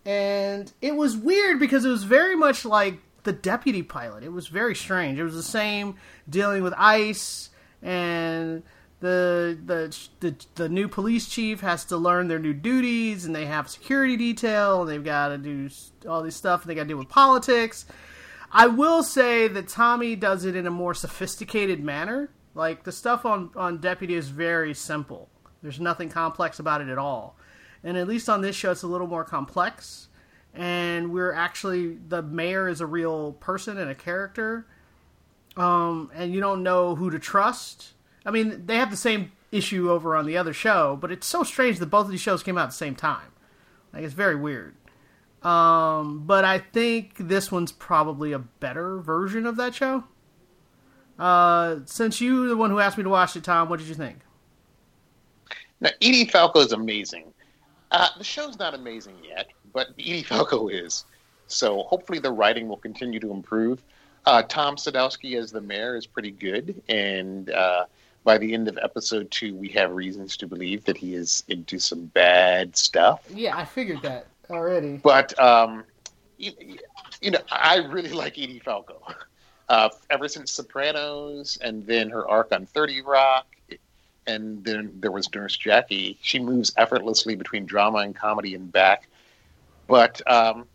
and 0.05 0.71
it 0.81 0.95
was 0.95 1.15
weird 1.15 1.59
because 1.59 1.85
it 1.85 1.89
was 1.89 2.03
very 2.03 2.35
much 2.35 2.65
like 2.65 2.97
the 3.21 3.31
deputy 3.31 3.83
pilot. 3.83 4.23
It 4.23 4.31
was 4.31 4.47
very 4.47 4.73
strange. 4.73 5.19
It 5.19 5.23
was 5.23 5.35
the 5.35 5.43
same 5.43 5.97
dealing 6.27 6.63
with 6.63 6.73
ICE 6.75 7.49
and 7.83 8.63
the 9.01 9.57
the 9.65 9.97
the, 10.21 10.35
the 10.55 10.69
new 10.69 10.87
police 10.87 11.27
chief 11.27 11.59
has 11.59 11.83
to 11.85 11.97
learn 11.97 12.27
their 12.27 12.39
new 12.39 12.53
duties, 12.53 13.25
and 13.25 13.35
they 13.35 13.45
have 13.45 13.69
security 13.69 14.15
detail, 14.15 14.81
and 14.81 14.89
they've 14.89 15.03
got 15.03 15.29
to 15.29 15.37
do 15.37 15.69
all 16.07 16.23
this 16.23 16.35
stuff, 16.35 16.61
and 16.61 16.69
they 16.69 16.75
got 16.75 16.83
to 16.83 16.87
deal 16.87 16.97
with 16.97 17.09
politics. 17.09 17.85
I 18.51 18.67
will 18.67 19.01
say 19.01 19.47
that 19.47 19.67
Tommy 19.67 20.15
does 20.15 20.45
it 20.45 20.55
in 20.55 20.67
a 20.67 20.71
more 20.71 20.93
sophisticated 20.93 21.83
manner. 21.83 22.29
Like 22.53 22.83
the 22.83 22.91
stuff 22.91 23.25
on 23.25 23.49
on 23.55 23.79
Deputy 23.79 24.13
is 24.13 24.29
very 24.29 24.73
simple. 24.73 25.29
There's 25.61 25.79
nothing 25.79 26.09
complex 26.09 26.59
about 26.59 26.81
it 26.81 26.87
at 26.87 26.97
all. 26.97 27.35
And 27.83 27.97
at 27.97 28.07
least 28.07 28.29
on 28.29 28.41
this 28.41 28.55
show, 28.55 28.71
it's 28.71 28.83
a 28.83 28.87
little 28.87 29.07
more 29.07 29.23
complex. 29.23 30.09
And 30.53 31.11
we're 31.11 31.31
actually 31.31 31.97
the 32.07 32.21
mayor 32.21 32.67
is 32.67 32.81
a 32.81 32.85
real 32.85 33.33
person 33.33 33.77
and 33.77 33.89
a 33.89 33.95
character. 33.95 34.67
Um, 35.57 36.11
and 36.13 36.33
you 36.33 36.39
don't 36.39 36.61
know 36.61 36.95
who 36.95 37.09
to 37.09 37.19
trust. 37.19 37.93
I 38.25 38.31
mean, 38.31 38.65
they 38.65 38.75
have 38.75 38.91
the 38.91 38.97
same 38.97 39.31
issue 39.51 39.89
over 39.91 40.15
on 40.15 40.25
the 40.25 40.37
other 40.37 40.53
show, 40.53 40.97
but 40.99 41.11
it's 41.11 41.27
so 41.27 41.43
strange 41.43 41.79
that 41.79 41.87
both 41.87 42.05
of 42.05 42.11
these 42.11 42.21
shows 42.21 42.43
came 42.43 42.57
out 42.57 42.63
at 42.65 42.69
the 42.69 42.75
same 42.75 42.95
time. 42.95 43.31
Like 43.93 44.03
it's 44.03 44.13
very 44.13 44.35
weird. 44.35 44.75
Um, 45.43 46.23
but 46.25 46.45
I 46.45 46.59
think 46.59 47.17
this 47.17 47.51
one's 47.51 47.71
probably 47.71 48.31
a 48.31 48.39
better 48.39 48.99
version 48.99 49.45
of 49.45 49.57
that 49.57 49.73
show. 49.73 50.03
Uh, 51.17 51.79
since 51.85 52.21
you 52.21 52.47
the 52.47 52.57
one 52.57 52.69
who 52.69 52.79
asked 52.79 52.97
me 52.97 53.03
to 53.03 53.09
watch 53.09 53.35
it, 53.35 53.43
Tom, 53.43 53.69
what 53.69 53.79
did 53.79 53.87
you 53.87 53.95
think? 53.95 54.19
Now, 55.79 55.89
Edie 56.01 56.25
Falco 56.25 56.59
is 56.59 56.73
amazing. 56.73 57.33
Uh, 57.91 58.07
the 58.17 58.23
show's 58.23 58.57
not 58.57 58.73
amazing 58.73 59.15
yet, 59.27 59.47
but 59.73 59.89
Edie 59.99 60.23
Falco 60.23 60.67
is. 60.67 61.05
So 61.47 61.83
hopefully 61.83 62.19
the 62.19 62.31
writing 62.31 62.67
will 62.69 62.77
continue 62.77 63.19
to 63.19 63.31
improve. 63.31 63.83
Uh, 64.25 64.43
Tom 64.43 64.75
Sadoski 64.75 65.37
as 65.37 65.51
the 65.51 65.61
mayor 65.61 65.95
is 65.95 66.05
pretty 66.05 66.31
good, 66.31 66.81
and 66.87 67.49
uh, 67.49 67.85
by 68.23 68.37
the 68.37 68.53
end 68.53 68.67
of 68.67 68.77
episode 68.81 69.31
two, 69.31 69.55
we 69.55 69.69
have 69.69 69.91
reasons 69.91 70.37
to 70.37 70.47
believe 70.47 70.85
that 70.85 70.97
he 70.97 71.15
is 71.15 71.43
into 71.47 71.79
some 71.79 72.05
bad 72.05 72.75
stuff. 72.75 73.25
Yeah, 73.33 73.57
I 73.57 73.65
figured 73.65 74.01
that 74.03 74.27
already. 74.49 74.97
But 74.97 75.37
um, 75.39 75.83
you, 76.37 76.51
you 77.21 77.31
know, 77.31 77.39
I 77.51 77.77
really 77.77 78.09
like 78.11 78.37
Edie 78.37 78.59
Falco. 78.59 79.01
Uh, 79.69 79.89
ever 80.09 80.27
since 80.27 80.51
Sopranos, 80.51 81.57
and 81.61 81.85
then 81.85 82.09
her 82.09 82.27
arc 82.27 82.51
on 82.51 82.65
Thirty 82.65 83.01
Rock, 83.01 83.47
and 84.27 84.63
then 84.65 84.91
there 84.99 85.11
was 85.11 85.33
Nurse 85.33 85.55
Jackie. 85.55 86.17
She 86.21 86.39
moves 86.39 86.73
effortlessly 86.75 87.35
between 87.35 87.65
drama 87.65 87.99
and 87.99 88.13
comedy 88.13 88.53
and 88.53 88.69
back. 88.69 89.07
But 89.87 90.21
um, 90.29 90.65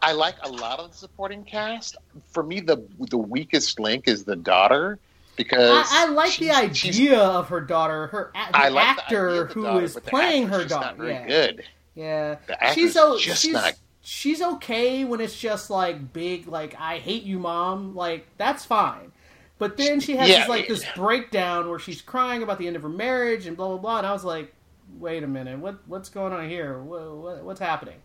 I 0.00 0.12
like 0.12 0.36
a 0.42 0.48
lot 0.48 0.78
of 0.78 0.92
the 0.92 0.96
supporting 0.96 1.42
cast. 1.44 1.96
For 2.28 2.44
me, 2.44 2.60
the 2.60 2.86
the 3.10 3.18
weakest 3.18 3.80
link 3.80 4.06
is 4.06 4.24
the 4.24 4.36
daughter 4.36 5.00
because 5.36 5.86
I, 5.92 6.04
I 6.04 6.08
like 6.08 6.36
the 6.36 6.50
idea 6.50 7.18
of 7.18 7.48
her 7.48 7.60
daughter, 7.60 8.06
her 8.08 8.30
the 8.34 8.56
I 8.56 8.68
like 8.68 8.86
actor 8.86 9.28
of 9.28 9.48
the 9.48 9.54
who 9.54 9.62
daughter, 9.64 9.84
is 9.84 9.94
the 9.94 10.00
playing 10.00 10.48
her 10.48 10.64
daughter. 10.64 11.08
Yeah. 11.08 11.26
good. 11.26 11.64
Yeah, 11.94 12.36
The 12.46 12.72
she's 12.74 12.94
just 12.94 13.42
she's 13.42 13.52
not- 13.52 13.74
she's 14.02 14.42
okay 14.42 15.04
when 15.04 15.20
it's 15.20 15.38
just 15.38 15.70
like 15.70 16.12
big, 16.12 16.46
like 16.46 16.74
I 16.78 16.98
hate 16.98 17.22
you, 17.22 17.38
mom. 17.38 17.94
Like 17.94 18.26
that's 18.36 18.64
fine. 18.64 19.12
But 19.58 19.78
then 19.78 20.00
she 20.00 20.16
has 20.16 20.28
Yeah, 20.28 20.40
this 20.40 20.48
like 20.48 20.68
this 20.68 20.84
breakdown 20.94 21.70
where 21.70 21.78
she's 21.78 22.02
crying 22.02 22.42
about 22.42 22.58
the 22.58 22.66
end 22.66 22.76
of 22.76 22.82
her 22.82 22.88
marriage 22.90 23.46
and 23.46 23.56
blah 23.56 23.68
blah 23.68 23.78
blah. 23.78 23.98
And 23.98 24.06
I 24.06 24.12
was 24.12 24.24
like, 24.24 24.52
wait 24.98 25.22
a 25.22 25.26
minute, 25.26 25.58
what 25.58 25.78
what's 25.86 26.08
going 26.10 26.32
on 26.32 26.48
here? 26.48 26.78
What, 26.80 27.16
what, 27.16 27.44
what's 27.44 27.60
happening? 27.60 27.96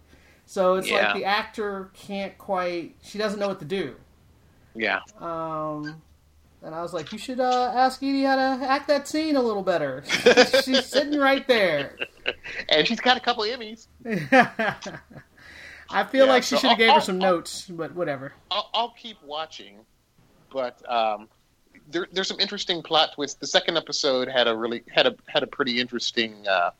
So 0.45 0.75
it's 0.75 0.89
Yeah. 0.89 1.07
like 1.07 1.15
the 1.15 1.25
actor 1.25 1.91
can't 1.93 2.37
quite. 2.37 2.95
She 3.03 3.17
doesn't 3.17 3.39
know 3.39 3.47
what 3.49 3.59
to 3.59 3.65
do. 3.65 3.95
Yeah. 4.75 5.01
Um, 5.19 6.01
and 6.63 6.75
I 6.75 6.81
was 6.81 6.93
like, 6.93 7.11
you 7.11 7.17
should 7.17 7.39
uh, 7.39 7.71
ask 7.75 8.01
Edie 8.03 8.23
how 8.23 8.35
to 8.35 8.65
act 8.67 8.87
that 8.89 9.07
scene 9.07 9.35
a 9.35 9.41
little 9.41 9.63
better. 9.63 10.03
she's 10.63 10.85
sitting 10.85 11.19
right 11.19 11.47
there. 11.47 11.97
And 12.69 12.87
she's 12.87 12.99
got 12.99 13.17
a 13.17 13.19
couple 13.19 13.43
Emmys. 13.43 13.87
I 15.89 16.03
feel 16.05 16.25
Yeah, 16.25 16.31
like 16.31 16.43
she 16.43 16.55
so 16.55 16.57
should 16.61 16.69
have 16.69 16.77
gave 16.77 16.89
her 16.89 16.95
I'll- 16.95 17.01
some 17.01 17.15
I'll- 17.21 17.31
notes, 17.35 17.65
but 17.69 17.93
whatever. 17.95 18.33
I'll, 18.49 18.69
I'll 18.73 18.89
keep 18.91 19.21
watching, 19.23 19.79
but 20.51 20.81
um, 20.89 21.27
there, 21.89 22.07
there's 22.11 22.27
some 22.27 22.39
interesting 22.39 22.81
plot 22.81 23.13
twists. 23.15 23.37
The 23.39 23.47
second 23.47 23.77
episode 23.77 24.27
had 24.29 24.47
a 24.47 24.55
really 24.55 24.83
had 24.89 25.07
a 25.07 25.15
had 25.27 25.43
a 25.43 25.47
pretty 25.47 25.79
interesting. 25.81 26.47
Uh, 26.47 26.71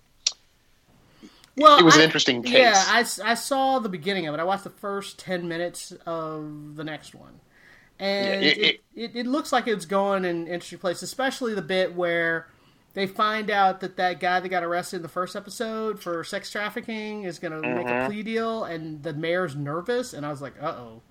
Well, 1.58 1.78
it 1.78 1.84
was 1.84 1.98
an 1.98 2.04
interesting 2.04 2.42
case. 2.44 2.54
Yeah, 2.54 2.84
I 3.26 3.34
saw 3.34 3.80
the 3.80 3.90
beginning 3.90 4.28
of 4.28 4.34
it. 4.34 4.40
I 4.40 4.46
watched 4.46 4.64
the 4.64 4.70
first 4.70 5.20
ten 5.20 5.48
minutes 5.50 5.92
of 6.06 6.76
the 6.78 6.84
next 6.86 7.14
one, 7.14 7.42
and 8.02 8.44
Yeah, 8.44 8.50
it, 8.52 8.58
it- 8.58 8.82
it, 8.94 9.12
it, 9.16 9.26
looks 9.28 9.54
like 9.54 9.68
it's 9.68 9.86
going 9.86 10.26
in 10.26 10.36
an 10.36 10.48
interesting 10.48 10.80
place, 10.80 11.02
especially 11.02 11.54
the 11.54 11.62
bit 11.62 11.96
where 11.96 12.48
they 12.94 13.08
find 13.08 13.50
out 13.50 13.80
that 13.80 13.96
that 13.96 14.20
guy 14.20 14.42
that 14.42 14.50
got 14.50 14.64
arrested 14.66 14.98
in 14.98 15.02
the 15.02 15.08
first 15.08 15.34
episode 15.38 15.98
for 16.02 16.22
sex 16.26 16.52
trafficking 16.52 17.24
is 17.24 17.40
going 17.40 17.54
to 17.54 17.62
make 17.76 17.88
a 17.88 17.92
Mhm. 17.92 18.06
plea 18.08 18.24
deal, 18.24 18.66
and 18.66 19.02
the 19.02 19.14
mayor's 19.14 19.56
nervous, 19.56 20.12
and 20.14 20.26
I 20.26 20.30
was 20.30 20.42
like, 20.42 20.56
uh 20.62 20.74
oh. 20.78 21.02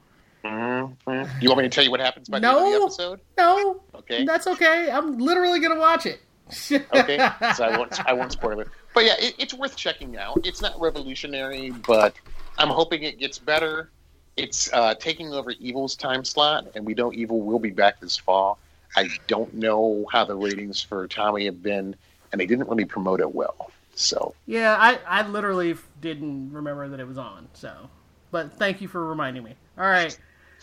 Mhm. 0.45 0.97
You 1.43 1.49
want 1.49 1.59
me 1.59 1.63
to 1.65 1.69
tell 1.71 1.85
you 1.85 1.91
what 1.91 2.01
happens 2.01 2.29
by 2.29 2.39
the 2.39 2.49
end 2.49 2.57
of 2.59 2.65
the 2.65 2.71
No. 2.79 2.85
episode? 2.85 3.21
No, 3.39 3.83
Okay. 3.95 4.25
that's 4.27 4.47
okay. 4.47 4.91
I'm 4.91 5.17
literally 5.19 5.59
going 5.61 5.75
to 5.75 5.81
watch 5.81 6.05
it. 6.07 6.21
Okay, 6.93 7.17
so 7.55 7.65
I 7.65 7.77
won't 7.79 8.05
I 8.07 8.13
won't 8.13 8.33
spoil 8.33 8.59
it. 8.61 8.69
But 8.95 9.05
yeah, 9.05 9.15
it, 9.21 9.37
it's 9.39 9.55
worth 9.55 9.77
checking 9.77 10.17
out. 10.17 10.41
It's 10.45 10.61
not 10.61 10.79
revolutionary, 10.81 11.71
but 11.87 12.15
I'm 12.59 12.69
hoping 12.69 13.05
it 13.05 13.19
gets 13.19 13.39
better. 13.39 13.91
It's 14.37 14.73
uh, 14.73 14.95
taking 14.95 15.33
over 15.33 15.51
Evil's 15.53 15.97
time 15.97 16.25
slot, 16.25 16.69
and 16.75 16.87
we 16.87 16.95
know 16.95 17.13
Evil 17.13 17.41
will 17.41 17.59
be 17.59 17.71
back 17.71 18.01
this 18.01 18.17
fall. 18.17 18.59
I 18.97 19.09
don't 19.27 19.55
know 19.55 20.07
how 20.11 20.25
the 20.25 20.35
ratings 20.35 20.83
for 20.83 21.07
Tommy 21.07 21.45
have 21.45 21.63
been, 21.63 21.95
and 22.33 22.41
they 22.41 22.47
didn't 22.47 22.69
really 22.69 22.85
promote 22.85 23.21
it 23.21 23.35
well. 23.35 23.71
So 23.95 24.35
Yeah, 24.47 24.77
I, 24.79 24.99
I 25.07 25.27
literally 25.27 25.77
didn't 26.01 26.53
remember 26.53 26.89
that 26.89 27.01
it 27.01 27.07
was 27.07 27.19
on. 27.19 27.49
So, 27.53 27.91
but 28.31 28.53
thank 28.55 28.81
you 28.81 28.89
for 28.89 29.07
reminding 29.07 29.45
me. 29.45 29.55
All 29.77 29.85
right, 29.85 30.17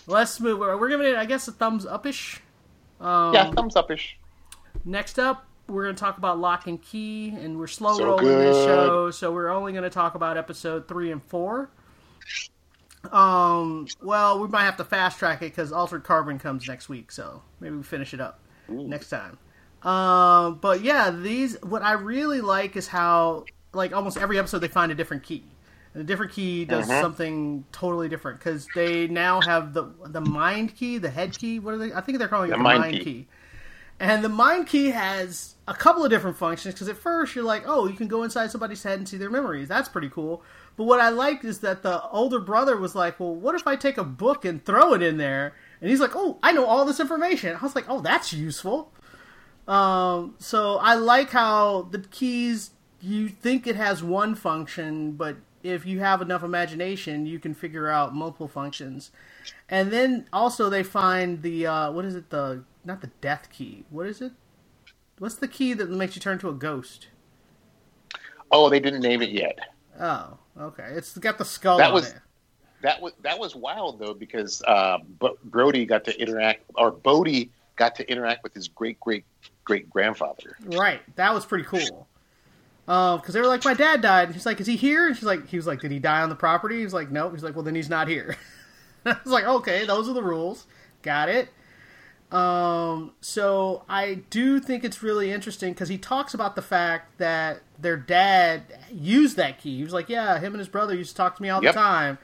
let's 0.07 0.39
move. 0.39 0.59
We're 0.59 0.77
we're 0.77 0.89
giving 0.89 1.07
it, 1.07 1.15
I 1.15 1.25
guess, 1.25 1.47
a 1.47 1.51
thumbs 1.51 1.85
upish. 1.85 2.39
Um, 2.99 3.33
yeah, 3.33 3.51
thumbs 3.51 3.75
upish. 3.75 4.13
Next 4.85 5.19
up, 5.19 5.45
we're 5.67 5.83
going 5.83 5.95
to 5.95 5.99
talk 5.99 6.17
about 6.17 6.39
Locke 6.39 6.67
and 6.67 6.81
Key, 6.81 7.29
and 7.29 7.59
we're 7.59 7.67
slow 7.67 7.97
So 7.97 8.05
rolling 8.05 8.25
this 8.25 8.57
show, 8.65 9.11
so 9.11 9.31
we're 9.31 9.49
only 9.49 9.71
going 9.71 9.83
to 9.83 9.89
talk 9.89 10.15
about 10.15 10.37
episode 10.37 10.87
three 10.87 11.11
and 11.11 11.21
four. 11.23 11.69
Um, 13.11 13.87
well, 14.01 14.39
we 14.39 14.47
might 14.47 14.63
have 14.63 14.77
to 14.77 14.83
fast 14.83 15.19
track 15.19 15.41
it 15.41 15.45
because 15.51 15.71
Altered 15.71 16.03
Carbon 16.03 16.39
comes 16.39 16.67
next 16.67 16.89
week, 16.89 17.11
so 17.11 17.41
maybe 17.59 17.75
we 17.75 17.83
finish 17.83 18.13
it 18.13 18.19
up 18.19 18.39
next 18.67 19.09
time. 19.09 19.37
Um, 19.83 20.55
but 20.59 20.81
yeah, 20.81 21.11
these 21.11 21.61
what 21.61 21.83
I 21.83 21.93
really 21.93 22.41
like 22.41 22.75
is 22.75 22.87
how 22.87 23.45
like 23.73 23.93
almost 23.93 24.17
every 24.17 24.37
episode 24.39 24.59
they 24.59 24.67
find 24.67 24.91
a 24.91 24.95
different 24.95 25.23
key. 25.23 25.43
And 25.93 26.01
the 26.01 26.05
different 26.07 26.31
key 26.33 26.65
does 26.65 26.87
Mhm. 26.87 27.01
something 27.01 27.63
totally 27.71 28.09
different 28.09 28.39
because 28.39 28.67
they 28.75 29.07
now 29.07 29.39
have 29.41 29.73
the 29.73 29.85
the 30.07 30.21
mind 30.21 30.75
key, 30.75 30.97
the 30.97 31.09
head 31.09 31.37
key. 31.37 31.59
What 31.59 31.75
are 31.75 31.77
they? 31.77 31.93
I 31.93 32.01
think 32.01 32.17
they're 32.17 32.27
calling 32.27 32.49
The 32.49 32.55
it 32.55 32.57
the 32.57 32.63
mind 32.63 32.81
mind 32.81 32.93
key. 32.97 33.03
key. 33.03 33.27
And 33.99 34.23
the 34.23 34.29
mind 34.29 34.67
key 34.67 34.91
has 34.91 35.55
a 35.67 35.73
couple 35.73 36.03
of 36.03 36.11
different 36.11 36.37
functions 36.37 36.75
because 36.75 36.87
at 36.87 36.97
first 36.97 37.33
you're 37.35 37.43
like, 37.43 37.63
oh, 37.65 37.87
you 37.87 37.95
can 37.95 38.07
go 38.07 38.21
inside 38.21 38.51
somebody's 38.51 38.83
head 38.83 38.99
and 38.99 39.09
see 39.09 39.17
their 39.17 39.31
memories. 39.31 39.67
That's 39.67 39.89
pretty 39.89 40.09
cool. 40.09 40.43
But 40.77 40.83
what 40.83 41.01
I 41.01 41.09
liked 41.09 41.43
is 41.43 41.59
that 41.59 41.81
the 41.81 42.01
older 42.09 42.39
brother 42.39 42.77
was 42.77 42.93
like, 42.93 43.19
well, 43.19 43.33
what 43.33 43.55
if 43.55 43.65
I 43.65 43.75
take 43.75 43.97
a 43.97 44.03
book 44.03 44.45
and 44.45 44.63
throw 44.63 44.93
it 44.93 45.01
in 45.01 45.17
there? 45.17 45.55
And 45.81 45.89
he's 45.89 45.99
like, 45.99 46.15
oh, 46.15 46.37
I 46.43 46.51
know 46.51 46.65
all 46.65 46.85
this 46.85 46.99
information. 46.99 47.55
I 47.55 47.63
was 47.63 47.75
like, 47.75 47.89
oh, 47.89 47.99
that's 47.99 48.31
useful. 48.31 48.91
Um, 49.67 50.35
so 50.37 50.77
I 50.77 50.93
like 50.93 51.31
how 51.31 51.89
the 51.91 51.99
keys, 51.99 52.71
you 53.01 53.27
think 53.27 53.65
it 53.65 53.75
has 53.75 54.03
one 54.03 54.35
function, 54.35 55.13
but 55.13 55.37
if 55.63 55.85
you 55.85 55.99
have 55.99 56.21
enough 56.21 56.43
imagination, 56.43 57.25
you 57.25 57.39
can 57.39 57.55
figure 57.55 57.89
out 57.89 58.15
multiple 58.15 58.47
functions. 58.47 59.11
And 59.67 59.91
then 59.91 60.27
also 60.31 60.69
they 60.69 60.83
find 60.83 61.41
the, 61.41 61.65
uh, 61.65 61.91
what 61.91 62.05
is 62.05 62.15
it, 62.15 62.29
the, 62.29 62.63
not 62.85 63.01
the 63.01 63.11
death 63.19 63.49
key. 63.51 63.83
What 63.89 64.05
is 64.05 64.21
it? 64.21 64.31
What's 65.17 65.35
the 65.35 65.47
key 65.47 65.73
that 65.73 65.89
makes 65.89 66.15
you 66.15 66.21
turn 66.21 66.37
to 66.39 66.49
a 66.49 66.53
ghost? 66.53 67.07
Oh, 68.51 68.69
they 68.69 68.79
didn't 68.79 69.01
name 69.01 69.23
it 69.23 69.31
yet. 69.31 69.57
Oh, 69.99 70.37
okay. 70.59 70.89
It's 70.91 71.17
got 71.17 71.37
the 71.37 71.45
skull 71.45 71.77
That 71.77 71.87
on 71.89 71.93
was- 71.93 72.09
it. 72.09 72.15
That 72.81 73.01
was 73.01 73.13
that 73.23 73.39
was 73.39 73.55
wild 73.55 73.97
though 73.97 74.13
because 74.13 74.61
uh, 74.67 74.99
Brody 75.45 75.83
got 75.87 76.03
to 76.05 76.21
interact 76.21 76.61
or 76.75 76.91
Bode 76.91 77.49
got 77.75 77.95
to 77.95 78.07
interact 78.09 78.43
with 78.43 78.53
his 78.53 78.67
great 78.67 78.99
great 78.99 79.25
great 79.63 79.89
grandfather. 79.89 80.55
Right. 80.63 81.01
That 81.15 81.33
was 81.33 81.43
pretty 81.43 81.63
cool. 81.63 82.07
Because 82.85 83.33
they 83.33 83.41
were 83.41 83.47
like, 83.47 83.65
my 83.65 83.73
dad 83.73 84.01
died. 84.01 84.25
And 84.27 84.33
he's 84.35 84.45
like, 84.45 84.61
is 84.61 84.67
he 84.67 84.75
here? 84.75 85.07
And 85.07 85.15
she's 85.15 85.25
like, 85.25 85.47
he 85.47 85.57
was 85.57 85.65
like, 85.65 85.81
did 85.81 85.91
he 85.91 85.97
die 85.99 86.21
on 86.21 86.29
the 86.29 86.35
property? 86.35 86.81
He's 86.81 86.93
like, 86.93 87.09
nope. 87.11 87.33
He's 87.33 87.43
like, 87.43 87.55
well, 87.55 87.63
then 87.63 87.73
he's 87.75 87.89
not 87.89 88.07
here. 88.07 88.37
I 89.05 89.17
was 89.23 89.33
like, 89.33 89.45
okay, 89.45 89.85
those 89.85 90.07
are 90.07 90.13
the 90.13 90.23
rules. 90.23 90.67
Got 91.01 91.29
it. 91.29 91.49
Um, 92.31 93.13
so 93.21 93.83
I 93.89 94.15
do 94.29 94.59
think 94.59 94.83
it's 94.83 95.01
really 95.01 95.31
interesting 95.31 95.73
because 95.73 95.89
he 95.89 95.97
talks 95.97 96.33
about 96.33 96.55
the 96.55 96.61
fact 96.61 97.17
that 97.17 97.61
their 97.79 97.97
dad 97.97 98.63
used 98.91 99.37
that 99.37 99.59
key. 99.59 99.77
He 99.77 99.83
was 99.83 99.93
like, 99.93 100.09
yeah, 100.09 100.39
him 100.39 100.53
and 100.53 100.59
his 100.59 100.67
brother 100.69 100.95
used 100.95 101.11
to 101.11 101.15
talk 101.17 101.35
to 101.37 101.41
me 101.41 101.49
all 101.49 101.63
Yep. 101.63 101.73
the 101.73 101.79
time. 101.79 102.17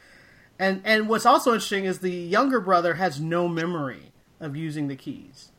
And 0.60 0.82
and 0.86 1.10
what's 1.10 1.26
also 1.26 1.52
interesting 1.54 1.86
is 1.86 2.00
the 2.00 2.12
younger 2.12 2.60
brother 2.60 2.96
has 2.96 3.20
no 3.20 3.48
memory 3.48 4.12
of 4.40 4.56
using 4.56 4.88
the 4.88 4.96
keys. 4.96 5.52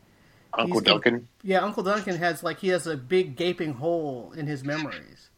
Uncle 0.57 0.79
He's 0.79 0.85
Duncan. 0.85 1.29
Yeah, 1.43 1.61
Uncle 1.61 1.83
Duncan 1.83 2.17
has 2.17 2.43
like 2.43 2.61
he 2.61 2.69
has 2.69 2.87
a 2.87 2.97
big 2.97 3.37
gaping 3.37 3.75
hole 3.75 4.33
in 4.37 4.47
his 4.47 4.63
memories. 4.65 5.31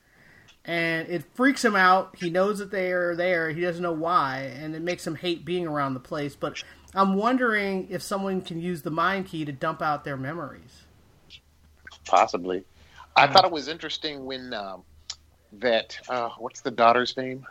And 0.64 1.08
it 1.08 1.24
freaks 1.34 1.64
him 1.64 1.76
out. 1.76 2.16
He 2.18 2.28
knows 2.28 2.58
that 2.58 2.72
they 2.72 2.90
are 2.90 3.14
there. 3.14 3.50
He 3.50 3.60
doesn't 3.60 3.82
know 3.82 3.92
why, 3.92 4.52
and 4.60 4.74
it 4.74 4.82
makes 4.82 5.06
him 5.06 5.14
hate 5.14 5.44
being 5.44 5.64
around 5.64 5.94
the 5.94 6.00
place. 6.00 6.34
But 6.34 6.62
I'm 6.92 7.14
wondering 7.14 7.86
if 7.88 8.02
someone 8.02 8.40
can 8.40 8.60
use 8.60 8.82
the 8.82 8.90
mind 8.90 9.26
key 9.26 9.44
to 9.44 9.52
dump 9.52 9.80
out 9.80 10.02
their 10.02 10.16
memories. 10.16 10.82
Possibly. 12.04 12.64
I 13.16 13.26
thought 13.26 13.44
it 13.44 13.50
was 13.50 13.68
interesting 13.68 14.24
when 14.26 14.52
um, 14.52 14.82
that 15.54 15.98
uh, 16.08 16.30
what's 16.38 16.60
the 16.60 16.70
daughter's 16.70 17.16
name? 17.16 17.46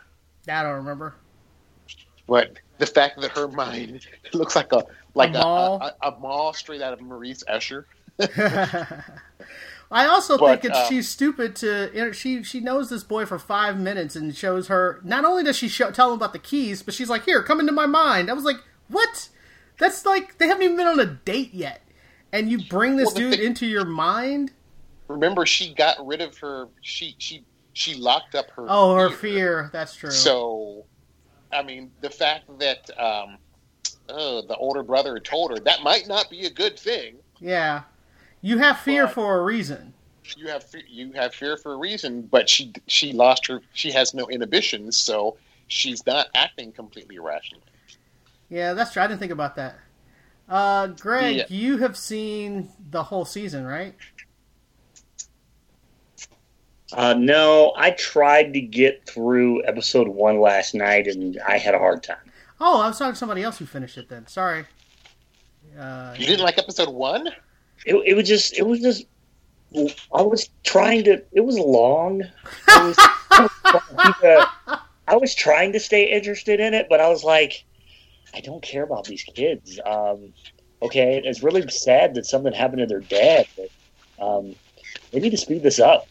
I 0.48 0.62
don't 0.62 0.74
remember. 0.76 1.14
But 2.28 2.58
the 2.78 2.86
fact 2.86 3.20
that 3.20 3.32
her 3.32 3.48
mind 3.48 4.06
looks 4.32 4.54
like 4.56 4.72
a 4.72 4.84
like 5.14 5.34
A 5.34 5.38
a, 5.38 5.42
mall? 5.42 5.80
a, 5.82 5.94
a, 6.06 6.10
a 6.12 6.18
mall 6.18 6.52
straight 6.52 6.82
out 6.82 6.92
of 6.92 7.00
Maurice 7.00 7.42
Escher. 7.48 7.84
I 9.90 10.06
also 10.06 10.36
But, 10.36 10.62
think 10.62 10.72
it's, 10.72 10.78
uh, 10.78 10.88
she's 10.88 11.08
stupid 11.08 11.54
to 11.56 12.12
she 12.12 12.42
she 12.42 12.60
knows 12.60 12.90
this 12.90 13.04
boy 13.04 13.24
for 13.26 13.38
five 13.38 13.78
minutes 13.78 14.16
and 14.16 14.34
shows 14.36 14.66
her. 14.68 15.00
Not 15.04 15.24
only 15.24 15.44
does 15.44 15.56
she 15.56 15.68
show, 15.68 15.90
tell 15.90 16.08
him 16.10 16.14
about 16.16 16.32
the 16.32 16.38
keys, 16.40 16.82
but 16.82 16.92
she's 16.94 17.08
like, 17.08 17.24
"Here, 17.24 17.42
come 17.42 17.60
into 17.60 17.72
my 17.72 17.86
mind." 17.86 18.28
I 18.28 18.32
was 18.32 18.44
like, 18.44 18.56
"What? 18.88 19.28
That's 19.78 20.04
like 20.04 20.38
they 20.38 20.48
haven't 20.48 20.62
even 20.64 20.76
been 20.76 20.86
on 20.88 20.98
a 20.98 21.06
date 21.06 21.54
yet, 21.54 21.82
and 22.32 22.50
you 22.50 22.64
bring 22.66 22.96
this 22.96 23.06
Well, 23.08 23.14
dude 23.16 23.34
thing- 23.38 23.46
into 23.46 23.66
your 23.66 23.84
mind." 23.84 24.52
Remember, 25.08 25.46
she 25.46 25.72
got 25.74 26.04
rid 26.04 26.20
of 26.20 26.36
her. 26.38 26.68
She 26.82 27.14
she 27.18 27.44
she 27.72 27.94
locked 27.94 28.34
up 28.34 28.50
her. 28.52 28.66
Oh, 28.68 28.96
her 28.96 29.10
fear. 29.10 29.70
That's 29.72 29.94
true. 29.94 30.10
So, 30.10 30.84
I 31.52 31.62
mean, 31.62 31.90
the 32.00 32.10
fact 32.10 32.44
that 32.58 32.90
um, 32.98 33.38
oh, 34.08 34.42
the 34.46 34.56
older 34.56 34.82
brother 34.82 35.18
told 35.20 35.50
her 35.52 35.58
that 35.60 35.82
might 35.82 36.08
not 36.08 36.28
be 36.30 36.46
a 36.46 36.50
good 36.50 36.78
thing. 36.78 37.16
yeah, 37.40 37.82
you 38.42 38.58
have 38.58 38.78
fear 38.80 39.06
for 39.08 39.38
a 39.38 39.42
reason. 39.44 39.92
You 40.36 40.48
have 40.48 40.64
fe- 40.64 40.82
you 40.88 41.12
have 41.12 41.34
fear 41.34 41.56
for 41.56 41.74
a 41.74 41.76
reason, 41.76 42.22
but 42.22 42.48
she 42.48 42.72
she 42.88 43.12
lost 43.12 43.46
her. 43.46 43.60
She 43.74 43.92
has 43.92 44.12
no 44.12 44.26
inhibitions, 44.28 44.96
so 44.96 45.36
she's 45.68 46.04
not 46.04 46.26
acting 46.34 46.72
completely 46.72 47.14
irrationally. 47.16 47.62
Yeah, 48.48 48.74
that's 48.74 48.92
true. 48.92 49.02
I 49.02 49.06
didn't 49.06 49.20
think 49.20 49.32
about 49.32 49.54
that. 49.56 49.78
Uh, 50.48 50.86
Greg, 50.88 51.36
Yeah. 51.36 51.44
you 51.48 51.76
have 51.78 51.96
seen 51.96 52.70
the 52.90 53.02
whole 53.04 53.24
season, 53.24 53.64
right? 53.66 53.94
Uh, 56.92 57.14
no, 57.18 57.72
I 57.76 57.90
tried 57.92 58.52
to 58.54 58.60
get 58.60 59.06
through 59.06 59.64
episode 59.64 60.08
one 60.08 60.40
last 60.40 60.74
night, 60.74 61.06
and 61.08 61.38
I 61.46 61.58
had 61.58 61.74
a 61.74 61.78
hard 61.78 62.02
time. 62.02 62.16
Oh, 62.60 62.80
I 62.80 62.88
was 62.88 62.98
talking 62.98 63.12
to 63.12 63.18
somebody 63.18 63.42
else 63.42 63.58
who 63.58 63.66
finished 63.66 63.98
it. 63.98 64.08
Then 64.08 64.26
sorry. 64.26 64.64
Uh, 65.78 66.14
You 66.16 66.26
didn't 66.26 66.44
like 66.44 66.58
episode 66.58 66.88
one? 66.88 67.28
It, 67.84 67.96
it 68.06 68.14
was 68.14 68.26
just, 68.28 68.56
it 68.56 68.66
was 68.66 68.80
just. 68.80 69.04
I 70.14 70.22
was 70.22 70.48
trying 70.64 71.04
to. 71.04 71.22
It 71.32 71.40
was 71.40 71.58
long. 71.58 72.22
I 72.68 72.86
was, 72.86 72.96
trying 72.96 74.12
to- 74.22 74.80
I 75.08 75.16
was 75.16 75.34
trying 75.34 75.72
to 75.72 75.80
stay 75.80 76.04
interested 76.10 76.60
in 76.60 76.72
it, 76.72 76.86
but 76.88 77.00
I 77.00 77.08
was 77.08 77.24
like, 77.24 77.64
I 78.34 78.40
don't 78.40 78.62
care 78.62 78.82
about 78.84 79.04
these 79.04 79.22
kids. 79.24 79.78
Um, 79.84 80.32
okay, 80.82 81.20
it's 81.24 81.42
really 81.42 81.66
sad 81.68 82.14
that 82.14 82.26
something 82.26 82.52
happened 82.52 82.80
to 82.80 82.86
their 82.86 83.00
dad. 83.00 83.46
But 83.56 84.24
um, 84.24 84.54
they 85.10 85.20
need 85.20 85.30
to 85.30 85.36
speed 85.36 85.62
this 85.62 85.78
up. 85.80 86.06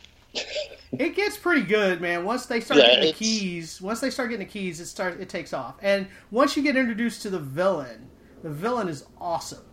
It 0.97 1.15
gets 1.15 1.38
pretty 1.38 1.63
good, 1.63 1.99
man. 1.99 2.23
Once 2.23 2.45
they 2.45 2.61
start 2.61 2.79
Yeah, 2.79 2.88
getting 2.88 3.07
the 3.07 3.13
keys, 3.13 3.81
once 3.81 3.99
they 3.99 4.09
start 4.09 4.29
getting 4.29 4.45
the 4.45 4.51
keys, 4.51 4.79
it 4.79 4.86
starts. 4.86 5.19
It 5.19 5.27
takes 5.29 5.51
off. 5.53 5.75
And 5.81 6.07
once 6.31 6.55
you 6.55 6.63
get 6.63 6.77
introduced 6.77 7.21
to 7.23 7.29
the 7.29 7.39
villain, 7.39 8.09
the 8.43 8.49
villain 8.49 8.88
is 8.88 9.05
awesome. 9.19 9.65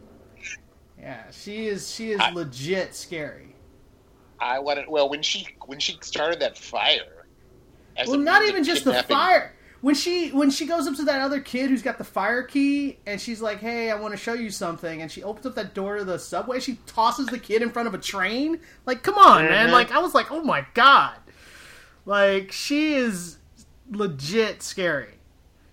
Yeah, 0.99 1.23
she 1.31 1.67
is. 1.67 1.91
She 1.93 2.11
is 2.13 2.21
I- 2.21 2.31
legit 2.33 2.95
scary. 2.95 3.55
I 4.41 4.59
wanted. 4.59 4.89
Well, 4.89 5.09
when 5.09 5.23
she 5.23 5.47
when 5.67 5.79
she 5.79 5.97
started 6.01 6.41
that 6.41 6.59
fire. 6.59 7.27
as 7.97 8.09
Well, 8.09 8.19
not 8.19 8.43
even 8.49 8.65
just 8.65 8.85
the 8.85 9.03
fire. 9.05 9.55
When 9.83 9.97
she 9.97 10.31
when 10.31 10.51
she 10.51 10.65
goes 10.65 10.87
up 10.87 10.95
to 10.95 11.05
that 11.07 11.21
other 11.21 11.41
kid 11.41 11.69
who's 11.69 11.83
got 11.83 11.99
the 11.99 12.05
fire 12.05 12.45
key, 12.45 12.99
and 13.05 13.21
she's 13.21 13.43
like, 13.43 13.59
"Hey, 13.59 13.91
I 13.91 13.97
want 13.97 14.13
to 14.13 14.17
show 14.17 14.33
you 14.33 14.49
something," 14.49 15.03
and 15.03 15.11
she 15.11 15.25
opens 15.25 15.45
up 15.45 15.57
that 15.57 15.75
door 15.75 15.99
to 15.99 16.05
the 16.05 16.19
subway. 16.21 16.61
She 16.61 16.77
tosses 16.87 17.27
the 17.27 17.39
kid 17.39 17.63
in 17.63 17.71
front 17.71 17.89
of 17.89 17.95
a 17.95 17.99
train. 17.99 18.61
Like, 18.87 19.03
come 19.03 19.17
on, 19.17 19.45
man! 19.47 19.69
Mhm. 19.69 19.73
Like, 19.73 19.91
I 19.91 19.99
was 19.99 20.15
like, 20.15 20.31
"Oh 20.31 20.43
my 20.45 20.65
god!" 20.75 21.17
Like, 22.07 22.53
she 22.53 22.95
is 22.95 23.39
legit 23.91 24.63
scary. 24.63 25.19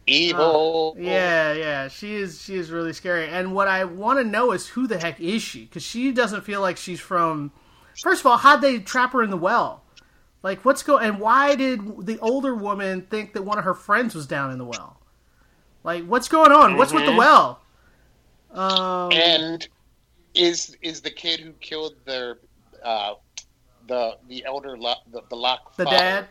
Evil. 0.08 0.96
Yeah, 0.98 1.54
yeah, 1.54 1.88
she 1.88 2.16
is. 2.16 2.42
She 2.42 2.56
is 2.56 2.72
really 2.72 2.94
scary. 2.94 3.28
And 3.28 3.54
what 3.54 3.68
I 3.68 3.84
want 3.84 4.18
to 4.18 4.24
know 4.24 4.54
is 4.54 4.68
who 4.70 4.88
the 4.88 4.98
heck 4.98 5.20
is 5.20 5.44
she? 5.44 5.66
Because 5.66 5.84
she 5.84 6.12
doesn't 6.12 6.42
feel 6.46 6.62
like 6.62 6.78
she's 6.78 7.00
from. 7.00 7.52
First 8.02 8.22
of 8.22 8.26
all, 8.26 8.38
how'd 8.38 8.62
they 8.62 8.80
trap 8.80 9.14
her 9.14 9.22
in 9.22 9.30
the 9.30 9.38
well? 9.38 9.84
Like, 10.42 10.64
what's 10.64 10.84
going? 10.84 11.06
And 11.06 11.20
why 11.20 11.56
did 11.56 12.06
the 12.06 12.18
older 12.20 12.56
woman 12.56 13.02
think 13.04 13.34
that 13.34 13.44
one 13.44 13.58
of 13.58 13.66
her 13.66 13.74
friends 13.74 14.16
was 14.16 14.26
down 14.28 14.52
in 14.52 14.58
the 14.58 14.66
well? 14.66 15.00
Like, 15.84 16.06
what's 16.06 16.30
going 16.30 16.52
on? 16.52 16.78
What's 16.78 16.94
with 16.94 17.06
the 17.06 17.12
Mhm. 17.12 17.18
well? 17.18 17.62
Um, 18.52 19.12
And 19.12 19.68
is 20.36 20.76
is 20.82 21.02
the 21.02 21.12
kid 21.12 21.40
who 21.42 21.54
killed 21.56 22.06
their 22.06 22.40
uh, 22.84 23.16
the 23.88 24.18
the 24.28 24.46
elder 24.46 24.78
the, 24.78 25.24
the 25.30 25.36
Locke 25.36 25.74
the 25.78 25.86
father, 25.86 26.26
dad. 26.26 26.28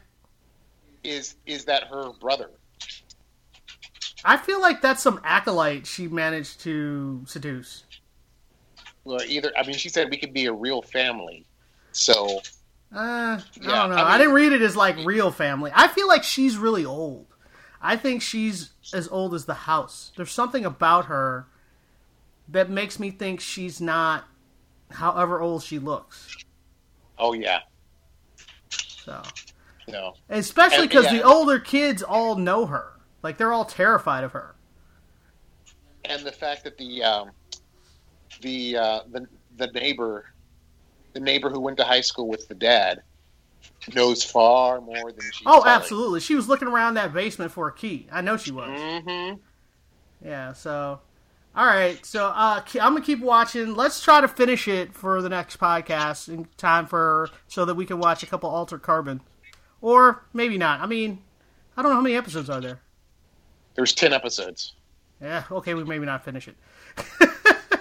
is 1.03 1.37
is 1.47 1.65
that 1.65 1.85
her 1.89 2.13
brother? 2.21 2.51
I 4.25 4.37
feel 4.37 4.61
like 4.61 4.81
that's 4.81 5.03
some 5.03 5.21
acolyte 5.25 5.87
she 5.87 6.07
managed 6.09 6.61
to 6.61 7.23
seduce. 7.27 7.85
Well, 9.05 9.23
either 9.27 9.53
I 9.57 9.67
mean, 9.67 9.77
she 9.77 9.89
said 9.89 10.11
we 10.11 10.19
could 10.19 10.35
be 10.35 10.47
a 10.47 10.53
real 10.53 10.83
family. 10.83 11.47
So 11.93 12.43
Uh, 12.95 13.39
I 13.41 13.41
don't 13.61 13.91
know. 13.91 13.97
I 13.97 14.15
I, 14.15 14.19
didn't 14.19 14.33
read 14.35 14.53
it 14.53 14.63
as 14.63 14.75
like 14.77 14.97
real 15.05 15.31
family. 15.31 15.71
I 15.75 15.89
feel 15.89 16.09
like 16.09 16.25
she's 16.25 16.57
really 16.57 16.85
old. 16.85 17.27
I 17.83 17.97
think 17.97 18.23
she's 18.23 18.71
as 18.93 19.09
old 19.09 19.35
as 19.35 19.45
the 19.45 19.55
house. 19.55 20.11
There's 20.17 20.31
something 20.33 20.65
about 20.65 21.07
her 21.07 21.47
that 22.49 22.71
makes 22.71 22.99
me 22.99 23.11
think 23.11 23.41
she's 23.41 23.81
not 23.81 24.25
however 24.91 25.41
old 25.41 25.63
she 25.63 25.79
looks. 25.79 26.35
oh 27.19 27.35
yeah, 27.35 27.61
So, 28.71 29.23
no. 29.87 30.15
especially 30.31 30.87
because 30.87 31.05
yeah. 31.07 31.19
the 31.19 31.23
older 31.23 31.59
kids 31.59 32.03
all 32.03 32.37
know 32.37 32.65
her. 32.67 32.95
Like 33.23 33.37
they're 33.37 33.53
all 33.53 33.67
terrified 33.67 34.25
of 34.25 34.33
her. 34.33 34.55
and 36.05 36.25
the 36.25 36.33
fact 36.33 36.65
that 36.65 36.79
the 36.79 37.03
um, 37.03 37.31
the 38.41 38.77
uh, 38.79 39.01
the 39.11 39.27
the 39.57 39.67
neighbor 39.69 40.27
the 41.13 41.21
neighbor 41.21 41.51
who 41.51 41.61
went 41.61 41.77
to 41.79 41.85
high 41.85 42.01
school 42.01 42.29
with 42.29 42.49
the 42.49 42.55
dad 42.55 43.03
knows 43.95 44.23
far 44.23 44.81
more 44.81 45.13
than 45.13 45.25
she. 45.33 45.45
Oh, 45.47 45.63
absolutely. 45.67 46.21
She 46.21 46.35
was 46.35 46.49
looking 46.49 46.69
around 46.69 46.95
that 46.95 47.13
basement 47.13 47.53
for 47.53 47.69
a 47.69 47.73
key. 47.75 48.07
I 48.13 48.21
know 48.21 48.37
she 48.37 48.51
was. 48.53 48.69
hmm 49.05 49.33
Yeah, 50.25 50.53
so 50.53 51.01
All 51.57 51.67
right, 51.67 52.05
so 52.05 52.27
uh, 52.27 52.63
I'm 52.81 52.93
gonna 52.95 53.01
keep 53.01 53.21
watching. 53.21 53.75
Let's 53.75 54.01
try 54.03 54.21
to 54.21 54.29
finish 54.29 54.69
it 54.69 54.95
for 54.95 55.23
the 55.23 55.29
next 55.29 55.59
podcast 55.59 56.29
in 56.29 56.47
time 56.57 56.87
for 56.87 57.31
so 57.49 57.65
that 57.65 57.75
we 57.75 57.87
can 57.87 57.99
watch 57.99 58.23
a 58.23 58.27
couple 58.27 58.49
Altered 58.51 58.83
Carbon, 58.83 59.21
or 59.81 60.25
maybe 60.33 60.59
not. 60.59 60.81
I 60.81 60.87
mean, 60.87 61.23
I 61.77 61.83
don't 61.83 61.91
know 61.91 61.97
how 61.97 62.03
many 62.03 62.17
episodes 62.17 62.51
are 62.51 62.61
there. 62.61 62.81
There's 63.75 63.93
ten 63.95 64.13
episodes. 64.13 64.75
Yeah, 65.21 65.45
okay, 65.51 65.75
we 65.75 65.83
maybe 65.85 66.07
not 66.07 66.25
finish 66.25 66.47
it. 66.49 66.57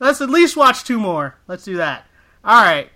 Let's 0.00 0.20
at 0.20 0.30
least 0.30 0.56
watch 0.56 0.82
two 0.82 0.98
more. 0.98 1.36
Let's 1.46 1.64
do 1.64 1.76
that. 1.76 2.06
All 2.44 2.62
right. 2.62 2.90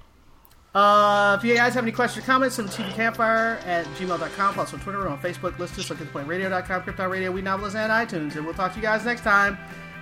Uh, 0.75 1.37
if 1.39 1.45
you 1.45 1.55
guys 1.55 1.73
have 1.73 1.85
any 1.85 1.93
questions 1.93 2.23
or 2.23 2.27
comments, 2.27 2.57
send 2.57 2.69
them 2.69 2.77
to 2.77 2.83
tvcampfire 2.93 3.65
at 3.67 3.87
gmail.com. 3.97 4.55
Plus 4.55 4.75
on 4.75 4.81
Twitter 4.81 5.01
and 5.01 5.09
on 5.09 5.19
Facebook. 5.19 5.59
List 5.59 5.79
us 5.79 5.91
on 5.91 5.97
KidPointRadio.com, 5.97 6.83
Krypton 6.83 7.11
Radio, 7.11 7.31
We 7.31 7.41
Novelists, 7.41 7.77
and 7.77 7.91
iTunes. 7.91 8.37
And 8.37 8.45
we'll 8.45 8.55
talk 8.55 8.73
to 8.73 8.77
you 8.77 8.83
guys 8.83 9.05
next 9.05 9.23
time. 9.23 9.57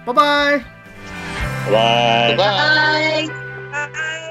Bye-bye. 0.05 0.65
Bye. 1.71 2.35
Bye. 2.37 2.37
Bye. 2.37 3.89
Bye. 3.93 4.31